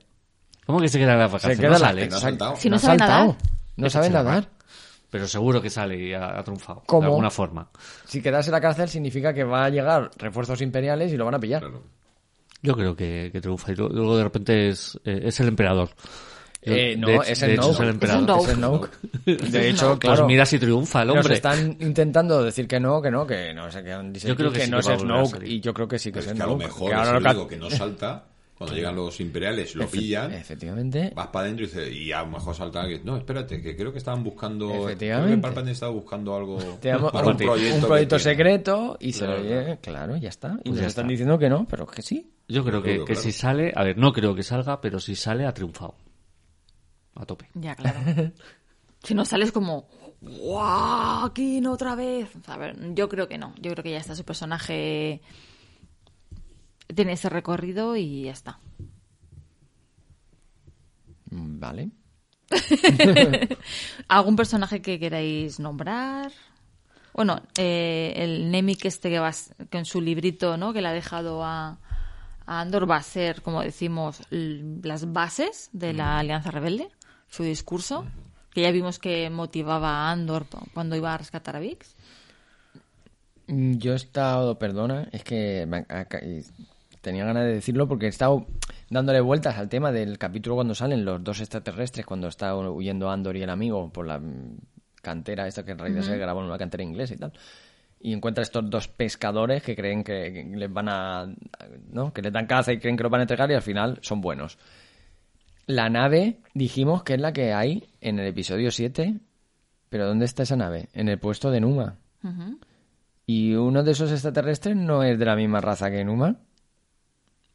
¿Cómo 0.66 0.80
que 0.80 0.88
se 0.88 0.98
queda 0.98 1.12
en 1.12 1.18
la 1.20 1.28
cárcel? 1.28 1.56
Se 1.56 1.62
queda 1.62 1.78
sale. 1.78 2.08
No 2.08 2.16
ha 2.16 2.20
saltado. 2.20 2.56
Si 2.56 2.70
no, 2.70 2.78
sabe 2.78 2.98
nadar. 2.98 3.36
No 3.76 3.90
sabe 3.90 4.10
nadar. 4.10 4.48
Pero 5.10 5.28
seguro 5.28 5.60
que 5.60 5.70
sale 5.70 5.98
y 5.98 6.14
ha, 6.14 6.42
triunfado. 6.42 6.82
¿Cómo? 6.86 7.02
De 7.02 7.06
alguna 7.08 7.30
forma. 7.30 7.68
Si 8.06 8.22
quedas 8.22 8.46
en 8.46 8.52
la 8.52 8.60
cárcel 8.60 8.88
significa 8.88 9.34
que 9.34 9.44
va 9.44 9.64
a 9.64 9.68
llegar 9.68 10.10
refuerzos 10.16 10.60
imperiales 10.62 11.12
y 11.12 11.16
lo 11.16 11.24
van 11.24 11.34
a 11.34 11.38
pillar. 11.38 11.64
Yo 12.62 12.74
creo 12.74 12.96
que, 12.96 13.30
triunfa 13.40 13.72
y 13.72 13.74
luego 13.76 14.16
de 14.16 14.24
repente 14.24 14.68
es, 14.68 14.98
eh, 15.04 15.20
es 15.24 15.38
el 15.40 15.48
emperador. 15.48 15.90
Eh, 16.64 16.96
no, 16.96 17.22
es, 17.22 17.42
el 17.42 17.56
no. 17.56 17.72
Es 17.72 18.48
el 18.48 18.60
Noke. 18.60 18.88
De 19.26 19.68
hecho, 19.68 19.98
claro. 19.98 20.18
Pues 20.18 20.26
mira 20.28 20.46
si 20.46 20.60
triunfa 20.60 21.02
el 21.02 21.10
hombre. 21.10 21.24
Nos 21.24 21.32
están 21.32 21.76
intentando 21.80 22.42
decir 22.42 22.68
que 22.68 22.78
no, 22.78 23.02
que 23.02 23.10
no, 23.10 23.26
que 23.26 23.52
no 23.52 23.68
sé, 23.70 23.82
que 23.82 23.90
yo 24.20 24.36
creo 24.36 24.52
que, 24.52 24.68
no 24.68 24.78
es 24.78 24.86
Snoke. 24.86 25.42
Y 25.44 25.60
yo 25.60 25.74
creo 25.74 25.88
que 25.88 25.98
sí 25.98 26.12
que 26.12 26.20
es, 26.20 26.26
es 26.28 26.34
que 26.34 26.42
a 26.42 26.46
lo 26.46 26.56
mejor 26.56 26.88
que 26.88 26.94
ahora 26.94 27.30
es 27.32 27.46
que 27.48 27.56
no 27.56 27.68
salta. 27.68 28.26
Cuando 28.56 28.76
llegan 28.76 28.94
los 28.94 29.18
imperiales, 29.18 29.74
lo 29.74 29.88
pillan. 29.88 30.32
Efectivamente. 30.34 31.10
Vas 31.16 31.26
para 31.28 31.46
adentro 31.46 31.64
y 31.64 31.68
dices, 31.68 31.92
y 31.92 32.12
a 32.12 32.20
lo 32.22 32.28
mejor 32.28 32.54
salta 32.54 32.82
alguien. 32.82 33.00
No, 33.04 33.16
espérate, 33.16 33.60
que 33.60 33.74
creo 33.74 33.90
que 33.90 33.98
estaban 33.98 34.22
buscando. 34.22 34.70
Efectivamente. 34.86 35.50
Creo 35.50 35.64
que 35.64 35.70
estaba 35.72 35.90
buscando 35.90 36.36
algo. 36.36 36.58
un, 36.58 36.78
proyecto, 37.36 37.74
un 37.74 37.82
proyecto 37.82 38.18
secreto 38.20 38.96
y 39.00 39.12
se 39.14 39.26
lo 39.26 39.40
oye, 39.40 39.78
claro, 39.82 40.16
ya 40.16 40.28
está. 40.28 40.60
Y 40.62 40.68
pues 40.68 40.82
nos 40.82 40.86
están 40.90 41.08
diciendo 41.08 41.36
que 41.40 41.48
no, 41.48 41.66
pero 41.68 41.88
que 41.88 42.02
sí. 42.02 42.30
Yo 42.46 42.62
creo 42.62 42.80
que, 42.84 43.04
que 43.04 43.16
si 43.16 43.32
sale, 43.32 43.72
a 43.74 43.82
ver, 43.82 43.98
no 43.98 44.12
creo 44.12 44.32
que 44.32 44.44
salga, 44.44 44.80
pero 44.80 45.00
si 45.00 45.16
sale 45.16 45.44
ha 45.44 45.52
triunfado 45.52 45.96
a 47.14 47.26
tope. 47.26 47.48
Ya, 47.54 47.74
claro. 47.74 48.00
si 49.02 49.14
no 49.14 49.24
sales 49.24 49.52
como, 49.52 49.88
¡guau! 50.20 51.26
Aquí 51.26 51.60
no 51.60 51.72
otra 51.72 51.94
vez. 51.94 52.30
A 52.46 52.56
ver, 52.56 52.76
yo 52.94 53.08
creo 53.08 53.28
que 53.28 53.38
no. 53.38 53.54
Yo 53.60 53.70
creo 53.72 53.82
que 53.82 53.90
ya 53.90 53.98
está 53.98 54.14
su 54.14 54.24
personaje. 54.24 55.20
Tiene 56.94 57.12
ese 57.12 57.28
recorrido 57.28 57.96
y 57.96 58.24
ya 58.24 58.32
está. 58.32 58.58
Mm, 61.30 61.58
vale. 61.58 61.90
¿Algún 64.08 64.36
personaje 64.36 64.82
que 64.82 64.98
queráis 64.98 65.58
nombrar? 65.58 66.32
Bueno, 67.14 67.42
eh, 67.56 68.12
el 68.16 68.50
Nemik 68.50 68.84
este 68.84 69.10
que, 69.10 69.18
va, 69.18 69.32
que 69.70 69.78
en 69.78 69.84
su 69.84 70.00
librito, 70.00 70.56
¿no? 70.56 70.72
Que 70.72 70.82
le 70.82 70.88
ha 70.88 70.92
dejado 70.92 71.44
a, 71.44 71.78
a 72.46 72.60
Andor 72.60 72.90
va 72.90 72.96
a 72.96 73.02
ser, 73.02 73.42
como 73.42 73.62
decimos, 73.62 74.22
las 74.30 75.12
bases 75.12 75.70
de 75.72 75.92
la 75.92 76.14
mm. 76.14 76.18
Alianza 76.18 76.50
Rebelde 76.50 76.88
su 77.32 77.44
discurso, 77.44 78.04
que 78.52 78.60
ya 78.60 78.70
vimos 78.70 78.98
que 78.98 79.30
motivaba 79.30 79.88
a 79.88 80.12
Andor 80.12 80.44
cuando 80.74 80.96
iba 80.96 81.14
a 81.14 81.16
rescatar 81.16 81.56
a 81.56 81.60
Vix. 81.60 81.96
Mm, 83.46 83.78
yo 83.78 83.94
he 83.94 83.96
estado, 83.96 84.58
perdona, 84.58 85.08
es 85.12 85.24
que 85.24 85.66
tenía 87.00 87.24
ganas 87.24 87.44
de 87.44 87.54
decirlo 87.54 87.88
porque 87.88 88.04
he 88.04 88.10
estado 88.10 88.46
dándole 88.90 89.22
vueltas 89.22 89.56
al 89.56 89.70
tema 89.70 89.92
del 89.92 90.18
capítulo 90.18 90.56
cuando 90.56 90.74
salen 90.74 91.06
los 91.06 91.24
dos 91.24 91.40
extraterrestres, 91.40 92.04
cuando 92.04 92.28
está 92.28 92.54
huyendo 92.54 93.10
Andor 93.10 93.38
y 93.38 93.42
el 93.42 93.50
amigo 93.50 93.90
por 93.90 94.06
la 94.06 94.20
cantera 95.00 95.48
esta 95.48 95.64
que 95.64 95.72
en 95.72 95.78
realidad 95.78 96.02
se 96.02 96.18
grabó 96.18 96.40
en 96.40 96.46
una 96.48 96.58
cantera 96.58 96.82
inglesa 96.82 97.14
y 97.14 97.16
tal. 97.16 97.32
Y 97.98 98.12
encuentra 98.12 98.42
estos 98.42 98.68
dos 98.68 98.88
pescadores 98.88 99.62
que 99.62 99.74
creen 99.74 100.04
que 100.04 100.52
les 100.54 100.70
van 100.70 100.90
a... 100.90 101.34
¿no? 101.90 102.12
que 102.12 102.20
les 102.20 102.32
dan 102.32 102.46
caza 102.46 102.74
y 102.74 102.78
creen 102.78 102.98
que 102.98 103.04
lo 103.04 103.10
van 103.10 103.20
a 103.20 103.24
entregar 103.24 103.50
y 103.50 103.54
al 103.54 103.62
final 103.62 103.98
son 104.02 104.20
buenos. 104.20 104.58
La 105.66 105.88
nave, 105.88 106.38
dijimos 106.54 107.02
que 107.02 107.14
es 107.14 107.20
la 107.20 107.32
que 107.32 107.52
hay 107.52 107.88
en 108.00 108.18
el 108.18 108.26
episodio 108.26 108.70
7. 108.70 109.14
Pero 109.88 110.06
¿dónde 110.06 110.24
está 110.24 110.44
esa 110.44 110.56
nave? 110.56 110.88
En 110.94 111.08
el 111.08 111.18
puesto 111.18 111.50
de 111.50 111.60
Numa. 111.60 111.96
Y 113.26 113.54
uno 113.54 113.82
de 113.82 113.92
esos 113.92 114.10
extraterrestres 114.10 114.76
no 114.76 115.02
es 115.02 115.18
de 115.18 115.24
la 115.24 115.36
misma 115.36 115.60
raza 115.60 115.90
que 115.90 116.04
Numa. 116.04 116.36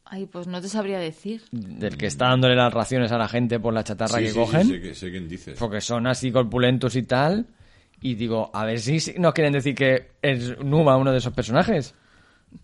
Ay, 0.04 0.26
pues 0.26 0.46
no 0.46 0.60
te 0.60 0.68
sabría 0.68 0.98
decir. 0.98 1.42
Del 1.50 1.98
que 1.98 2.06
está 2.06 2.28
dándole 2.28 2.56
las 2.56 2.72
raciones 2.72 3.12
a 3.12 3.18
la 3.18 3.28
gente 3.28 3.60
por 3.60 3.74
la 3.74 3.84
chatarra 3.84 4.20
que 4.20 4.32
cogen. 4.32 4.66
Sí, 4.66 4.80
sé, 4.80 4.94
sé 4.94 5.10
quién 5.10 5.28
dices. 5.28 5.58
Porque 5.58 5.80
son 5.80 6.06
así 6.06 6.32
corpulentos 6.32 6.96
y 6.96 7.02
tal. 7.02 7.46
Y 8.00 8.14
digo, 8.14 8.50
a 8.54 8.64
ver 8.64 8.78
si 8.78 9.14
nos 9.18 9.34
quieren 9.34 9.52
decir 9.52 9.74
que 9.74 10.12
es 10.22 10.58
Numa 10.60 10.96
uno 10.96 11.12
de 11.12 11.18
esos 11.18 11.34
personajes. 11.34 11.94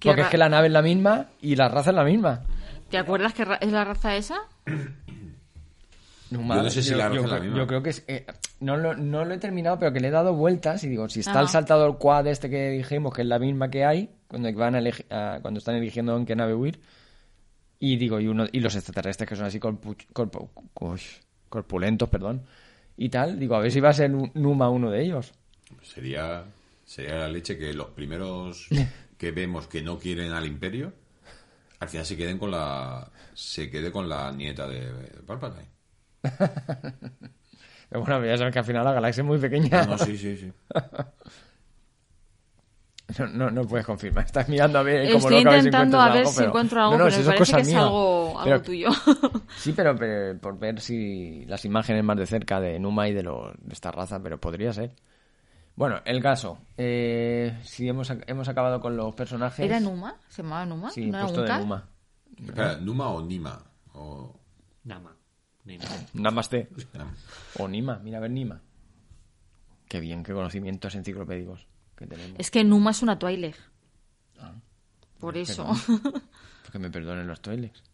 Porque 0.01 0.23
es 0.23 0.29
que 0.29 0.39
la 0.39 0.49
nave 0.49 0.69
es 0.69 0.73
la 0.73 0.83
misma 0.83 1.27
y 1.43 1.57
la 1.57 1.69
raza 1.69 1.91
es 1.91 1.97
la 1.97 2.05
misma. 2.05 2.45
¿Te 2.91 2.97
acuerdas 2.97 3.35
que 3.35 3.45
es 3.61 3.73
la 3.73 3.85
raza 3.85 4.17
esa? 4.17 4.37
yo 6.41 6.63
no 6.63 6.71
sé 6.71 6.83
si 6.83 6.95
la 6.95 7.13
yo, 7.13 7.27
la 7.27 7.45
yo 7.45 7.67
creo 7.67 7.83
que 7.83 7.91
es, 7.91 8.05
eh, 8.09 8.27
no, 8.61 8.77
lo, 8.77 8.95
no 8.95 9.25
lo 9.25 9.35
he 9.35 9.39
terminado, 9.39 9.79
pero 9.79 9.93
que 9.93 10.01
le 10.01 10.09
he 10.09 10.11
dado 10.11 10.35
vueltas 10.35 10.85
y 10.85 10.89
digo, 10.89 11.09
si 11.09 11.21
está 11.21 11.41
el 11.41 11.49
saltador 11.49 11.99
quad 11.99 12.27
este 12.27 12.51
que 12.51 12.71
dijimos, 12.71 13.15
que 13.15 13.23
es 13.23 13.29
la 13.29 13.39
misma 13.39 13.71
que 13.71 13.85
hay, 13.85 14.11
cuando 14.29 14.53
van 14.55 14.77
a, 14.77 15.41
cuando 15.41 15.59
están 15.59 15.77
eligiendo 15.77 16.17
en 16.17 16.27
qué 16.27 16.37
nave 16.37 16.55
huir, 16.55 16.81
y 17.79 17.97
digo, 17.97 18.21
y 18.21 18.29
uno 18.29 18.47
y 18.51 18.61
los 18.61 18.75
extraterrestres 18.75 19.29
que 19.29 19.37
son 19.37 19.47
así 19.47 19.59
corpulentos, 21.49 22.09
perdón, 22.09 22.43
y 22.97 23.09
tal, 23.09 23.39
digo, 23.39 23.57
a 23.57 23.61
ver 23.61 23.73
si 23.73 23.81
va 23.81 23.91
a 23.91 23.95
ser 23.95 24.11
Numa 24.11 24.71
uno 24.71 24.91
de 24.91 25.03
ellos. 25.03 25.33
Sería, 25.83 26.45
sería 26.85 27.17
la 27.17 27.29
leche 27.29 27.59
que 27.59 27.73
los 27.73 27.89
primeros 27.89 28.69
que 29.19 29.31
vemos 29.33 29.67
que 29.67 29.83
no 29.83 29.99
quieren 29.99 30.33
al 30.33 30.47
imperio 30.47 30.93
Al 31.81 31.89
final 31.89 32.07
se 32.07 32.17
queden 32.17 32.39
con 32.39 32.51
la. 32.51 33.11
Se 33.35 33.71
quede 33.71 33.91
con 33.91 34.09
la 34.09 34.31
nieta 34.33 34.67
de 34.69 34.83
Palpatine. 35.27 35.74
bueno, 37.91 38.25
ya 38.25 38.37
sabes 38.39 38.53
que 38.53 38.59
al 38.59 38.65
final 38.65 38.85
la 38.85 38.93
galaxia 38.93 39.23
es 39.23 39.27
muy 39.27 39.39
pequeña. 39.39 39.85
No, 39.87 39.99
sí, 39.99 40.17
sí, 40.17 40.37
sí. 40.37 40.53
No, 43.19 43.27
no, 43.27 43.51
no, 43.51 43.65
puedes 43.67 43.85
confirmar. 43.85 44.25
Estás 44.25 44.49
mirando 44.49 44.79
a 44.79 44.83
ver 44.83 45.07
cómo 45.13 45.19
Estoy 45.29 45.45
lo 45.45 45.57
intentando 45.57 46.01
a 46.01 46.09
ver 46.09 46.19
algo, 46.21 46.31
si 46.31 46.37
pero... 46.39 46.49
encuentro 46.49 46.81
algo, 46.83 46.93
no, 46.93 46.99
no, 46.99 47.05
pero 47.05 47.11
si 47.11 47.17
me 47.17 47.23
eso 47.23 47.31
parece 47.33 47.57
que 47.57 47.61
es 47.71 47.75
algo, 47.77 48.29
algo 48.31 48.45
Pero- 48.45 48.63
tuyo. 48.63 48.89
Sí, 49.57 49.73
pero, 49.73 49.95
pero 49.95 50.41
por 50.41 50.59
ver 50.59 50.81
si 50.81 51.45
las 51.45 51.65
imágenes 51.67 52.03
más 52.03 52.17
de 52.17 52.27
cerca 52.27 52.61
de 52.61 52.79
Numa 52.81 53.07
y 53.07 53.13
de, 53.13 53.23
lo, 53.23 53.53
de 53.59 53.75
esta 53.75 53.91
raza, 53.93 54.21
pero 54.23 54.41
podría 54.41 54.73
ser. 54.73 54.93
Bueno, 55.77 56.01
el 56.07 56.23
caso. 56.23 56.59
Eh, 56.79 57.59
si 57.63 57.87
hemos, 57.89 58.11
hemos 58.27 58.49
acabado 58.49 58.81
con 58.81 58.97
los 58.97 59.15
personajes. 59.15 59.65
¿Era 59.65 59.81
Numa? 59.81 60.17
¿Se 60.29 60.43
llamaba 60.43 60.65
Numa? 60.65 60.91
Sí, 60.91 61.03
¿No 61.07 61.19
era 61.19 61.27
puesto 61.27 61.43
de 61.43 61.47
Unkar? 61.47 61.61
Numa. 61.61 61.89
Espera, 62.39 62.77
¿Numa 62.79 63.09
o 63.11 63.21
Nima? 63.23 63.63
O... 63.93 64.35
Nama. 64.85 65.14
Nima. 65.65 65.85
Namaste. 66.15 66.69
O 67.59 67.69
Nima, 67.69 67.99
mira 67.99 68.19
a 68.19 68.21
ver 68.21 68.31
Nima. 68.31 68.61
Qué 69.89 70.01
bien, 70.01 70.23
qué 70.23 70.33
conocimientos 70.33 70.95
enciclopédicos 70.95 71.67
que 71.97 72.07
tenemos. 72.07 72.37
Es 72.39 72.51
que 72.51 72.65
Numa 72.65 72.91
es 72.91 73.03
una 73.03 73.19
Twi'lek. 73.19 73.57
Ah. 74.41 74.55
Por 75.19 75.37
eso. 75.37 75.67
Que 76.73 76.79
me 76.81 76.91
perdonen 76.91 77.29
los 77.29 77.41
toilets. 77.41 77.85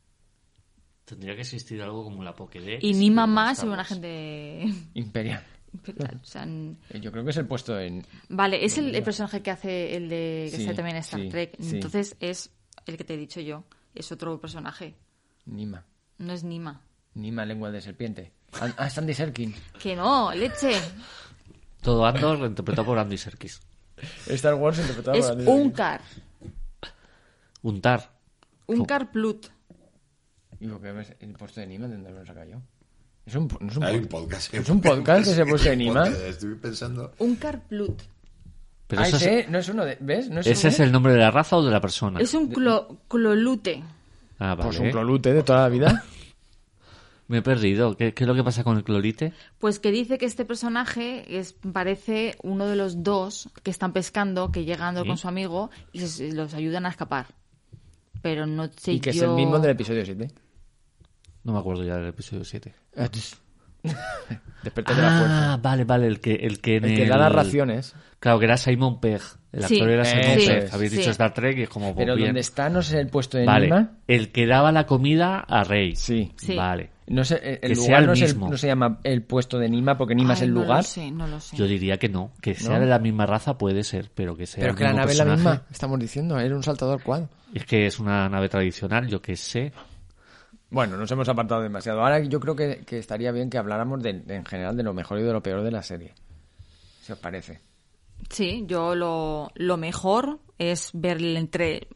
Tendría 1.04 1.34
que 1.34 1.42
existir 1.42 1.82
algo 1.82 2.02
como 2.02 2.22
la 2.24 2.34
Pokédex. 2.34 2.82
y 2.82 2.94
Nima 2.94 3.26
más 3.26 3.62
y 3.62 3.66
una 3.66 3.84
gente 3.84 4.62
Imperial. 4.94 5.44
imperial. 5.74 6.18
O 6.22 6.24
sea, 6.24 6.44
n- 6.44 6.76
Eh, 6.88 6.98
Yo 7.00 7.12
creo 7.12 7.22
que 7.22 7.30
es 7.30 7.36
el 7.36 7.46
puesto 7.46 7.78
en. 7.78 8.06
Vale, 8.30 8.64
es 8.64 8.78
el, 8.78 8.94
el 8.94 9.02
personaje 9.02 9.42
que 9.42 9.50
hace 9.50 9.96
el 9.96 10.08
de 10.08 10.48
que 10.50 10.56
Sí, 10.56 10.64
sale 10.64 10.76
también 10.76 10.96
en 10.96 11.00
Star 11.02 11.20
sí, 11.20 11.28
Trek. 11.28 11.56
sí. 11.60 11.74
Entonces 11.74 12.16
es 12.20 12.50
el 12.86 12.96
que 12.96 13.04
te 13.04 13.14
he 13.14 13.18
dicho 13.18 13.40
yo. 13.40 13.64
Es 13.94 14.10
otro 14.12 14.40
personaje. 14.40 14.96
Nima. 15.44 15.84
No 16.16 16.32
es 16.32 16.42
Nima. 16.42 16.80
Nima, 17.14 17.44
lengua 17.44 17.70
de 17.70 17.80
serpiente. 17.80 18.32
Ah, 18.60 18.72
ah, 18.76 18.86
es 18.86 18.98
Andy 18.98 19.14
Serkin. 19.14 19.54
Que 19.80 19.94
no, 19.96 20.32
leche. 20.34 20.72
Todo 21.82 22.04
Andor 22.06 22.38
interpretado 22.46 22.86
por 22.86 22.98
Andy 22.98 23.16
Serkis. 23.18 23.60
Star 24.26 24.54
Wars 24.54 24.78
interpretado 24.78 25.16
es 25.16 25.24
por 25.26 25.32
Andy 25.32 25.44
Serkis. 25.44 25.64
Unkar. 25.64 26.00
Untar. 27.62 28.10
Unkar 28.66 29.10
Plut. 29.10 29.46
¿Y 30.60 30.66
por 30.68 30.80
qué 30.80 30.92
ves 30.92 31.14
el 31.20 31.32
puesto 31.32 31.60
de 31.60 31.66
Nima? 31.66 31.88
¿De 31.88 31.94
dónde 31.94 32.10
lo 32.12 32.22
he 32.22 32.26
sacado 32.26 32.46
yo? 32.46 32.56
Es 33.26 33.34
un, 33.34 33.48
no 33.60 33.70
es 33.70 33.76
un, 33.76 33.84
Hay 33.84 33.96
un 33.96 34.04
pod- 34.04 34.22
podcast. 34.22 34.54
¿Es 34.54 34.68
un 34.68 34.80
podcast 34.80 35.26
ese 35.28 35.44
puesto 35.46 35.68
de 35.68 35.76
Nima? 35.76 36.04
Podcast, 36.04 36.22
Estoy 36.22 36.54
pensando. 36.56 37.12
Unkar 37.18 37.60
Plut. 37.66 38.02
Pero 38.86 39.02
ah, 39.02 39.06
eso 39.08 39.16
es- 39.16 39.22
ese 39.22 39.46
no 39.48 39.58
es 39.58 39.68
uno 39.68 39.84
de. 39.84 39.96
¿Ves? 40.00 40.30
¿No 40.30 40.40
es 40.40 40.46
¿Ese 40.46 40.68
es 40.68 40.80
el 40.80 40.90
nombre 40.92 41.12
de 41.12 41.18
la 41.18 41.30
raza 41.30 41.56
o 41.56 41.64
de 41.64 41.70
la 41.70 41.80
persona? 41.80 42.20
Es 42.20 42.34
un 42.34 42.50
clo- 42.52 42.98
clolute. 43.08 43.82
Ah, 44.38 44.54
vale. 44.54 44.62
Pues 44.68 44.78
un 44.78 44.90
clolute 44.90 45.32
de 45.32 45.42
toda 45.42 45.62
la 45.62 45.68
vida. 45.68 46.04
Me 47.30 47.38
he 47.38 47.42
perdido. 47.42 47.96
¿Qué, 47.96 48.12
qué 48.12 48.24
es 48.24 48.28
lo 48.28 48.34
que 48.34 48.42
pasa 48.42 48.64
con 48.64 48.76
el 48.76 48.82
clorite? 48.82 49.32
Pues 49.58 49.78
que 49.78 49.92
dice 49.92 50.18
que 50.18 50.26
este 50.26 50.44
personaje 50.44 51.38
es, 51.38 51.52
parece 51.72 52.34
uno 52.42 52.66
de 52.66 52.74
los 52.74 53.04
dos 53.04 53.48
que 53.62 53.70
están 53.70 53.92
pescando, 53.92 54.50
que 54.50 54.64
llegando 54.64 55.02
¿Sí? 55.02 55.06
con 55.08 55.16
su 55.16 55.28
amigo 55.28 55.70
y 55.92 56.00
se- 56.00 56.32
los 56.32 56.54
ayudan 56.54 56.86
a 56.86 56.88
escapar. 56.88 57.26
Pero 58.20 58.46
no 58.46 58.68
sé 58.76 58.94
y 58.94 59.00
que 59.00 59.10
es 59.10 59.22
el 59.22 59.30
mismo 59.30 59.60
del 59.60 59.70
episodio 59.70 60.04
7. 60.04 60.28
No 61.44 61.52
me 61.52 61.60
acuerdo 61.60 61.84
ya 61.84 61.94
del 61.98 62.08
episodio 62.08 62.44
7. 62.44 62.74
Despertar 64.62 64.96
de 64.96 65.02
la 65.02 65.18
fuerza. 65.18 65.52
Ah, 65.52 65.56
vale, 65.56 65.84
vale. 65.84 66.06
El 66.06 66.20
que, 66.20 66.34
el 66.34 66.60
que, 66.60 66.76
en 66.76 66.84
El 66.84 66.96
que 66.96 67.06
da 67.06 67.16
las 67.16 67.32
raciones. 67.32 67.94
Claro, 68.18 68.38
que 68.38 68.44
era 68.44 68.56
Simon 68.56 69.00
Pegg. 69.00 69.22
El 69.52 69.64
Sí. 69.64 69.74
actor 69.76 69.88
era 69.90 70.02
Eh, 70.02 70.04
Simon 70.22 70.38
sí, 70.40 70.46
Pegg. 70.48 70.74
Habéis 70.74 70.90
sí. 70.90 70.96
dicho 70.98 71.10
Star 71.10 71.32
Trek 71.32 71.58
y 71.58 71.62
es 71.62 71.68
como... 71.68 71.94
Pero 71.94 72.08
pues, 72.12 72.16
bien. 72.16 72.28
donde 72.28 72.40
está 72.40 72.68
no 72.68 72.80
es 72.80 72.92
el 72.92 73.06
puesto 73.06 73.38
de 73.38 73.46
Vale. 73.46 73.66
Nima. 73.66 73.92
El 74.06 74.32
que 74.32 74.46
daba 74.46 74.70
la 74.72 74.84
comida 74.86 75.38
a 75.38 75.64
Rey. 75.64 75.94
Sí. 75.96 76.32
Sí. 76.36 76.54
Vale. 76.56 76.90
No 77.10 77.24
sé, 77.24 77.36
el- 77.42 77.50
el 77.54 77.60
Que 77.60 77.68
lugar 77.74 77.86
sea 77.86 77.98
el 77.98 78.06
no, 78.06 78.12
es 78.12 78.20
el- 78.22 78.26
mismo. 78.28 78.48
no 78.50 78.56
se 78.56 78.66
llama 78.68 79.00
el 79.02 79.22
puesto 79.22 79.58
de 79.58 79.68
Nima 79.68 79.98
porque 79.98 80.14
Nima 80.14 80.34
es 80.34 80.42
el 80.42 80.54
no 80.54 80.60
lugar. 80.62 80.78
lo 80.78 80.82
sé, 80.84 81.10
no 81.10 81.26
lo 81.26 81.40
sé. 81.40 81.56
Yo 81.56 81.66
diría 81.66 81.98
que 81.98 82.08
no. 82.08 82.30
Que 82.40 82.54
sea 82.54 82.74
¿No? 82.74 82.80
de 82.80 82.86
la 82.86 82.98
misma 83.00 83.26
raza 83.26 83.58
puede 83.58 83.82
ser, 83.82 84.10
pero 84.14 84.36
que 84.36 84.46
sea 84.46 84.60
Pero 84.62 84.72
el 84.72 84.78
que 84.78 84.84
la 84.84 84.92
nave 84.92 85.12
es 85.12 85.18
la 85.18 85.24
misma, 85.24 85.62
estamos 85.70 85.98
diciendo. 85.98 86.38
Era 86.38 86.54
un 86.54 86.62
saltador 86.62 87.02
cual. 87.02 87.28
Es 87.52 87.64
que 87.66 87.86
es 87.86 87.98
una 87.98 88.28
nave 88.28 88.48
tradicional, 88.48 89.08
yo 89.08 89.20
que 89.20 89.34
sé. 89.36 89.72
Bueno, 90.70 90.96
nos 90.96 91.10
hemos 91.10 91.28
apartado 91.28 91.62
demasiado. 91.62 92.00
Ahora 92.00 92.20
yo 92.20 92.38
creo 92.38 92.54
que, 92.54 92.84
que 92.86 92.98
estaría 92.98 93.32
bien 93.32 93.50
que 93.50 93.58
habláramos 93.58 94.00
de- 94.04 94.22
en 94.28 94.44
general 94.44 94.76
de 94.76 94.84
lo 94.84 94.94
mejor 94.94 95.18
y 95.18 95.22
de 95.24 95.32
lo 95.32 95.42
peor 95.42 95.64
de 95.64 95.72
la 95.72 95.82
serie. 95.82 96.14
Si 97.02 97.10
os 97.10 97.18
parece. 97.18 97.60
Sí, 98.28 98.64
yo 98.68 98.94
lo, 98.94 99.50
lo 99.56 99.76
mejor 99.76 100.38
es 100.58 100.90
ver 100.94 101.16
el 101.16 101.36
entre, 101.36 101.88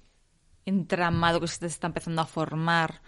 entramado 0.66 1.40
que 1.40 1.46
se 1.46 1.66
está 1.66 1.86
empezando 1.86 2.22
a 2.22 2.26
formar, 2.26 3.00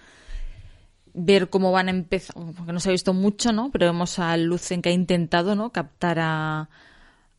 ver 1.17 1.49
cómo 1.49 1.73
van 1.73 1.89
a 1.89 1.91
empezar, 1.91 2.37
porque 2.57 2.73
no 2.73 2.79
se 2.79 2.91
ha 2.91 2.93
visto 2.93 3.15
mucho, 3.15 3.53
¿no? 3.53 3.71
Pero 3.73 3.87
vemos 3.87 4.19
a 4.19 4.37
Lucen 4.37 4.83
que 4.83 4.91
ha 4.91 4.93
intentado, 4.93 5.55
¿no? 5.55 5.73
Captar 5.73 6.19
a, 6.21 6.69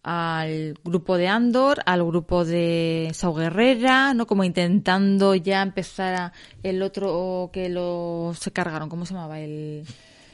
al 0.04 0.74
grupo 0.84 1.16
de 1.18 1.28
Andor, 1.28 1.82
al 1.86 2.04
grupo 2.04 2.44
de 2.44 3.12
Sau 3.14 3.36
Guerrera, 3.36 4.14
¿no? 4.14 4.26
Como 4.26 4.44
intentando 4.44 5.36
ya 5.36 5.62
empezar 5.62 6.16
a 6.16 6.34
el 6.64 6.82
otro 6.82 7.52
que 7.54 7.70
lo 7.70 8.34
se 8.38 8.52
cargaron, 8.52 8.90
¿cómo 8.90 9.06
se 9.06 9.14
llamaba? 9.14 9.40
El 9.40 9.86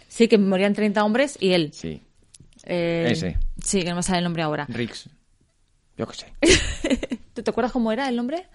sí 0.08 0.28
que 0.28 0.38
morían 0.38 0.74
30 0.74 1.04
hombres 1.04 1.38
y 1.40 1.52
él. 1.52 1.72
Sí. 1.74 2.02
Eh, 2.64 3.08
Ese. 3.12 3.38
Sí, 3.62 3.84
que 3.84 3.90
no 3.90 3.98
me 3.98 4.04
sale 4.04 4.20
el 4.20 4.24
nombre 4.24 4.44
ahora. 4.44 4.66
Rix. 4.70 5.10
Yo 5.98 6.08
qué 6.08 6.16
sé. 6.16 6.34
¿Tú 7.34 7.44
te 7.44 7.52
acuerdas 7.52 7.74
cómo 7.74 7.92
era 7.92 8.08
el 8.08 8.16
nombre? 8.16 8.48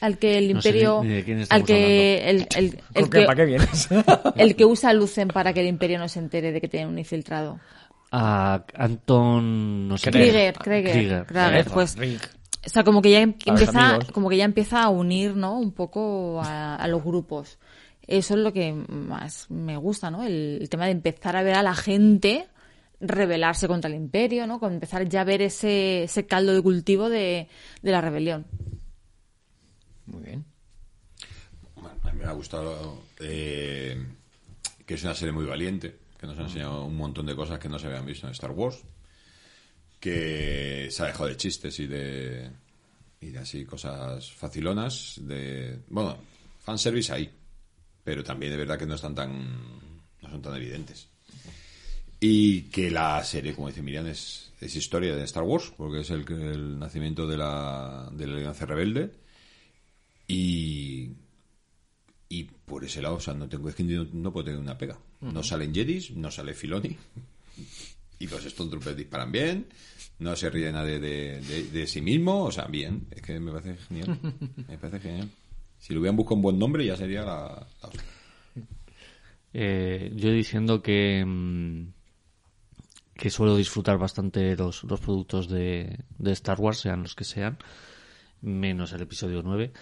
Al 0.00 0.18
que 0.18 0.38
el 0.38 0.54
No 0.54 0.62
sé 0.62 0.68
imperio. 0.70 1.02
al 1.50 1.64
que. 1.64 2.28
El, 2.30 2.46
el, 2.56 2.64
el 2.64 2.80
¿Con 2.94 3.10
qué- 3.10 3.20
que, 3.20 3.24
¿Para 3.26 3.36
qué 3.36 3.44
vienes? 3.44 3.88
el 4.36 4.56
que 4.56 4.64
usa 4.64 4.92
Lucen 4.92 5.28
para 5.28 5.52
que 5.52 5.60
el 5.60 5.66
imperio 5.66 5.98
no 5.98 6.08
se 6.08 6.18
entere 6.18 6.52
de 6.52 6.60
que 6.60 6.68
tiene 6.68 6.86
un 6.86 6.98
infiltrado. 6.98 7.60
A 8.12 8.64
Anton... 8.74 9.86
No 9.88 9.96
sé 9.96 10.10
Krieger. 10.10 10.54
Krieger, 10.54 11.26
Krieger. 11.26 11.64
Pues. 11.72 11.96
Rick. 11.96 12.28
O 12.66 12.68
sea, 12.68 12.82
como 12.84 13.00
que 13.00 13.10
ya 13.12 13.20
em- 13.20 13.34
empieza, 13.46 13.98
como 14.12 14.28
que 14.28 14.36
ya 14.36 14.44
empieza 14.44 14.82
a 14.82 14.88
unir, 14.88 15.36
¿no? 15.36 15.58
Un 15.58 15.72
poco 15.72 16.40
a, 16.42 16.74
a 16.76 16.88
los 16.88 17.02
grupos. 17.04 17.58
Eso 18.06 18.34
es 18.34 18.40
lo 18.40 18.52
que 18.52 18.72
más 18.72 19.48
me 19.50 19.76
gusta, 19.76 20.10
¿no? 20.10 20.24
El, 20.24 20.58
el 20.60 20.68
tema 20.68 20.86
de 20.86 20.90
empezar 20.90 21.36
a 21.36 21.42
ver 21.44 21.54
a 21.54 21.62
la 21.62 21.74
gente 21.74 22.46
rebelarse 23.00 23.66
contra 23.68 23.88
el 23.88 23.96
imperio, 23.96 24.46
¿no? 24.46 24.58
Con 24.60 24.74
empezar 24.74 25.08
ya 25.08 25.20
a 25.22 25.24
ver 25.24 25.40
ese, 25.42 26.02
ese 26.02 26.26
caldo 26.26 26.52
de 26.52 26.60
cultivo 26.62 27.08
de, 27.08 27.48
de 27.82 27.90
la 27.92 28.00
rebelión. 28.00 28.44
Muy 30.10 30.22
bien. 30.22 30.44
A 32.04 32.12
mí 32.12 32.18
me 32.18 32.24
ha 32.26 32.32
gustado 32.32 33.04
eh, 33.20 33.96
que 34.84 34.94
es 34.94 35.04
una 35.04 35.14
serie 35.14 35.32
muy 35.32 35.46
valiente, 35.46 35.96
que 36.18 36.26
nos 36.26 36.38
ha 36.38 36.42
enseñado 36.42 36.84
un 36.84 36.96
montón 36.96 37.26
de 37.26 37.34
cosas 37.34 37.58
que 37.58 37.68
no 37.68 37.78
se 37.78 37.86
habían 37.86 38.04
visto 38.04 38.26
en 38.26 38.32
Star 38.32 38.50
Wars, 38.50 38.82
que 39.98 40.88
se 40.90 41.02
ha 41.02 41.06
dejado 41.06 41.28
de 41.28 41.36
chistes 41.36 41.78
y 41.80 41.86
de 41.86 42.50
y 43.22 43.28
de 43.28 43.38
así 43.38 43.64
cosas 43.64 44.32
facilonas, 44.32 45.20
de 45.22 45.78
bueno, 45.88 46.16
fanservice 46.58 47.12
ahí, 47.12 47.30
pero 48.02 48.24
también 48.24 48.52
de 48.52 48.58
verdad 48.58 48.78
que 48.78 48.86
no 48.86 48.94
están 48.94 49.14
tan 49.14 49.80
no 50.22 50.28
son 50.28 50.42
tan 50.42 50.56
evidentes. 50.56 51.08
Y 52.18 52.62
que 52.64 52.90
la 52.90 53.24
serie, 53.24 53.54
como 53.54 53.68
dice 53.68 53.80
Miriam, 53.80 54.06
es, 54.06 54.52
es 54.60 54.76
historia 54.76 55.16
de 55.16 55.24
Star 55.24 55.42
Wars, 55.42 55.72
porque 55.74 56.00
es 56.00 56.10
el, 56.10 56.30
el 56.30 56.78
nacimiento 56.78 57.26
de 57.26 57.38
la, 57.38 58.10
de 58.12 58.26
la 58.26 58.36
Alianza 58.36 58.66
Rebelde. 58.66 59.10
Y, 60.30 61.10
y 62.28 62.44
por 62.44 62.84
ese 62.84 63.02
lado, 63.02 63.16
o 63.16 63.20
sea, 63.20 63.34
no 63.34 63.48
tengo, 63.48 63.68
es 63.68 63.74
que 63.74 63.84
no, 63.84 64.06
no 64.12 64.32
puedo 64.32 64.46
tener 64.46 64.60
una 64.60 64.78
pega. 64.78 64.98
No 65.20 65.42
salen 65.42 65.74
Jedis, 65.74 66.12
no 66.12 66.30
sale 66.30 66.54
Filoni. 66.54 66.96
Y 68.18 68.26
los 68.26 68.44
Stormtroopers 68.44 68.96
disparan 68.96 69.32
bien. 69.32 69.66
No 70.18 70.36
se 70.36 70.50
ríe 70.50 70.70
nadie 70.70 71.00
de, 71.00 71.40
de, 71.40 71.64
de 71.64 71.86
sí 71.86 72.00
mismo. 72.00 72.44
O 72.44 72.52
sea, 72.52 72.66
bien. 72.66 73.06
Es 73.10 73.22
que 73.22 73.40
me 73.40 73.52
parece 73.52 73.76
genial. 73.76 74.18
Me 74.68 74.78
parece 74.78 75.00
genial. 75.00 75.30
Si 75.78 75.92
le 75.92 76.00
hubieran 76.00 76.16
buscado 76.16 76.36
un 76.36 76.42
buen 76.42 76.58
nombre, 76.58 76.84
ya 76.84 76.96
sería 76.96 77.22
la. 77.22 77.66
la. 77.82 77.90
Eh, 79.52 80.12
yo 80.14 80.30
diciendo 80.30 80.80
que 80.80 81.24
mm, 81.26 81.86
que 83.20 83.30
suelo 83.30 83.54
disfrutar 83.54 83.98
bastante 83.98 84.56
los, 84.56 84.84
los 84.84 84.98
productos 84.98 85.46
de, 85.48 86.04
de 86.18 86.32
Star 86.32 86.58
Wars, 86.58 86.78
sean 86.78 87.02
los 87.02 87.14
que 87.14 87.24
sean, 87.24 87.58
menos 88.40 88.92
el 88.94 89.02
episodio 89.02 89.42
9. 89.42 89.72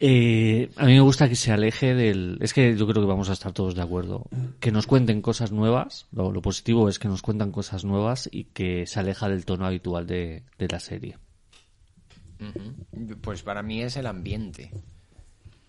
Eh, 0.00 0.70
a 0.76 0.84
mí 0.86 0.92
me 0.94 1.00
gusta 1.00 1.28
que 1.28 1.34
se 1.34 1.50
aleje 1.50 1.94
del... 1.94 2.38
Es 2.40 2.54
que 2.54 2.76
yo 2.76 2.86
creo 2.86 3.02
que 3.02 3.08
vamos 3.08 3.30
a 3.30 3.32
estar 3.32 3.52
todos 3.52 3.74
de 3.74 3.82
acuerdo. 3.82 4.26
Que 4.60 4.70
nos 4.70 4.86
cuenten 4.86 5.20
cosas 5.22 5.50
nuevas. 5.52 6.06
Lo, 6.12 6.32
positivo 6.40 6.88
es 6.88 6.98
que 6.98 7.08
nos 7.08 7.22
cuentan 7.22 7.50
cosas 7.50 7.84
nuevas 7.84 8.28
y 8.30 8.44
que 8.44 8.86
se 8.86 9.00
aleja 9.00 9.28
del 9.28 9.44
tono 9.44 9.66
habitual 9.66 10.06
de, 10.06 10.44
de 10.58 10.68
la 10.68 10.78
serie. 10.80 11.18
Pues 13.20 13.42
para 13.42 13.62
mí 13.62 13.82
es 13.82 13.96
el 13.96 14.06
ambiente. 14.06 14.70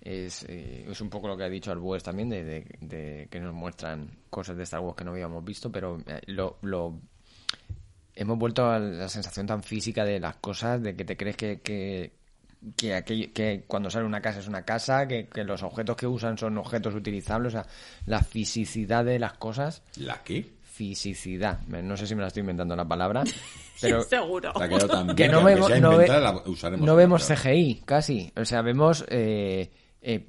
Es, 0.01 0.45
eh, 0.47 0.85
es 0.89 1.01
un 1.01 1.09
poco 1.09 1.27
lo 1.27 1.35
que 1.35 1.43
ha 1.43 1.49
dicho 1.49 1.71
Arbues 1.71 2.03
también, 2.03 2.29
de, 2.29 2.43
de- 2.43 2.65
de 2.81 3.27
que 3.29 3.39
nos 3.39 3.53
muestran 3.53 4.09
cosas 4.29 4.55
de 4.55 4.63
Star 4.63 4.79
Wars 4.79 4.95
que 4.95 5.03
no 5.03 5.11
habíamos 5.11 5.43
visto, 5.43 5.71
pero 5.71 5.97
eh, 6.07 6.21
lo, 6.27 6.57
lo- 6.61 7.01
hemos 8.15 8.37
vuelto 8.37 8.69
a 8.69 8.79
la 8.79 9.09
sensación 9.09 9.45
tan 9.47 9.61
física 9.63 10.05
de 10.05 10.19
las 10.19 10.35
cosas, 10.37 10.81
de 10.81 10.95
que 10.95 11.03
te 11.03 11.17
crees 11.17 11.35
que, 11.35 11.59
que, 11.61 12.13
que, 12.75 13.31
que 13.33 13.63
cuando 13.67 13.89
sale 13.89 14.05
una 14.05 14.21
casa 14.21 14.39
es 14.39 14.47
una 14.47 14.63
casa, 14.63 15.07
que, 15.07 15.27
que, 15.27 15.43
los 15.43 15.63
objetos 15.63 15.95
que 15.95 16.07
usan 16.07 16.37
son 16.37 16.57
objetos 16.57 16.93
utilizables, 16.95 17.53
o 17.53 17.61
sea, 17.61 17.65
la 18.05 18.21
fisicidad 18.21 19.05
de 19.05 19.19
las 19.19 19.33
cosas. 19.33 19.81
¿La 19.97 20.21
qué? 20.23 20.45
Fisicidad. 20.63 21.61
No 21.67 21.97
sé 21.97 22.07
si 22.07 22.15
me 22.15 22.21
la 22.21 22.27
estoy 22.27 22.41
inventando 22.41 22.75
la 22.75 22.87
palabra, 22.87 23.23
pero... 23.81 24.01
Seguro. 24.03 24.53
que 25.15 25.27
no, 25.27 25.43
vemos, 25.43 25.69
no, 25.79 26.95
vemos 26.95 27.27
CGI, 27.27 27.83
casi. 27.85 28.31
O 28.35 28.45
sea, 28.45 28.61
vemos... 28.61 29.05
Eh, 29.09 29.69
eh, 30.01 30.25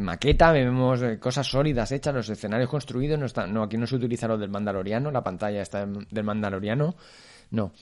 maqueta, 0.00 0.52
vemos 0.52 1.02
eh, 1.02 1.18
cosas 1.18 1.46
sólidas 1.46 1.92
hechas, 1.92 2.14
los 2.14 2.28
escenarios 2.28 2.70
construidos, 2.70 3.18
no, 3.18 3.26
está, 3.26 3.46
no 3.46 3.62
aquí 3.62 3.76
no 3.76 3.86
se 3.86 3.96
utiliza 3.96 4.28
lo 4.28 4.38
del 4.38 4.50
Mandaloriano, 4.50 5.10
la 5.10 5.22
pantalla 5.22 5.62
está 5.62 5.86
del 5.86 6.24
Mandaloriano, 6.24 6.94
no. 7.50 7.72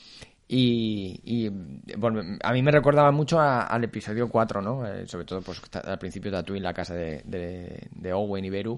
Y, 0.52 1.48
bueno, 1.96 2.22
a 2.42 2.52
mí 2.52 2.60
me 2.60 2.72
recordaba 2.72 3.12
mucho 3.12 3.38
al 3.38 3.84
episodio 3.84 4.28
4, 4.28 4.60
¿no? 4.60 4.84
Eh, 4.84 5.06
sobre 5.06 5.24
todo 5.24 5.42
pues 5.42 5.62
al 5.72 5.96
principio 5.96 6.28
de 6.28 6.38
Tatooine, 6.38 6.64
la 6.64 6.74
casa 6.74 6.92
de, 6.92 7.22
de, 7.24 8.12
Owen 8.12 8.44
y 8.44 8.50
Beru, 8.50 8.76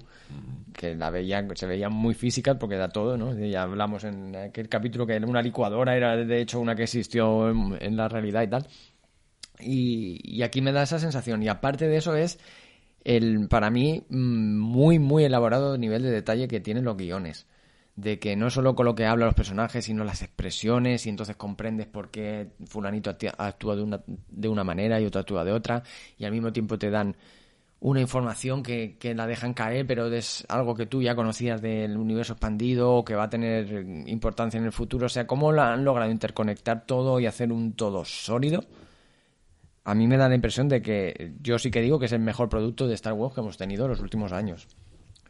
que 0.74 0.94
la 0.94 1.09
veían, 1.09 1.49
se 1.57 1.66
veía 1.66 1.89
muy 1.89 2.12
física 2.12 2.59
porque 2.59 2.77
da 2.77 2.90
todo, 2.90 3.16
¿no? 3.16 3.35
Ya 3.39 3.62
hablamos 3.62 4.05
en 4.05 4.36
aquel 4.36 4.69
capítulo 4.69 5.07
que 5.07 5.16
una 5.16 5.40
licuadora 5.40 5.97
era 5.97 6.15
de 6.15 6.43
hecho 6.43 6.61
una 6.61 6.74
que 6.74 6.82
existió 6.82 7.49
en, 7.49 7.97
la 7.97 8.07
realidad 8.07 8.43
y 8.43 8.49
tal. 8.49 8.66
Y, 9.59 10.20
y, 10.24 10.43
aquí 10.43 10.61
me 10.61 10.73
da 10.73 10.82
esa 10.82 10.99
sensación. 10.99 11.43
Y 11.43 11.49
aparte 11.49 11.89
de 11.89 11.97
eso 11.97 12.15
es 12.15 12.39
el, 13.03 13.49
para 13.49 13.70
mí, 13.70 14.05
mm, 14.11 14.59
muy, 14.59 14.99
muy 14.99 15.24
elaborado 15.24 15.78
nivel 15.78 16.03
de 16.03 16.11
detalle 16.11 16.49
que 16.49 16.61
tienen 16.61 16.85
los 16.85 16.99
guiones 16.99 17.47
de 17.97 18.19
que 18.19 18.36
no 18.36 18.51
solo 18.51 18.74
con 18.74 18.86
lo 18.86 18.94
que 18.94 19.06
hablan 19.06 19.27
los 19.27 19.35
personajes, 19.35 19.85
sino 19.85 20.05
las 20.05 20.23
expresiones, 20.23 21.06
y 21.06 21.10
entonces 21.10 21.36
comprendes 21.36 21.86
por 21.86 22.10
qué 22.10 22.48
fulanito 22.66 23.10
actúa 23.10 23.77
de 23.77 23.82
una, 23.82 24.02
de 24.06 24.48
una 24.48 24.64
manera 24.64 25.01
y 25.01 25.06
otro 25.06 25.20
actúa 25.20 25.44
de 25.44 25.52
otra, 25.52 25.82
y 26.16 26.24
al 26.24 26.32
mismo 26.32 26.52
tiempo 26.52 26.78
te 26.78 26.90
dan 26.90 27.16
una 27.81 28.01
información 28.01 28.62
que, 28.62 28.97
que 28.98 29.14
la 29.14 29.27
dejan 29.27 29.55
caer, 29.55 29.86
pero 29.86 30.06
es 30.06 30.47
algo 30.48 30.74
que 30.74 30.86
tú 30.86 31.02
ya 31.02 31.16
conocías 31.16 31.60
del 31.60 31.97
universo 31.97 32.35
expandido 32.35 32.94
o 32.94 33.05
que 33.05 33.16
va 33.16 33.24
a 33.24 33.31
tener 33.31 33.73
importancia 34.06 34.59
en 34.59 34.64
el 34.64 34.73
futuro. 34.73 35.06
O 35.06 35.09
sea, 35.09 35.27
cómo 35.27 35.51
la 35.51 35.73
han 35.73 35.85
logrado 35.85 36.10
interconectar 36.10 36.86
todo 36.86 37.19
y 37.19 37.27
hacer 37.27 37.51
un 37.51 37.73
todo 37.73 38.05
sólido. 38.05 38.64
A 39.85 39.97
mí 39.97 40.06
me 40.06 40.16
da 40.16 40.28
la 40.28 40.36
impresión 40.36 40.69
de 40.69 40.81
que 40.81 41.35
yo 41.43 41.59
sí 41.59 41.73
que 41.73 41.81
digo 41.82 41.98
que 41.98 42.06
es 42.06 42.12
el 42.12 42.20
mejor 42.20 42.48
producto 42.48 42.86
de 42.86 42.94
Star 42.94 43.14
Wars 43.14 43.35
que 43.35 43.40
hemos 43.40 43.56
tenido 43.56 43.86
en 43.86 43.90
los 43.90 44.01
últimos 44.01 44.32
años 44.32 44.69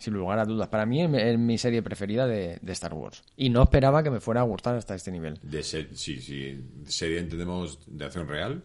sin 0.03 0.15
lugar 0.15 0.39
a 0.41 0.45
dudas. 0.45 0.69
Para 0.69 0.85
mí 0.85 1.01
es 1.01 1.39
mi 1.39 1.57
serie 1.59 1.81
preferida 1.81 2.27
de, 2.27 2.59
Star 2.67 2.93
Wars. 2.93 3.23
Y 3.37 3.51
no 3.51 3.63
esperaba 3.63 4.03
que 4.03 4.11
me 4.11 4.21
fuera 4.21 4.41
a 4.41 4.45
gustar 4.45 4.75
hasta 4.75 4.97
este 4.97 5.13
nivel. 5.13 5.39
De 5.43 5.63
sí, 5.63 5.87
sí. 5.93 6.61
Serie 6.87 7.21
entendemos 7.21 7.79
de 7.87 8.05
acción 8.05 8.27
real. 8.27 8.65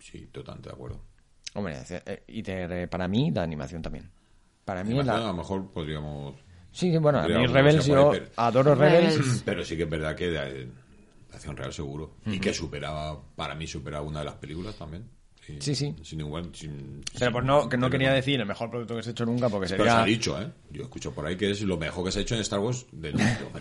Sí, 0.00 0.28
totalmente 0.32 0.68
de 0.68 0.74
acuerdo. 0.74 1.00
Hombre, 1.54 1.76
eh, 1.88 2.22
y 2.26 2.42
para 2.88 3.06
mí 3.06 3.30
la 3.30 3.42
animación 3.42 3.82
también. 3.82 4.10
Para 4.64 4.82
mí 4.82 5.00
la... 5.02 5.16
a 5.16 5.26
lo 5.28 5.34
mejor 5.34 5.70
podríamos... 5.70 6.34
Sí, 6.72 6.96
bueno, 6.98 7.20
a 7.20 7.28
mí 7.28 7.46
Rebels 7.46 7.86
yo 7.86 8.12
adoro 8.36 8.74
Rebels. 8.74 9.42
Pero 9.44 9.64
sí 9.64 9.76
que 9.76 9.84
es 9.84 9.88
verdad 9.88 10.14
que 10.16 10.26
de, 10.26 10.68
acción 11.32 11.56
real 11.56 11.72
seguro. 11.72 12.16
Y 12.26 12.40
que 12.40 12.52
superaba, 12.52 13.22
para 13.36 13.54
mí 13.54 13.66
superaba 13.66 14.04
una 14.04 14.18
de 14.18 14.24
las 14.26 14.34
películas 14.34 14.74
también. 14.74 15.08
Sí, 15.60 15.74
sí. 15.74 15.94
Sin 16.02 16.20
igual, 16.20 16.50
sin, 16.52 17.02
pero 17.18 17.32
pues 17.32 17.44
no, 17.44 17.68
que 17.68 17.76
no 17.76 17.88
quería 17.88 18.12
decir 18.12 18.40
el 18.40 18.46
mejor 18.46 18.68
producto 18.68 18.96
que 18.96 19.02
se 19.02 19.10
ha 19.10 19.12
hecho 19.12 19.24
nunca 19.24 19.48
porque 19.48 19.68
sería... 19.68 19.84
Pero 19.84 19.96
se 19.96 20.02
ha 20.02 20.04
dicho, 20.04 20.42
¿eh? 20.42 20.50
Yo 20.70 20.82
escucho 20.82 21.12
por 21.12 21.24
ahí 21.24 21.36
que 21.36 21.50
es 21.50 21.62
lo 21.62 21.76
mejor 21.76 22.04
que 22.04 22.12
se 22.12 22.18
ha 22.18 22.22
hecho 22.22 22.34
en 22.34 22.40
Star 22.40 22.58
Wars 22.58 22.86
del 22.90 23.14
mundo. 23.14 23.52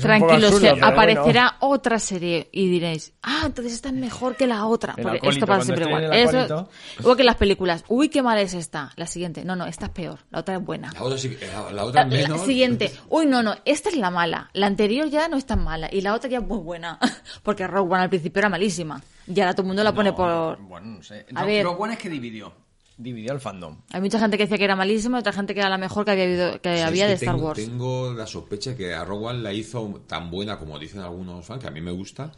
Tranquilos, 0.00 0.62
aparecerá 0.82 1.56
otra 1.60 1.98
serie 1.98 2.48
y 2.52 2.68
diréis, 2.68 3.12
ah, 3.22 3.42
entonces 3.46 3.74
esta 3.74 3.88
es 3.88 3.94
mejor 3.94 4.36
que 4.36 4.46
la 4.46 4.66
otra. 4.66 4.94
Porque 5.00 5.20
esto 5.22 5.46
pasa 5.46 5.64
siempre 5.64 5.86
igual. 5.86 6.12
Eso, 6.12 6.68
igual 6.98 7.16
que 7.16 7.24
las 7.24 7.36
películas, 7.36 7.84
uy, 7.88 8.08
qué 8.08 8.22
mal 8.22 8.38
es 8.38 8.54
esta. 8.54 8.92
La 8.96 9.06
siguiente, 9.06 9.44
no, 9.44 9.56
no, 9.56 9.66
esta 9.66 9.86
es 9.86 9.92
peor, 9.92 10.20
la 10.30 10.40
otra 10.40 10.56
es 10.56 10.64
buena. 10.64 10.90
La 10.92 11.02
otra, 11.02 11.18
sí, 11.18 11.36
la, 11.72 11.84
otra 11.84 12.06
menos. 12.06 12.40
La 12.40 12.44
siguiente, 12.44 12.90
uy, 13.10 13.26
no, 13.26 13.42
no, 13.42 13.56
esta 13.64 13.90
es 13.90 13.96
la 13.96 14.10
mala. 14.10 14.50
La 14.54 14.66
anterior 14.66 15.08
ya 15.08 15.28
no 15.28 15.36
es 15.36 15.44
tan 15.44 15.62
mala 15.62 15.88
y 15.92 16.00
la 16.00 16.14
otra 16.14 16.30
ya 16.30 16.38
es 16.38 16.46
muy 16.46 16.58
buena. 16.58 16.98
porque 17.42 17.66
Rogue 17.66 17.92
One 17.92 18.02
al 18.04 18.08
principio 18.08 18.40
era 18.40 18.48
malísima. 18.48 19.02
Y 19.26 19.40
ahora 19.40 19.54
todo 19.54 19.62
el 19.62 19.68
mundo 19.68 19.82
la 19.82 19.94
pone 19.94 20.12
por... 20.12 20.60
Bueno, 20.62 20.86
no 20.86 21.02
sé. 21.02 21.26
A 21.34 21.44
ver, 21.44 21.66
One 21.66 21.94
es 21.94 21.98
que 21.98 22.08
dividió. 22.08 22.52
Dividió 22.98 23.32
el 23.34 23.40
fandom. 23.40 23.82
Hay 23.92 24.00
mucha 24.00 24.18
gente 24.18 24.38
que 24.38 24.44
decía 24.44 24.56
que 24.56 24.64
era 24.64 24.74
malísima 24.74 25.18
y 25.18 25.20
otra 25.20 25.32
gente 25.32 25.52
que 25.52 25.60
era 25.60 25.68
la 25.68 25.76
mejor 25.76 26.06
que 26.06 26.12
había, 26.12 26.24
habido, 26.24 26.60
que 26.62 26.82
había 26.82 27.06
de 27.06 27.14
Star 27.14 27.34
Wars. 27.34 27.62
Tengo 27.62 28.14
la 28.14 28.26
sospecha 28.26 28.74
que 28.74 28.94
a 28.94 29.04
Rogue 29.04 29.26
One 29.26 29.42
la 29.42 29.52
hizo 29.52 30.02
tan 30.06 30.30
buena 30.30 30.58
como 30.58 30.78
dicen 30.78 31.00
algunos 31.00 31.44
fans, 31.44 31.60
que 31.60 31.68
a 31.68 31.70
mí 31.70 31.82
me 31.82 31.90
gusta, 31.90 32.32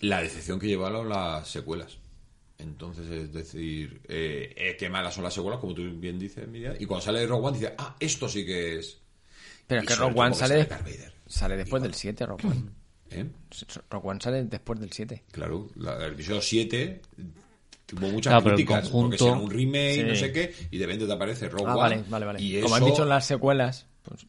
la 0.00 0.22
decepción 0.22 0.58
que 0.58 0.66
llevaron 0.66 1.08
las 1.08 1.48
secuelas. 1.48 1.98
Entonces, 2.58 3.08
es 3.08 3.32
decir, 3.32 4.00
eh, 4.08 4.54
eh, 4.56 4.76
qué 4.76 4.88
malas 4.88 5.14
son 5.14 5.22
las 5.22 5.34
secuelas, 5.34 5.60
como 5.60 5.74
tú 5.74 5.82
bien 5.94 6.18
dices, 6.18 6.48
Miriam. 6.48 6.74
Y 6.78 6.86
cuando 6.86 7.04
sale 7.04 7.24
Rogue 7.26 7.46
One, 7.48 7.58
dice, 7.58 7.74
ah, 7.78 7.94
esto 8.00 8.28
sí 8.28 8.44
que 8.44 8.78
es. 8.78 8.98
Pero 9.68 9.82
es 9.82 9.86
que 9.86 9.94
Rogue 9.94 10.18
One 10.18 10.34
sale, 10.34 10.68
sale 11.26 11.56
después 11.56 11.82
del 11.82 11.94
7, 11.94 12.26
Rogue 12.26 12.44
One. 12.48 12.70
¿Eh? 13.10 13.26
Rogue 13.90 14.08
One 14.08 14.20
sale 14.20 14.44
después 14.44 14.80
del 14.80 14.92
7. 14.92 15.24
Claro, 15.30 15.68
el 15.76 16.12
episodio 16.12 16.40
7 16.40 17.00
tuvo 17.86 18.08
muchas 18.08 18.42
críticas 18.42 18.88
porque 18.88 19.16
era 19.22 19.32
un 19.32 19.50
remake, 19.50 20.04
no 20.06 20.14
sé 20.14 20.32
qué, 20.32 20.54
y 20.70 20.78
de 20.78 20.86
repente 20.86 21.06
te 21.06 21.12
aparece 21.12 21.48
Rogue 21.48 21.66
ah, 21.68 21.76
One. 21.76 22.04
Vale, 22.08 22.26
vale, 22.26 22.26
vale. 22.26 22.60
Como 22.62 22.74
han 22.74 22.84
dicho 22.84 23.02
en 23.02 23.08
las 23.08 23.26
secuelas, 23.26 23.86
pues 24.02 24.26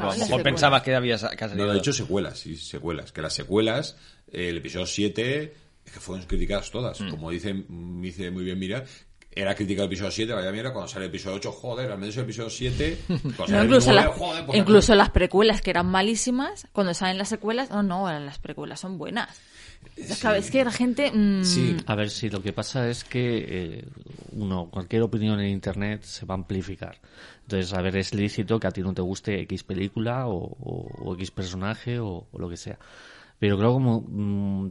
a 0.00 0.06
lo 0.06 0.16
mejor 0.16 0.42
pensabas 0.42 0.82
que 0.82 0.94
había 0.94 1.16
que 1.16 1.46
No, 1.54 1.72
de 1.72 1.78
hecho 1.78 1.92
secuelas, 1.92 2.38
sí, 2.38 2.56
secuelas. 2.56 3.12
Que 3.12 3.22
las 3.22 3.34
secuelas, 3.34 3.96
el 4.30 4.56
episodio 4.58 4.86
7, 4.86 5.54
es 5.84 5.92
que 5.92 6.00
fueron 6.00 6.26
criticadas 6.26 6.70
todas. 6.70 7.00
Mm. 7.00 7.10
Como 7.10 7.30
dice, 7.30 7.64
dice 7.68 8.30
muy 8.30 8.44
bien 8.44 8.58
Mira, 8.58 8.84
era 9.36 9.54
crítica 9.54 9.82
del 9.82 9.90
episodio 9.90 10.10
7, 10.10 10.32
vaya 10.32 10.50
mierda, 10.50 10.72
cuando 10.72 10.88
sale 10.88 11.04
el 11.04 11.10
episodio 11.10 11.36
8, 11.36 11.52
joder, 11.52 11.92
al 11.92 11.98
menos 11.98 12.16
el 12.16 12.24
episodio 12.24 12.48
7. 12.48 12.98
incluso, 13.48 13.92
pues 14.46 14.58
incluso 14.58 14.94
las 14.94 15.10
precuelas 15.10 15.60
que 15.60 15.70
eran 15.70 15.86
malísimas, 15.86 16.66
cuando 16.72 16.94
salen 16.94 17.18
las 17.18 17.28
secuelas, 17.28 17.70
no, 17.70 17.82
no, 17.82 18.10
las 18.10 18.38
precuelas 18.38 18.80
son 18.80 18.96
buenas. 18.96 19.38
Es 19.94 20.50
que 20.50 20.64
la 20.64 20.72
gente. 20.72 21.12
Mm, 21.12 21.44
sí, 21.44 21.76
a 21.86 21.94
ver, 21.94 22.10
si 22.10 22.30
lo 22.30 22.42
que 22.42 22.52
pasa 22.52 22.88
es 22.88 23.04
que 23.04 23.44
eh, 23.48 23.84
uno, 24.32 24.68
cualquier 24.70 25.02
opinión 25.02 25.38
en 25.40 25.48
internet 25.48 26.02
se 26.02 26.24
va 26.24 26.34
a 26.34 26.38
amplificar. 26.38 26.98
Entonces, 27.42 27.72
a 27.74 27.82
ver, 27.82 27.96
es 27.96 28.14
lícito 28.14 28.58
que 28.58 28.66
a 28.66 28.70
ti 28.70 28.80
no 28.80 28.94
te 28.94 29.02
guste 29.02 29.40
X 29.42 29.64
película 29.64 30.26
o, 30.28 31.14
X 31.14 31.30
personaje 31.30 31.98
o, 31.98 32.26
lo 32.36 32.48
que 32.48 32.56
sea. 32.56 32.78
Pero 33.38 33.58
creo 33.58 33.74
como. 33.74 34.02
Mm, 34.06 34.70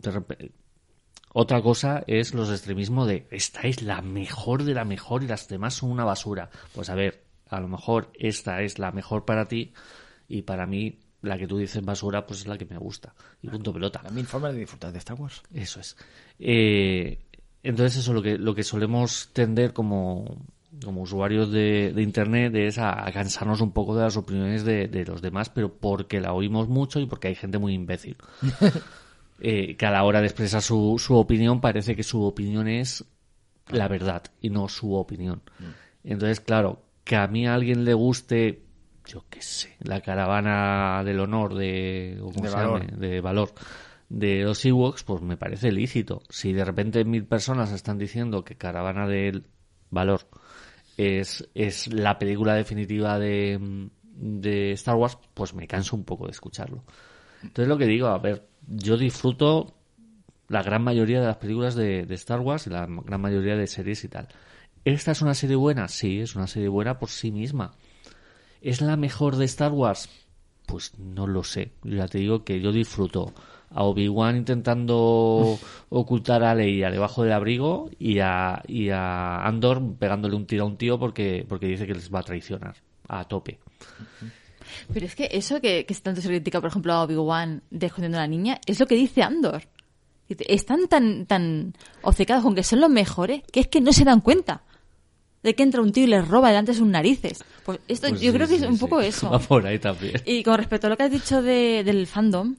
otra 1.37 1.61
cosa 1.61 2.01
es 2.07 2.33
los 2.33 2.49
extremismos 2.49 3.09
de 3.09 3.27
esta 3.29 3.63
es 3.63 3.81
la 3.81 4.01
mejor 4.01 4.63
de 4.63 4.73
la 4.73 4.85
mejor 4.85 5.21
y 5.21 5.27
las 5.27 5.49
demás 5.49 5.73
son 5.73 5.91
una 5.91 6.05
basura. 6.05 6.49
Pues 6.73 6.89
a 6.89 6.95
ver, 6.95 7.25
a 7.49 7.59
lo 7.59 7.67
mejor 7.67 8.09
esta 8.13 8.61
es 8.61 8.79
la 8.79 8.93
mejor 8.93 9.25
para 9.25 9.45
ti 9.49 9.73
y 10.29 10.43
para 10.43 10.65
mí 10.65 10.97
la 11.21 11.37
que 11.37 11.45
tú 11.45 11.57
dices 11.57 11.83
basura 11.83 12.25
pues 12.25 12.39
es 12.39 12.47
la 12.47 12.57
que 12.57 12.63
me 12.63 12.77
gusta. 12.77 13.13
Y 13.41 13.49
punto 13.49 13.73
pelota. 13.73 13.99
La 14.01 14.11
mil 14.11 14.25
formas 14.25 14.53
de 14.53 14.61
disfrutar 14.61 14.93
de 14.93 14.99
Star 14.99 15.19
Wars. 15.19 15.43
Eso 15.53 15.81
es. 15.81 15.97
Eh, 16.39 17.19
entonces 17.63 17.97
eso 17.97 18.13
lo 18.13 18.21
que, 18.21 18.37
lo 18.37 18.55
que 18.55 18.63
solemos 18.63 19.31
tender 19.33 19.73
como, 19.73 20.37
como 20.85 21.01
usuarios 21.01 21.51
de, 21.51 21.93
Internet 21.97 22.55
es 22.55 22.77
a, 22.77 23.11
cansarnos 23.11 23.59
un 23.59 23.73
poco 23.73 23.93
de 23.93 24.03
las 24.03 24.15
opiniones 24.15 24.63
de, 24.63 24.87
de 24.87 25.03
los 25.03 25.21
demás, 25.21 25.49
pero 25.49 25.73
porque 25.79 26.21
la 26.21 26.31
oímos 26.31 26.69
mucho 26.69 27.01
y 27.01 27.07
porque 27.07 27.27
hay 27.27 27.35
gente 27.35 27.57
muy 27.57 27.73
imbécil. 27.73 28.15
eh, 29.39 29.75
que 29.75 29.85
a 29.85 29.91
la 29.91 30.03
hora 30.03 30.21
de 30.21 30.27
expresar 30.27 30.61
su, 30.61 30.97
su 30.99 31.15
opinión 31.15 31.61
parece 31.61 31.95
que 31.95 32.03
su 32.03 32.23
opinión 32.23 32.67
es 32.67 33.05
la 33.69 33.87
verdad 33.87 34.23
y 34.41 34.49
no 34.49 34.67
su 34.67 34.93
opinión. 34.93 35.41
Mm. 35.59 36.09
Entonces, 36.11 36.39
claro, 36.39 36.83
que 37.03 37.15
a 37.15 37.27
mí 37.27 37.47
a 37.47 37.53
alguien 37.53 37.83
le 37.83 37.93
guste, 37.93 38.63
yo 39.05 39.25
qué 39.29 39.41
sé, 39.41 39.75
la 39.79 40.01
caravana 40.01 41.03
del 41.03 41.19
honor 41.19 41.55
de, 41.55 42.21
de, 42.35 42.49
valor. 42.49 42.97
de 42.97 43.21
valor 43.21 43.53
de 44.09 44.43
los 44.43 44.63
Ewoks, 44.65 45.03
pues 45.03 45.21
me 45.21 45.37
parece 45.37 45.71
lícito. 45.71 46.21
Si 46.29 46.53
de 46.53 46.63
repente 46.63 47.03
mil 47.05 47.25
personas 47.25 47.71
están 47.71 47.97
diciendo 47.97 48.43
que 48.43 48.55
Caravana 48.55 49.07
del 49.07 49.47
Valor 49.89 50.21
es, 50.97 51.47
es 51.53 51.91
la 51.91 52.17
película 52.17 52.53
definitiva 52.55 53.17
de, 53.19 53.89
de 54.15 54.71
Star 54.73 54.95
Wars, 54.95 55.17
pues 55.33 55.53
me 55.53 55.67
canso 55.67 55.95
un 55.95 56.03
poco 56.03 56.25
de 56.25 56.31
escucharlo. 56.31 56.83
Entonces 57.43 57.67
lo 57.67 57.77
que 57.77 57.85
digo, 57.85 58.07
a 58.07 58.17
ver, 58.17 58.47
yo 58.67 58.97
disfruto 58.97 59.73
la 60.47 60.63
gran 60.63 60.83
mayoría 60.83 61.19
de 61.19 61.27
las 61.27 61.37
películas 61.37 61.75
de, 61.75 62.05
Star 62.11 62.39
Wars 62.39 62.67
y 62.67 62.69
la 62.69 62.87
gran 62.87 63.21
mayoría 63.21 63.55
de 63.55 63.67
series 63.67 64.03
y 64.03 64.07
tal. 64.07 64.27
¿Esta 64.83 65.11
es 65.11 65.21
una 65.21 65.33
serie 65.33 65.55
buena? 65.55 65.87
Sí, 65.87 66.19
es 66.19 66.35
una 66.35 66.47
serie 66.47 66.67
buena 66.67 66.99
por 66.99 67.09
sí 67.09 67.31
misma. 67.31 67.73
¿Es 68.61 68.81
la 68.81 68.97
mejor 68.97 69.35
de 69.35 69.45
Star 69.45 69.71
Wars? 69.71 70.09
Pues 70.67 70.97
no 70.97 71.27
lo 71.27 71.43
sé. 71.43 71.71
Ya 71.83 72.07
te 72.07 72.19
digo 72.19 72.43
que 72.43 72.61
yo 72.61 72.71
disfruto 72.71 73.33
a 73.71 73.83
Obi-Wan 73.83 74.37
intentando 74.37 75.57
ocultar 75.89 76.43
a 76.43 76.53
Leia 76.53 76.91
debajo 76.91 77.23
del 77.23 77.33
abrigo 77.33 77.89
y 77.97 78.19
a, 78.19 78.61
y 78.67 78.89
a 78.89 79.45
Andor 79.45 79.95
pegándole 79.97 80.35
un 80.35 80.45
tiro 80.45 80.63
a 80.63 80.67
un 80.67 80.77
tío 80.77 80.99
porque, 80.99 81.45
porque 81.47 81.67
dice 81.67 81.87
que 81.87 81.95
les 81.95 82.13
va 82.13 82.19
a 82.19 82.23
traicionar 82.23 82.75
a 83.07 83.23
tope. 83.27 83.59
Pero 84.93 85.05
es 85.05 85.15
que 85.15 85.29
eso 85.31 85.59
que, 85.61 85.85
que 85.85 85.95
tanto 85.95 86.21
se 86.21 86.27
critica, 86.27 86.61
por 86.61 86.69
ejemplo, 86.69 86.93
a 86.93 87.03
Obi-Wan 87.03 87.61
de 87.71 87.85
escondiendo 87.87 88.17
a 88.17 88.21
la 88.21 88.27
niña, 88.27 88.59
es 88.65 88.79
lo 88.79 88.85
que 88.87 88.95
dice 88.95 89.21
Andor. 89.23 89.63
Están 90.27 90.87
tan, 90.87 91.25
tan 91.27 91.73
obcecados 92.01 92.43
con 92.43 92.55
que 92.55 92.63
son 92.63 92.79
los 92.79 92.89
mejores 92.89 93.41
que 93.51 93.59
es 93.59 93.67
que 93.67 93.79
no 93.81 93.93
se 93.93 94.03
dan 94.05 94.21
cuenta 94.21 94.63
de 95.43 95.53
que 95.53 95.61
entra 95.61 95.79
un 95.81 95.91
tío 95.91 96.05
y 96.05 96.07
les 96.07 96.27
roba 96.27 96.47
delante 96.49 96.71
de 96.71 96.77
sus 96.79 96.87
narices. 96.87 97.43
Pues 97.63 97.77
esto 97.87 98.07
Pues 98.09 98.19
yo 98.19 98.31
sí, 98.31 98.35
creo 98.35 98.47
que 98.47 98.57
sí, 98.57 98.63
es 98.63 98.67
un 98.67 98.77
sí. 98.77 98.81
poco 98.81 98.99
eso. 99.01 99.29
Va 99.29 99.37
por 99.37 99.63
ahí 99.67 99.77
también. 99.77 100.15
Y 100.25 100.41
con 100.41 100.57
respecto 100.57 100.87
a 100.87 100.89
lo 100.89 100.97
que 100.97 101.03
has 101.03 101.11
dicho 101.11 101.43
de- 101.43 101.83
del 101.83 102.07
fandom, 102.07 102.55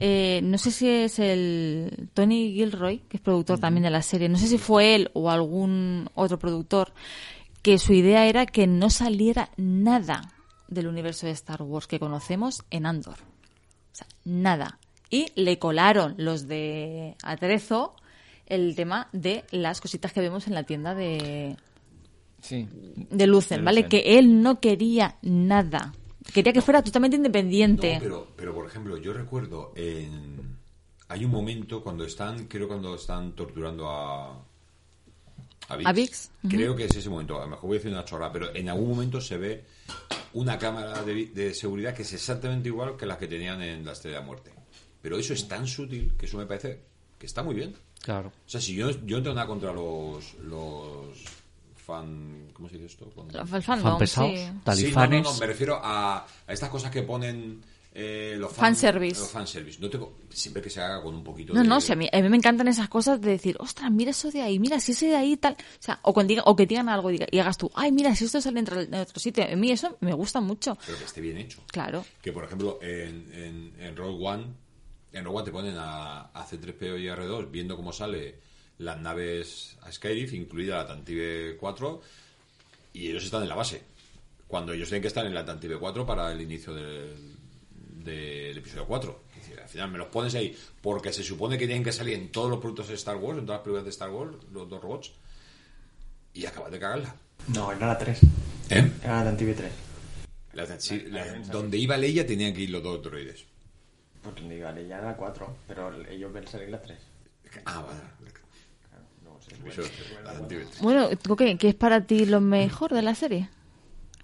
eh, 0.00 0.40
no 0.42 0.58
sé 0.58 0.72
si 0.72 0.88
es 0.88 1.20
el 1.20 2.08
Tony 2.12 2.52
Gilroy, 2.52 3.02
que 3.08 3.18
es 3.18 3.20
productor 3.22 3.60
también 3.60 3.84
de 3.84 3.90
la 3.90 4.02
serie, 4.02 4.28
no 4.28 4.36
sé 4.36 4.48
si 4.48 4.58
fue 4.58 4.96
él 4.96 5.10
o 5.12 5.30
algún 5.30 6.10
otro 6.16 6.36
productor, 6.40 6.92
que 7.62 7.78
su 7.78 7.92
idea 7.92 8.26
era 8.26 8.46
que 8.46 8.66
no 8.66 8.90
saliera 8.90 9.50
nada 9.56 10.32
del 10.68 10.86
universo 10.86 11.26
de 11.26 11.32
Star 11.32 11.62
Wars 11.62 11.86
que 11.86 11.98
conocemos 12.00 12.62
en 12.70 12.86
Andor. 12.86 13.16
O 13.16 13.96
sea, 13.96 14.06
nada. 14.24 14.78
Y 15.10 15.26
le 15.36 15.58
colaron 15.58 16.14
los 16.18 16.48
de 16.48 17.16
Atrezo 17.22 17.94
el 18.46 18.74
tema 18.74 19.08
de 19.12 19.44
las 19.50 19.80
cositas 19.80 20.12
que 20.12 20.20
vemos 20.20 20.46
en 20.46 20.54
la 20.54 20.64
tienda 20.64 20.94
de, 20.94 21.56
Sí. 22.40 22.68
de 22.96 23.26
Lucen, 23.26 23.58
De 23.60 23.64
¿vale? 23.64 23.80
Lucen. 23.82 23.90
Que 23.90 24.18
él 24.18 24.42
no 24.42 24.60
quería 24.60 25.16
nada. 25.22 25.94
Quería 26.32 26.52
que 26.52 26.62
fuera 26.62 26.82
totalmente 26.82 27.16
independiente. 27.16 27.94
No, 27.94 28.00
pero, 28.00 28.28
pero 28.36 28.54
por 28.54 28.66
ejemplo, 28.66 28.96
yo 28.96 29.12
recuerdo 29.12 29.72
en... 29.76 30.58
Hay 31.08 31.24
un 31.24 31.30
momento 31.30 31.82
cuando 31.82 32.04
están, 32.04 32.46
creo 32.46 32.66
cuando 32.66 32.94
están 32.94 33.32
torturando 33.34 33.88
a... 33.90 34.42
A 35.68 35.76
Vix. 35.76 35.88
A 35.88 35.92
Vix, 35.92 36.30
ujú. 36.44 36.56
Creo 36.56 36.76
que 36.76 36.84
es 36.84 36.96
ese 36.96 37.08
momento. 37.08 37.38
A 37.38 37.44
lo 37.44 37.50
mejor 37.50 37.68
voy 37.68 37.76
a 37.76 37.78
decir 37.78 37.92
una 37.92 38.04
chorra, 38.04 38.32
pero 38.32 38.54
en 38.54 38.68
algún 38.68 38.88
momento 38.90 39.20
se 39.20 39.38
ve 39.38 39.64
una 40.34 40.58
cámara 40.58 41.02
de, 41.02 41.14
vi- 41.14 41.26
de 41.26 41.54
seguridad 41.54 41.94
que 41.94 42.02
es 42.02 42.12
exactamente 42.12 42.68
igual 42.68 42.96
que 42.96 43.06
la 43.06 43.16
que 43.18 43.26
tenían 43.28 43.62
en 43.62 43.84
la 43.84 43.92
Estrella 43.92 44.16
de 44.16 44.20
la 44.22 44.26
Muerte. 44.26 44.52
Pero 45.00 45.18
eso 45.18 45.32
es 45.34 45.46
tan 45.48 45.66
sutil 45.66 46.14
que 46.18 46.26
eso 46.26 46.36
me 46.38 46.46
parece 46.46 46.80
que 47.18 47.26
está 47.26 47.42
muy 47.42 47.54
bien. 47.54 47.74
Claro. 48.02 48.28
O 48.28 48.48
sea, 48.48 48.60
si 48.60 48.74
yo, 48.74 48.90
yo 49.06 49.16
no 49.18 49.22
tengo 49.22 49.34
nada 49.34 49.46
contra 49.46 49.72
los, 49.72 50.34
los 50.42 51.24
fan... 51.76 52.48
¿Cómo 52.52 52.68
se 52.68 52.74
dice 52.74 52.86
esto? 52.86 53.06
Cuando- 53.14 53.38
Fan 53.82 53.98
pesados, 53.98 54.30
sí. 54.32 54.44
Sí, 54.46 54.52
no, 54.52 54.60
talifanes. 54.64 55.22
no, 55.22 55.32
no, 55.32 55.38
me 55.38 55.46
refiero 55.46 55.80
a, 55.82 56.26
a 56.46 56.52
estas 56.52 56.68
cosas 56.70 56.90
que 56.90 57.02
ponen 57.02 57.62
eh, 57.96 58.34
los 58.36 58.52
Fanservice. 58.52 59.20
Los 59.20 59.30
fanservice. 59.30 59.78
No 59.80 59.88
tengo, 59.88 60.18
siempre 60.28 60.60
que 60.60 60.68
se 60.68 60.80
haga 60.80 61.00
con 61.00 61.14
un 61.14 61.22
poquito 61.22 61.54
No, 61.54 61.62
de... 61.62 61.68
no, 61.68 61.80
si 61.80 61.92
a, 61.92 61.96
mí, 61.96 62.08
a 62.12 62.20
mí 62.20 62.28
me 62.28 62.36
encantan 62.36 62.66
esas 62.66 62.88
cosas 62.88 63.20
de 63.20 63.30
decir, 63.30 63.56
ostras, 63.60 63.88
mira 63.92 64.10
eso 64.10 64.30
de 64.32 64.42
ahí, 64.42 64.58
mira 64.58 64.80
si 64.80 64.92
ese 64.92 65.06
de 65.06 65.16
ahí 65.16 65.36
tal. 65.36 65.52
O 65.54 65.82
sea, 65.82 66.00
o, 66.02 66.12
cuando 66.12 66.34
diga- 66.34 66.42
o 66.46 66.56
que 66.56 66.66
digan 66.66 66.88
algo 66.88 67.10
y, 67.12 67.18
diga- 67.18 67.28
y 67.30 67.38
hagas 67.38 67.56
tú, 67.56 67.70
ay, 67.74 67.92
mira 67.92 68.14
si 68.16 68.24
esto 68.24 68.40
sale 68.40 68.58
en, 68.60 68.66
en 68.92 68.94
otro 68.94 69.20
sitio. 69.20 69.44
A 69.44 69.54
mí 69.54 69.70
eso 69.70 69.96
me 70.00 70.12
gusta 70.12 70.40
mucho. 70.40 70.76
Pero 70.84 70.98
que 70.98 71.04
esté 71.04 71.20
bien 71.20 71.38
hecho. 71.38 71.60
Claro. 71.68 72.04
Que, 72.20 72.32
por 72.32 72.42
ejemplo, 72.44 72.80
en, 72.82 73.32
en, 73.32 73.74
en 73.80 73.96
Rogue 73.96 74.26
One, 74.26 74.44
en 75.12 75.24
Rogue 75.24 75.36
One 75.36 75.44
te 75.44 75.52
ponen 75.52 75.76
a, 75.78 76.20
a 76.32 76.46
C3PO 76.48 77.00
y 77.00 77.04
R2 77.06 77.48
viendo 77.50 77.76
cómo 77.76 77.92
sale 77.92 78.40
las 78.78 78.98
naves 79.00 79.76
a 79.82 79.92
Skyriff, 79.92 80.32
incluida 80.32 80.78
la 80.78 80.86
Tantive 80.88 81.56
4, 81.60 82.00
y 82.94 83.08
ellos 83.08 83.22
están 83.24 83.42
en 83.44 83.48
la 83.50 83.54
base. 83.54 83.84
Cuando 84.48 84.72
ellos 84.72 84.88
tienen 84.88 85.02
que 85.02 85.08
estar 85.08 85.24
en 85.24 85.32
la 85.34 85.44
Tantive 85.44 85.78
4 85.78 86.04
para 86.04 86.32
el 86.32 86.40
inicio 86.40 86.74
del, 86.74 87.33
del 88.04 88.58
episodio 88.58 88.86
4. 88.86 89.20
Es 89.36 89.42
decir, 89.42 89.60
al 89.60 89.68
final 89.68 89.90
me 89.90 89.98
los 89.98 90.08
pones 90.08 90.34
ahí 90.34 90.56
porque 90.82 91.12
se 91.12 91.22
supone 91.22 91.56
que 91.58 91.66
tienen 91.66 91.82
que 91.84 91.92
salir 91.92 92.14
en 92.14 92.30
todos 92.30 92.50
los 92.50 92.58
productos 92.60 92.88
de 92.88 92.94
Star 92.94 93.16
Wars, 93.16 93.38
en 93.38 93.46
todas 93.46 93.58
las 93.58 93.64
películas 93.64 93.84
de 93.84 93.90
Star 93.90 94.10
Wars, 94.10 94.36
los 94.52 94.68
dos 94.68 94.82
robots, 94.82 95.12
y 96.32 96.46
acabas 96.46 96.70
de 96.72 96.78
cagarla. 96.78 97.14
No, 97.48 97.72
era 97.72 97.86
la 97.88 97.98
3. 97.98 98.20
¿Eh? 98.70 98.90
Era 99.02 99.18
la 99.18 99.24
Tantive 99.24 99.54
3. 99.54 99.72
La- 100.54 100.80
sí, 100.80 101.00
la- 101.08 101.34
donde 101.50 101.76
iba 101.78 101.96
Leia 101.96 102.26
tenían 102.26 102.54
que 102.54 102.60
ir 102.62 102.70
los 102.70 102.82
dos 102.82 103.02
droides. 103.02 103.44
Porque 104.22 104.40
ni 104.42 104.58
vale, 104.60 104.86
ya 104.86 104.98
era 104.98 105.06
la 105.08 105.16
4. 105.16 105.56
Pero 105.68 105.92
ellos 106.08 106.32
ven 106.32 106.46
salir 106.46 106.68
la 106.70 106.80
3. 106.80 106.98
Ah, 107.66 107.82
vale. 107.86 108.00
No 109.24 109.38
3. 110.46 110.80
Bueno, 110.80 111.08
¿tú 111.18 111.36
qué, 111.36 111.56
qué 111.58 111.68
es 111.70 111.74
para 111.74 112.06
ti 112.06 112.24
lo 112.24 112.40
mejor 112.40 112.92
de 112.94 113.02
la 113.02 113.14
serie? 113.14 113.48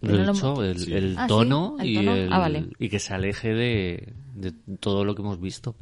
Lo 0.02 0.14
he 0.22 0.26
dicho, 0.32 0.62
el, 0.64 0.78
Sí. 0.78 0.92
el 0.94 1.14
Ah, 1.18 1.22
sí, 1.24 1.28
tono, 1.28 1.76
y, 1.82 1.94
tono. 1.94 2.14
el- 2.14 2.32
Ah, 2.32 2.38
vale. 2.38 2.68
y 2.78 2.88
que 2.88 2.98
se 2.98 3.12
aleje 3.14 3.52
de, 3.54 4.12
de 4.34 4.52
todo 4.80 5.04
lo 5.04 5.14
que 5.14 5.22
hemos 5.22 5.40
visto. 5.40 5.74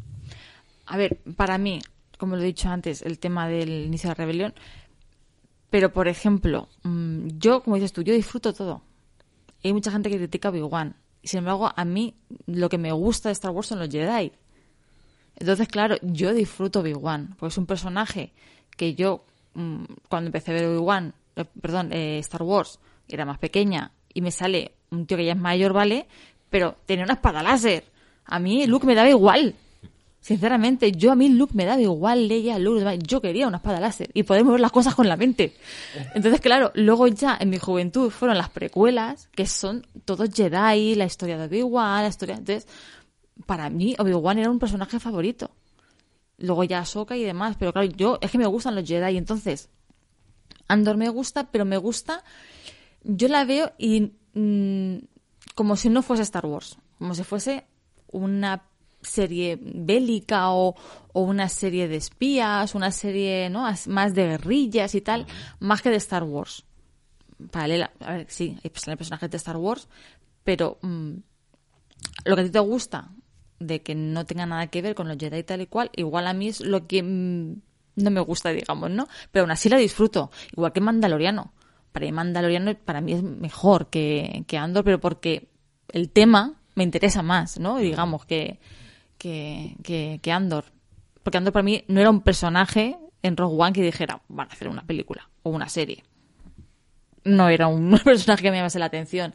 A 0.86 0.97
ver, 0.97 1.19
para 1.36 1.57
mí, 1.59 1.81
como 2.19 2.35
lo 2.36 2.43
he 2.43 2.47
dicho 2.47 2.69
antes, 2.69 3.03
el 3.03 3.19
tema 3.19 3.49
del 3.49 3.69
inicio 3.86 4.09
de 4.09 4.12
la 4.12 4.15
rebelión. 4.15 4.55
Pero, 5.70 5.93
por 5.93 6.09
ejemplo, 6.09 6.69
mm, 6.82 7.28
yo, 7.39 7.62
como 7.62 7.77
dices 7.77 7.93
tú, 7.93 8.03
yo 8.03 8.15
disfruto 8.15 8.53
todo. 8.55 8.82
Hay 9.62 9.73
mucha 9.73 9.90
gente 9.93 10.09
que 10.11 10.16
critica 10.16 10.49
a 10.49 10.51
Obi-Wan. 10.51 10.97
Sin 11.23 11.39
embargo, 11.39 11.70
a 11.74 11.85
mí 11.85 12.15
lo 12.47 12.69
que 12.69 12.78
me 12.78 12.90
gusta 12.93 13.28
de 13.28 13.35
Star 13.35 13.51
Wars 13.51 13.66
son 13.69 13.78
los 13.81 13.89
Jedi. 13.90 14.32
Entonces, 15.36 15.69
claro, 15.69 15.97
yo 16.03 16.32
disfruto 16.32 16.81
Obi-Wan. 16.81 17.35
Porque 17.39 17.53
es 17.53 17.59
un 17.59 17.66
personaje 17.66 18.32
que 18.77 18.95
yo, 18.95 19.24
mm, 19.55 19.85
cuando 20.09 20.28
empecé 20.28 20.53
a 20.53 20.55
ver 20.55 20.66
Obi-Wan, 20.66 21.15
eh, 21.36 21.45
perdón, 21.61 21.93
eh, 21.93 22.19
Star 22.20 22.43
Wars, 22.43 22.81
era 23.09 23.24
más 23.24 23.39
pequeña 23.39 23.93
y 24.12 24.20
me 24.20 24.30
sale 24.30 24.72
un 24.90 25.06
tío 25.06 25.16
que 25.16 25.24
ya 25.24 25.32
es 25.32 25.39
mayor, 25.39 25.72
¿vale? 25.72 26.06
Pero 26.51 26.76
tenía 26.86 27.05
una 27.05 27.14
espada 27.14 27.43
láser. 27.43 27.85
A 28.24 28.39
mí 28.39 28.66
Luke 28.66 28.86
me 28.86 28.94
daba 28.94 29.09
igual. 29.09 29.55
Sinceramente, 30.20 30.93
yo 30.93 31.12
a 31.12 31.14
mí 31.14 31.28
Luke 31.28 31.55
me 31.55 31.64
daba 31.64 31.80
igual, 31.80 32.28
Leia, 32.28 32.59
Luke, 32.59 32.98
yo 33.06 33.20
quería 33.20 33.47
una 33.47 33.59
espada 33.59 33.80
láser 33.80 34.10
y 34.12 34.24
poder 34.24 34.44
mover 34.44 34.60
las 34.60 34.72
cosas 34.72 34.94
con 34.94 35.09
la 35.09 35.16
mente. 35.16 35.55
Entonces, 36.14 36.40
claro, 36.40 36.72
luego 36.74 37.06
ya 37.06 37.36
en 37.40 37.51
mi 37.51 37.59
juventud 37.59 38.10
fueron 38.10 38.36
las 38.36 38.51
precuelas, 38.51 39.28
que 39.35 39.47
son 39.47 39.86
todos 40.05 40.28
Jedi, 40.35 40.97
la 40.97 41.05
historia 41.05 41.39
de 41.39 41.44
Obi-Wan, 41.44 42.02
la 42.02 42.09
historia... 42.09 42.35
Entonces, 42.35 42.66
para 43.47 43.70
mí 43.70 43.94
Obi-Wan 43.98 44.39
era 44.39 44.51
un 44.51 44.59
personaje 44.59 44.98
favorito. 44.98 45.51
Luego 46.36 46.64
ya 46.64 46.80
Ahsoka 46.80 47.16
y 47.16 47.22
demás, 47.22 47.56
pero 47.59 47.72
claro, 47.72 47.89
yo 47.89 48.18
es 48.20 48.30
que 48.30 48.39
me 48.39 48.47
gustan 48.47 48.74
los 48.74 48.86
Jedi, 48.86 49.16
entonces 49.16 49.70
Andor 50.68 50.97
me 50.97 51.09
gusta, 51.09 51.51
pero 51.51 51.64
me 51.64 51.78
gusta 51.78 52.22
yo 53.02 53.28
la 53.28 53.44
veo 53.44 53.72
y 53.78 54.12
mm, 54.34 54.98
como 55.54 55.76
si 55.76 55.88
no 55.88 56.02
fuese 56.02 56.22
Star 56.22 56.46
Wars, 56.46 56.78
como 56.98 57.14
si 57.14 57.24
fuese 57.24 57.66
una 58.10 58.64
serie 59.00 59.58
bélica 59.60 60.50
o, 60.50 60.74
o 61.12 61.20
una 61.20 61.48
serie 61.48 61.88
de 61.88 61.96
espías, 61.96 62.74
una 62.74 62.90
serie 62.90 63.48
¿no? 63.50 63.66
Más 63.86 64.14
de 64.14 64.26
guerrillas 64.26 64.94
y 64.94 65.00
tal, 65.00 65.26
más 65.60 65.82
que 65.82 65.90
de 65.90 65.96
Star 65.96 66.24
Wars. 66.24 66.64
Paralela, 67.50 67.92
a 68.00 68.14
ver, 68.14 68.26
sí, 68.28 68.58
hay 68.64 68.70
personajes 68.70 69.30
de 69.30 69.36
Star 69.36 69.56
Wars, 69.56 69.88
pero 70.42 70.78
mm, 70.82 71.12
lo 72.24 72.34
que 72.34 72.40
a 72.42 72.44
ti 72.44 72.50
te 72.50 72.58
gusta 72.58 73.10
de 73.60 73.82
que 73.82 73.94
no 73.94 74.26
tenga 74.26 74.46
nada 74.46 74.66
que 74.68 74.82
ver 74.82 74.94
con 74.94 75.08
los 75.08 75.16
Jedi 75.18 75.38
y 75.38 75.42
tal 75.42 75.60
y 75.60 75.66
cual, 75.66 75.90
igual 75.96 76.26
a 76.26 76.32
mí 76.32 76.48
es 76.48 76.60
lo 76.60 76.86
que 76.86 77.02
mm, 77.02 77.60
no 77.96 78.10
me 78.10 78.20
gusta, 78.20 78.50
digamos, 78.50 78.90
¿no? 78.90 79.08
Pero 79.30 79.44
aún 79.44 79.50
así 79.50 79.68
la 79.68 79.76
disfruto, 79.76 80.30
igual 80.52 80.72
que 80.72 80.80
Mandaloriano. 80.80 81.52
Para 81.98 82.12
Mandaloriano 82.12 82.76
para 82.76 83.00
mí 83.00 83.12
es 83.12 83.22
mejor 83.22 83.90
que, 83.90 84.44
que 84.46 84.56
Andor, 84.56 84.84
pero 84.84 85.00
porque 85.00 85.48
el 85.92 86.10
tema 86.10 86.60
me 86.76 86.84
interesa 86.84 87.22
más, 87.22 87.58
¿no? 87.58 87.78
Digamos, 87.78 88.24
que, 88.24 88.60
que, 89.18 89.74
que, 89.82 90.20
que 90.22 90.32
Andor. 90.32 90.66
Porque 91.24 91.38
Andor 91.38 91.52
para 91.52 91.64
mí 91.64 91.84
no 91.88 92.00
era 92.00 92.10
un 92.10 92.20
personaje 92.20 92.96
en 93.22 93.36
Rogue 93.36 93.56
One 93.60 93.72
que 93.72 93.82
dijera, 93.82 94.22
van 94.28 94.48
a 94.48 94.52
hacer 94.52 94.68
una 94.68 94.86
película 94.86 95.28
o 95.42 95.50
una 95.50 95.68
serie. 95.68 96.04
No 97.24 97.48
era 97.48 97.66
un 97.66 97.98
personaje 98.04 98.42
que 98.42 98.50
me 98.52 98.58
llamase 98.58 98.78
la 98.78 98.86
atención. 98.86 99.34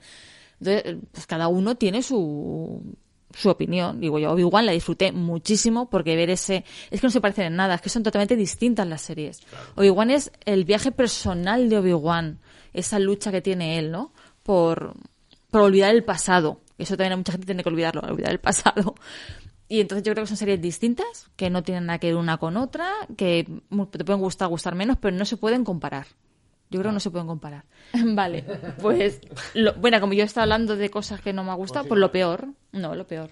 Entonces, 0.62 0.96
pues 1.12 1.28
cada 1.28 1.50
uno 1.50 1.76
tiene 1.76 2.02
su, 2.02 2.96
su 3.34 3.50
opinión. 3.50 4.00
Digo, 4.00 4.20
yo 4.20 4.32
Obi-Wan 4.32 4.66
la 4.66 4.72
disfruté 4.72 5.12
muchísimo 5.12 5.90
porque 5.90 6.16
ver 6.16 6.30
ese... 6.30 6.64
Es 6.92 7.02
que 7.02 7.08
no 7.08 7.12
se 7.12 7.22
parecen 7.22 7.48
en 7.48 7.56
nada, 7.56 7.76
es 7.76 7.82
que 7.82 7.90
son 7.90 8.04
totalmente 8.04 8.36
distintas 8.36 8.88
las 8.88 9.02
series. 9.02 9.42
Obi-Wan 9.76 10.12
es 10.12 10.32
el 10.46 10.66
viaje 10.66 10.92
personal 10.92 11.70
de 11.70 11.78
Obi-Wan, 11.78 12.40
esa 12.74 13.00
lucha 13.00 13.32
que 13.32 13.42
tiene 13.42 13.80
él, 13.80 13.92
¿no? 13.92 14.12
Por, 14.44 14.94
por 15.52 15.62
olvidar 15.62 15.94
el 15.94 16.04
pasado. 16.04 16.62
Eso 16.78 16.98
también 16.98 17.18
mucha 17.20 17.32
gente 17.34 17.46
tiene 17.46 17.64
que 17.64 17.70
olvidarlo, 17.70 18.02
olvidar 18.02 18.32
el 18.32 18.40
pasado. 18.40 18.96
Y 19.70 19.80
entonces 19.80 20.04
yo 20.06 20.14
creo 20.14 20.24
que 20.24 20.28
son 20.28 20.38
series 20.38 20.62
distintas, 20.62 21.30
que 21.36 21.50
no 21.50 21.64
tienen 21.64 21.86
nada 21.88 21.98
que 22.00 22.08
ver 22.08 22.16
una 22.18 22.38
con 22.38 22.58
otra, 22.58 22.92
que 23.18 23.48
te 23.92 24.04
pueden 24.04 24.22
gustar, 24.22 24.48
gustar 24.50 24.76
menos, 24.76 24.98
pero 25.00 25.16
no 25.16 25.26
se 25.26 25.38
pueden 25.38 25.64
comparar. 25.64 26.06
Yo 26.70 26.80
creo 26.80 26.92
que 26.92 26.96
no 26.96 27.00
se 27.00 27.12
pueden 27.12 27.28
comparar. 27.28 27.64
Vale, 28.06 28.44
pues, 28.82 29.22
lo- 29.54 29.74
bueno, 29.76 30.00
como 30.02 30.14
yo 30.14 30.24
estaba 30.24 30.44
hablando 30.44 30.76
de 30.76 30.90
cosas 30.90 31.22
que 31.22 31.32
no 31.34 31.44
me 31.44 31.52
ha 31.52 31.56
gustado, 31.56 31.86
pues 31.88 32.00
lo 32.00 32.12
peor, 32.12 32.48
no, 32.72 32.94
lo 32.96 33.06
peor. 33.08 33.30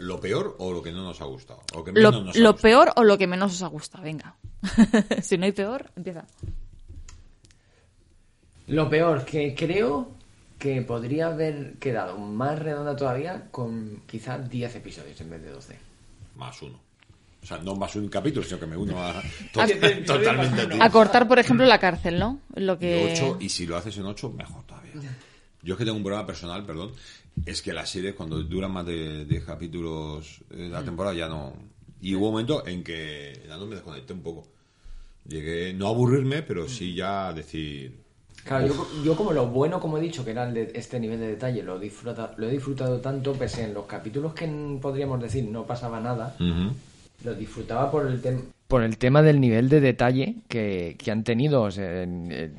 ¿Lo 0.00 0.20
peor 0.20 0.54
o 0.58 0.72
lo 0.72 0.82
que 0.82 0.92
no 0.92 1.02
nos 1.02 1.20
ha 1.22 1.24
gustado? 1.24 1.60
O 1.74 1.82
que 1.82 1.92
Lo, 1.92 2.10
menos 2.12 2.26
nos 2.26 2.36
ha 2.36 2.40
lo 2.40 2.52
gustado. 2.52 2.62
peor 2.62 2.92
o 2.96 3.04
lo 3.04 3.16
que 3.16 3.26
menos 3.26 3.52
os 3.54 3.62
ha 3.62 3.68
gustado, 3.68 4.04
venga. 4.04 4.36
si 5.22 5.38
no 5.38 5.46
hay 5.46 5.52
peor, 5.52 5.90
empieza. 5.96 6.26
Lo 8.68 8.88
peor, 8.88 9.24
que 9.24 9.54
creo 9.54 10.10
que 10.58 10.82
podría 10.82 11.28
haber 11.28 11.74
quedado 11.74 12.18
más 12.18 12.58
redonda 12.58 12.96
todavía 12.96 13.48
con 13.50 14.02
quizás 14.06 14.48
10 14.50 14.76
episodios 14.76 15.20
en 15.20 15.30
vez 15.30 15.42
de 15.42 15.50
12. 15.50 15.76
Más 16.36 16.60
uno. 16.62 16.78
O 17.42 17.46
sea, 17.46 17.58
no 17.58 17.76
más 17.76 17.94
un 17.96 18.08
capítulo, 18.08 18.44
sino 18.44 18.58
que 18.58 18.66
me 18.66 18.76
uno 18.76 19.00
a... 19.00 19.22
to- 19.52 19.60
A- 19.60 19.66
totalmente 20.06 20.62
a 20.62 20.68
ti. 20.68 20.78
Acortar, 20.80 21.28
por 21.28 21.38
ejemplo, 21.38 21.64
la 21.66 21.78
cárcel, 21.78 22.18
¿no? 22.18 22.40
Lo 22.56 22.78
que... 22.78 23.12
Ocho, 23.12 23.36
y 23.40 23.48
si 23.48 23.66
lo 23.66 23.76
haces 23.76 23.96
en 23.98 24.06
8, 24.06 24.30
mejor 24.30 24.64
todavía. 24.64 24.92
Yo 25.62 25.74
es 25.74 25.78
que 25.78 25.84
tengo 25.84 25.96
un 25.96 26.02
problema 26.04 26.26
personal, 26.26 26.64
perdón, 26.66 26.92
es 27.46 27.62
que 27.62 27.72
las 27.72 27.88
series 27.90 28.14
cuando 28.14 28.42
duran 28.42 28.72
más 28.72 28.84
de 28.86 29.24
10 29.24 29.44
capítulos 29.44 30.40
eh, 30.50 30.68
Mm. 30.68 30.72
la 30.72 30.82
temporada 30.84 31.14
ya 31.16 31.28
no 31.28 31.52
Y 32.00 32.14
hubo 32.14 32.26
un 32.26 32.32
momento 32.32 32.66
en 32.66 32.82
que 32.84 33.32
en 33.44 33.50
Andor 33.52 33.68
me 33.68 33.74
desconecté 33.76 34.12
un 34.12 34.22
poco. 34.22 34.46
Llegué, 35.26 35.72
no 35.74 35.86
a 35.86 35.90
aburrirme, 35.90 36.42
pero 36.42 36.68
sí 36.68 36.94
ya 36.94 37.28
a 37.28 37.32
decir... 37.32 38.07
Claro, 38.48 38.66
yo, 38.66 38.86
yo 39.04 39.14
como 39.16 39.32
lo 39.32 39.46
bueno, 39.46 39.78
como 39.78 39.98
he 39.98 40.00
dicho, 40.00 40.24
que 40.24 40.30
era 40.32 40.48
el 40.48 40.54
de 40.54 40.72
este 40.74 40.98
nivel 40.98 41.20
de 41.20 41.28
detalle, 41.28 41.62
lo, 41.62 41.78
disfruta, 41.78 42.32
lo 42.36 42.48
he 42.48 42.50
disfrutado 42.50 42.98
tanto, 43.00 43.34
pese 43.34 43.64
en 43.64 43.74
los 43.74 43.84
capítulos 43.86 44.32
que 44.34 44.46
podríamos 44.80 45.20
decir 45.20 45.44
no 45.44 45.64
pasaba 45.64 46.00
nada, 46.00 46.34
Ujú. 46.40 46.72
lo 47.24 47.34
disfrutaba 47.34 47.90
por 47.90 48.06
el 48.06 48.20
tema 48.20 48.40
por 48.66 48.82
el 48.82 48.98
tema 48.98 49.22
del 49.22 49.40
nivel 49.40 49.68
de 49.70 49.80
detalle 49.80 50.36
que, 50.48 50.94
que 50.98 51.10
han 51.10 51.24
tenido 51.24 51.62
o 51.62 51.70
sea, 51.70 52.02
en- 52.02 52.30
en- 52.32 52.54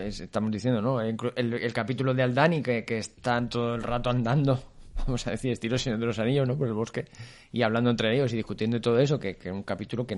es- 0.00 0.20
estamos 0.20 0.50
diciendo 0.50 0.80
no 0.80 1.00
el, 1.02 1.16
el- 1.36 1.52
el 1.54 1.72
capítulo 1.74 2.14
de 2.14 2.22
Aldani 2.22 2.62
que, 2.62 2.84
que 2.86 2.96
están 2.98 3.48
todo 3.50 3.74
el 3.74 3.82
rato 3.82 4.08
andando 4.08 4.62
vamos 5.06 5.26
a 5.26 5.32
decir 5.32 5.52
estilo 5.52 5.76
Señor 5.76 5.98
de 5.98 6.06
los 6.06 6.18
Anillos 6.18 6.48
no 6.48 6.56
por 6.56 6.66
el 6.66 6.72
bosque 6.72 7.04
y 7.52 7.60
hablando 7.60 7.90
entre 7.90 8.14
ellos 8.14 8.32
y 8.32 8.36
discutiendo 8.36 8.78
y 8.78 8.80
todo 8.80 8.98
eso 8.98 9.18
que, 9.18 9.36
que 9.36 9.50
un 9.52 9.64
capítulo 9.64 10.06
que 10.06 10.16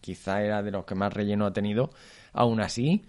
quizá 0.00 0.42
era 0.42 0.60
de 0.62 0.70
los 0.72 0.84
que 0.84 0.94
más 0.96 1.12
relleno 1.12 1.46
ha 1.46 1.52
tenido 1.52 1.90
aún 2.32 2.60
así 2.60 3.02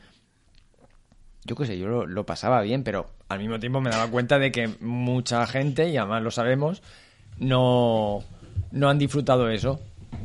yo 1.46 1.56
qué 1.56 1.66
sé, 1.66 1.78
yo 1.78 1.88
lo, 1.88 2.06
lo 2.06 2.26
pasaba 2.26 2.62
bien, 2.62 2.84
pero 2.84 3.10
al 3.30 3.40
mismo 3.40 3.60
tiempo 3.60 3.82
me 3.82 3.90
daba 3.90 4.10
cuenta 4.10 4.40
de 4.40 4.52
que 4.52 4.68
mucha 4.80 5.46
gente, 5.48 5.90
y 5.90 5.98
además 5.98 6.24
lo 6.24 6.32
sabemos, 6.32 6.82
no, 7.40 8.24
no 8.72 8.90
han 8.90 9.00
disfrutado 9.00 9.50
eso. 9.50 9.80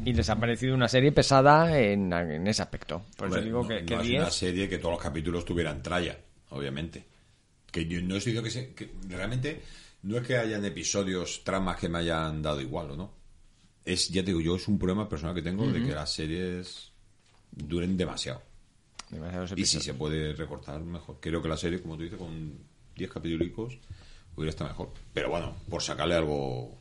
Y 0.04 0.12
les 0.12 0.30
ha 0.30 0.36
parecido 0.38 0.74
una 0.74 0.88
serie 0.88 1.12
pesada 1.12 1.78
en, 1.78 2.12
en 2.12 2.46
ese 2.46 2.62
aspecto. 2.62 3.02
Por 3.16 3.26
Hombre, 3.26 3.40
eso 3.40 3.46
digo 3.46 3.62
no, 3.62 3.68
que, 3.68 3.80
no 3.80 3.86
que 3.86 3.94
es 3.94 4.02
10. 4.02 4.20
una 4.22 4.30
serie 4.30 4.68
que 4.68 4.78
todos 4.78 4.94
los 4.94 5.02
capítulos 5.02 5.44
tuvieran 5.44 5.82
tralla, 5.82 6.16
obviamente. 6.50 7.04
Que 7.70 7.86
yo 7.86 8.00
no 8.02 8.16
estoy 8.16 8.32
diciendo 8.32 8.42
que, 8.42 8.50
se- 8.50 8.74
que 8.74 8.94
realmente 9.08 9.62
no 10.02 10.16
es 10.18 10.26
que 10.26 10.36
hayan 10.36 10.64
episodios, 10.64 11.42
tramas 11.42 11.78
que 11.78 11.88
me 11.88 11.98
hayan 11.98 12.40
dado 12.42 12.60
igual 12.60 12.92
o 12.92 12.96
no. 12.96 13.10
Es, 13.84 14.08
ya 14.10 14.20
te 14.22 14.28
digo, 14.28 14.40
yo 14.40 14.56
es 14.56 14.68
un 14.68 14.78
problema 14.78 15.08
personal 15.08 15.34
que 15.34 15.42
tengo 15.42 15.66
de 15.66 15.82
que 15.82 15.92
las 15.94 16.12
series 16.12 16.92
duren 17.50 17.96
demasiado. 17.96 18.42
Demasiados 19.10 19.52
Y 19.56 19.64
si 19.64 19.80
se 19.80 19.94
puede 19.94 20.34
recortar, 20.34 20.80
mejor. 20.80 21.16
Creo 21.20 21.42
que 21.42 21.48
la 21.48 21.56
serie, 21.56 21.80
como 21.80 21.96
tú 21.96 22.02
dices, 22.02 22.18
con 22.18 22.52
10 22.96 23.10
capítulos 23.10 23.78
hubiera 24.36 24.50
estado 24.50 24.70
mejor. 24.70 24.90
Pero 25.14 25.30
bueno, 25.30 25.54
por 25.68 25.82
sacarle 25.82 26.14
algo, 26.14 26.76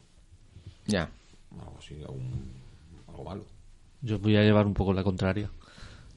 Ya. 0.85 1.09
algo 1.59 1.75
así, 1.79 1.95
algún- 2.01 2.51
algo 3.07 3.23
malo. 3.23 3.45
Yo 4.01 4.19
voy 4.19 4.35
a 4.37 4.43
llevar 4.43 4.65
un 4.65 4.73
poco 4.73 4.93
la 4.93 5.03
contraria. 5.03 5.49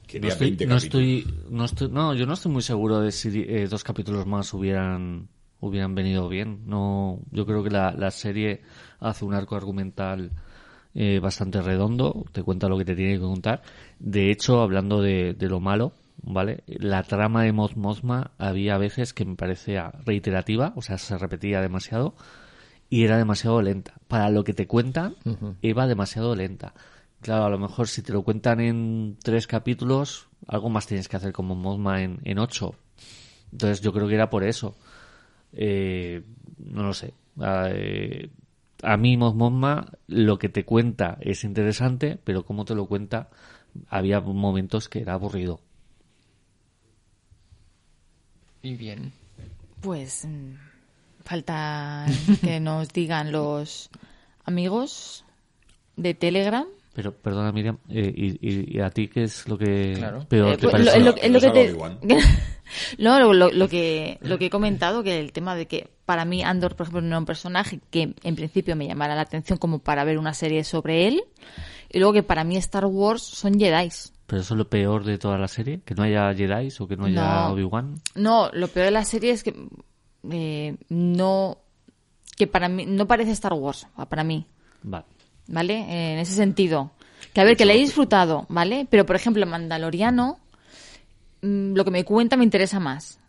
Quería 0.07 0.27
no, 0.27 0.33
estoy, 0.33 0.47
20 0.49 0.65
no, 0.65 0.75
capítulos. 0.75 0.83
estoy, 1.09 1.33
no 1.49 1.65
estoy- 1.65 1.89
no, 1.89 2.13
yo 2.13 2.25
no 2.25 2.33
estoy 2.33 2.51
muy 2.51 2.61
seguro 2.61 2.99
de 2.99 3.11
si 3.11 3.29
eh, 3.47 3.67
dos 3.69 3.83
capítulos 3.83 4.25
más 4.25 4.53
hubieran 4.53 5.29
hubieran 5.61 5.93
venido 5.95 6.27
bien. 6.27 6.63
No, 6.65 7.19
yo 7.31 7.45
creo 7.45 7.63
que 7.63 7.69
la, 7.69 7.91
la 7.93 8.09
serie 8.11 8.61
hace 8.99 9.23
un 9.25 9.33
arco 9.35 9.55
argumental 9.55 10.31
eh, 10.95 11.19
bastante 11.19 11.61
redondo, 11.61 12.25
te 12.31 12.41
cuenta 12.43 12.67
lo 12.67 12.77
que 12.79 12.83
te 12.85 12.95
tiene 12.95 13.13
que 13.13 13.19
contar. 13.21 13.61
De 13.99 14.31
hecho, 14.31 14.59
hablando 14.61 15.01
de, 15.01 15.33
de 15.35 15.47
lo 15.47 15.59
malo, 15.59 15.93
¿vale? 16.23 16.63
La 16.67 17.03
trama 17.03 17.43
de 17.43 17.53
Moz 17.53 17.75
Mothma 17.75 18.31
había 18.37 18.77
veces 18.77 19.13
que 19.13 19.25
me 19.25 19.35
parecía 19.35 19.91
reiterativa, 20.05 20.73
o 20.75 20.81
sea, 20.81 20.97
se 20.97 21.17
repetía 21.17 21.61
demasiado 21.61 22.15
y 22.89 23.03
era 23.03 23.17
demasiado 23.17 23.61
lenta. 23.61 23.93
Para 24.07 24.29
lo 24.29 24.43
que 24.43 24.53
te 24.53 24.67
cuentan, 24.67 25.15
iba 25.61 25.87
demasiado 25.87 26.35
lenta. 26.35 26.73
Claro, 27.21 27.45
a 27.45 27.49
lo 27.49 27.59
mejor 27.59 27.87
si 27.87 28.01
te 28.01 28.13
lo 28.13 28.23
cuentan 28.23 28.59
en 28.59 29.17
tres 29.23 29.47
capítulos, 29.47 30.27
algo 30.47 30.69
más 30.69 30.87
tienes 30.87 31.07
que 31.07 31.17
hacer 31.17 31.33
como 31.33 31.55
Mothma 31.55 32.01
en, 32.01 32.19
en 32.23 32.39
ocho. 32.39 32.75
Entonces 33.51 33.81
yo 33.81 33.93
creo 33.93 34.07
que 34.07 34.15
era 34.15 34.29
por 34.29 34.43
eso. 34.43 34.75
Eh, 35.53 36.23
no 36.57 36.83
lo 36.83 36.93
sé. 36.93 37.13
Ah, 37.39 37.69
eh, 37.71 38.29
a 38.83 38.97
mí 38.97 39.17
Moz 39.17 39.35
Mothma 39.35 39.91
lo 40.07 40.39
que 40.39 40.49
te 40.49 40.65
cuenta 40.65 41.17
es 41.21 41.43
interesante, 41.43 42.19
pero 42.23 42.43
como 42.43 42.65
te 42.65 42.75
lo 42.75 42.87
cuenta, 42.87 43.29
había 43.87 44.19
momentos 44.19 44.89
que 44.89 44.99
era 44.99 45.13
aburrido. 45.13 45.61
Y 48.63 48.75
bien. 48.75 49.11
Pues 49.81 50.25
mm, 50.25 50.53
falta 51.23 52.05
que 52.41 52.59
nos 52.59 52.89
digan 52.89 53.31
los 53.31 53.89
amigos 54.45 55.23
de 55.95 56.13
Telegram. 56.13 56.65
Pero, 56.93 57.13
perdona 57.13 57.53
Miriam, 57.53 57.77
eh, 57.89 58.13
y, 58.13 58.47
y- 58.47 58.77
y 58.77 58.81
a 58.81 58.89
ti 58.89 59.07
qué 59.07 59.23
es 59.23 59.47
lo 59.47 59.57
que 59.57 59.93
Claro. 59.97 60.25
peor 60.27 60.49
Eh, 60.53 60.57
te 60.57 60.67
pues, 60.67 60.71
parece? 60.73 60.99
lo, 60.99 61.05
lo- 61.11 61.15
es 61.17 61.31
lo 61.31 61.39
que 61.39 61.49
te... 61.51 61.73
no, 62.97 63.19
lo, 63.19 63.33
lo- 63.33 63.49
lo 63.51 63.67
que, 63.69 64.17
lo 64.21 64.37
que 64.37 64.47
he 64.47 64.49
comentado, 64.49 65.01
que 65.01 65.17
el 65.19 65.31
tema 65.31 65.55
de 65.55 65.67
que 65.67 65.89
para 66.05 66.25
mí 66.25 66.43
Andor, 66.43 66.75
por 66.75 66.85
ejemplo, 66.85 67.01
no 67.01 67.07
era 67.07 67.17
un 67.19 67.25
personaje 67.25 67.79
que 67.91 68.13
en 68.23 68.35
principio 68.35 68.75
me 68.75 68.87
llamara 68.87 69.15
la 69.15 69.21
atención 69.21 69.57
como 69.57 69.79
para 69.79 70.03
ver 70.03 70.17
una 70.17 70.33
serie 70.33 70.65
sobre 70.65 71.07
él. 71.07 71.23
Y 71.89 71.99
luego 71.99 72.13
que 72.13 72.23
para 72.23 72.43
mí 72.43 72.57
Star 72.57 72.85
Wars 72.85 73.21
son 73.23 73.57
Jedis. 73.57 74.11
Pero 74.31 74.43
eso 74.43 74.53
es 74.53 74.57
lo 74.59 74.69
peor 74.69 75.03
de 75.03 75.17
toda 75.17 75.37
la 75.37 75.49
serie, 75.49 75.81
que 75.83 75.93
no 75.93 76.03
haya 76.03 76.33
Jedi 76.33 76.69
o 76.79 76.87
que 76.87 76.95
no 76.95 77.03
haya 77.07 77.47
No. 77.47 77.51
Obi-Wan. 77.51 77.95
No, 78.15 78.49
lo 78.53 78.69
peor 78.69 78.85
de 78.85 78.91
la 78.91 79.03
serie 79.03 79.31
es 79.31 79.43
que 79.43 79.53
eh, 80.31 80.77
no 80.87 81.57
que 82.37 82.47
para 82.47 82.69
mí 82.69 82.85
no 82.85 83.05
parece 83.07 83.31
Star 83.31 83.51
Wars 83.51 83.87
para 84.07 84.23
mí, 84.23 84.45
Vale. 84.83 85.03
¿vale? 85.47 85.73
Eh, 85.81 86.13
en 86.13 86.19
ese 86.19 86.31
sentido. 86.31 86.91
Que 87.33 87.41
a 87.41 87.43
ver, 87.43 87.57
que 87.57 87.65
la 87.65 87.73
he 87.73 87.77
disfrutado, 87.77 88.45
¿vale? 88.47 88.87
Pero 88.89 89.05
por 89.05 89.17
ejemplo, 89.17 89.45
Mandaloriano 89.45 90.39
mm, 91.41 91.73
lo 91.75 91.83
que 91.83 91.91
me 91.91 92.05
cuenta 92.05 92.37
me 92.37 92.45
interesa 92.45 92.79
más, 92.79 93.19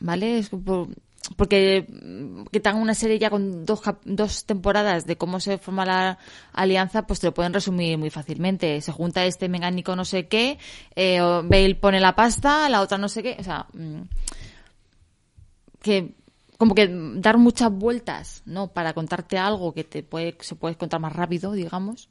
¿vale? 0.00 0.38
Es 0.38 0.48
por- 0.48 0.88
porque 1.36 1.86
mm, 1.88 2.56
hagan 2.64 2.80
una 2.80 2.94
serie 2.94 3.18
ya 3.18 3.30
con 3.30 3.64
dos, 3.64 3.80
dos 4.04 4.44
temporadas 4.44 5.06
de 5.06 5.16
cómo 5.16 5.40
se 5.40 5.58
forma 5.58 5.84
la 5.84 6.18
alianza, 6.52 7.06
pues 7.06 7.20
te 7.20 7.26
lo 7.26 7.34
pueden 7.34 7.52
resumir 7.52 7.98
muy 7.98 8.10
fácilmente. 8.10 8.80
Se 8.80 8.92
junta 8.92 9.24
este 9.24 9.48
mecánico 9.48 9.94
no 9.96 10.04
sé 10.04 10.26
qué, 10.26 10.58
eh, 10.96 11.20
Bale 11.20 11.74
pone 11.74 12.00
la 12.00 12.14
pasta, 12.14 12.68
la 12.68 12.80
otra 12.80 12.98
no 12.98 13.08
sé 13.08 13.22
qué, 13.22 13.36
o 13.38 13.44
sea, 13.44 13.66
mm, 13.72 14.02
que 15.82 16.14
como 16.58 16.74
que 16.74 16.88
dar 16.90 17.38
muchas 17.38 17.70
vueltas, 17.70 18.42
¿no? 18.44 18.68
Para 18.68 18.92
contarte 18.92 19.38
algo 19.38 19.72
que 19.72 19.84
te 19.84 20.02
puede, 20.02 20.36
se 20.40 20.56
puede 20.56 20.74
contar 20.74 21.00
más 21.00 21.12
rápido, 21.12 21.52
digamos. 21.52 22.08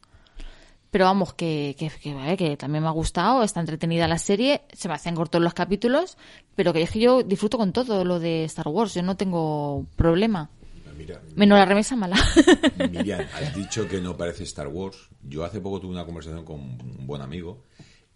Pero 0.97 1.05
vamos, 1.05 1.35
que, 1.35 1.75
que, 1.77 1.91
que, 1.91 2.35
que 2.35 2.57
también 2.57 2.81
me 2.81 2.89
ha 2.89 2.91
gustado, 2.91 3.43
está 3.43 3.59
entretenida 3.59 4.07
la 4.07 4.17
serie, 4.17 4.63
se 4.73 4.87
me 4.87 4.95
hacen 4.95 5.13
cortos 5.13 5.39
los 5.39 5.53
capítulos, 5.53 6.17
pero 6.55 6.73
que 6.73 6.81
es 6.81 6.89
que 6.89 6.99
yo 6.99 7.21
disfruto 7.21 7.59
con 7.59 7.71
todo 7.71 8.03
lo 8.03 8.19
de 8.19 8.45
Star 8.45 8.67
Wars, 8.67 8.95
yo 8.95 9.03
no 9.03 9.15
tengo 9.15 9.85
problema. 9.95 10.49
Mira, 10.97 11.21
Menos 11.35 11.59
la 11.59 11.65
remesa 11.65 11.95
mala. 11.95 12.17
Miriam, 12.91 13.27
has 13.31 13.55
dicho 13.55 13.87
que 13.87 14.01
no 14.01 14.17
parece 14.17 14.41
Star 14.45 14.69
Wars. 14.69 14.97
Yo 15.21 15.43
hace 15.43 15.61
poco 15.61 15.79
tuve 15.79 15.91
una 15.91 16.03
conversación 16.03 16.43
con 16.43 16.61
un 16.61 17.05
buen 17.05 17.21
amigo 17.21 17.61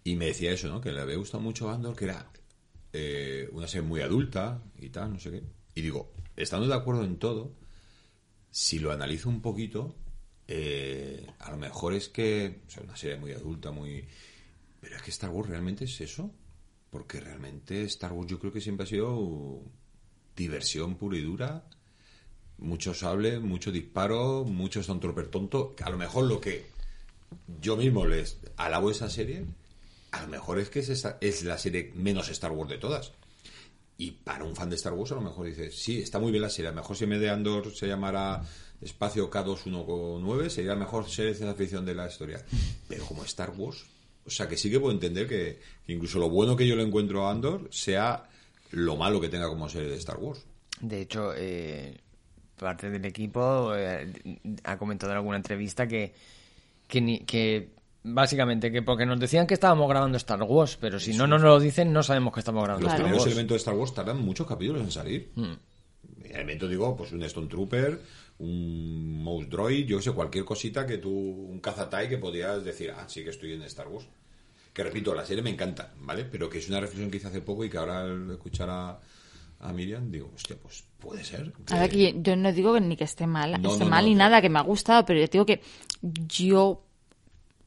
y 0.02 0.16
me 0.16 0.26
decía 0.26 0.50
eso, 0.50 0.66
¿no? 0.66 0.80
Que 0.80 0.90
le 0.90 1.02
había 1.02 1.18
gustado 1.18 1.40
mucho 1.40 1.70
Andor, 1.70 1.94
que 1.94 2.06
era 2.06 2.32
eh, 2.92 3.48
una 3.52 3.68
serie 3.68 3.86
muy 3.86 4.00
adulta 4.00 4.60
y 4.76 4.88
tal, 4.88 5.12
no 5.12 5.20
sé 5.20 5.30
qué. 5.30 5.44
Y 5.76 5.82
digo, 5.82 6.10
estando 6.34 6.66
de 6.66 6.74
acuerdo 6.74 7.04
en 7.04 7.16
todo, 7.20 7.52
si 8.50 8.80
lo 8.80 8.90
analizo 8.90 9.28
un 9.28 9.40
poquito, 9.40 9.94
eh, 10.48 11.26
a 11.38 11.50
lo 11.50 11.56
mejor 11.56 11.94
es 11.94 12.08
que, 12.08 12.60
o 12.66 12.70
sea, 12.70 12.82
una 12.82 12.96
serie 12.96 13.16
muy 13.16 13.32
adulta, 13.32 13.70
muy... 13.70 14.04
Pero 14.80 14.96
es 14.96 15.02
que 15.02 15.10
Star 15.10 15.30
Wars 15.30 15.48
realmente 15.48 15.84
es 15.84 16.00
eso. 16.00 16.30
Porque 16.90 17.20
realmente 17.20 17.84
Star 17.84 18.12
Wars 18.12 18.30
yo 18.30 18.38
creo 18.38 18.52
que 18.52 18.60
siempre 18.60 18.84
ha 18.84 18.86
sido 18.86 19.62
diversión 20.36 20.96
pura 20.96 21.16
y 21.16 21.22
dura 21.22 21.64
mucho 22.62 22.94
sable, 22.94 23.38
mucho 23.38 23.70
disparo, 23.72 24.44
mucho 24.44 24.82
Stormtrooper 24.82 25.28
tonto. 25.28 25.74
A 25.82 25.90
lo 25.90 25.98
mejor 25.98 26.24
lo 26.24 26.40
que 26.40 26.66
yo 27.60 27.76
mismo 27.76 28.06
les 28.06 28.38
alabo 28.56 28.90
esa 28.90 29.10
serie, 29.10 29.44
a 30.12 30.22
lo 30.22 30.28
mejor 30.28 30.58
es 30.58 30.70
que 30.70 30.80
es, 30.80 31.44
la 31.44 31.58
serie 31.58 31.92
menos 31.94 32.28
Star 32.28 32.52
Wars 32.52 32.70
de 32.70 32.78
todas. 32.78 33.12
Y 33.98 34.12
para 34.12 34.44
un 34.44 34.56
fan 34.56 34.70
de 34.70 34.76
Star 34.76 34.94
Wars 34.94 35.12
a 35.12 35.16
lo 35.16 35.20
mejor 35.20 35.46
dice, 35.46 35.70
sí, 35.70 36.00
está 36.00 36.18
muy 36.18 36.30
bien 36.30 36.42
la 36.42 36.50
serie. 36.50 36.68
A 36.68 36.72
lo 36.72 36.80
mejor 36.80 36.96
si 36.96 37.04
en 37.04 37.10
vez 37.10 37.20
de 37.20 37.30
Andor 37.30 37.74
se 37.74 37.86
llamara 37.86 38.42
Espacio 38.82 39.30
K219, 39.30 40.48
sería 40.48 40.72
la 40.72 40.80
mejor 40.80 41.08
serie 41.08 41.30
de 41.32 41.36
ciencia 41.38 41.54
ficción 41.56 41.84
de 41.86 41.94
la 41.94 42.06
historia. 42.08 42.44
Pero 42.88 43.04
como 43.06 43.24
Star 43.24 43.50
Wars, 43.56 43.84
o 44.26 44.30
sea 44.30 44.48
que 44.48 44.56
sí 44.56 44.70
que 44.70 44.80
puedo 44.80 44.92
entender 44.92 45.28
que, 45.28 45.58
que 45.86 45.92
incluso 45.92 46.18
lo 46.18 46.28
bueno 46.28 46.56
que 46.56 46.66
yo 46.66 46.76
le 46.76 46.82
encuentro 46.82 47.26
a 47.26 47.30
Andor 47.30 47.68
sea 47.70 48.28
lo 48.72 48.96
malo 48.96 49.20
que 49.20 49.28
tenga 49.28 49.48
como 49.48 49.68
serie 49.68 49.88
de 49.88 49.96
Star 49.96 50.18
Wars. 50.18 50.44
De 50.80 51.00
hecho, 51.02 51.32
eh, 51.36 51.96
parte 52.58 52.90
del 52.90 53.04
equipo 53.04 53.72
eh, 53.76 54.12
ha 54.64 54.78
comentado 54.78 55.12
en 55.12 55.18
alguna 55.18 55.36
entrevista 55.36 55.86
que, 55.86 56.12
que, 56.88 57.00
ni- 57.00 57.20
que 57.20 57.70
básicamente 58.04 58.72
que 58.72 58.82
porque 58.82 59.06
nos 59.06 59.20
decían 59.20 59.46
que 59.46 59.54
estábamos 59.54 59.88
grabando 59.88 60.16
Star 60.16 60.42
Wars, 60.42 60.76
pero 60.80 60.98
si 60.98 61.12
no 61.14 61.26
nos 61.28 61.42
lo 61.42 61.60
dicen 61.60 61.92
no 61.92 62.02
sabemos 62.02 62.32
que 62.34 62.40
estamos 62.40 62.64
grabando 62.64 62.84
Los. 62.86 62.92
Star 62.94 63.02
primeros 63.04 63.22
Wars. 63.22 63.32
elementos 63.32 63.54
de 63.54 63.58
Star 63.58 63.74
Wars 63.74 63.94
tardan 63.94 64.18
muchos 64.24 64.46
capítulos 64.46 64.82
en 64.82 64.90
salir. 64.90 65.30
Elementos, 66.24 66.70
digo, 66.70 66.96
pues 66.96 67.12
un 67.12 67.22
Stone 67.24 67.46
Trooper, 67.48 68.00
un 68.42 69.22
Mouse 69.22 69.48
Droid, 69.48 69.86
yo 69.86 70.00
sé, 70.02 70.12
cualquier 70.12 70.44
cosita 70.44 70.86
que 70.86 70.98
tú, 70.98 71.10
un 71.10 71.60
cazatai 71.60 72.08
que 72.08 72.18
podías 72.18 72.64
decir, 72.64 72.90
ah, 72.90 73.06
sí 73.08 73.22
que 73.24 73.30
estoy 73.30 73.52
en 73.54 73.62
Star 73.62 73.88
Wars. 73.88 74.06
Que 74.72 74.82
repito, 74.82 75.14
la 75.14 75.24
serie 75.24 75.42
me 75.42 75.50
encanta, 75.50 75.92
¿vale? 76.00 76.24
Pero 76.24 76.48
que 76.50 76.58
es 76.58 76.68
una 76.68 76.80
reflexión 76.80 77.10
que 77.10 77.18
hice 77.18 77.28
hace 77.28 77.40
poco 77.40 77.64
y 77.64 77.70
que 77.70 77.78
ahora 77.78 78.02
al 78.02 78.30
escuchar 78.30 78.68
a, 78.70 78.98
a 79.60 79.72
Miriam 79.72 80.10
digo, 80.10 80.30
hostia, 80.34 80.56
pues 80.60 80.84
puede 80.98 81.22
ser. 81.24 81.52
A 81.70 81.78
ver, 81.78 81.90
que 81.90 82.16
yo 82.20 82.36
no 82.36 82.52
digo 82.52 82.74
que 82.74 82.80
ni 82.80 82.96
que 82.96 83.04
esté 83.04 83.26
mal, 83.26 83.60
No, 83.62 83.72
esté 83.72 83.84
no, 83.84 83.90
mal 83.90 84.02
no, 84.04 84.08
ni 84.08 84.14
que- 84.14 84.18
nada, 84.18 84.40
que 84.42 84.48
me 84.48 84.58
ha 84.58 84.62
gustado, 84.62 85.04
pero 85.04 85.20
yo 85.20 85.26
digo 85.26 85.46
que 85.46 85.60
yo 86.00 86.84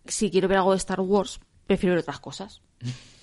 si 0.07 0.29
quiero 0.29 0.47
ver 0.47 0.57
algo 0.57 0.71
de 0.71 0.77
Star 0.77 0.99
Wars, 0.99 1.39
prefiero 1.67 1.95
ver 1.95 2.01
otras 2.01 2.19
cosas. 2.19 2.61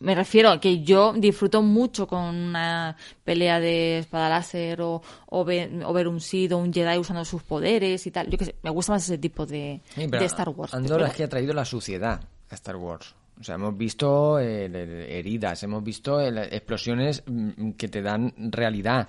Me 0.00 0.14
refiero 0.14 0.48
a 0.50 0.58
que 0.60 0.82
yo 0.82 1.12
disfruto 1.12 1.60
mucho 1.62 2.06
con 2.06 2.24
una 2.34 2.96
pelea 3.22 3.60
de 3.60 3.98
espada 3.98 4.28
láser 4.30 4.80
o, 4.80 5.02
o, 5.26 5.44
ver, 5.44 5.70
o 5.84 5.92
ver 5.92 6.08
un 6.08 6.20
Sith 6.20 6.52
o 6.52 6.58
un 6.58 6.72
Jedi 6.72 6.96
usando 6.98 7.24
sus 7.24 7.42
poderes 7.42 8.06
y 8.06 8.10
tal. 8.10 8.28
Yo 8.30 8.38
que 8.38 8.46
sé, 8.46 8.54
me 8.62 8.70
gusta 8.70 8.92
más 8.92 9.04
ese 9.04 9.18
tipo 9.18 9.44
de, 9.44 9.82
Sí, 9.94 10.06
pero 10.08 10.20
de 10.20 10.26
Star 10.26 10.48
Wars. 10.48 10.72
Andor 10.72 10.98
Pero- 10.98 11.06
es 11.10 11.14
que 11.16 11.24
ha 11.24 11.28
traído 11.28 11.52
la 11.52 11.64
suciedad 11.66 12.20
a 12.48 12.54
Star 12.54 12.76
Wars. 12.76 13.14
O 13.38 13.44
sea, 13.44 13.54
hemos 13.56 13.76
visto 13.76 14.38
eh, 14.40 15.18
heridas, 15.18 15.62
hemos 15.62 15.82
visto 15.84 16.20
eh, 16.20 16.48
explosiones 16.50 17.22
mm, 17.26 17.70
que 17.72 17.88
te 17.88 18.00
dan 18.02 18.32
realidad. 18.50 19.08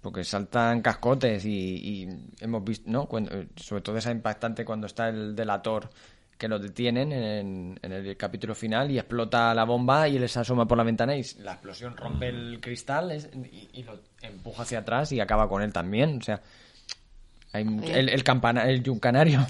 Porque 0.00 0.24
saltan 0.24 0.82
cascotes 0.82 1.44
y, 1.44 1.50
y 1.76 2.08
hemos 2.40 2.64
visto, 2.64 2.90
¿no? 2.90 3.06
Cuando- 3.06 3.30
eh, 3.32 3.46
sobre 3.54 3.82
todo 3.82 3.96
esa 3.96 4.10
impactante 4.10 4.64
cuando 4.64 4.88
está 4.88 5.08
el 5.08 5.36
delator 5.36 5.88
que 6.38 6.48
lo 6.48 6.58
detienen 6.58 7.12
en, 7.12 7.78
en 7.82 7.92
el 7.92 8.16
capítulo 8.16 8.54
final 8.54 8.90
y 8.90 8.98
explota 8.98 9.54
la 9.54 9.64
bomba 9.64 10.08
y 10.08 10.16
él 10.16 10.28
se 10.28 10.40
asoma 10.40 10.66
por 10.66 10.76
la 10.76 10.84
ventana 10.84 11.16
y 11.16 11.22
la 11.40 11.52
explosión 11.52 11.96
rompe 11.96 12.28
el 12.28 12.58
cristal 12.60 13.12
es- 13.12 13.28
y, 13.34 13.68
y 13.80 13.82
lo 13.84 14.00
empuja 14.22 14.62
hacia 14.64 14.80
atrás 14.80 15.12
y 15.12 15.20
acaba 15.20 15.48
con 15.48 15.62
él 15.62 15.72
también. 15.72 16.18
O 16.18 16.22
sea, 16.22 16.40
hay 17.52 17.64
el, 17.92 18.08
el, 18.08 18.24
campana, 18.24 18.64
el 18.68 18.82
yuncanario. 18.82 19.46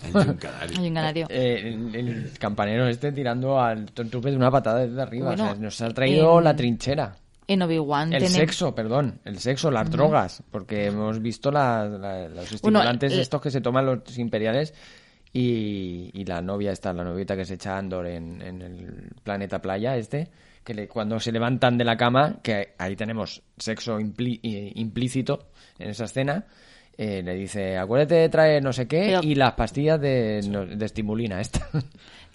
Eh, 1.31 1.63
el, 1.69 1.95
el 1.95 2.33
campanero 2.39 2.87
este 2.89 3.13
tirando 3.13 3.61
al 3.61 3.89
Stormtrooper 3.89 4.31
de 4.33 4.37
una 4.37 4.51
patada 4.51 4.81
desde 4.81 5.01
arriba. 5.01 5.29
Bueno, 5.29 5.45
o 5.45 5.47
sea, 5.47 5.55
nos 5.57 5.81
ha 5.81 5.89
traído 5.91 6.39
en- 6.39 6.45
la 6.45 6.57
trinchera. 6.57 7.17
En 7.47 7.61
Obi-Wan 7.63 8.13
El 8.13 8.29
sexo, 8.29 8.75
perdón. 8.75 9.21
El 9.25 9.39
sexo, 9.39 9.71
las 9.71 9.91
drogas. 9.91 10.43
Porque 10.51 10.87
hemos 10.87 11.21
visto 11.21 11.51
las- 11.51 11.91
la- 11.91 12.29
los 12.29 12.53
estimulantes 12.53 13.13
el- 13.13 13.21
estos 13.21 13.41
que 13.41 13.51
se 13.51 13.61
toman 13.61 13.85
los 13.87 14.19
imperiales 14.19 14.75
y, 15.33 16.11
y 16.13 16.25
la 16.25 16.43
novia 16.43 16.73
esta, 16.73 16.93
la 16.93 17.05
novieta 17.05 17.37
que 17.37 17.45
se 17.45 17.55
echa 17.55 17.79
Andor 17.79 18.07
en, 18.07 18.43
en 18.43 18.61
el 18.63 19.11
planeta 19.25 19.61
playa 19.63 19.97
este, 19.97 20.29
que 20.65 20.75
le- 20.75 20.89
cuando 20.89 21.19
se 21.21 21.33
levantan 21.33 21.79
de 21.79 21.85
la 21.85 21.97
cama, 21.97 22.41
que 22.43 22.75
ahí 22.79 22.97
tenemos 22.97 23.43
sexo 23.57 23.99
implícito 24.01 25.49
en 25.79 25.91
esa 25.91 26.05
escena, 26.05 26.47
eh, 26.97 27.23
le 27.23 27.35
dice, 27.35 27.79
acuérdate 27.79 28.15
de 28.17 28.29
traer 28.29 28.63
no 28.63 28.73
sé 28.73 28.87
qué 28.87 29.05
Pero- 29.07 29.21
y 29.23 29.35
las 29.35 29.53
pastillas 29.55 30.01
de, 30.01 30.41
no- 30.49 30.67
de 30.67 30.85
estimulina 30.85 31.41
esta. 31.41 31.67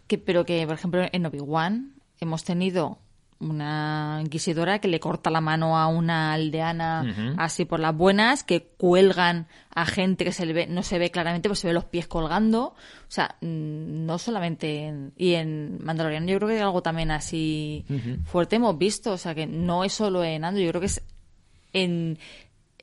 que, 0.08 0.18
pero 0.18 0.46
que, 0.46 0.66
por 0.66 0.76
ejemplo, 0.76 1.02
en 1.12 1.26
Obi-Wan 1.26 1.94
hemos 2.20 2.44
tenido 2.44 3.00
una 3.40 4.20
inquisidora 4.22 4.80
que 4.80 4.88
le 4.88 5.00
corta 5.00 5.30
la 5.30 5.42
mano 5.42 5.78
a 5.78 5.88
una 5.88 6.34
aldeana 6.34 7.36
así 7.38 7.66
por 7.66 7.80
las 7.80 7.96
buenas, 7.96 8.44
que 8.44 8.64
cuelgan 8.78 9.48
a 9.70 9.86
gente 9.86 10.26
que 10.26 10.32
se 10.32 10.46
le 10.46 10.54
ve, 10.54 10.68
no 10.68 10.82
se 10.82 10.98
ve 10.98 11.12
claramente, 11.12 11.50
pues 11.50 11.60
se 11.60 11.68
ve 11.68 11.74
los 11.74 11.86
pies 11.86 12.08
colgando. 12.08 12.68
O 12.68 13.10
sea, 13.10 13.36
mm, 13.42 14.06
no 14.06 14.18
solamente 14.18 14.88
en, 14.88 15.14
y 15.18 15.36
en 15.36 15.78
Mandalorian 15.84 16.28
yo 16.28 16.38
creo 16.38 16.48
que 16.48 16.56
hay 16.56 16.62
algo 16.62 16.82
también 16.82 17.12
así 17.12 17.86
fuerte 18.26 18.56
hemos 18.56 18.78
visto, 18.78 19.12
o 19.12 19.18
sea 19.18 19.36
que 19.36 19.46
no 19.46 19.84
es 19.84 19.94
solo 19.94 20.24
en 20.24 20.44
Andor, 20.44 20.64
yo 20.64 20.70
creo 20.70 20.82
que 20.82 20.88
es 20.88 21.04
en, 21.74 22.18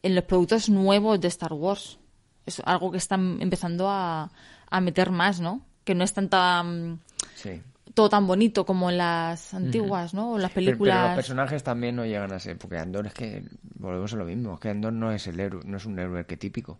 en 0.02 0.14
los 0.14 0.24
productos 0.24 0.68
nuevos 0.68 1.20
de 1.20 1.28
Star 1.28 1.52
Wars. 1.52 1.98
Es 2.46 2.60
algo 2.64 2.90
que 2.90 2.98
están 2.98 3.38
empezando 3.40 3.88
a, 3.88 4.30
a 4.70 4.80
meter 4.80 5.10
más, 5.10 5.40
¿no? 5.40 5.62
Que 5.84 5.94
no 5.94 6.04
es 6.04 6.12
tanta 6.12 6.62
mm, 6.62 6.98
sí. 7.34 7.62
Todo 7.94 8.08
tan 8.08 8.26
bonito 8.26 8.66
como 8.66 8.90
en 8.90 8.98
las 8.98 9.54
antiguas, 9.54 10.12
¿no? 10.12 10.32
O 10.32 10.36
en 10.36 10.42
las 10.42 10.50
Pero, 10.50 10.66
pero 10.66 10.78
películas. 10.78 11.06
los 11.06 11.14
personajes 11.16 11.62
también 11.62 11.96
no 11.96 12.04
llegan 12.04 12.32
a 12.32 12.38
ser, 12.38 12.58
porque 12.58 12.76
Andor 12.76 13.06
es 13.06 13.14
que 13.14 13.44
volvemos 13.76 14.12
a 14.12 14.16
lo 14.16 14.24
mismo, 14.24 14.54
es 14.54 14.60
que 14.60 14.70
Andor 14.70 14.92
no 14.92 15.12
es 15.12 15.26
el 15.26 15.40
héroe, 15.40 15.62
no 15.64 15.76
es 15.76 15.86
un 15.86 15.98
héroe 15.98 16.18
arquetípico. 16.18 16.78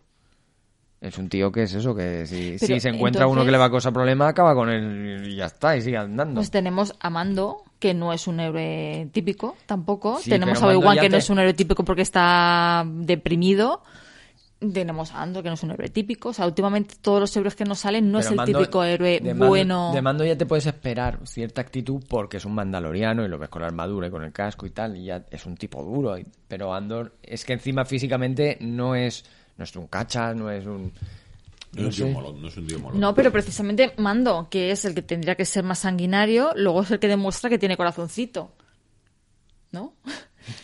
Es 1.01 1.17
un 1.17 1.29
tío 1.29 1.51
que 1.51 1.63
es 1.63 1.73
eso, 1.73 1.93
que 1.93 2.25
si, 2.25 2.57
se 2.57 2.89
encuentra 2.89 3.27
uno 3.27 3.45
que 3.45 3.51
le 3.51 3.57
va 3.57 3.65
a 3.65 3.69
causar 3.69 3.93
problema, 3.93 4.27
acaba 4.27 4.55
con 4.55 4.69
él 4.69 5.27
y 5.27 5.35
ya 5.35 5.45
está, 5.45 5.77
y 5.77 5.81
sigue 5.81 5.97
andando. 5.97 6.35
Pues 6.35 6.49
tenemos 6.49 6.95
a 6.99 7.09
Mando, 7.09 7.63
que 7.79 7.93
no 7.93 8.11
es 8.11 8.27
un 8.27 8.39
héroe 8.39 9.09
típico 9.11 9.55
tampoco. 9.65 10.19
Sí, 10.19 10.29
tenemos 10.29 10.61
a 10.63 10.67
Obi-Wan, 10.67 10.97
que 10.97 11.09
no 11.09 11.17
es 11.17 11.29
un 11.29 11.39
héroe 11.39 11.53
típico 11.53 11.83
porque 11.83 12.01
está 12.01 12.83
deprimido. 12.87 13.83
Tenemos 14.73 15.11
a 15.13 15.21
Andor, 15.21 15.43
que 15.43 15.49
no 15.49 15.55
es 15.55 15.63
un 15.63 15.71
héroe 15.71 15.89
típico. 15.89 16.29
O 16.29 16.33
sea, 16.33 16.45
últimamente 16.45 16.95
todos 17.01 17.19
los 17.19 17.35
héroes 17.37 17.55
que 17.55 17.65
nos 17.65 17.79
salen 17.79 18.11
no 18.11 18.19
Pero 18.19 18.25
es 18.27 18.31
el 18.31 18.37
Mando- 18.37 18.59
típico 18.59 18.83
héroe 18.83 19.19
de 19.21 19.33
Mando- 19.33 19.47
bueno. 19.47 19.91
De 19.93 20.01
mando 20.01 20.25
ya 20.25 20.37
te 20.37 20.45
puedes 20.45 20.65
esperar 20.65 21.19
cierta 21.25 21.61
actitud 21.61 22.03
porque 22.07 22.37
es 22.37 22.45
un 22.45 22.53
mandaloriano 22.55 23.23
y 23.25 23.27
lo 23.27 23.37
ves 23.37 23.49
con 23.49 23.61
la 23.61 23.67
armadura 23.67 24.07
y 24.07 24.11
con 24.11 24.23
el 24.23 24.31
casco 24.31 24.65
y 24.65 24.69
tal, 24.71 24.97
y 24.97 25.05
ya 25.05 25.25
es 25.31 25.45
un 25.45 25.55
tipo 25.57 25.83
duro. 25.83 26.17
y- 26.17 26.25
pero 26.47 26.73
Andor 26.73 27.15
es 27.23 27.43
que 27.45 27.53
encima 27.53 27.85
físicamente 27.85 28.57
no 28.61 28.95
es, 28.95 29.25
no 29.57 29.63
es 29.63 29.75
un 29.75 29.87
cacha, 29.87 30.33
no 30.33 30.49
es 30.51 30.65
un... 30.65 30.91
No 31.73 31.89
es 31.89 31.99
un 31.99 32.05
tío 32.05 32.13
molón, 32.13 32.41
no 32.41 32.47
es 32.47 32.55
un 32.55 32.67
tío 32.67 32.79
molón. 32.79 32.99
No, 33.01 33.13
pero 33.13 33.31
precisamente 33.33 33.93
Mando, 33.97 34.47
que 34.49 34.71
es 34.71 34.85
el 34.85 34.95
que 34.95 35.01
tendría 35.01 35.35
que 35.35 35.43
ser 35.43 35.63
más 35.65 35.79
sanguinario, 35.79 36.51
luego 36.55 36.83
es 36.83 36.91
el 36.91 36.99
que 36.99 37.09
demuestra 37.09 37.49
que 37.49 37.59
tiene 37.59 37.75
corazoncito. 37.75 38.51
¿No? 39.71 39.93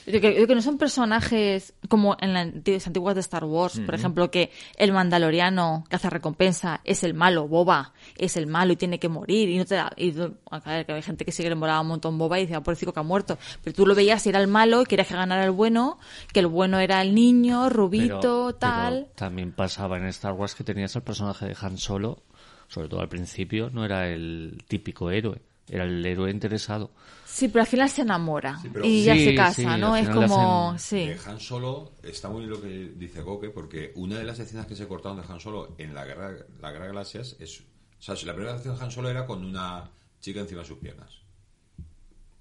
Yo 0.05 0.19
creo 0.19 0.47
que, 0.47 0.55
no 0.55 0.61
son 0.61 0.77
personajes 0.77 1.73
como 1.87 2.17
en 2.19 2.33
las 2.33 2.87
antiguas 2.87 3.15
de 3.15 3.21
Star 3.21 3.45
Wars, 3.45 3.79
por 3.79 3.95
ejemplo, 3.95 4.29
que 4.29 4.51
el 4.77 4.91
mandaloriano 4.91 5.83
que 5.89 5.95
hace 5.95 6.09
recompensa 6.09 6.81
es 6.83 7.03
el 7.03 7.13
malo, 7.13 7.47
Boba, 7.47 7.93
es 8.17 8.37
el 8.37 8.47
malo 8.47 8.73
y 8.73 8.75
tiene 8.75 8.99
que 8.99 9.09
morir. 9.09 9.49
Y 9.49 9.57
no 9.57 9.65
te 9.65 9.75
da. 9.75 9.91
Y, 9.95 10.13
a 10.49 10.59
ver, 10.65 10.85
que 10.85 10.93
hay 10.93 11.01
gente 11.01 11.25
que 11.25 11.31
sí 11.31 11.43
que 11.43 11.49
le 11.49 11.55
molaba 11.55 11.81
un 11.81 11.87
montón 11.87 12.17
Boba 12.17 12.39
y 12.39 12.43
decía, 12.43 12.61
por 12.61 12.75
que 12.77 12.99
ha 12.99 13.03
muerto. 13.03 13.37
Pero 13.63 13.75
tú 13.75 13.85
lo 13.85 13.95
veías 13.95 14.25
y 14.25 14.29
era 14.29 14.39
el 14.39 14.47
malo 14.47 14.81
y 14.81 14.85
querías 14.85 15.07
que 15.07 15.15
ganara 15.15 15.43
el 15.45 15.51
bueno, 15.51 15.99
que 16.33 16.39
el 16.39 16.47
bueno 16.47 16.79
era 16.79 17.01
el 17.01 17.13
niño, 17.13 17.69
rubito, 17.69 18.19
Pero- 18.21 18.55
tal. 18.55 18.93
pero 19.03 19.11
también 19.15 19.51
pasaba 19.51 19.97
en 19.97 20.05
Star 20.05 20.33
Wars 20.33 20.55
que 20.55 20.63
tenías 20.63 20.95
el 20.95 21.03
personaje 21.03 21.45
de 21.45 21.55
Han 21.61 21.77
Solo, 21.77 22.23
sobre 22.67 22.87
todo 22.87 23.01
al 23.01 23.09
principio, 23.09 23.69
no 23.69 23.85
era 23.85 24.07
el 24.07 24.63
típico 24.67 25.11
héroe, 25.11 25.41
era 25.69 25.83
el 25.85 26.05
héroe 26.05 26.29
interesado. 26.31 26.91
Sí, 27.25 27.47
pero 27.47 27.61
al 27.61 27.67
final 27.67 27.89
se 27.89 28.01
enamora 28.01 28.59
pero- 28.73 28.83
y 28.85 29.03
ya 29.05 29.13
Sí, 29.13 29.25
se 29.25 29.35
casa, 29.35 29.53
sí, 29.53 29.65
¿no? 29.79 29.95
Es 29.95 30.09
como, 30.09 30.71
hacen- 30.73 30.79
sí. 30.79 31.07
De 31.07 31.19
Han 31.29 31.39
Solo 31.39 31.93
está 32.03 32.27
muy 32.29 32.39
bien 32.41 32.49
lo 32.51 32.61
que 32.61 32.91
dice 32.97 33.21
Goke, 33.21 33.49
porque 33.51 33.93
una 33.95 34.17
de 34.17 34.25
las 34.25 34.37
escenas 34.39 34.65
que 34.65 34.75
se 34.75 34.87
cortaron 34.87 35.17
de 35.21 35.23
Han 35.31 35.39
Solo 35.39 35.73
en 35.77 35.93
la 35.93 36.03
guerra, 36.05 36.35
la 36.59 36.71
guerra 36.71 36.85
de 36.85 36.91
Galaxias 36.91 37.37
es. 37.39 37.61
O 37.61 38.03
sea, 38.03 38.15
si 38.15 38.25
la 38.25 38.33
primera 38.33 38.55
escena 38.57 38.75
de 38.75 38.83
Han 38.83 38.91
Solo 38.91 39.09
era 39.09 39.25
con 39.25 39.45
una 39.45 39.89
chica 40.19 40.41
encima 40.41 40.61
de 40.61 40.67
sus 40.67 40.77
piernas. 40.79 41.13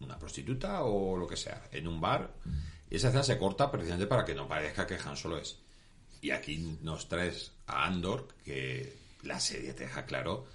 Una 0.01 0.19
prostituta 0.19 0.83
o 0.83 1.17
lo 1.17 1.27
que 1.27 1.37
sea, 1.37 1.63
en 1.73 1.87
un 1.87 2.01
bar. 2.01 2.33
Y 2.91 2.97
esa 2.97 3.09
escena 3.09 3.23
se 3.23 3.39
corta 3.39 3.71
precisamente 3.71 4.07
para 4.09 4.25
que 4.25 4.35
no 4.35 4.49
parezca 4.49 4.87
que 4.87 4.97
Han 4.97 5.17
Solo 5.17 5.37
es. 5.39 5.59
Y 6.23 6.31
aquí 6.33 6.79
nos 6.83 7.09
traes 7.09 7.53
a 7.67 7.87
Andor, 7.87 8.27
que 8.45 8.93
la 9.23 9.39
serie 9.39 9.73
te 9.75 9.85
deja 9.85 10.05
claro 10.05 10.47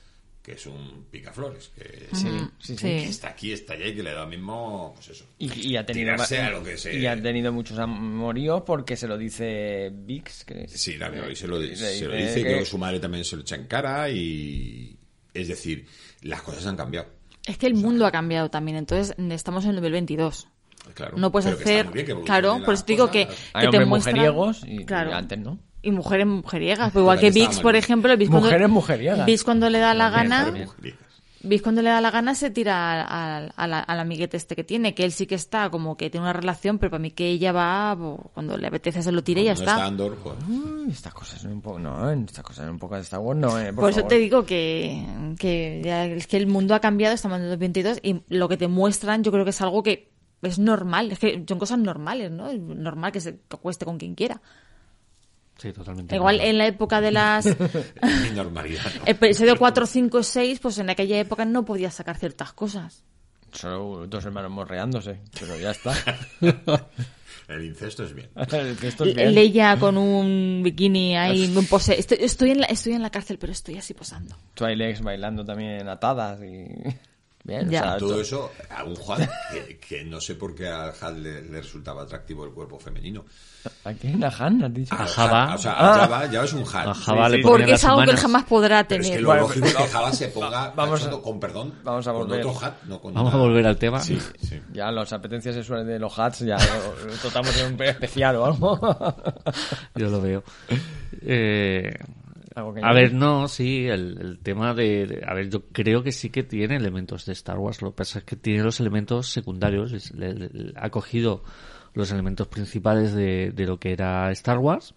que 0.45 0.51
es 0.51 0.65
un 0.67 1.05
picaflores. 1.09 1.69
Que, 1.75 2.07
Sí, 2.13 2.27
sí, 2.29 2.39
sí. 2.59 2.77
Sí. 2.77 2.77
que 2.77 3.03
está 3.05 3.29
aquí, 3.29 3.51
está 3.51 3.73
allá 3.73 3.87
y 3.87 3.95
que 3.95 4.03
le 4.03 4.13
da 4.13 4.25
mismo. 4.27 4.91
Pues 4.95 5.09
eso. 5.09 5.25
Y, 5.39 5.69
y 5.69 5.75
ha 5.77 5.85
tenido 5.85 6.13
a 6.13 6.49
lo 6.51 6.63
que 6.63 6.77
se- 6.77 6.97
y 6.99 7.05
ha 7.07 7.19
tenido 7.19 7.51
muchos 7.51 7.79
amoríos 7.79 8.61
porque 8.65 8.95
se 8.95 9.07
lo 9.07 9.17
dice 9.17 9.91
Vix 9.91 10.45
que 10.45 10.67
Sí, 10.67 10.97
la 10.97 11.09
veo, 11.09 11.29
y 11.31 11.35
se 11.35 11.47
lo, 11.47 11.55
se 11.59 11.61
lo 11.61 11.67
dice 11.69 11.97
dice, 12.15 12.39
y 12.39 12.43
que- 12.43 12.49
creo 12.49 12.59
que 12.59 12.65
su 12.65 12.77
madre 12.77 12.99
también 12.99 13.25
se 13.25 13.35
lo 13.35 13.41
echa 13.41 13.55
en 13.55 13.65
cara 13.65 14.09
y... 14.09 14.97
Es 15.33 15.47
decir, 15.49 15.85
las 16.21 16.41
cosas 16.43 16.65
han 16.67 16.77
cambiado. 16.77 17.07
Es 17.45 17.57
que 17.57 17.67
el 17.67 17.73
mundo 17.73 18.05
ha 18.05 18.11
cambiado 18.11 18.49
también, 18.49 18.77
entonces 18.77 19.15
estamos 19.31 19.63
en 19.65 19.71
el 19.71 19.75
2022. 19.77 20.47
Claro, 20.93 21.17
No 21.17 21.31
puedes 21.31 21.45
pero 21.47 21.57
que 21.57 21.63
está 21.63 21.73
hacer. 21.73 21.85
muy 21.85 21.93
bien 21.95 22.05
que 22.05 22.11
evolucionen 22.11 22.41
claro, 22.41 22.65
por 22.65 22.73
eso 22.75 22.85
te 22.85 22.93
digo 22.93 23.09
que, 23.11 23.25
cosas. 23.25 23.41
que 23.41 23.49
hay 23.53 23.69
te 23.71 23.85
muestran. 23.85 24.15
mujeriegos 24.15 24.61
y, 24.67 24.85
Claro. 24.85 25.09
y 25.09 25.13
antes 25.13 25.39
no. 25.39 25.59
Y 25.85 25.91
mujeres 25.91 26.25
mujerigas. 26.25 26.91
Pues 26.91 27.01
igual 27.01 27.19
que 27.19 27.31
Vix, 27.31 27.59
por 27.59 27.75
ejemplo, 27.75 28.17
Vix 28.17 28.29
cuando. 28.29 28.49
Vix 29.25 29.43
cuando 29.43 29.69
le 29.69 29.79
da 29.79 29.93
la 29.93 30.09
gana. 30.09 30.51
Vix 31.45 31.61
cuando 31.61 31.83
le 31.83 31.89
da 31.89 32.01
la 32.01 32.09
gana 32.09 32.33
se 32.33 32.49
tira 32.49 33.03
al, 33.03 33.53
al, 33.55 33.73
al 33.87 33.99
amiguete 33.99 34.35
este 34.35 34.55
que 34.55 34.63
tiene, 34.63 34.95
que 34.95 35.05
él 35.05 35.11
sí 35.11 35.27
que 35.27 35.35
está 35.35 35.69
como 35.69 35.95
que 35.95 36.09
tiene 36.09 36.23
una 36.23 36.33
relación, 36.33 36.79
pero 36.79 36.89
para 36.89 37.01
mí 37.01 37.11
que 37.11 37.27
ella 37.27 37.51
va, 37.51 37.95
cuando 38.33 38.57
le 38.57 38.65
apetece 38.65 39.03
se 39.03 39.11
lo 39.11 39.23
tira 39.23 39.41
y 39.41 39.45
ya 39.45 39.53
no 39.53 39.59
está. 39.59 39.85
Andor, 39.85 40.17
estas 40.89 41.13
cosas 41.13 41.41
son 41.41 41.51
un 41.51 41.61
poco 41.61 41.77
no, 41.77 42.09
estas 42.09 42.43
cosas 42.43 42.65
son 42.65 42.73
un 42.73 42.79
poco 42.79 42.95
de 42.95 43.01
Star 43.01 43.19
Wars 43.19 43.39
no, 43.39 43.59
eh, 43.59 43.65
por, 43.65 43.81
Por, 43.81 43.89
eso 43.91 43.99
favor. 43.99 44.09
te 44.09 44.17
digo 44.17 44.45
que, 44.45 45.05
que, 45.37 45.81
ya 45.83 46.05
es 46.05 46.25
que 46.25 46.37
el 46.37 46.47
mundo 46.47 46.73
ha 46.73 46.79
cambiado, 46.79 47.13
estamos 47.13 47.37
en 47.37 47.43
el 47.43 47.49
2022 47.51 47.99
y 48.01 48.21
lo 48.29 48.49
que 48.49 48.57
te 48.57 48.67
muestran 48.67 49.23
yo 49.23 49.31
creo 49.31 49.43
que 49.43 49.51
es 49.51 49.61
algo 49.61 49.83
que 49.83 50.09
es 50.41 50.59
normal, 50.59 51.11
es 51.11 51.19
que 51.19 51.43
son 51.47 51.59
cosas 51.59 51.77
normales, 51.77 52.31
¿no? 52.31 52.49
Es 52.49 52.59
normal 52.59 53.11
que 53.11 53.21
se 53.21 53.39
acueste 53.49 53.85
con 53.85 53.97
quien 53.97 54.15
quiera. 54.15 54.41
Sí, 55.65 55.73
totalmente. 55.73 56.15
Igual 56.15 56.35
normal. 56.35 56.49
en 56.51 56.57
la 56.59 56.67
época 56.67 57.01
de 57.01 57.11
las... 57.11 57.45
Mi 58.23 58.29
normalidad. 58.35 58.83
¿no? 58.83 59.05
El 59.05 59.15
episodio 59.15 59.55
4, 59.57 59.87
5, 59.87 60.21
6, 60.21 60.59
pues 60.59 60.77
en 60.77 60.91
aquella 60.91 61.17
época 61.19 61.43
no 61.43 61.65
podías 61.65 61.95
sacar 61.95 62.17
ciertas 62.17 62.53
cosas. 62.53 63.03
Solo 63.51 64.05
dos 64.05 64.23
hermanos 64.25 64.51
morreándose, 64.51 65.21
pero 65.39 65.57
ya 65.57 65.71
está. 65.71 65.95
El 67.47 67.65
incesto 67.65 68.03
es 68.03 68.13
bien. 68.13 68.29
Esto 68.35 69.05
es 69.05 69.15
bien. 69.15 69.33
Leia 69.33 69.79
con 69.79 69.97
un 69.97 70.61
bikini 70.63 71.17
ahí, 71.17 71.51
un 71.55 71.65
pose. 71.65 71.99
Estoy, 71.99 72.19
estoy, 72.21 72.51
en 72.51 72.61
la, 72.61 72.67
estoy 72.67 72.93
en 72.93 73.01
la 73.01 73.09
cárcel, 73.09 73.39
pero 73.39 73.51
estoy 73.51 73.75
así 73.77 73.95
posando. 73.95 74.35
Twilex 74.53 75.01
bailando 75.01 75.43
también 75.43 75.89
atadas 75.89 76.41
y 76.43 76.67
Bien, 77.45 77.69
Ya. 77.69 77.79
o 77.79 77.83
sea, 77.83 77.97
Todo 77.97 78.15
to- 78.15 78.21
eso 78.21 78.51
a 78.71 78.83
un 78.83 78.95
Juan 78.95 79.29
que, 79.51 79.77
que 79.77 80.03
no 80.03 80.19
sé 80.19 80.33
por 80.33 80.55
qué 80.55 80.67
al 80.67 80.91
Had 80.99 81.13
le, 81.17 81.43
le 81.43 81.61
resultaba 81.61 82.01
atractivo 82.01 82.43
el 82.43 82.51
cuerpo 82.51 82.79
femenino. 82.79 83.23
¿A 83.83 83.93
quién? 83.93 84.23
¿A 84.23 84.29
Han? 84.29 84.63
¿Has 84.63 84.73
dicho? 84.73 84.95
A 84.95 85.05
Java. 85.05 85.53
O 85.53 85.57
sea, 85.59 85.73
Ah. 85.73 85.89
a 85.93 85.99
Java, 85.99 86.19
Java 86.27 86.43
es 86.45 86.53
un. 86.53 86.61
A 86.63 86.93
Java 86.95 87.29
le 87.29 87.37
ponían 87.43 87.43
Porque 87.43 87.73
es 87.73 87.85
algo 87.85 87.97
que 87.97 88.03
él 88.03 88.09
humanas. 88.09 88.21
jamás 88.21 88.43
podrá 88.45 88.87
Pero 88.87 89.01
es 89.01 89.07
tener. 89.07 89.17
que 89.19 89.21
lo 89.21 89.27
Bueno, 89.29 89.41
lógico 89.43 89.65
es 89.67 89.75
que 89.75 89.83
Java 89.87 90.11
se 90.13 90.27
ponga 90.29 90.69
vamos 90.75 91.05
a- 91.05 91.09
con 91.21 91.39
perdón 91.39 91.73
vamos 91.83 92.07
a 92.07 92.11
con 92.11 92.21
volver. 92.27 92.45
otro 92.47 92.65
Had, 92.65 92.73
no 92.85 92.99
con 92.99 93.13
Vamos 93.13 93.31
a 93.33 93.37
una- 93.37 93.45
volver 93.45 93.67
al 93.67 93.77
tema. 93.77 93.99
Sí, 93.99 94.19
sí. 94.41 94.59
Ya 94.73 94.91
las 94.91 95.13
apetencias 95.13 95.53
sexuales 95.53 95.85
de 95.85 95.99
los 95.99 96.17
hats 96.17 96.39
ya 96.39 96.57
lo, 96.57 97.05
lo 97.07 97.13
tratamos 97.13 97.55
en 97.61 97.73
un 97.75 97.81
especial 97.83 98.35
o 98.37 98.45
algo. 98.45 98.79
Yo 99.95 100.09
lo 100.09 100.19
veo. 100.21 100.43
Eh, 101.21 101.93
Algo 102.55 102.73
que 102.73 102.81
a 102.83 102.93
ver, 102.93 103.13
no, 103.13 103.47
sí, 103.47 103.85
el, 103.85 104.17
el 104.19 104.39
tema 104.39 104.73
de, 104.73 105.05
de- 105.07 105.25
A 105.27 105.33
ver, 105.33 105.49
yo 105.49 105.63
creo 105.71 106.01
que 106.03 106.11
sí 106.11 106.29
que 106.29 106.43
tiene 106.43 106.77
elementos 106.77 107.25
de 107.25 107.33
Star 107.33 107.57
Wars. 107.59 107.81
Lo 107.81 107.91
que 107.91 107.97
pasa 107.97 108.19
es 108.19 108.25
que 108.25 108.35
tiene 108.37 108.63
los 108.63 108.79
elementos 108.79 109.27
secundarios. 109.29 109.91
es- 109.91 110.13
le- 110.13 110.33
le- 110.33 110.73
ha 110.77 110.89
cogido 110.89 111.43
los 111.93 112.11
elementos 112.11 112.47
principales 112.47 113.13
de, 113.13 113.51
de 113.51 113.65
lo 113.65 113.77
que 113.79 113.91
era 113.91 114.31
Star 114.31 114.57
Wars. 114.57 114.93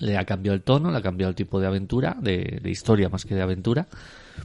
Le 0.00 0.16
ha 0.16 0.24
cambiado 0.24 0.54
el 0.54 0.62
tono, 0.62 0.90
le 0.90 0.98
ha 0.98 1.02
cambiado 1.02 1.30
el 1.30 1.34
tipo 1.36 1.60
de 1.60 1.66
aventura, 1.66 2.16
de, 2.20 2.60
de 2.62 2.70
historia 2.70 3.08
más 3.08 3.24
que 3.24 3.34
de 3.34 3.42
aventura. 3.42 3.88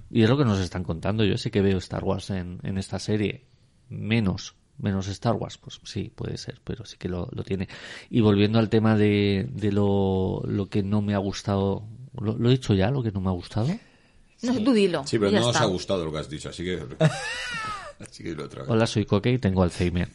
Y 0.10 0.24
es 0.24 0.30
lo 0.30 0.38
que 0.38 0.46
nos 0.46 0.60
están 0.60 0.84
contando. 0.84 1.24
Yo 1.24 1.38
sí 1.38 1.52
que 1.52 1.62
veo 1.62 1.78
Star 1.78 2.04
Wars 2.04 2.32
en, 2.32 2.60
en 2.64 2.78
esta 2.78 2.98
serie. 2.98 3.44
Menos, 3.90 4.56
menos 4.80 5.08
Star 5.08 5.36
Wars, 5.36 5.60
pues 5.60 5.80
sí, 5.84 6.12
puede 6.16 6.38
ser, 6.38 6.60
pero 6.64 6.86
sí 6.86 6.98
que 6.98 7.08
lo, 7.10 7.30
lo 7.32 7.44
tiene. 7.44 7.68
Y 8.10 8.22
volviendo 8.22 8.58
al 8.58 8.70
tema 8.70 8.96
de, 8.98 9.48
de 9.52 9.72
lo, 9.72 10.42
lo 10.48 10.66
que 10.68 10.82
no 10.82 11.02
me 11.04 11.14
ha 11.14 11.20
gustado. 11.20 11.84
¿Lo, 12.20 12.38
lo 12.38 12.50
he 12.50 12.52
dicho 12.52 12.74
ya, 12.74 12.90
lo 12.92 13.02
que 13.04 13.12
no 13.12 13.20
me 13.22 13.30
ha 13.30 13.34
gustado? 13.34 13.68
No, 14.42 14.54
tú 14.64 14.74
dilo. 14.74 15.06
Sí, 15.08 15.18
pero 15.18 15.32
no 15.32 15.50
está. 15.52 15.64
ha 15.64 15.66
gustado 15.68 16.04
lo 16.06 16.12
que 16.12 16.20
has 16.20 16.30
dicho, 16.30 16.50
así 16.50 16.64
que... 16.64 16.84
así 18.00 18.24
que 18.24 18.30
dilo 18.30 18.46
otra 18.46 18.62
vez. 18.64 18.70
Hola, 18.72 18.86
soy 18.88 19.06
Coque 19.06 19.32
y 19.32 19.38
tengo 19.40 19.64
Alzheimer. 19.64 20.10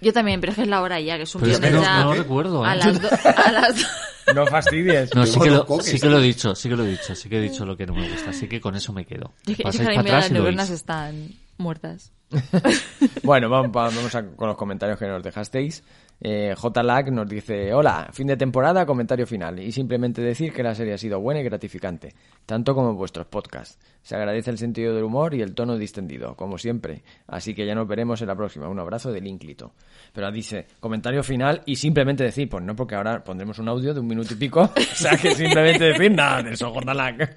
Yo 0.00 0.12
también, 0.12 0.40
pero 0.40 0.52
es 0.52 0.56
que 0.56 0.62
es 0.62 0.68
la 0.68 0.80
hora 0.82 0.98
ya, 0.98 1.16
que 1.16 1.24
es 1.24 1.34
un 1.34 1.42
Pero 1.42 1.52
es 1.52 1.60
que 1.60 1.68
viernes 1.68 1.82
no, 1.88 1.94
ya. 1.94 2.04
no 2.04 2.14
lo 2.14 2.22
recuerdo, 2.22 2.64
¿eh? 2.64 2.68
A 2.70 2.74
las, 2.74 3.00
do- 3.02 3.08
a 3.36 3.52
las 3.52 3.76
do- 3.76 3.88
No 4.34 4.46
fastidies. 4.46 5.14
No, 5.14 5.26
sí 5.26 5.38
que, 5.40 5.50
lo, 5.50 5.66
coques, 5.66 5.86
sí 5.86 6.00
que 6.00 6.06
lo 6.08 6.18
he 6.18 6.22
dicho, 6.22 6.54
sí 6.54 6.68
que 6.68 6.76
lo 6.76 6.84
he 6.84 6.90
dicho, 6.90 7.14
sí 7.14 7.28
que 7.28 7.38
he 7.38 7.40
dicho 7.42 7.66
lo 7.66 7.76
que 7.76 7.86
no 7.86 7.94
me 7.94 8.08
gusta, 8.10 8.30
así 8.30 8.48
que 8.48 8.60
con 8.60 8.74
eso 8.76 8.92
me 8.92 9.04
quedo. 9.04 9.32
Es 9.46 9.56
que, 9.56 9.62
es 9.62 9.62
Pasáis 9.62 9.88
que 9.90 9.94
para 9.96 10.00
atrás 10.00 10.22
las 10.24 10.30
y 10.30 10.34
lo 10.34 10.40
neuronas 10.42 10.70
están 10.70 11.28
muertas. 11.58 12.12
Bueno, 13.22 13.48
vamos, 13.50 13.72
vamos 13.72 14.14
a- 14.14 14.24
con 14.26 14.48
los 14.48 14.56
comentarios 14.56 14.98
que 14.98 15.06
nos 15.06 15.22
dejasteis. 15.22 15.82
Eh, 16.20 16.54
JLAC 16.54 17.10
nos 17.10 17.28
dice, 17.28 17.72
hola, 17.72 18.10
fin 18.12 18.26
de 18.26 18.36
temporada, 18.36 18.84
comentario 18.84 19.26
final. 19.26 19.58
Y 19.58 19.72
simplemente 19.72 20.20
decir 20.20 20.52
que 20.52 20.62
la 20.62 20.74
serie 20.74 20.94
ha 20.94 20.98
sido 20.98 21.20
buena 21.20 21.40
y 21.40 21.44
gratificante, 21.44 22.14
tanto 22.44 22.74
como 22.74 22.94
vuestros 22.94 23.26
podcasts. 23.26 23.78
Se 24.02 24.16
agradece 24.16 24.50
el 24.50 24.58
sentido 24.58 24.94
del 24.94 25.04
humor 25.04 25.34
y 25.34 25.40
el 25.40 25.54
tono 25.54 25.76
distendido, 25.76 26.36
como 26.36 26.58
siempre. 26.58 27.02
Así 27.26 27.54
que 27.54 27.66
ya 27.66 27.74
nos 27.74 27.88
veremos 27.88 28.20
en 28.20 28.28
la 28.28 28.36
próxima. 28.36 28.68
Un 28.68 28.78
abrazo 28.78 29.10
del 29.12 29.26
ínclito. 29.26 29.72
Pero 30.12 30.30
dice, 30.30 30.66
comentario 30.78 31.22
final 31.22 31.62
y 31.64 31.76
simplemente 31.76 32.24
decir, 32.24 32.48
pues 32.48 32.62
no, 32.64 32.76
porque 32.76 32.94
ahora 32.94 33.24
pondremos 33.24 33.58
un 33.58 33.68
audio 33.68 33.94
de 33.94 34.00
un 34.00 34.06
minuto 34.06 34.34
y 34.34 34.36
pico. 34.36 34.62
o 34.76 34.94
sea 34.94 35.16
que 35.16 35.34
simplemente 35.34 35.84
decir 35.84 36.12
nada 36.12 36.42
de 36.42 36.52
eso, 36.52 36.72
JLAC. 36.72 37.34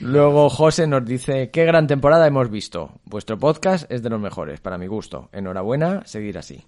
Luego 0.00 0.50
José 0.50 0.88
nos 0.88 1.04
dice, 1.04 1.50
qué 1.50 1.64
gran 1.64 1.86
temporada 1.86 2.26
hemos 2.26 2.50
visto. 2.50 2.90
Vuestro 3.04 3.38
podcast 3.38 3.90
es 3.90 4.02
de 4.02 4.10
los 4.10 4.20
mejores, 4.20 4.60
para 4.60 4.76
mi 4.76 4.88
gusto. 4.88 5.28
Enhorabuena, 5.32 6.04
seguir 6.04 6.36
así. 6.36 6.64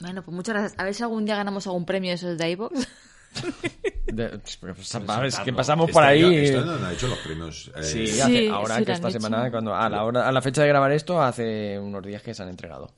Bueno, 0.00 0.22
pues 0.22 0.34
muchas 0.34 0.54
gracias. 0.54 0.78
A 0.78 0.84
ver 0.84 0.94
si 0.94 1.02
algún 1.02 1.24
día 1.24 1.36
ganamos 1.36 1.66
algún 1.66 1.84
premio 1.86 2.10
de 2.10 2.14
esos 2.16 2.36
de 2.38 2.50
iVoox. 2.50 2.72
De- 4.06 4.38
pues, 4.60 4.86
sabes 4.86 5.38
que 5.40 5.52
pasamos 5.52 5.90
por 5.90 6.04
Este 6.04 6.12
ahí. 6.14 6.22
año- 6.22 6.30
este 6.38 6.56
año 6.58 6.78
no 6.78 6.86
ha 6.86 6.92
hecho 6.92 7.08
los 7.08 7.18
premios. 7.18 7.70
eh, 7.76 7.82
Sí, 7.82 8.48
ahora 8.48 8.76
sí 8.78 8.84
que 8.84 8.92
esta 8.92 9.08
han 9.08 9.10
hecho. 9.12 9.20
semana, 9.20 9.50
cuando, 9.50 9.74
a, 9.74 9.88
la 9.88 10.04
hora, 10.04 10.28
a 10.28 10.32
la 10.32 10.40
fecha 10.40 10.62
de 10.62 10.68
grabar 10.68 10.92
esto, 10.92 11.20
hace 11.20 11.78
unos 11.80 12.02
días 12.04 12.22
que 12.22 12.32
se 12.32 12.42
han 12.44 12.48
entregado. 12.48 12.92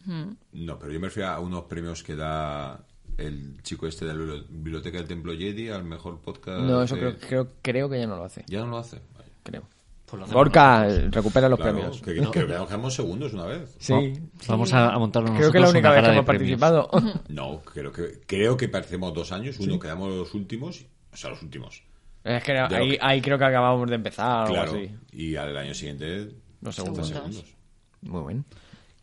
No, 0.52 0.78
pero 0.78 0.92
yo 0.92 1.00
me 1.00 1.06
refiero 1.08 1.30
a 1.30 1.40
unos 1.40 1.64
premios 1.64 2.02
que 2.02 2.16
da 2.16 2.78
el 3.16 3.62
chico 3.62 3.86
este 3.86 4.04
de 4.04 4.12
la 4.12 4.20
bibli- 4.20 4.46
Biblioteca 4.50 4.98
del 4.98 5.06
Templo 5.08 5.32
Jedi 5.32 5.70
al 5.70 5.84
mejor 5.84 6.20
podcast. 6.20 6.60
No, 6.60 6.82
eso 6.82 6.96
de- 6.96 7.00
creo, 7.00 7.16
creo, 7.18 7.48
creo 7.62 7.88
que 7.88 7.98
ya 7.98 8.06
no 8.06 8.16
lo 8.16 8.24
hace. 8.24 8.44
Ya 8.46 8.60
no 8.60 8.66
lo 8.66 8.78
hace. 8.78 9.00
Vale. 9.16 9.30
Creo. 9.42 9.62
Pues 10.06 10.18
lo 10.20 10.24
hacemos 10.24 10.34
Gorka, 10.34 10.86
recupera 11.10 11.48
los 11.48 11.58
Claro, 11.58 11.72
premios. 11.74 12.00
que, 12.00 12.14
que, 12.14 12.30
que 12.30 12.46
quedamos 12.46 12.94
segundos 12.94 13.32
una 13.34 13.44
vez. 13.46 13.74
Sí, 13.80 14.12
Vamos 14.46 14.72
a, 14.72 14.90
a 14.94 14.98
montarlo 15.00 15.34
creo 15.34 15.50
que 15.50 15.58
es 15.58 15.64
la 15.64 15.70
única 15.70 15.90
vez 15.90 16.04
que 16.04 16.10
hemos 16.12 16.24
premios. 16.24 16.60
participado. 16.60 16.90
No, 17.28 17.60
creo 17.62 17.90
que 17.92 18.20
creo 18.26 18.56
que 18.56 18.68
parecemos 18.68 19.12
dos 19.12 19.32
años. 19.32 19.58
Uno 19.58 19.78
quedamos 19.80 20.08
los 20.12 20.32
últimos, 20.34 20.86
o 21.12 21.16
sea, 21.16 21.30
los 21.30 21.42
últimos. 21.42 21.82
es 22.22 22.42
que 22.44 22.52
ahí, 22.58 22.90
que- 22.90 22.98
ahí 23.02 23.20
creo 23.20 23.36
que 23.38 23.44
acabábamos 23.46 23.88
de 23.90 23.96
empezar 23.96 24.44
o 24.48 24.52
Claro. 24.52 24.70
algo 24.72 24.84
así. 24.84 24.94
Y 25.12 25.34
al 25.36 25.56
año 25.56 25.74
siguiente, 25.74 26.28
Los 26.62 26.78
los 26.78 27.08
segundos. 27.08 27.44
Muy 28.02 28.32
bien. 28.34 28.44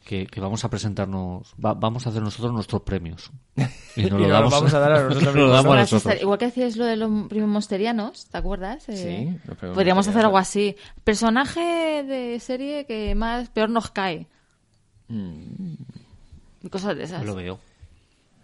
Que, 0.06 0.28
que 0.28 0.42
vamos 0.42 0.66
a 0.66 0.70
presentarnos, 0.70 1.54
va- 1.64 1.76
vamos 1.76 2.06
a 2.06 2.10
hacer 2.10 2.22
nosotros 2.22 2.52
nuestros 2.54 2.82
premios. 2.82 3.32
Y 3.96 4.02
nos 4.06 4.20
Y 4.20 4.24
lo 4.24 4.28
damos, 4.30 4.52
vamos 4.52 4.74
a 4.74 4.80
dar 4.80 4.92
a 4.92 5.04
nosotros 5.04 5.24
nos 5.24 5.36
lo 5.36 5.42
mismos. 5.42 5.52
damos 5.56 5.72
a 5.72 5.76
Gracias, 5.78 5.94
nosotros. 6.04 6.22
Igual 6.24 6.40
que 6.40 6.46
hacías 6.46 6.76
lo 6.78 6.86
de 6.86 6.96
los 6.98 7.28
premios 7.30 7.50
monsterianos, 7.50 8.26
¿te 8.26 8.38
acuerdas? 8.38 8.90
Eh, 8.90 9.40
Sí, 9.46 9.52
Podríamos 9.74 10.08
hacer 10.08 10.26
algo 10.26 10.38
así. 10.38 10.76
Personaje 11.04 12.04
de 12.04 12.40
serie 12.40 12.86
que 12.86 13.14
más 13.16 13.50
peor 13.50 13.70
nos 13.70 13.92
cae. 13.92 14.28
Mm. 15.08 15.74
Y 16.64 16.70
cosas 16.70 16.98
de 16.98 17.04
esas. 17.04 17.24
Lo 17.26 17.36
veo. 17.36 17.60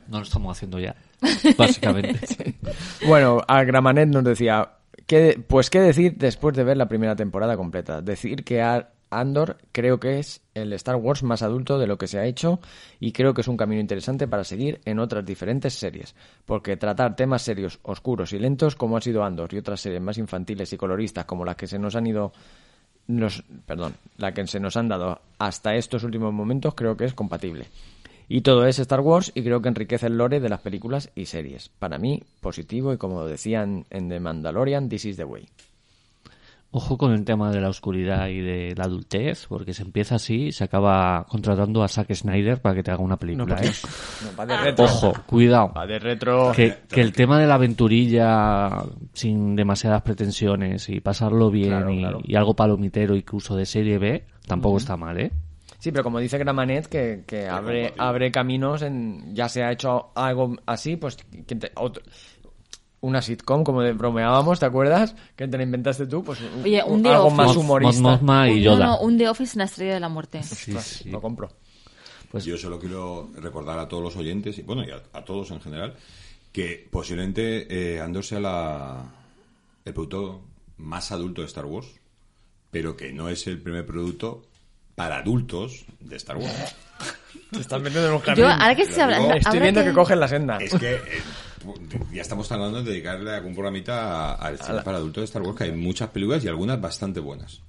No 0.07 0.17
lo 0.19 0.23
estamos 0.23 0.55
haciendo 0.57 0.79
ya, 0.79 0.95
básicamente. 1.57 2.19
Bueno, 3.07 3.41
a 3.47 3.63
Gramanet 3.63 4.09
nos 4.09 4.23
decía, 4.23 4.71
¿qué- 5.05 5.43
pues 5.47 5.69
qué 5.69 5.79
decir 5.81 6.15
después 6.17 6.55
de 6.55 6.63
ver 6.63 6.77
la 6.77 6.87
primera 6.87 7.15
temporada 7.15 7.55
completa. 7.57 8.01
Decir 8.01 8.43
que 8.43 8.61
a 8.61 8.89
Andor 9.09 9.57
creo 9.71 9.99
que 9.99 10.19
es 10.19 10.41
el 10.53 10.73
Star 10.73 10.95
Wars 10.95 11.23
más 11.23 11.41
adulto 11.41 11.79
de 11.79 11.87
lo 11.87 11.97
que 11.97 12.07
se 12.07 12.19
ha 12.19 12.25
hecho 12.25 12.59
y 12.99 13.11
creo 13.11 13.33
que 13.33 13.41
es 13.41 13.47
un 13.47 13.57
camino 13.57 13.81
interesante 13.81 14.27
para 14.27 14.43
seguir 14.43 14.81
en 14.85 14.99
otras 14.99 15.25
diferentes 15.25 15.73
series, 15.73 16.15
porque 16.45 16.77
tratar 16.77 17.15
temas 17.15 17.41
serios, 17.41 17.79
oscuros 17.83 18.33
y 18.33 18.39
lentos 18.39 18.75
como 18.75 18.97
ha 18.97 19.01
sido 19.01 19.23
Andor 19.23 19.53
y 19.53 19.57
otras 19.57 19.81
series 19.81 20.01
más 20.01 20.17
infantiles 20.17 20.71
y 20.73 20.77
coloristas 20.77 21.25
como 21.25 21.45
las 21.45 21.55
que 21.55 21.67
se 21.67 21.79
nos 21.79 21.95
han 21.95 22.07
ido 22.07 22.31
nos, 23.07 23.43
perdón, 23.65 23.95
la 24.17 24.33
que 24.33 24.45
se 24.45 24.59
nos 24.59 24.77
han 24.77 24.87
dado 24.87 25.21
hasta 25.39 25.75
estos 25.75 26.03
últimos 26.03 26.31
momentos 26.31 26.75
creo 26.75 26.95
que 26.95 27.05
es 27.05 27.13
compatible. 27.13 27.65
Y 28.31 28.41
todo 28.41 28.67
es 28.67 28.77
Star 28.77 28.99
Wars 28.99 29.31
y 29.33 29.41
creo 29.41 29.59
que 29.59 29.69
enriquece 29.69 30.05
el 30.05 30.17
lore 30.17 30.39
de 30.39 30.49
las 30.49 30.61
películas 30.61 31.09
y 31.15 31.25
series. 31.25 31.69
Para 31.69 31.97
mí, 31.97 32.21
positivo 32.41 32.93
y 32.93 32.97
como 32.97 33.25
decían 33.25 33.87
en 33.89 34.07
The 34.07 34.19
Mandalorian, 34.19 34.87
this 34.87 35.05
is 35.05 35.17
the 35.17 35.23
way. 35.23 35.47
Ojo 36.71 36.99
con 36.99 37.13
el 37.13 37.25
tema 37.25 37.51
de 37.51 37.59
la 37.61 37.69
oscuridad 37.69 38.27
y 38.27 38.41
de 38.41 38.75
la 38.77 38.83
adultez, 38.83 39.47
porque 39.49 39.73
se 39.73 39.81
empieza 39.81 40.15
así 40.15 40.45
y 40.47 40.51
se 40.51 40.63
acaba 40.63 41.25
contratando 41.27 41.81
a 41.81 41.87
Zack 41.87 42.13
Snyder 42.13 42.61
para 42.61 42.75
que 42.75 42.83
te 42.83 42.91
haga 42.91 43.01
una 43.01 43.17
película. 43.17 43.55
¿eh? 43.59 43.71
No, 44.23 44.37
va 44.37 44.45
de 44.45 44.55
retro. 44.57 44.85
Ojo, 44.85 45.13
cuidado. 45.25 45.73
Va 45.75 45.87
de 45.87 45.97
retro. 45.97 46.51
Que, 46.55 46.77
que 46.87 47.01
el 47.01 47.11
tema 47.11 47.39
de 47.39 47.47
la 47.47 47.55
aventurilla 47.55 48.69
sin 49.13 49.55
demasiadas 49.55 50.03
pretensiones 50.03 50.87
y 50.89 50.99
pasarlo 51.01 51.49
bien 51.49 51.69
Claro, 51.69 51.91
y, 51.91 51.99
claro. 51.99 52.19
y 52.23 52.35
algo 52.35 52.55
palomitero 52.55 53.15
incluso 53.15 53.55
de 53.55 53.65
serie 53.65 53.97
B 53.97 54.25
tampoco 54.45 54.77
está 54.77 54.95
mal, 54.95 55.19
¿eh? 55.19 55.31
Sí, 55.79 55.91
pero 55.91 56.03
como 56.03 56.19
dice 56.19 56.37
Gramanet, 56.37 56.87
que, 56.87 57.23
que 57.25 57.47
abre, 57.47 57.93
abre 57.97 58.31
caminos 58.31 58.81
en... 58.81 59.33
Ya 59.33 59.47
se 59.49 59.63
ha 59.63 59.71
hecho 59.71 60.09
algo 60.13 60.55
así, 60.65 60.97
pues... 60.97 61.15
que 61.47 61.55
te- 61.55 61.71
otro- 61.75 62.03
una 63.01 63.21
sitcom, 63.21 63.63
como 63.63 63.81
de 63.81 63.93
bromeábamos, 63.93 64.59
¿te 64.59 64.65
acuerdas? 64.65 65.15
Que 65.35 65.47
te 65.47 65.57
la 65.57 65.63
inventaste 65.63 66.05
tú, 66.07 66.23
pues 66.23 66.39
un- 66.41 66.63
Oye, 66.63 66.83
un 66.83 66.93
un- 66.95 67.03
The 67.03 67.09
algo 67.09 67.25
Office. 67.27 67.37
más 67.41 67.55
humorista. 67.55 68.19
Y 68.49 68.61
Yoda. 68.61 68.79
No, 68.85 68.91
no, 68.91 68.99
un 69.01 69.17
The 69.17 69.29
Office 69.29 69.53
en 69.53 69.59
la 69.59 69.65
estrella 69.65 69.93
de 69.93 69.99
la 70.01 70.09
muerte. 70.09 70.43
Sí, 70.43 70.73
sí. 70.79 71.09
Lo 71.09 71.21
compro. 71.21 71.49
Pues- 72.31 72.45
Yo 72.45 72.57
solo 72.57 72.77
quiero 72.79 73.29
recordar 73.35 73.79
a 73.79 73.87
todos 73.87 74.03
los 74.03 74.15
oyentes, 74.15 74.57
y 74.59 74.61
bueno, 74.63 74.83
y 74.83 74.91
a, 74.91 75.01
a 75.13 75.23
todos 75.23 75.49
en 75.51 75.61
general, 75.61 75.95
que 76.51 76.87
posiblemente 76.91 77.95
eh, 77.95 78.01
Andor 78.01 78.23
sea 78.25 78.39
la, 78.39 79.03
el 79.85 79.93
producto 79.93 80.41
más 80.77 81.11
adulto 81.11 81.41
de 81.41 81.47
Star 81.47 81.65
Wars, 81.65 81.87
pero 82.71 82.95
que 82.97 83.11
no 83.13 83.29
es 83.29 83.47
el 83.47 83.59
primer 83.61 83.85
producto 83.85 84.43
para 84.95 85.19
adultos 85.19 85.85
de 85.99 86.15
Star 86.17 86.37
Wars. 86.37 86.75
Te 87.51 87.59
estás 87.61 87.81
metiendo 87.81 88.09
en 88.09 88.15
un 88.15 88.35
Yo, 88.35 88.47
ahora 88.47 88.75
que 88.75 88.85
se 88.85 89.01
habla. 89.01 89.35
Estoy 89.37 89.59
viendo 89.59 89.83
que... 89.83 89.93
cogen 89.93 90.19
la 90.19 90.27
senda. 90.27 90.57
Es 90.57 90.73
que 90.75 90.95
eh, 90.95 91.01
ya 92.11 92.21
estamos 92.21 92.51
hablando 92.51 92.83
de 92.83 92.91
dedicarle 92.91 93.31
algún 93.35 93.53
programita 93.53 94.31
a- 94.31 94.35
al 94.35 94.57
cine 94.59 94.81
para 94.81 94.97
adultos 94.97 95.21
de 95.21 95.25
Star 95.25 95.41
Wars, 95.41 95.57
que 95.57 95.63
hay 95.65 95.71
muchas 95.71 96.09
películas 96.09 96.43
y 96.43 96.47
algunas 96.47 96.79
bastante 96.79 97.19
buenas. 97.19 97.61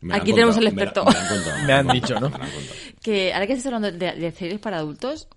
Me 0.00 0.14
Aquí 0.14 0.32
tenemos 0.32 0.54
contado, 0.56 0.68
el 0.68 0.74
me 0.74 0.82
la- 0.84 0.90
experto. 0.90 1.04
Me, 1.04 1.18
han 1.18 1.28
contado, 1.28 1.56
Me 1.66 1.72
han 1.72 1.86
contado, 1.86 2.00
dicho, 2.00 2.20
¿no? 2.20 2.26
han. 2.28 2.72
Que 3.02 3.32
ahora 3.32 3.46
que 3.46 3.52
estás 3.54 3.66
hablando 3.72 3.90
de, 3.92 4.12
de 4.12 4.32
series 4.32 4.60
para 4.60 4.78
adultos, 4.78 5.28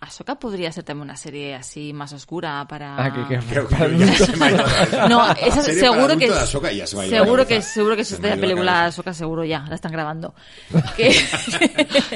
Ahsoka 0.00 0.38
podría 0.38 0.70
ser 0.70 0.84
también 0.84 1.02
una 1.08 1.16
serie 1.16 1.56
así 1.56 1.92
más 1.92 2.12
oscura 2.12 2.64
para. 2.68 2.94
Ah, 3.04 3.12
que, 3.12 3.26
que- 3.36 3.42
para 3.62 3.88
se 4.16 4.36
me 4.36 4.46
ha 4.46 4.50
ido 4.52 4.56
la 4.58 4.64
cabeza. 4.64 5.08
No, 5.08 5.32
esa 5.32 5.62
Serie 5.62 5.80
seguro 5.80 6.06
para 6.06 6.16
que 6.18 6.24
es- 6.26 6.32
ya 6.76 6.86
se 6.86 6.96
me 6.96 7.02
ha 7.02 7.06
ido 7.06 7.16
la 7.18 7.24
seguro 7.24 7.46
que 7.48 7.62
seguro 7.62 7.96
que 7.96 8.04
Se 8.04 8.14
ha 8.14 8.18
de 8.18 8.28
la 8.28 8.34
la 8.36 8.40
película 8.40 8.72
cabeza. 8.72 8.84
Ahsoka 8.86 9.12
seguro 9.12 9.44
ya 9.44 9.64
la 9.68 9.74
están 9.74 9.90
grabando. 9.90 10.34
Que- 10.96 11.12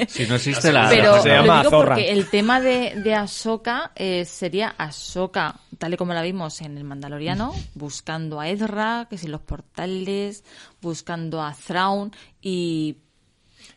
Si 0.07 0.25
no 0.27 0.35
existe 0.35 0.71
la... 0.71 0.87
Pero 0.89 1.21
Se 1.21 1.27
lo 1.29 1.35
llama 1.35 1.57
digo 1.59 1.69
Zorra. 1.71 1.95
porque 1.95 2.11
el 2.11 2.29
tema 2.29 2.61
de, 2.61 2.93
de 3.03 3.15
Ahsoka 3.15 3.91
eh, 3.95 4.23
sería 4.23 4.75
Ahsoka, 4.77 5.55
tal 5.77 5.93
y 5.93 5.97
como 5.97 6.13
la 6.13 6.21
vimos 6.21 6.61
en 6.61 6.77
El 6.77 6.85
Mandaloriano, 6.85 7.53
buscando 7.75 8.39
a 8.39 8.47
Ezra, 8.47 9.07
que 9.09 9.17
si 9.17 9.27
los 9.27 9.41
portales, 9.41 10.45
buscando 10.81 11.41
a 11.41 11.53
Thrawn 11.53 12.11
y... 12.41 12.97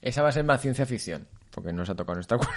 Esa 0.01 0.23
va 0.23 0.29
a 0.29 0.33
ser 0.33 0.45
más 0.45 0.61
ciencia 0.61 0.87
ficción, 0.87 1.27
porque 1.51 1.73
no 1.73 1.85
se 1.85 1.91
ha 1.91 1.95
tocado 1.97 2.15
en 2.19 2.21
esta 2.21 2.37
cosa. 2.39 2.51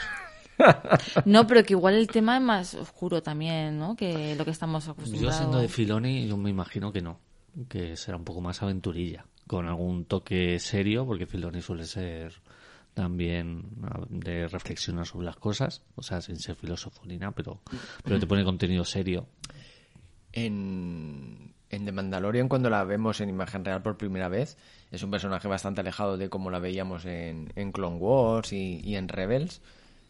No, 1.25 1.47
pero 1.47 1.63
que 1.63 1.73
igual 1.73 1.95
el 1.95 2.07
tema 2.07 2.37
es 2.37 2.43
más 2.43 2.73
oscuro 2.75 3.21
también, 3.23 3.77
¿no? 3.79 3.95
Que 3.95 4.35
lo 4.35 4.45
que 4.45 4.51
estamos 4.51 4.85
Yo 4.85 4.91
acostumbrados. 4.91 5.37
siendo 5.37 5.57
de 5.59 5.67
Filoni, 5.67 6.27
yo 6.27 6.37
me 6.37 6.49
imagino 6.49 6.91
que 6.91 7.01
no. 7.01 7.19
Que 7.67 7.95
será 7.97 8.17
un 8.17 8.25
poco 8.25 8.41
más 8.41 8.61
aventurilla. 8.61 9.25
Con 9.47 9.67
algún 9.67 10.05
toque 10.05 10.59
serio, 10.59 11.05
porque 11.05 11.25
Filoni 11.25 11.61
suele 11.61 11.85
ser 11.85 12.33
también 12.93 13.63
ah, 13.83 14.01
de 14.09 14.47
reflexionar 14.47 15.05
sobre 15.05 15.25
las 15.25 15.37
cosas. 15.37 15.83
O 15.95 16.03
sea, 16.03 16.21
sin 16.21 16.37
ser 16.37 16.55
filósofo 16.55 17.01
ni 17.05 17.17
nada, 17.17 17.31
pero, 17.31 17.61
pero 18.03 18.19
te 18.19 18.27
pone 18.27 18.43
contenido 18.43 18.83
serio. 18.85 19.27
En, 20.31 21.53
en 21.69 21.85
The 21.85 21.91
Mandalorian, 21.91 22.47
cuando 22.49 22.69
la 22.69 22.83
vemos 22.83 23.19
en 23.21 23.29
imagen 23.29 23.65
real 23.65 23.81
por 23.81 23.97
primera 23.97 24.27
vez, 24.29 24.57
es 24.91 25.01
un 25.03 25.11
personaje 25.11 25.47
bastante 25.47 25.81
alejado 25.81 26.17
de 26.17 26.29
como 26.29 26.51
la 26.51 26.59
veíamos 26.59 27.05
en, 27.05 27.51
en 27.55 27.71
Clone 27.71 27.97
Wars 27.97 28.53
y, 28.53 28.79
y 28.83 28.95
en 28.95 29.07
Rebels. 29.07 29.61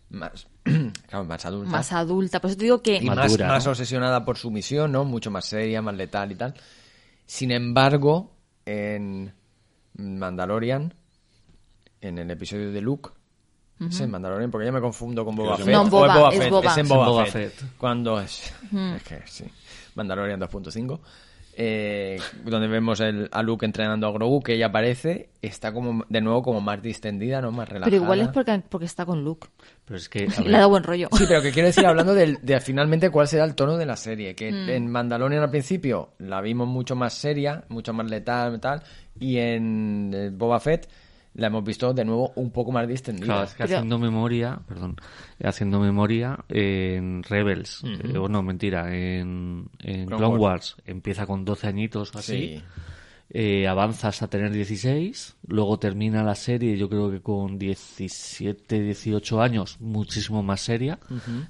Más, 0.09 0.47
claro, 1.07 1.25
más 1.25 1.45
adulta. 1.45 1.71
Más 1.71 1.91
adulta. 1.93 2.41
Por 2.41 2.49
eso 2.49 2.57
te 2.57 2.63
digo 2.65 2.81
que... 2.81 2.97
y 2.97 3.05
más, 3.05 3.37
más 3.39 3.65
¿no? 3.65 3.71
obsesionada 3.71 4.25
por 4.25 4.37
su 4.37 4.49
misión, 4.49 4.91
¿no? 4.91 5.05
Mucho 5.05 5.29
más 5.31 5.45
seria, 5.45 5.81
más 5.81 5.95
letal 5.95 6.31
y 6.31 6.35
tal. 6.35 6.53
Sin 7.25 7.51
embargo, 7.51 8.31
en 8.65 9.31
Mandalorian, 9.93 10.93
en 12.01 12.17
el 12.17 12.31
episodio 12.31 12.71
de 12.71 12.81
Luke, 12.81 13.09
es 13.79 13.99
en 14.01 14.11
Mandalorian, 14.11 14.51
porque 14.51 14.65
ya 14.65 14.73
me 14.73 14.81
confundo 14.81 15.23
con 15.23 15.35
Boba 15.35 15.57
No, 15.57 15.65
Fett. 15.65 15.89
Boba, 15.89 16.29
o 16.29 16.31
es 16.31 16.49
Boba. 16.49 16.59
es 16.59 16.65
en 16.65 16.71
Es 16.71 16.77
en 16.77 16.87
Boba, 16.89 17.07
Boba 17.07 17.25
Fett. 17.25 17.53
Fett. 17.53 17.77
Cuando 17.77 18.19
es... 18.19 18.53
Es 18.95 19.03
que 19.03 19.21
sí. 19.25 19.45
Mandalorian 19.95 20.39
2.5. 20.41 20.99
eh, 21.61 22.17
donde 22.45 22.69
vemos 22.69 23.01
el, 23.01 23.27
a 23.33 23.43
Luke 23.43 23.65
entrenando 23.65 24.07
a 24.07 24.11
Grogu, 24.13 24.41
que 24.41 24.53
ella 24.53 24.67
aparece, 24.67 25.29
está 25.41 25.73
como 25.73 26.05
de 26.07 26.21
nuevo 26.21 26.41
como 26.41 26.61
más 26.61 26.81
distendida, 26.81 27.41
¿no? 27.41 27.51
Más 27.51 27.67
relajada. 27.67 27.91
Pero 27.91 28.01
igual 28.01 28.21
es 28.21 28.29
porque, 28.29 28.63
porque 28.69 28.85
está 28.85 29.05
con 29.05 29.25
Luke. 29.25 29.49
Pero 29.83 29.97
es 29.97 30.07
que, 30.07 30.27
a 30.37 30.41
Le 30.41 30.55
ha 30.55 30.59
dado 30.59 30.69
buen 30.69 30.83
rollo. 30.83 31.09
Sí, 31.11 31.25
pero 31.27 31.41
que 31.41 31.51
quiero 31.51 31.67
decir, 31.67 31.85
hablando 31.85 32.13
del- 32.13 32.39
de, 32.41 32.59
finalmente 32.61 33.09
cuál 33.09 33.27
será 33.27 33.43
el 33.43 33.55
tono 33.55 33.75
de 33.75 33.85
la 33.85 33.97
serie. 33.97 34.35
Que 34.35 34.49
Mm. 34.53 34.69
en 34.69 34.87
Mandalorian 34.89 35.43
al 35.43 35.49
principio 35.51 36.13
la 36.19 36.39
vimos 36.39 36.67
mucho 36.69 36.95
más 36.95 37.13
seria, 37.13 37.65
mucho 37.67 37.91
más 37.93 38.09
letal 38.09 38.55
y 38.55 38.59
tal. 38.59 38.81
Y 39.19 39.37
en 39.37 40.11
eh, 40.13 40.29
Boba 40.31 40.61
Fett 40.61 40.87
la 41.35 41.47
hemos 41.47 41.63
visto 41.63 41.93
de 41.93 42.03
nuevo 42.05 42.31
un 42.35 42.51
poco 42.51 42.71
más 42.71 42.87
distendida. 42.87 43.25
Claro, 43.25 43.43
es 43.43 43.51
que 43.53 43.63
Pero- 43.63 43.77
haciendo 43.77 43.99
memoria, 43.99 44.59
perdón, 44.67 44.95
haciendo 45.43 45.79
memoria, 45.79 46.39
en 46.49 47.23
Rebels, 47.23 47.83
eh, 47.85 48.17
o 48.17 48.27
no, 48.27 48.41
mentira, 48.43 48.93
en, 48.95 49.69
en 49.79 50.05
Clone 50.07 50.17
Clone, 50.17 50.37
Wars. 50.37 50.75
Wars. 50.75 50.77
empieza 50.85 51.25
con 51.25 51.45
12 51.45 51.67
añitos 51.67 52.13
o 52.15 52.19
así, 52.19 52.33
Sí. 52.57 52.63
eh, 53.31 53.67
avanzas 53.67 54.23
a 54.23 54.27
tener 54.27 54.51
16, 54.51 55.35
luego 55.47 55.77
termina 55.77 56.23
la 56.23 56.33
serie 56.33 56.75
yo 56.77 56.89
creo 56.89 57.11
que 57.11 57.21
con 57.21 57.59
17, 57.59 58.81
18 58.81 59.39
años, 59.41 59.77
muchísimo 59.79 60.41
más 60.41 60.61
seria, 60.61 60.97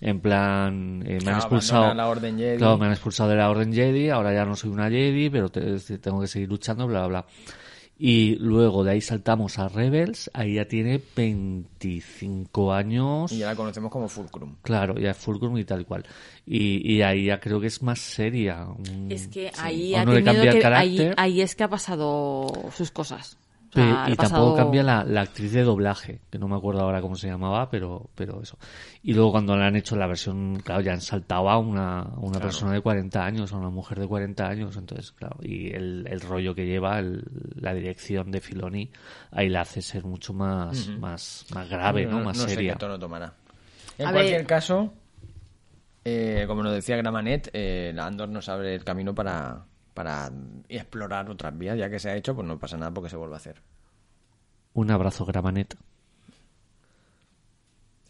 en 0.01 0.19
plan, 0.19 1.01
eh, 1.07 1.19
me 1.23 1.31
han 1.31 1.38
expulsado, 1.38 1.84
abandona 1.85 2.03
la 2.03 2.10
Orden 2.10 2.38
Jedi. 2.38 2.57
claro, 2.57 2.77
me 2.77 2.85
han 2.88 2.91
expulsado 2.91 3.30
de 3.30 3.38
la 3.38 3.49
Orden 3.49 3.72
Jedi, 3.73 4.10
ahora 4.10 4.34
ya 4.34 4.43
no 4.45 4.56
soy 4.57 4.72
una 4.72 4.89
Jedi, 4.89 5.30
pero 5.30 5.49
te- 5.49 5.80
tengo 5.99 6.19
que 6.22 6.27
seguir 6.27 6.49
luchando, 6.49 6.85
bla, 6.85 7.07
bla, 7.07 7.22
bla. 7.22 7.26
Y 8.01 8.35
luego 8.35 8.85
de 8.85 8.91
ahí 8.91 9.01
saltamos 9.01 9.59
a 9.59 9.67
Rebels, 9.67 10.31
ahí 10.34 10.53
ya 10.53 10.65
tiene 10.65 11.01
25 11.17 12.71
años. 12.71 13.30
Y 13.34 13.39
ya 13.39 13.47
la 13.47 13.55
conocemos 13.57 13.91
como 13.91 14.07
Fulcrum. 14.07 14.55
Claro, 14.61 14.97
ya 14.97 15.11
es 15.11 15.17
Fulcrum 15.17 15.57
y 15.57 15.65
tal 15.65 15.85
cual. 15.85 16.05
Y, 16.45 16.93
y 16.93 17.01
ahí 17.01 17.26
ya 17.26 17.41
creo 17.41 17.59
que 17.59 17.67
es 17.67 17.84
más 17.84 17.99
seria. 17.99 18.67
Es 19.09 19.27
que 19.27 19.49
sí. 19.53 19.59
ahí 19.61 19.95
ha 19.95 20.05
tenido 20.05 20.41
que... 20.41 20.65
Ahí, 20.65 21.11
ahí 21.17 21.41
es 21.41 21.55
que 21.55 21.65
ha 21.65 21.67
pasado 21.67 22.47
sus 22.73 22.89
cosas. 22.89 23.38
O 23.69 23.71
Pe- 23.71 23.81
sea, 23.81 24.05
y 24.09 24.13
ha 24.13 24.15
tampoco 24.15 24.51
pasado- 24.51 24.55
cambia 24.55 24.81
la, 24.81 25.03
la 25.03 25.21
actriz 25.21 25.51
de 25.53 25.61
doblaje, 25.63 26.21
que 26.31 26.39
no 26.39 26.47
me 26.47 26.55
acuerdo 26.55 26.81
ahora 26.81 27.01
cómo 27.01 27.15
se 27.15 27.27
llamaba, 27.27 27.69
pero, 27.69 28.09
pero 28.15 28.41
eso. 28.41 28.57
Y 29.03 29.13
luego 29.13 29.31
cuando 29.31 29.55
le 29.55 29.63
han 29.63 29.75
hecho 29.75 29.95
la 29.95 30.07
versión, 30.07 30.59
claro, 30.63 30.81
ya 30.81 30.93
han 30.93 31.01
saltado 31.01 31.49
a 31.49 31.57
una, 31.59 31.99
a 32.01 32.19
una 32.19 32.39
persona 32.39 32.73
de 32.73 32.81
40 32.81 33.23
años, 33.23 33.53
a 33.53 33.57
una 33.57 33.69
mujer 33.69 33.99
de 33.99 34.07
40 34.07 34.47
años, 34.47 34.75
entonces, 34.75 35.11
claro, 35.11 35.37
y 35.43 35.67
el, 35.71 36.07
el 36.09 36.19
rollo 36.21 36.55
que 36.55 36.65
lleva, 36.65 36.97
el- 36.97 37.23
la 37.55 37.73
dirección 37.75 38.31
de 38.31 38.41
Filoni, 38.41 38.89
ahí 39.31 39.49
la 39.49 39.61
hace 39.61 39.81
ser 39.83 40.03
mucho 40.03 40.33
más, 40.33 40.87
más, 40.99 41.45
más 41.53 41.69
grave, 41.69 42.07
¿no? 42.07 42.21
Más 42.23 42.37
sé 42.37 42.49
seria. 42.49 42.73
qué 42.73 42.79
tono 42.79 42.97
tomará. 42.97 43.33
En 43.99 44.07
A 44.07 44.11
cualquier 44.11 44.37
ver. 44.37 44.47
caso, 44.47 44.93
eh, 46.05 46.45
como 46.47 46.63
nos 46.63 46.73
decía 46.73 46.95
Gramanet, 46.97 47.49
eh, 47.53 47.91
la 47.93 48.05
Andor 48.07 48.29
nos 48.29 48.49
abre 48.49 48.73
el 48.73 48.83
camino 48.83 49.13
para, 49.13 49.65
para 49.99 50.31
explorar 50.69 51.30
otras 51.30 51.57
vías. 51.57 51.77
Ya 51.77 51.89
que 51.89 51.99
se 51.99 52.09
ha 52.09 52.15
hecho, 52.15 52.34
pues 52.34 52.47
no 52.47 52.57
pasa 52.57 52.77
nada 52.77 52.89
porque 52.93 53.09
se 53.09 53.17
vuelve 53.17 53.34
a 53.34 53.38
hacer. 53.38 53.61
Un 54.73 54.91
abrazo, 54.91 55.26
Gramanet. 55.26 55.76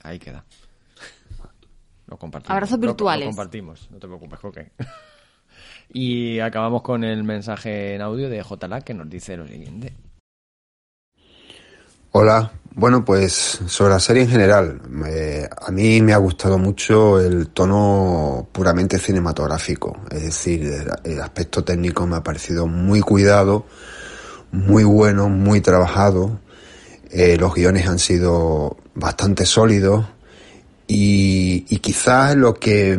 Ahí 0.04 0.20
queda. 0.20 0.46
Lo 2.06 2.18
compartimos. 2.18 2.52
Abrazos 2.52 2.78
Lo- 2.78 2.86
lo 2.86 2.92
virtuales. 2.92 3.26
compartimos, 3.26 3.90
no 3.90 3.98
te 3.98 4.06
preocupes, 4.06 4.38
Coque. 4.40 4.72
y 5.92 6.40
acabamos 6.40 6.84
con 6.84 7.04
el 7.04 7.24
mensaje 7.24 7.96
en 7.96 8.02
audio 8.04 8.30
de 8.30 8.44
JLA 8.44 8.82
que 8.82 8.94
nos 8.94 9.10
dice 9.10 9.36
lo 9.36 9.48
siguiente. 9.48 9.92
Hola, 12.12 12.52
bueno 12.80 13.04
pues 13.04 13.60
sobre 13.68 13.92
la 13.92 14.00
serie 14.00 14.24
en 14.24 14.30
general, 14.30 14.82
eh, 15.06 15.48
a 15.62 15.70
mí 15.70 16.02
me 16.02 16.14
ha 16.14 16.18
gustado 16.18 16.58
mucho 16.58 17.20
el 17.20 17.50
tono 17.50 18.48
puramente 18.54 18.98
cinematográfico, 18.98 19.98
es 20.10 20.24
decir, 20.24 20.88
el, 21.04 21.22
aspecto 21.22 21.64
técnico 21.64 22.08
me 22.08 22.16
ha 22.16 22.24
parecido 22.24 22.68
muy 22.68 23.02
cuidado, 23.02 23.66
muy 24.54 24.86
bueno, 24.86 25.28
muy 25.28 25.60
trabajado, 25.60 26.40
eh, 27.12 27.36
los 27.38 27.54
guiones 27.54 27.86
han 27.86 28.00
sido 28.00 28.78
bastante 28.96 29.46
sólidos 29.46 30.06
y, 30.88 31.66
y 31.68 31.80
quizás 31.80 32.38
lo 32.38 32.54
que 32.54 32.98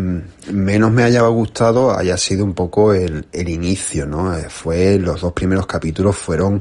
menos 0.53 0.93
me 0.93 1.05
haya 1.05 1.23
gustado 1.23 1.97
haya 1.97 2.19
sido 2.19 2.45
un 2.45 2.53
poco 2.53 2.93
el, 2.93 3.27
el 3.33 3.49
inicio, 3.49 4.05
¿no? 4.05 4.37
Eh, 4.37 4.47
Fue, 4.51 4.99
los 4.99 5.23
dos 5.23 5.33
primeros 5.33 5.67
capítulos 5.67 6.17
fueron 6.17 6.61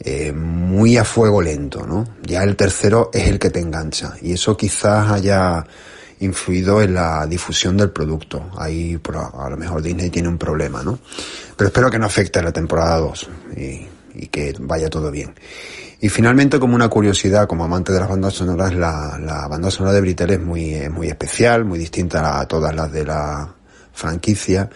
eh, 0.00 0.32
muy 0.32 0.96
a 0.96 1.04
fuego 1.04 1.42
lento, 1.42 1.86
¿no? 1.86 2.06
Ya 2.22 2.42
el 2.42 2.56
tercero 2.56 3.10
es 3.12 3.28
el 3.28 3.38
que 3.38 3.50
te 3.50 3.60
engancha 3.60 4.14
y 4.22 4.32
eso 4.32 4.56
quizás 4.56 5.10
haya 5.10 5.64
influido 6.20 6.82
en 6.82 6.94
la 6.94 7.26
difusión 7.26 7.76
del 7.76 7.90
producto. 7.90 8.50
Ahí 8.56 9.00
a 9.34 9.48
lo 9.48 9.56
mejor 9.56 9.82
Disney 9.82 10.10
tiene 10.10 10.28
un 10.28 10.38
problema, 10.38 10.82
¿no? 10.82 10.98
Pero 11.56 11.68
espero 11.68 11.90
que 11.90 11.98
no 11.98 12.06
afecte 12.06 12.38
a 12.38 12.42
la 12.42 12.52
temporada 12.52 12.98
2 12.98 13.30
y, 13.56 13.86
y 14.14 14.26
que 14.28 14.54
vaya 14.60 14.88
todo 14.88 15.10
bien. 15.10 15.34
Y 16.00 16.08
finalmente, 16.08 16.60
como 16.60 16.76
una 16.76 16.88
curiosidad, 16.88 17.48
como 17.48 17.64
amante 17.64 17.92
de 17.92 17.98
las 17.98 18.08
bandas 18.08 18.34
sonoras, 18.34 18.72
la, 18.72 19.18
la 19.20 19.48
banda 19.48 19.70
sonora 19.70 19.94
de 19.94 20.00
Britel 20.00 20.30
es 20.30 20.40
muy, 20.40 20.74
es 20.74 20.90
muy 20.90 21.08
especial, 21.08 21.64
muy 21.64 21.78
distinta 21.78 22.38
a 22.38 22.46
todas 22.46 22.74
las 22.74 22.92
de 22.92 23.04
la 23.04 23.52
franquicia, 23.92 24.70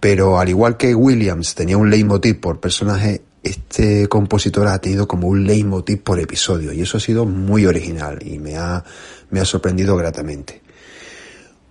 pero 0.00 0.40
al 0.40 0.48
igual 0.48 0.76
que 0.76 0.92
Williams 0.92 1.54
tenía 1.54 1.76
un 1.76 1.88
leitmotiv 1.88 2.40
por 2.40 2.58
personaje, 2.58 3.22
este 3.46 4.08
compositor 4.08 4.66
ha 4.66 4.78
tenido 4.80 5.06
como 5.06 5.28
un 5.28 5.46
leitmotiv 5.46 6.02
por 6.02 6.18
episodio, 6.18 6.72
y 6.72 6.82
eso 6.82 6.96
ha 6.96 7.00
sido 7.00 7.24
muy 7.24 7.64
original 7.66 8.18
y 8.26 8.38
me 8.38 8.56
ha, 8.56 8.84
me 9.30 9.40
ha 9.40 9.44
sorprendido 9.44 9.96
gratamente. 9.96 10.62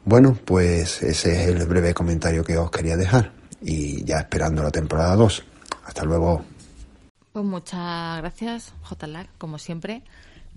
Bueno, 0.05 0.37
pues 0.45 1.01
ese 1.03 1.33
es 1.33 1.49
el 1.49 1.65
breve 1.65 1.93
comentario 1.93 2.43
que 2.43 2.57
os 2.57 2.71
quería 2.71 2.95
dejar, 2.95 3.33
y 3.61 4.03
ya 4.03 4.19
esperando 4.19 4.63
la 4.63 4.71
temporada 4.71 5.15
2. 5.15 5.43
Hasta 5.85 6.03
luego. 6.03 6.43
Pues 7.33 7.45
muchas 7.45 8.17
gracias, 8.19 8.73
JLAC, 8.89 9.37
como 9.37 9.57
siempre, 9.57 10.03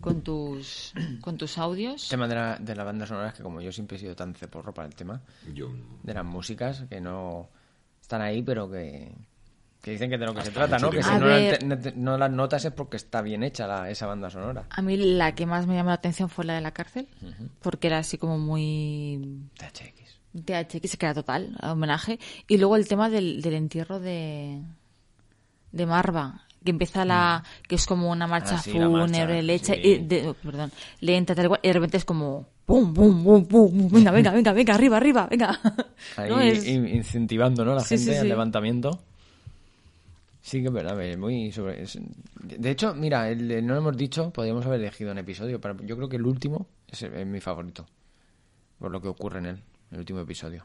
con 0.01 0.23
tus, 0.23 0.93
con 1.21 1.37
tus 1.37 1.59
audios. 1.59 2.09
tema 2.09 2.29
de 2.29 2.35
la, 2.35 2.57
de 2.59 2.77
la 2.77 2.85
banda 2.85 3.07
sonora 3.07 3.29
es 3.29 3.35
que 3.35 3.43
como 3.43 3.61
yo 3.61 3.73
siempre 3.73 3.97
he 3.97 4.01
sido 4.01 4.15
tan 4.15 4.35
ceporro 4.35 4.73
para 4.73 4.87
el 4.87 4.95
tema 4.95 5.21
Yo, 5.53 5.71
de 6.03 6.15
las 6.15 6.25
músicas, 6.25 6.85
que 6.89 7.01
no 7.01 7.49
están 8.01 8.23
ahí, 8.23 8.43
pero 8.43 8.71
que, 8.71 9.11
que 9.83 9.93
dicen 9.93 10.11
que 10.11 10.19
de 10.19 10.27
lo 10.27 10.35
que 10.35 10.43
se 10.43 10.49
Hasta 10.49 10.67
trata, 10.67 10.79
¿no? 10.79 10.91
Que 10.91 11.03
si 11.03 11.09
no, 11.11 11.17
A 11.17 11.19
la- 11.21 11.27
ver. 11.27 11.65
no 11.67 11.77
no 11.97 12.19
las 12.19 12.31
notas 12.31 12.65
es 12.65 12.73
porque 12.73 12.97
está 12.97 13.23
bien 13.23 13.43
hecha 13.43 13.67
la- 13.67 13.89
esa 13.91 14.07
banda 14.07 14.29
sonora. 14.31 14.65
A 14.71 14.83
mí 14.83 14.97
la 14.97 15.35
que 15.35 15.47
más 15.47 15.67
me 15.67 15.75
llamó 15.75 15.91
la 15.91 15.95
atención 15.95 16.29
fue 16.29 16.45
la 16.45 16.55
de 16.55 16.61
la 16.61 16.73
cárcel, 16.73 17.09
porque 17.63 17.87
era 17.87 17.99
así 17.99 18.19
como 18.19 18.39
muy 18.39 19.41
THX. 19.57 20.19
THX, 20.45 20.97
que 20.97 21.07
era 21.07 21.15
total, 21.15 21.57
homenaje. 21.63 22.19
Y 22.49 22.59
luego 22.59 22.77
el 22.77 22.87
tema 22.89 23.09
del, 23.09 23.41
del 23.41 23.55
entierro 23.55 23.99
de, 24.01 24.61
de 25.73 25.87
Marva, 25.87 26.43
que 26.65 26.71
empieza 26.71 27.05
la, 27.05 27.43
que 27.67 27.77
es 27.77 27.87
como 27.87 28.11
una 28.11 28.27
marcha 28.27 28.57
Ah, 28.57 28.63
sí, 28.63 28.73
fúnebre, 28.73 29.43
leche, 29.43 29.75
sí. 29.75 29.81
y 29.83 29.99
de- 29.99 30.35
perdón, 30.43 30.71
lenta, 31.01 31.35
tal 31.35 31.49
cual, 31.49 31.61
y 31.63 31.69
de 31.69 31.73
repente 31.73 31.97
es 31.97 32.05
como 32.05 32.47
¡Pum, 32.67 32.93
pum, 32.93 33.25
pum, 33.25 33.47
pum! 33.47 33.89
Venga, 33.91 34.11
venga, 34.11 34.31
venga, 34.31 34.53
venga, 34.53 34.75
arriba, 34.75 34.99
arriba, 34.99 35.27
venga. 35.31 35.59
Ahí 36.19 36.91
incentivando, 36.93 37.65
¿no? 37.65 37.75
La 37.75 37.83
gente 37.83 38.19
al 38.19 38.29
levantamiento. 38.29 39.01
Sí, 40.49 40.63
que 40.63 40.69
es 40.69 40.73
verdad, 40.73 40.97
muy 41.19 41.53
sobre... 41.53 41.85
De 42.41 42.71
hecho, 42.71 42.95
mira, 42.95 43.29
el, 43.29 43.67
no 43.67 43.75
lo 43.75 43.81
hemos 43.81 43.97
dicho, 43.99 44.31
podríamos 44.31 44.65
haber 44.65 44.81
elegido 44.81 45.13
un 45.13 45.19
episodio, 45.19 45.61
pero 45.61 45.77
yo 45.85 45.95
creo 45.95 46.09
que 46.09 46.17
el 46.17 46.25
último 46.25 46.67
es, 46.87 47.05
mi 47.27 47.39
favorito, 47.39 47.85
por 48.79 48.91
lo 48.91 48.99
que 49.03 49.09
ocurre 49.09 49.41
en 49.41 49.47
él, 49.47 49.63
el 49.91 49.99
último 49.99 50.21
episodio. 50.21 50.65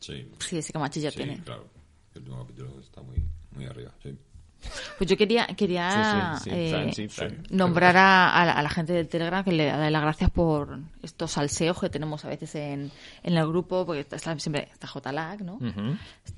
Sí. 0.00 0.28
Sí, 0.40 0.58
ese 0.58 0.72
que 0.72 0.80
machilla 0.80 1.12
sí, 1.12 1.18
tiene. 1.18 1.40
claro. 1.44 1.68
El 2.12 2.22
último 2.22 2.40
capítulo 2.40 2.80
está 2.80 3.02
muy, 3.02 3.22
muy 3.52 3.66
arriba, 3.66 3.94
sí. 4.02 4.18
Pues 4.98 5.08
yo 5.08 5.16
quería, 5.16 5.46
quería 5.56 6.36
eh, 6.46 6.92
nombrar 7.50 7.96
a, 7.96 8.62
la 8.62 8.68
gente 8.68 8.94
del 8.94 9.06
Telegram 9.06 9.44
que 9.44 9.52
le 9.52 9.66
da 9.66 9.88
las 9.90 10.02
gracias 10.02 10.30
por 10.30 10.80
estos 11.04 11.30
salseos 11.30 11.78
que 11.78 11.88
tenemos 11.88 12.24
a 12.24 12.28
veces 12.30 12.52
en, 12.56 12.90
en 13.22 13.36
el 13.36 13.46
grupo, 13.46 13.86
porque 13.86 14.00
está, 14.00 14.18
siempre 14.40 14.68
está 14.72 14.88
JLAG, 14.88 15.42
¿no? 15.42 15.60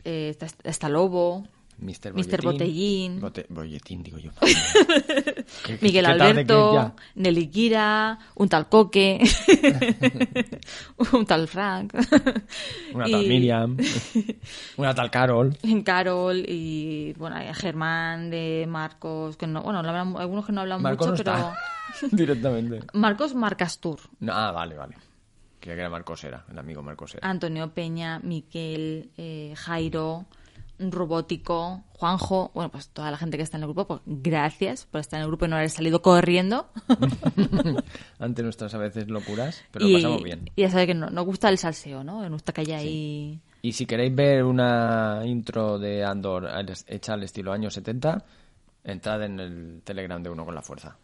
Eh, 0.05 0.29
está, 0.29 0.47
está 0.65 0.91
Lobo, 0.91 1.47
Mr. 1.79 2.43
Botellín. 2.43 3.21
Bolletín, 3.49 4.03
digo 4.03 4.19
yo. 4.19 4.31
Miguel 5.81 6.07
Alberto, 6.07 6.95
Nelly 7.15 7.49
Kira, 7.49 8.19
un 8.35 8.49
tal 8.49 8.69
Coque, 8.69 9.21
un 11.13 11.25
tal 11.25 11.47
Frank. 11.47 11.95
una 12.95 13.07
tal 13.07 13.27
Miriam, 13.27 13.77
una 14.77 14.95
tal 14.95 15.11
Carol. 15.11 15.57
Carol 15.85 16.45
y, 16.47 17.13
bueno, 17.15 17.37
Germán, 17.55 18.31
de 18.31 18.67
Marcos, 18.69 19.37
que 19.37 19.47
no, 19.47 19.63
bueno, 19.63 19.79
algunos 20.19 20.45
que 20.45 20.53
no 20.53 20.63
hablan 20.63 20.83
mucho, 20.83 21.15
pero... 21.17 21.53
Directamente. 22.11 22.81
Marcos 22.93 23.35
Marcastur. 23.35 24.01
ah, 24.29 24.53
vale, 24.53 24.77
vale. 24.77 24.97
Creía 25.61 25.75
que 25.75 25.81
era 25.81 25.91
Marcos 25.91 26.23
era, 26.23 26.45
el 26.51 26.59
amigo 26.59 26.83
Marcos 26.83 27.15
era. 27.15 27.29
Antonio 27.29 27.73
Peña, 27.73 28.21
Miquel, 28.21 29.11
eh, 29.17 29.55
Jairo, 29.57 30.27
robótico, 30.79 31.83
Juanjo, 31.93 32.51
bueno, 32.55 32.71
pues 32.71 32.89
toda 32.89 33.11
la 33.11 33.17
gente 33.17 33.37
que 33.37 33.43
está 33.43 33.57
en 33.57 33.65
el 33.65 33.69
grupo, 33.69 33.87
pues 33.87 34.01
gracias 34.07 34.87
por 34.87 35.01
estar 35.01 35.19
en 35.19 35.23
el 35.23 35.29
grupo 35.29 35.47
y 35.47 35.49
no 35.49 35.57
haber 35.57 35.71
salido 35.71 36.03
corriendo. 36.03 36.69
Ante 38.19 38.43
nuestras 38.43 38.75
a 38.75 38.79
veces 38.79 39.09
locuras, 39.09 39.65
pero 39.71 39.87
lo 39.87 39.95
pasamos 39.95 40.23
bien. 40.23 40.51
Y 40.57 40.63
ya 40.63 40.71
sabes 40.71 40.87
que 40.87 40.95
no, 40.95 41.11
nos 41.11 41.25
gusta 41.25 41.49
el 41.49 41.59
salseo, 41.59 42.05
¿no? 42.05 42.23
Nos 42.23 42.31
gusta 42.31 42.53
que 42.53 42.61
haya 42.63 42.79
ahí... 42.79 43.41
Y 43.61 43.73
si 43.73 43.87
queréis 43.87 44.15
ver 44.15 44.45
una 44.45 45.23
intro 45.25 45.79
de 45.79 46.05
Andor 46.05 46.49
hecha 46.87 47.15
al 47.15 47.25
estilo 47.25 47.53
años 47.53 47.75
70, 47.75 48.25
entrad 48.85 49.25
en 49.25 49.41
el 49.41 49.83
Telegram 49.83 50.23
de 50.23 50.31
Uno 50.31 50.45
con 50.45 50.55
la 50.55 50.63
Fuerza. 50.63 50.97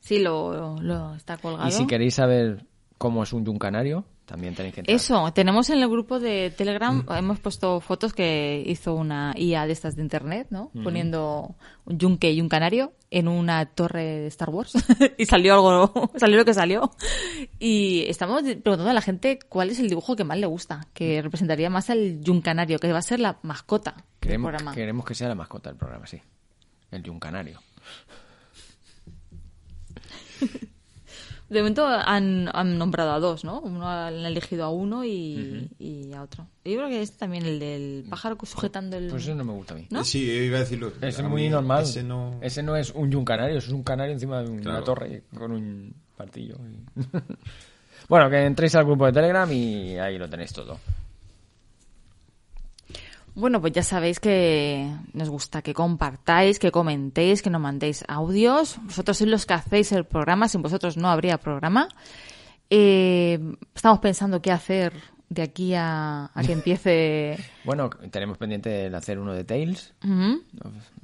Sí, 0.00 0.20
lo, 0.20 0.76
está 1.16 1.36
colgado. 1.36 1.68
Y 1.68 1.72
si 1.72 1.86
queréis 1.86 2.14
saber 2.14 2.64
cómo 2.98 3.24
es 3.24 3.32
un 3.32 3.44
yuncanario, 3.44 4.04
también 4.26 4.54
tenéis 4.56 4.74
que 4.74 4.82
Eso, 4.88 5.32
tenemos 5.32 5.70
en 5.70 5.78
el 5.78 5.88
grupo 5.88 6.18
de 6.18 6.50
Telegram, 6.50 7.04
mm. 7.06 7.12
hemos 7.12 7.38
puesto 7.38 7.80
fotos 7.80 8.12
que 8.12 8.62
hizo 8.66 8.94
una 8.94 9.32
IA 9.36 9.66
de 9.66 9.72
estas 9.72 9.94
de 9.94 10.02
internet, 10.02 10.48
¿no? 10.50 10.72
Poniendo 10.82 11.54
un 11.84 11.98
yunque 11.98 12.32
y 12.32 12.40
un 12.40 12.48
canario 12.48 12.92
en 13.10 13.28
una 13.28 13.64
torre 13.66 14.02
de 14.02 14.26
Star 14.26 14.50
Wars 14.50 14.72
y 15.18 15.26
salió 15.26 15.54
algo, 15.54 16.10
salió 16.16 16.38
lo 16.38 16.44
que 16.44 16.54
salió. 16.54 16.90
Y 17.60 18.04
estamos 18.08 18.42
preguntando 18.42 18.90
a 18.90 18.94
la 18.94 19.00
gente 19.00 19.38
cuál 19.48 19.70
es 19.70 19.78
el 19.78 19.88
dibujo 19.88 20.16
que 20.16 20.24
más 20.24 20.38
le 20.38 20.46
gusta, 20.46 20.88
que 20.92 21.22
representaría 21.22 21.70
más 21.70 21.88
al 21.88 22.20
yuncanario, 22.20 22.80
que 22.80 22.90
va 22.92 22.98
a 22.98 23.02
ser 23.02 23.20
la 23.20 23.38
mascota 23.42 23.94
queremos, 24.18 24.48
del 24.48 24.56
programa. 24.56 24.74
Queremos 24.74 25.04
que 25.06 25.14
sea 25.14 25.28
la 25.28 25.36
mascota 25.36 25.70
del 25.70 25.78
programa, 25.78 26.06
sí. 26.06 26.20
El 26.90 27.04
yuncanario. 27.04 27.60
De 31.48 31.60
momento 31.60 31.86
han, 31.86 32.50
han, 32.52 32.76
nombrado 32.76 33.12
a 33.12 33.20
dos, 33.20 33.44
¿no? 33.44 33.60
Uno 33.60 33.88
han 33.88 34.14
elegido 34.14 34.64
a 34.64 34.70
uno 34.70 35.04
y, 35.04 35.70
y 35.78 36.12
a 36.12 36.22
otro. 36.22 36.48
Yo 36.64 36.76
creo 36.76 36.88
que 36.88 37.02
este 37.02 37.18
también, 37.18 37.46
el 37.46 37.60
del 37.60 38.04
pájaro 38.10 38.36
sujetando 38.42 38.96
el... 38.96 39.08
Pues 39.08 39.22
ese 39.22 39.34
no 39.34 39.44
me 39.44 39.52
gusta 39.52 39.74
a 39.74 39.76
mí. 39.76 39.86
¿No? 39.90 40.02
Sí, 40.02 40.28
iba 40.28 40.56
a 40.56 40.60
decirlo. 40.60 40.92
Ese 41.00 41.22
es 41.22 41.28
muy 41.28 41.48
normal. 41.48 41.84
Ese 41.84 42.02
no... 42.02 42.38
ese 42.40 42.64
no 42.64 42.76
es 42.76 42.90
un 42.90 43.12
yuncanario, 43.12 43.58
es 43.58 43.68
un 43.68 43.84
canario 43.84 44.12
encima 44.12 44.42
de 44.42 44.50
una 44.50 44.82
torre 44.82 45.22
con 45.36 45.52
un 45.52 45.94
partillo. 46.16 46.56
bueno, 48.08 48.28
que 48.28 48.44
entréis 48.44 48.74
al 48.74 48.84
grupo 48.84 49.06
de 49.06 49.12
Telegram 49.12 49.50
y 49.52 49.98
ahí 49.98 50.18
lo 50.18 50.28
tenéis 50.28 50.52
todo. 50.52 50.78
Bueno, 53.36 53.60
pues 53.60 53.74
ya 53.74 53.82
sabéis 53.82 54.18
que 54.18 54.90
nos 55.12 55.28
gusta 55.28 55.60
que 55.60 55.74
compartáis, 55.74 56.58
que 56.58 56.72
comentéis, 56.72 57.42
que 57.42 57.50
nos 57.50 57.60
mandéis 57.60 58.02
audios. 58.08 58.78
Vosotros 58.82 59.18
sois 59.18 59.30
los 59.30 59.44
que 59.44 59.52
hacéis 59.52 59.92
el 59.92 60.06
programa, 60.06 60.48
sin 60.48 60.62
vosotros 60.62 60.96
no 60.96 61.10
habría 61.10 61.36
programa. 61.36 61.88
Eh, 62.70 63.38
estamos 63.74 63.98
pensando 63.98 64.40
qué 64.40 64.52
hacer 64.52 64.94
de 65.28 65.42
aquí 65.42 65.74
a, 65.76 66.30
que 66.46 66.52
empiece. 66.52 67.36
bueno, 67.64 67.90
tenemos 68.10 68.38
pendiente 68.38 68.88
de 68.88 68.96
hacer 68.96 69.18
uno 69.18 69.34
de 69.34 69.44
Tales. 69.44 69.92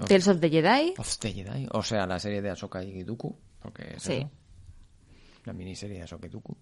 Tales 0.08 0.28
of 0.28 0.40
the 0.40 0.48
Jedi. 0.48 0.94
Of 0.96 1.18
the 1.18 1.34
Jedi. 1.34 1.68
O 1.72 1.82
sea, 1.82 2.06
la 2.06 2.18
serie 2.18 2.40
de 2.40 2.48
Ahsoka 2.48 2.82
y 2.82 3.02
Dooku. 3.02 3.36
Porque 3.60 3.96
sí. 3.98 4.26
La 5.44 5.52
miniserie 5.52 5.98
de 5.98 6.04
Ahsoka 6.04 6.28
y 6.28 6.30
Dooku. 6.30 6.56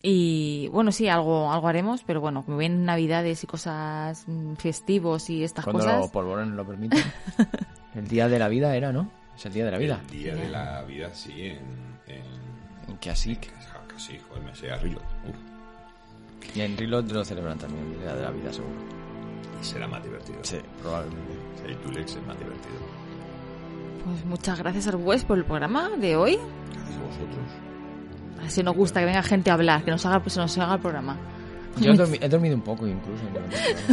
Y 0.00 0.68
bueno, 0.68 0.92
sí, 0.92 1.08
algo, 1.08 1.50
algo 1.50 1.66
haremos, 1.66 2.04
pero 2.04 2.20
bueno, 2.20 2.44
como 2.44 2.58
ven 2.58 2.84
navidades 2.84 3.42
y 3.42 3.46
cosas 3.46 4.24
mm, 4.28 4.54
festivos 4.54 5.28
y 5.28 5.42
estas 5.42 5.64
Cuando 5.64 5.80
cosas. 5.80 5.98
Cuando 5.98 6.12
polvorón 6.12 6.56
lo 6.56 6.66
permite. 6.66 7.02
el 7.94 8.06
día 8.06 8.28
de 8.28 8.38
la 8.38 8.48
vida 8.48 8.76
era, 8.76 8.92
¿no? 8.92 9.10
Es 9.36 9.46
el 9.46 9.52
día 9.52 9.64
de 9.64 9.70
la 9.72 9.78
vida. 9.78 10.00
El 10.06 10.10
día 10.10 10.34
de 10.34 10.48
la 10.48 10.82
vida, 10.82 11.12
sí, 11.14 11.46
en. 11.46 11.88
En, 12.06 12.22
¿En 13.02 13.10
así 13.10 13.36
Casi, 13.88 14.18
joder, 14.18 14.44
me 14.44 14.54
sé 14.54 14.70
a 14.70 14.76
Rilot. 14.76 15.02
Y 16.54 16.60
en 16.60 16.76
Rilot 16.76 17.10
lo 17.10 17.24
celebran 17.24 17.58
también, 17.58 17.92
el 17.92 18.00
día 18.00 18.14
de 18.14 18.22
la 18.22 18.30
vida, 18.30 18.52
seguro. 18.52 18.76
Y 19.60 19.64
será 19.64 19.88
más 19.88 20.02
divertido. 20.02 20.38
Sí, 20.42 20.58
probablemente. 20.80 21.32
El 21.66 21.76
Tulex 21.78 22.16
es 22.16 22.26
más 22.26 22.38
divertido. 22.38 22.76
Pues 24.04 24.24
muchas 24.24 24.58
gracias, 24.58 24.86
Arbues, 24.86 25.24
por 25.24 25.38
el 25.38 25.44
programa 25.44 25.90
de 25.96 26.16
hoy. 26.16 26.38
Gracias 26.72 26.96
a 26.96 27.02
vosotros. 27.02 27.67
Así 28.44 28.62
nos 28.62 28.74
gusta 28.74 29.00
que 29.00 29.06
venga 29.06 29.22
gente 29.22 29.50
a 29.50 29.54
hablar, 29.54 29.84
que 29.84 29.90
nos 29.90 30.04
haga, 30.06 30.22
se 30.28 30.40
nos 30.40 30.56
haga 30.58 30.74
el 30.74 30.80
programa. 30.80 31.16
Yo 31.80 31.92
he 31.92 31.96
dormido, 32.28 32.56
un 32.56 32.62
poco 32.62 32.86
incluso. 32.86 33.22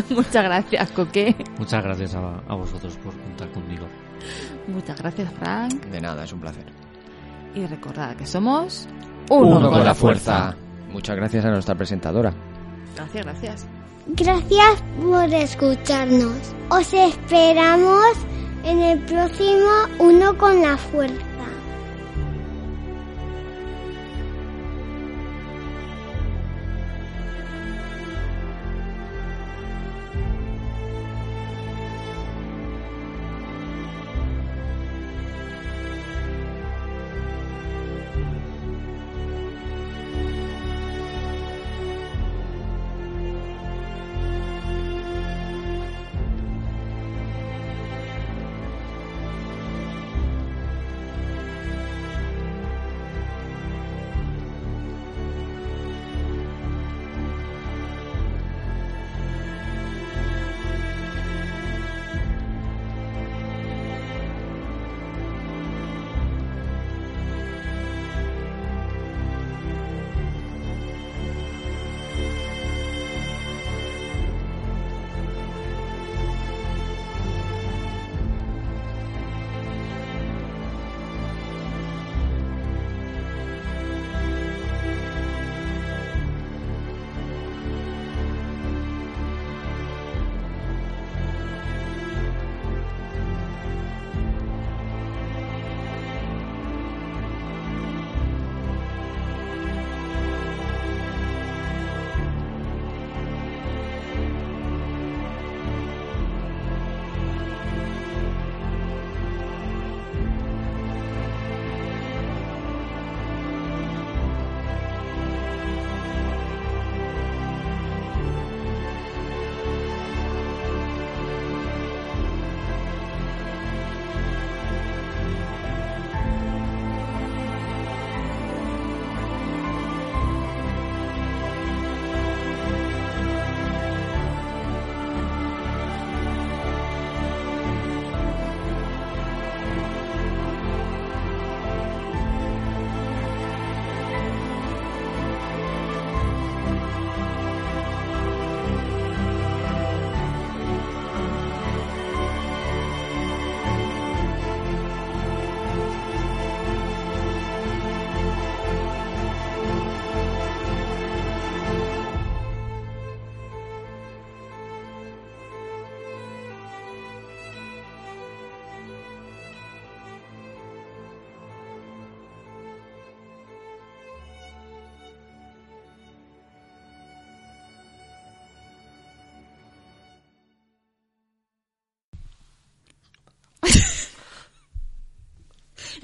Muchas 0.09 0.43
gracias, 0.43 0.91
Coque. 0.91 1.35
Muchas 1.57 1.83
gracias 1.83 2.15
a, 2.15 2.55
vosotros 2.55 2.95
por 2.97 3.13
contar 3.13 3.51
conmigo. 3.51 3.85
Muchas 4.67 4.99
gracias, 4.99 5.31
Frank. 5.33 5.85
De 5.85 6.01
nada, 6.01 6.23
es 6.23 6.33
un 6.33 6.39
placer. 6.39 6.65
Y 7.53 7.65
recordad 7.65 8.15
que 8.15 8.25
somos 8.25 8.87
uno, 9.29 9.69
con, 9.69 9.83
la 9.83 9.95
fuerza. 9.95 10.55
Muchas 10.91 11.15
gracias 11.15 11.45
a 11.45 11.49
nuestra 11.49 11.75
presentadora. 11.75 12.33
Gracias, 12.95 13.25
gracias. 13.25 13.67
Gracias 14.07 14.83
por 15.01 15.33
escucharnos. 15.33 16.53
Os 16.69 16.93
esperamos 16.93 18.15
en 18.63 18.79
el 18.79 18.99
próximo 19.05 19.69
Uno 19.99 20.37
con 20.37 20.61
la 20.61 20.77
Fuerza. 20.77 21.24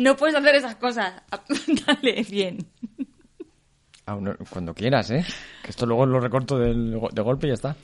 No 0.01 0.17
puedes 0.17 0.35
hacer 0.35 0.55
esas 0.55 0.75
cosas. 0.75 1.13
Dale, 1.85 2.25
bien. 2.29 2.65
Ah, 4.07 4.17
cuando 4.49 4.73
quieras, 4.73 5.11
¿eh? 5.11 5.23
Que 5.63 5.69
esto 5.69 5.85
luego 5.85 6.07
lo 6.07 6.19
recorto 6.19 6.57
de 6.57 7.21
golpe 7.21 7.45
y 7.45 7.49
ya 7.49 7.53
está. 7.53 7.75